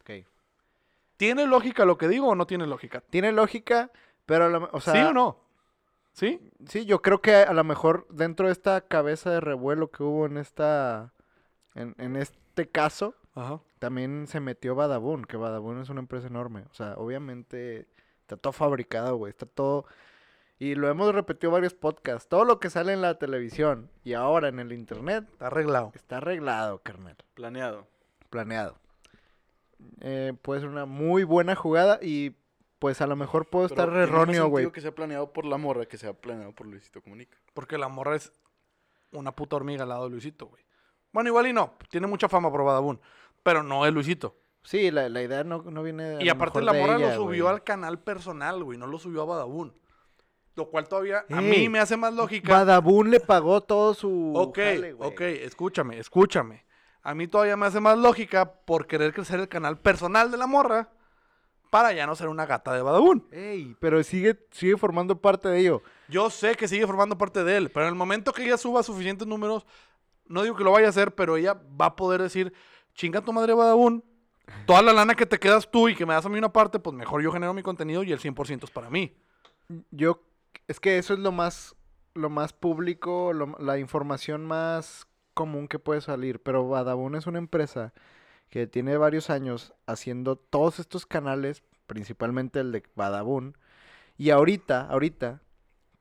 Ok. 0.00 0.26
¿Tiene 1.16 1.46
lógica 1.46 1.84
lo 1.84 1.96
que 1.96 2.08
digo 2.08 2.28
o 2.28 2.34
no 2.34 2.46
tiene 2.46 2.66
lógica? 2.66 3.00
Tiene 3.08 3.30
lógica, 3.32 3.90
pero 4.26 4.46
a 4.46 4.48
lo- 4.48 4.68
o 4.72 4.80
sea, 4.80 4.94
¿Sí 4.94 5.00
o 5.00 5.12
no? 5.12 5.38
¿Sí? 6.12 6.40
Sí, 6.68 6.84
yo 6.84 7.00
creo 7.00 7.22
que 7.22 7.36
a 7.36 7.52
lo 7.54 7.64
mejor 7.64 8.06
dentro 8.10 8.46
de 8.46 8.52
esta 8.52 8.80
cabeza 8.82 9.30
de 9.30 9.40
revuelo 9.40 9.90
que 9.90 10.02
hubo 10.02 10.26
en 10.26 10.36
esta, 10.36 11.14
en, 11.74 11.94
en 11.98 12.16
este 12.16 12.68
caso, 12.68 13.14
Ajá. 13.34 13.60
también 13.78 14.26
se 14.26 14.40
metió 14.40 14.74
Badabun, 14.74 15.24
que 15.24 15.36
Badabun 15.36 15.80
es 15.80 15.88
una 15.88 16.00
empresa 16.00 16.26
enorme. 16.26 16.64
O 16.70 16.74
sea, 16.74 16.94
obviamente 16.96 17.86
está 18.20 18.36
todo 18.36 18.52
fabricado, 18.52 19.16
güey, 19.16 19.30
está 19.30 19.46
todo... 19.46 19.86
Y 20.58 20.76
lo 20.76 20.88
hemos 20.88 21.12
repetido 21.12 21.50
varios 21.50 21.74
podcasts. 21.74 22.28
Todo 22.28 22.44
lo 22.44 22.60
que 22.60 22.70
sale 22.70 22.92
en 22.92 23.00
la 23.02 23.18
televisión 23.18 23.90
y 24.04 24.12
ahora 24.12 24.46
en 24.46 24.60
el 24.60 24.72
internet 24.72 25.24
Está 25.32 25.48
arreglado. 25.48 25.90
está 25.94 26.18
arreglado, 26.18 26.78
carnal. 26.84 27.16
Planeado. 27.34 27.88
Planeado. 28.30 28.76
Eh, 30.00 30.34
puede 30.40 30.60
ser 30.60 30.68
una 30.68 30.84
muy 30.86 31.24
buena 31.24 31.56
jugada 31.56 31.98
y 32.00 32.36
pues 32.78 33.00
a 33.00 33.08
lo 33.08 33.16
mejor 33.16 33.46
puedo 33.46 33.68
Pero 33.68 33.82
estar 33.82 33.96
erróneo, 33.96 34.46
güey. 34.48 34.70
que 34.70 34.80
sea 34.80 34.94
planeado 34.94 35.32
por 35.32 35.44
la 35.44 35.56
morra 35.56 35.86
que 35.86 35.98
sea 35.98 36.12
planeado 36.12 36.52
por 36.52 36.66
Luisito 36.68 37.02
Comunica. 37.02 37.36
Porque 37.54 37.76
la 37.76 37.88
morra 37.88 38.14
es 38.16 38.32
una 39.10 39.32
puta 39.32 39.56
hormiga 39.56 39.82
al 39.82 39.88
lado 39.88 40.04
de 40.04 40.10
Luisito, 40.10 40.46
güey. 40.46 40.62
Bueno, 41.12 41.28
igual 41.28 41.48
y 41.48 41.52
no. 41.52 41.74
Tiene 41.90 42.06
mucha 42.06 42.28
fama 42.28 42.52
por 42.52 42.62
Badabun. 42.64 43.00
Pero 43.42 43.62
no 43.62 43.86
es 43.86 43.92
Luisito. 43.92 44.36
Sí, 44.62 44.90
la, 44.90 45.08
la 45.08 45.22
idea 45.22 45.42
no, 45.42 45.62
no 45.62 45.82
viene 45.82 46.16
a 46.16 46.22
Y 46.22 46.28
aparte 46.28 46.62
la 46.62 46.72
de 46.72 46.80
morra 46.80 46.96
ella, 46.96 47.08
lo 47.08 47.14
subió 47.24 47.44
güey. 47.44 47.54
al 47.56 47.64
canal 47.64 47.98
personal, 47.98 48.62
güey. 48.62 48.78
No 48.78 48.86
lo 48.86 48.98
subió 48.98 49.22
a 49.22 49.24
Badabun. 49.24 49.74
Lo 50.54 50.68
cual 50.68 50.86
todavía 50.86 51.24
a 51.30 51.40
mí 51.40 51.68
me 51.68 51.78
hace 51.80 51.96
más 51.96 52.12
lógica. 52.14 52.52
Badabun 52.52 53.10
le 53.10 53.20
pagó 53.20 53.62
todo 53.62 53.94
su 53.94 54.32
Ok, 54.36 54.56
jale, 54.58 54.92
güey. 54.92 55.10
ok, 55.10 55.20
escúchame, 55.20 55.98
escúchame. 55.98 56.64
A 57.02 57.14
mí 57.14 57.26
todavía 57.26 57.56
me 57.56 57.66
hace 57.66 57.80
más 57.80 57.98
lógica 57.98 58.52
por 58.52 58.86
querer 58.86 59.12
crecer 59.12 59.40
el 59.40 59.48
canal 59.48 59.78
personal 59.78 60.30
de 60.30 60.36
la 60.36 60.46
morra 60.46 60.90
para 61.70 61.92
ya 61.94 62.06
no 62.06 62.14
ser 62.14 62.28
una 62.28 62.44
gata 62.46 62.72
de 62.74 62.82
Badabun. 62.82 63.26
Ey, 63.32 63.74
pero 63.80 64.00
sigue, 64.04 64.38
sigue 64.52 64.76
formando 64.76 65.18
parte 65.20 65.48
de 65.48 65.58
ello. 65.58 65.82
Yo 66.08 66.28
sé 66.28 66.54
que 66.54 66.68
sigue 66.68 66.86
formando 66.86 67.16
parte 67.16 67.42
de 67.44 67.56
él, 67.56 67.70
pero 67.70 67.86
en 67.86 67.88
el 67.88 67.96
momento 67.98 68.32
que 68.32 68.44
ella 68.44 68.58
suba 68.58 68.82
suficientes 68.82 69.26
números, 69.26 69.66
no 70.26 70.42
digo 70.42 70.54
que 70.54 70.64
lo 70.64 70.70
vaya 70.72 70.86
a 70.88 70.90
hacer, 70.90 71.14
pero 71.14 71.38
ella 71.38 71.54
va 71.80 71.86
a 71.86 71.96
poder 71.96 72.20
decir, 72.20 72.52
chinga 72.94 73.20
tu 73.20 73.32
madre 73.32 73.54
Badabun, 73.54 74.04
toda 74.66 74.82
la 74.82 74.92
lana 74.92 75.14
que 75.14 75.26
te 75.26 75.38
quedas 75.38 75.70
tú 75.70 75.88
y 75.88 75.94
que 75.94 76.06
me 76.06 76.14
das 76.14 76.26
a 76.26 76.28
mí 76.28 76.38
una 76.38 76.52
parte, 76.52 76.78
pues 76.78 76.94
mejor 76.94 77.22
yo 77.22 77.32
genero 77.32 77.54
mi 77.54 77.62
contenido 77.62 78.02
y 78.02 78.12
el 78.12 78.18
100% 78.20 78.64
es 78.64 78.70
para 78.70 78.90
mí. 78.90 79.16
Yo, 79.90 80.22
es 80.68 80.80
que 80.80 80.98
eso 80.98 81.14
es 81.14 81.20
lo 81.20 81.32
más, 81.32 81.74
lo 82.14 82.28
más 82.30 82.52
público, 82.52 83.32
lo- 83.32 83.56
la 83.58 83.78
información 83.78 84.44
más 84.44 85.06
común 85.34 85.68
que 85.68 85.78
puede 85.78 86.00
salir. 86.00 86.42
Pero 86.42 86.68
Badabun 86.68 87.14
es 87.14 87.26
una 87.26 87.38
empresa 87.38 87.92
que 88.50 88.66
tiene 88.66 88.96
varios 88.98 89.30
años 89.30 89.72
haciendo 89.86 90.36
todos 90.36 90.78
estos 90.78 91.06
canales, 91.06 91.62
principalmente 91.86 92.60
el 92.60 92.72
de 92.72 92.82
Badabun. 92.94 93.56
Y 94.18 94.28
ahorita, 94.30 94.82
ahorita, 94.90 95.40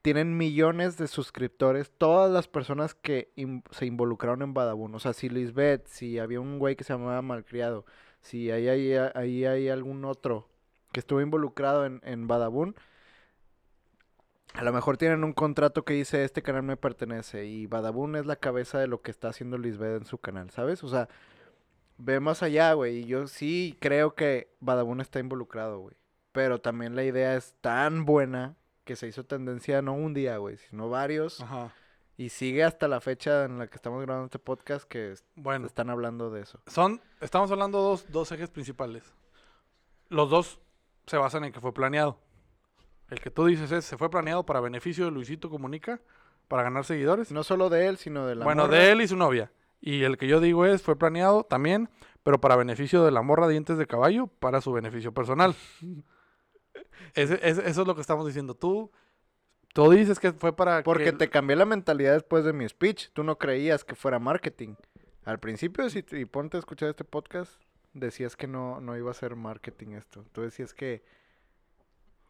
tienen 0.01 0.37
millones 0.37 0.97
de 0.97 1.07
suscriptores, 1.07 1.91
todas 1.97 2.31
las 2.31 2.47
personas 2.47 2.95
que 2.95 3.31
se 3.71 3.85
involucraron 3.85 4.41
en 4.41 4.53
Badabun. 4.53 4.95
O 4.95 4.99
sea, 4.99 5.13
si 5.13 5.29
Lisbeth, 5.29 5.87
si 5.87 6.19
había 6.19 6.39
un 6.39 6.59
güey 6.59 6.75
que 6.75 6.83
se 6.83 6.93
llamaba 6.93 7.21
Malcriado, 7.21 7.85
si 8.21 8.51
ahí 8.51 8.67
hay, 8.67 8.93
ahí 8.93 9.45
hay 9.45 9.69
algún 9.69 10.05
otro 10.05 10.49
que 10.91 10.99
estuvo 10.99 11.21
involucrado 11.21 11.85
en, 11.85 12.01
en 12.03 12.27
Badabun, 12.27 12.75
a 14.53 14.63
lo 14.63 14.73
mejor 14.73 14.97
tienen 14.97 15.23
un 15.23 15.33
contrato 15.33 15.85
que 15.85 15.93
dice 15.93 16.25
este 16.25 16.41
canal 16.41 16.63
me 16.63 16.75
pertenece 16.75 17.45
y 17.45 17.67
Badabun 17.67 18.17
es 18.17 18.25
la 18.25 18.35
cabeza 18.35 18.79
de 18.79 18.87
lo 18.87 19.01
que 19.01 19.11
está 19.11 19.29
haciendo 19.29 19.57
Lisbeth 19.57 20.01
en 20.01 20.05
su 20.05 20.17
canal, 20.17 20.49
¿sabes? 20.49 20.83
O 20.83 20.89
sea, 20.89 21.07
ve 21.97 22.19
más 22.19 22.43
allá, 22.43 22.73
güey. 22.73 22.99
Y 22.99 23.05
yo 23.05 23.27
sí 23.27 23.77
creo 23.79 24.15
que 24.15 24.53
Badabun 24.59 25.01
está 25.01 25.19
involucrado, 25.19 25.79
güey. 25.79 25.95
Pero 26.31 26.59
también 26.59 26.95
la 26.95 27.03
idea 27.03 27.35
es 27.35 27.55
tan 27.61 28.05
buena 28.05 28.57
que 28.91 28.97
se 28.97 29.07
hizo 29.07 29.23
tendencia 29.23 29.81
no 29.81 29.93
un 29.93 30.13
día, 30.13 30.35
güey, 30.35 30.57
sino 30.57 30.89
varios. 30.89 31.39
Ajá. 31.39 31.73
Y 32.17 32.27
sigue 32.27 32.65
hasta 32.65 32.89
la 32.89 32.99
fecha 32.99 33.45
en 33.45 33.57
la 33.57 33.67
que 33.67 33.75
estamos 33.75 34.01
grabando 34.01 34.25
este 34.25 34.37
podcast 34.37 34.85
que 34.85 35.13
Bueno, 35.35 35.65
están 35.65 35.89
hablando 35.89 36.29
de 36.29 36.41
eso. 36.41 36.59
son, 36.67 36.99
estamos 37.21 37.49
hablando 37.51 37.77
de 37.77 37.83
dos, 37.85 38.11
dos 38.11 38.31
ejes 38.33 38.49
principales. 38.49 39.13
Los 40.09 40.29
dos 40.29 40.59
se 41.07 41.15
basan 41.15 41.45
en 41.45 41.53
que 41.53 41.61
fue 41.61 41.73
planeado. 41.73 42.19
El 43.09 43.21
que 43.21 43.31
tú 43.31 43.45
dices 43.45 43.71
es, 43.71 43.85
se 43.85 43.97
fue 43.97 44.09
planeado 44.09 44.45
para 44.45 44.59
beneficio 44.59 45.05
de 45.05 45.11
Luisito 45.11 45.49
Comunica, 45.49 46.01
para 46.49 46.63
ganar 46.63 46.83
seguidores. 46.83 47.31
No 47.31 47.43
solo 47.43 47.69
de 47.69 47.87
él, 47.87 47.95
sino 47.97 48.27
de 48.27 48.35
la 48.35 48.43
bueno, 48.43 48.63
morra. 48.63 48.75
de 48.77 48.91
él 48.91 49.01
y 49.01 49.07
su 49.07 49.15
novia. 49.15 49.53
Y 49.79 50.03
el 50.03 50.17
que 50.17 50.27
yo 50.27 50.41
digo 50.41 50.65
es, 50.65 50.81
fue 50.81 50.97
planeado 50.97 51.45
también, 51.45 51.89
pero 52.23 52.41
para 52.41 52.57
beneficio 52.57 53.05
de 53.05 53.11
la 53.11 53.21
morra 53.21 53.47
dientes 53.47 53.77
de 53.77 53.87
caballo, 53.87 54.27
para 54.27 54.59
su 54.59 54.73
beneficio 54.73 55.13
personal. 55.13 55.55
Ese- 57.13 57.39
ese- 57.47 57.67
eso 57.69 57.81
es 57.81 57.87
lo 57.87 57.95
que 57.95 58.01
estamos 58.01 58.25
diciendo. 58.25 58.55
Tú, 58.55 58.91
tú 59.73 59.89
dices 59.91 60.19
que 60.19 60.31
fue 60.33 60.55
para 60.55 60.83
Porque 60.83 61.05
que- 61.05 61.13
te 61.13 61.29
cambié 61.29 61.55
la 61.55 61.65
mentalidad 61.65 62.13
después 62.13 62.43
de 62.45 62.53
mi 62.53 62.67
speech. 62.67 63.09
Tú 63.13 63.23
no 63.23 63.37
creías 63.37 63.83
que 63.83 63.95
fuera 63.95 64.19
marketing. 64.19 64.75
Al 65.23 65.39
principio, 65.39 65.89
si 65.89 66.01
te, 66.03 66.19
y 66.19 66.25
ponte 66.25 66.57
a 66.57 66.59
escuchar 66.59 66.89
este 66.89 67.03
podcast, 67.03 67.61
decías 67.93 68.35
que 68.35 68.47
no, 68.47 68.81
no 68.81 68.97
iba 68.97 69.11
a 69.11 69.13
ser 69.13 69.35
marketing 69.35 69.89
esto. 69.93 70.25
Tú 70.31 70.41
decías 70.41 70.73
que... 70.73 71.03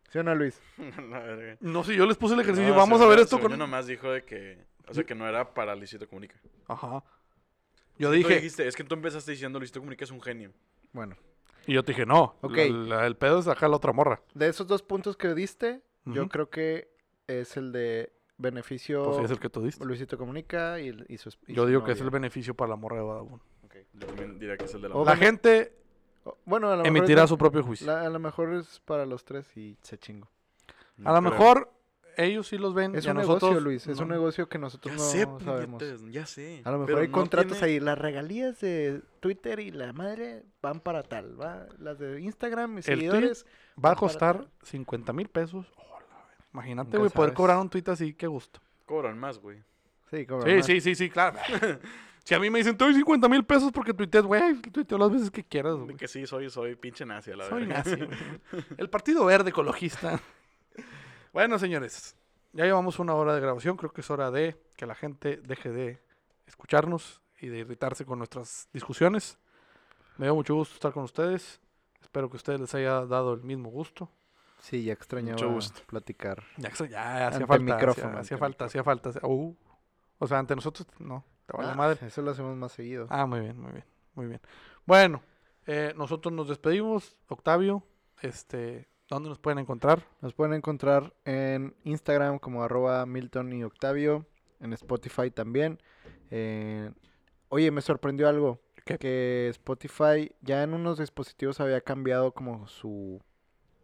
¿Sí 0.09 0.17
o 0.19 0.23
no, 0.23 0.35
Luis? 0.35 0.61
No 1.61 1.83
sé, 1.85 1.95
yo 1.95 2.05
les 2.05 2.17
puse 2.17 2.33
el 2.33 2.41
ejercicio. 2.41 2.71
No, 2.71 2.75
Vamos 2.77 2.99
a 3.01 3.07
ver 3.07 3.19
esto 3.19 3.39
con... 3.39 3.51
yo 3.51 3.57
nomás 3.57 3.87
dijo 3.87 4.11
de 4.11 4.23
que... 4.25 4.65
O 4.87 4.93
sea, 4.93 5.05
que 5.05 5.15
no 5.15 5.25
era 5.27 5.53
para 5.53 5.73
Luisito 5.75 6.05
Comunica. 6.09 6.35
Ajá. 6.67 7.01
Yo 7.97 8.09
Tú 8.09 8.15
dije... 8.15 8.35
dijiste, 8.35 8.67
es 8.67 8.75
que 8.75 8.83
tú 8.83 8.95
empezaste 8.95 9.31
diciendo 9.31 9.57
Luisito 9.59 9.79
Comunica 9.79 10.03
es 10.03 10.11
un 10.11 10.21
genio. 10.21 10.51
Bueno, 10.91 11.15
Y 11.67 11.73
yo 11.73 11.83
te 11.83 11.91
dije, 11.91 12.05
no. 12.05 12.35
Ok. 12.41 12.57
la- 12.57 12.67
la- 12.97 13.07
el 13.07 13.15
pedo 13.15 13.39
es 13.39 13.45
sacar 13.45 13.69
la 13.69 13.75
otra 13.77 13.93
morra. 13.93 14.21
de 14.33 14.47
esos 14.47 14.67
dos 14.67 14.81
puntos 14.81 15.15
que 15.17 15.33
diste, 15.33 15.81
yo 16.05 16.27
creo 16.29 16.49
que 16.49 16.89
es 17.27 17.55
el 17.57 17.71
de 17.71 18.11
beneficio... 18.37 19.03
Pues 19.03 19.17
sí, 19.17 19.23
es 19.23 19.31
el 19.31 19.39
que 19.39 19.49
tú 19.49 19.61
diste. 19.63 19.85
Luisito 19.85 20.17
Comunica 20.17 20.79
y, 20.79 20.89
y 21.07 21.17
su 21.17 21.29
y 21.47 21.53
Yo 21.53 21.63
su 21.63 21.67
digo 21.69 21.83
que 21.83 21.91
es 21.91 22.01
el 22.01 22.09
beneficio 22.09 22.53
para 22.55 22.69
la 22.69 22.75
morra 22.75 22.97
de 22.97 23.03
Badabun. 23.03 23.41
Yo 23.93 24.07
también 24.07 24.39
diría 24.39 24.57
que 24.57 24.65
es 24.65 24.73
el 24.73 24.81
de 24.81 24.89
la... 24.89 24.95
O- 24.95 25.05
La 25.05 25.15
gente 25.15 25.75
Bueno, 26.45 26.67
a 26.69 26.75
lo 26.77 26.83
mejor 26.83 26.97
emitirá 26.97 27.23
es- 27.23 27.29
su 27.29 27.37
propio 27.37 27.61
juicio. 27.63 27.85
la- 27.87 28.01
a 28.01 28.09
lo 28.09 28.19
mejor 28.19 28.53
es 28.53 28.79
para 28.85 29.05
los 29.05 29.23
tres 29.25 29.55
y 29.55 29.77
se 29.81 29.97
chingo. 29.97 30.27
No 30.97 31.09
a 31.09 31.13
lo 31.13 31.19
creo. 31.19 31.31
mejor 31.31 31.71
ellos 32.17 32.47
sí 32.47 32.57
los 32.57 32.73
ven. 32.73 32.95
Es 32.95 33.05
y 33.05 33.07
a 33.07 33.11
un 33.11 33.17
negocio, 33.17 33.47
nosotros 33.47 33.63
Luis. 33.63 33.87
Es 33.87 33.99
un 33.99 34.09
negocio 34.09 34.47
que 34.49 34.57
nosotros 34.59 34.93
Ya 34.95 35.01
no 35.25 35.39
sé, 35.39 35.45
sabemos. 35.45 35.83
ya 36.11 36.25
sé. 36.25 36.61
A 36.63 36.71
lo 36.71 36.79
mejor 36.79 37.01
hay 37.01 37.07
no 37.07 37.13
contratos 37.13 37.57
tiene- 37.59 37.73
ahí. 37.73 37.79
Las 37.79 37.97
regalías 37.97 38.59
de 38.61 39.01
Twitter 39.19 39.59
y 39.59 39.71
la 39.71 39.93
madre 39.93 40.43
van 40.61 40.79
para 40.79 41.03
tal. 41.03 41.39
¿va? 41.39 41.67
Las 41.79 41.99
de 41.99 42.21
Instagram 42.21 42.73
y 42.73 42.77
El 42.77 42.83
seguidores. 42.83 43.45
Va 43.83 43.91
a 43.91 43.95
costar 43.95 44.37
tal. 44.39 44.49
50 44.63 45.13
mil 45.13 45.27
pesos. 45.29 45.65
Güey. 45.75 45.87
Imagínate, 46.53 46.97
güey, 46.97 47.09
poder 47.09 47.33
cobrar 47.33 47.57
un 47.59 47.69
tweet 47.69 47.83
así, 47.87 48.13
qué 48.13 48.27
gusto. 48.27 48.59
Cobran 48.85 49.17
más, 49.17 49.37
güey. 49.39 49.59
Sí, 50.09 50.25
Sí, 50.25 50.33
más. 50.33 50.65
sí, 50.65 50.81
sí, 50.81 50.95
sí, 50.95 51.09
claro. 51.09 51.37
si 52.25 52.33
a 52.35 52.39
mí 52.39 52.49
me 52.49 52.59
dicen, 52.59 52.75
te 52.77 52.83
doy 52.83 52.93
50 52.93 53.29
mil 53.29 53.45
pesos 53.45 53.71
porque 53.71 53.93
tuiteas, 53.93 54.25
güey, 54.25 54.55
tuiteo 54.61 54.97
las 54.97 55.09
veces 55.11 55.31
que 55.31 55.43
quieras, 55.45 55.75
güey. 55.75 55.95
que 55.95 56.09
sí, 56.09 56.27
soy, 56.27 56.49
soy 56.49 56.75
pinche 56.75 57.05
nazi, 57.05 57.31
a 57.31 57.37
la 57.37 57.47
Soy 57.47 57.65
verga. 57.65 57.77
nazi, 57.77 57.95
güey. 58.51 58.65
El 58.77 58.89
Partido 58.89 59.23
Verde 59.23 59.51
Ecologista. 59.51 60.19
bueno, 61.33 61.57
señores, 61.59 62.15
ya 62.53 62.65
llevamos 62.65 62.99
una 62.99 63.13
hora 63.15 63.33
de 63.33 63.41
grabación. 63.41 63.77
Creo 63.77 63.91
que 63.93 64.01
es 64.01 64.09
hora 64.11 64.31
de 64.31 64.61
que 64.75 64.85
la 64.85 64.95
gente 64.95 65.37
deje 65.37 65.71
de 65.71 66.01
escucharnos 66.45 67.21
y 67.39 67.47
de 67.47 67.59
irritarse 67.59 68.05
con 68.05 68.17
nuestras 68.19 68.67
discusiones. 68.73 69.37
Me 70.17 70.25
dio 70.27 70.35
mucho 70.35 70.55
gusto 70.55 70.75
estar 70.75 70.91
con 70.91 71.03
ustedes. 71.03 71.59
Espero 72.01 72.29
que 72.29 72.35
a 72.35 72.37
ustedes 72.37 72.59
les 72.59 72.75
haya 72.75 73.05
dado 73.05 73.33
el 73.33 73.41
mismo 73.43 73.69
gusto. 73.69 74.09
Sí, 74.59 74.83
ya 74.83 74.93
extrañaba 74.93 75.33
Mucho 75.33 75.49
gusto. 75.51 75.81
platicar. 75.87 76.43
Ya, 76.57 76.69
ya 76.87 77.27
hacía 77.29 77.47
falta. 77.47 77.73
micrófono, 77.75 78.17
hacía, 78.19 78.37
falta, 78.37 78.65
hacía 78.65 78.83
falta. 78.83 79.09
uh. 79.23 79.55
O 80.19 80.27
sea, 80.27 80.37
ante 80.37 80.55
nosotros, 80.55 80.87
no. 80.99 81.25
Te 81.47 81.57
vale 81.57 81.69
Ah, 81.71 81.75
madre. 81.75 82.05
Eso 82.05 82.21
lo 82.21 82.29
hacemos 82.31 82.55
más 82.55 82.71
seguido. 82.73 83.07
Ah, 83.09 83.25
muy 83.25 83.39
bien, 83.39 83.59
muy 83.59 83.71
bien, 83.71 83.85
muy 84.13 84.27
bien. 84.27 84.41
Bueno, 84.85 85.23
eh, 85.65 85.93
nosotros 85.97 86.31
nos 86.31 86.47
despedimos, 86.47 87.17
Octavio. 87.27 87.83
Este, 88.21 88.87
¿Dónde 89.11 89.27
nos 89.27 89.39
pueden 89.39 89.59
encontrar? 89.59 90.07
Nos 90.21 90.33
pueden 90.33 90.53
encontrar 90.53 91.13
en 91.25 91.75
Instagram 91.83 92.39
como 92.39 92.63
arroba 92.63 93.05
Milton 93.05 93.51
y 93.51 93.61
Octavio, 93.61 94.25
en 94.61 94.71
Spotify 94.71 95.29
también. 95.29 95.81
Eh, 96.29 96.89
oye, 97.49 97.71
me 97.71 97.81
sorprendió 97.81 98.29
algo. 98.29 98.61
¿Qué? 98.85 98.97
Que 98.97 99.49
Spotify 99.49 100.31
ya 100.39 100.63
en 100.63 100.73
unos 100.73 100.97
dispositivos 100.97 101.59
había 101.59 101.81
cambiado 101.81 102.31
como 102.31 102.69
su, 102.69 103.21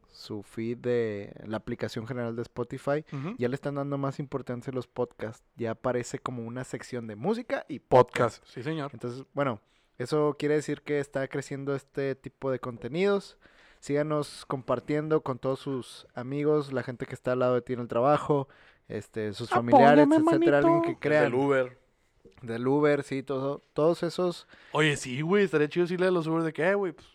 su 0.07 0.43
feed 0.43 0.77
de 0.77 1.33
la 1.45 1.57
aplicación 1.57 2.07
general 2.07 2.37
de 2.37 2.43
Spotify. 2.43 3.03
Ya 3.37 3.49
le 3.49 3.55
están 3.55 3.75
dando 3.75 3.97
más 3.97 4.19
importancia 4.19 4.71
a 4.71 4.75
los 4.75 4.87
podcasts. 4.87 5.43
Ya 5.57 5.71
aparece 5.71 6.19
como 6.19 6.45
una 6.45 6.63
sección 6.63 7.05
de 7.05 7.17
música 7.17 7.65
y 7.67 7.79
podcast. 7.79 8.37
Podcast. 8.37 8.53
Sí, 8.55 8.63
señor. 8.63 8.91
Entonces, 8.93 9.25
bueno, 9.33 9.59
eso 9.97 10.37
quiere 10.39 10.55
decir 10.55 10.83
que 10.83 11.01
está 11.01 11.27
creciendo 11.27 11.75
este 11.75 12.15
tipo 12.15 12.49
de 12.49 12.59
contenidos. 12.59 13.37
Síganos 13.79 14.45
compartiendo 14.47 15.21
con 15.21 15.39
todos 15.39 15.59
sus 15.59 16.07
amigos, 16.15 16.73
la 16.73 16.83
gente 16.83 17.05
que 17.05 17.13
está 17.13 17.33
al 17.33 17.39
lado 17.39 17.53
de 17.55 17.61
ti 17.61 17.73
en 17.73 17.79
el 17.79 17.87
trabajo, 17.87 18.47
este, 18.87 19.33
sus 19.33 19.49
familiares, 19.49 20.05
Apóyame, 20.05 20.31
etcétera, 20.31 20.57
alguien 20.59 20.81
que 20.81 20.97
crean. 20.99 21.23
Del 21.25 21.35
Uber. 21.35 21.77
Del 22.41 22.67
Uber, 22.67 23.03
sí, 23.03 23.23
todo, 23.23 23.61
todos 23.73 24.03
esos. 24.03 24.47
Oye, 24.71 24.95
sí, 24.97 25.21
güey, 25.21 25.43
estaría 25.45 25.67
chido 25.69 25.85
decirle 25.85 26.07
a 26.07 26.11
los 26.11 26.27
Uber 26.27 26.43
de 26.43 26.53
que, 26.53 26.67
eh, 26.67 26.75
güey, 26.75 26.91
pues, 26.93 27.07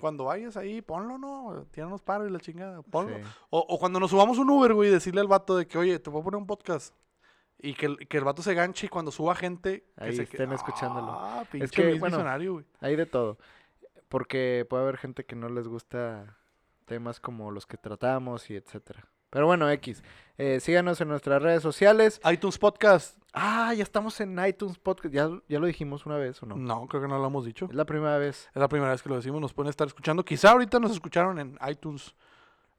cuando 0.00 0.24
vayas 0.24 0.56
ahí, 0.56 0.82
ponlo, 0.82 1.18
¿no? 1.18 1.64
Tíranos 1.70 2.02
paro 2.02 2.26
y 2.26 2.30
la 2.30 2.40
chingada, 2.40 2.82
ponlo. 2.82 3.16
sí. 3.16 3.22
O, 3.50 3.58
o 3.68 3.78
cuando 3.78 4.00
nos 4.00 4.10
subamos 4.10 4.38
un 4.38 4.50
Uber, 4.50 4.74
güey, 4.74 4.90
decirle 4.90 5.20
al 5.20 5.28
vato 5.28 5.56
de 5.56 5.66
que, 5.66 5.78
oye, 5.78 5.98
te 5.98 6.10
voy 6.10 6.20
a 6.20 6.24
poner 6.24 6.38
un 6.38 6.46
podcast. 6.46 6.94
Y 7.64 7.74
que, 7.74 7.86
el- 7.86 8.08
que 8.08 8.18
el 8.18 8.24
vato 8.24 8.42
se 8.42 8.54
ganche 8.54 8.86
y 8.86 8.88
cuando 8.88 9.12
suba 9.12 9.36
gente... 9.36 9.84
Que 9.96 10.04
Ahí 10.04 10.16
se 10.16 10.22
estén 10.24 10.52
escuchándolo. 10.52 11.12
Ah, 11.12 11.44
pinche 11.50 11.68
que, 11.68 11.84
Luis 11.90 12.00
bueno, 12.00 12.16
visionario, 12.16 12.52
güey. 12.54 12.64
Hay 12.80 12.96
de 12.96 13.06
todo. 13.06 13.38
Porque 14.12 14.66
puede 14.68 14.82
haber 14.82 14.98
gente 14.98 15.24
que 15.24 15.34
no 15.36 15.48
les 15.48 15.66
gusta 15.68 16.36
temas 16.84 17.18
como 17.18 17.50
los 17.50 17.64
que 17.66 17.78
tratamos 17.78 18.50
y 18.50 18.56
etcétera. 18.56 19.08
Pero 19.30 19.46
bueno, 19.46 19.70
X. 19.70 20.04
Eh, 20.36 20.60
síganos 20.60 21.00
en 21.00 21.08
nuestras 21.08 21.40
redes 21.42 21.62
sociales. 21.62 22.20
iTunes 22.30 22.58
Podcast. 22.58 23.16
Ah, 23.32 23.72
ya 23.72 23.82
estamos 23.82 24.20
en 24.20 24.38
iTunes 24.44 24.76
Podcast. 24.78 25.14
¿Ya, 25.14 25.30
ya 25.48 25.58
lo 25.58 25.66
dijimos 25.66 26.04
una 26.04 26.18
vez 26.18 26.42
o 26.42 26.46
no? 26.46 26.56
No, 26.56 26.86
creo 26.88 27.00
que 27.00 27.08
no 27.08 27.16
lo 27.18 27.26
hemos 27.28 27.46
dicho. 27.46 27.64
Es 27.70 27.74
la 27.74 27.86
primera 27.86 28.18
vez. 28.18 28.50
Es 28.54 28.60
la 28.60 28.68
primera 28.68 28.90
vez 28.92 29.00
que 29.02 29.08
lo 29.08 29.16
decimos. 29.16 29.40
Nos 29.40 29.54
pueden 29.54 29.70
estar 29.70 29.86
escuchando. 29.86 30.22
Quizá 30.26 30.50
ahorita 30.50 30.78
nos 30.78 30.90
escucharon 30.92 31.38
en 31.38 31.58
iTunes 31.66 32.14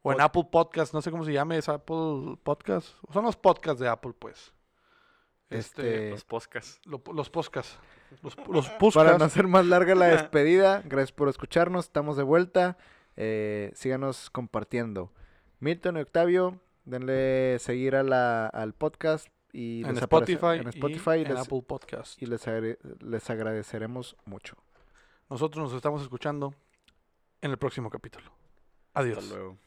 o 0.04 0.12
en 0.12 0.20
Pod- 0.20 0.24
Apple 0.26 0.48
Podcast. 0.52 0.94
No 0.94 1.02
sé 1.02 1.10
cómo 1.10 1.26
se 1.26 1.34
llame. 1.34 1.58
Es 1.58 1.68
Apple 1.68 2.38
Podcast. 2.44 2.90
Son 3.12 3.26
los 3.26 3.36
podcasts 3.36 3.80
de 3.82 3.90
Apple, 3.90 4.14
pues. 4.20 4.54
Este, 5.54 5.82
Este, 5.96 6.10
Los 6.12 6.24
podcasts. 6.26 6.80
lo- 6.86 7.02
los 7.14 7.30
podcasts. 7.30 7.78
Los, 8.22 8.36
los 8.50 8.70
podcasts. 8.70 8.96
Para 8.96 9.18
no 9.18 9.26
hacer 9.26 9.48
más 9.48 9.66
larga 9.66 9.96
la 9.96 10.08
despedida, 10.22 10.82
gracias 10.86 11.12
por 11.12 11.30
escucharnos. 11.30 11.86
Estamos 11.86 12.18
de 12.18 12.24
vuelta. 12.24 12.78
Eh, 13.16 13.72
síganos 13.76 14.30
compartiendo. 14.30 15.12
Milton 15.60 15.98
y 15.98 16.02
Octavio, 16.02 16.60
denle 16.86 17.58
seguir 17.60 17.96
a 17.96 18.04
la, 18.04 18.48
al 18.48 18.74
podcast 18.74 19.28
y 19.52 19.84
en 19.86 19.98
Spotify, 19.98 20.60
en 20.60 20.68
Spotify 20.68 21.12
y 21.18 21.22
y 21.22 21.26
en 21.32 21.38
Apple 21.38 21.62
Podcast. 21.66 22.22
y 22.22 22.26
les 22.26 22.46
agre- 22.48 22.78
les 23.00 23.30
agradeceremos 23.30 24.16
mucho. 24.26 24.58
Nosotros 25.30 25.64
nos 25.64 25.74
estamos 25.74 26.02
escuchando 26.02 26.54
en 27.42 27.52
el 27.52 27.58
próximo 27.58 27.90
capítulo. 27.90 28.32
Adiós. 28.94 29.20
Hasta 29.20 29.36
luego. 29.36 29.58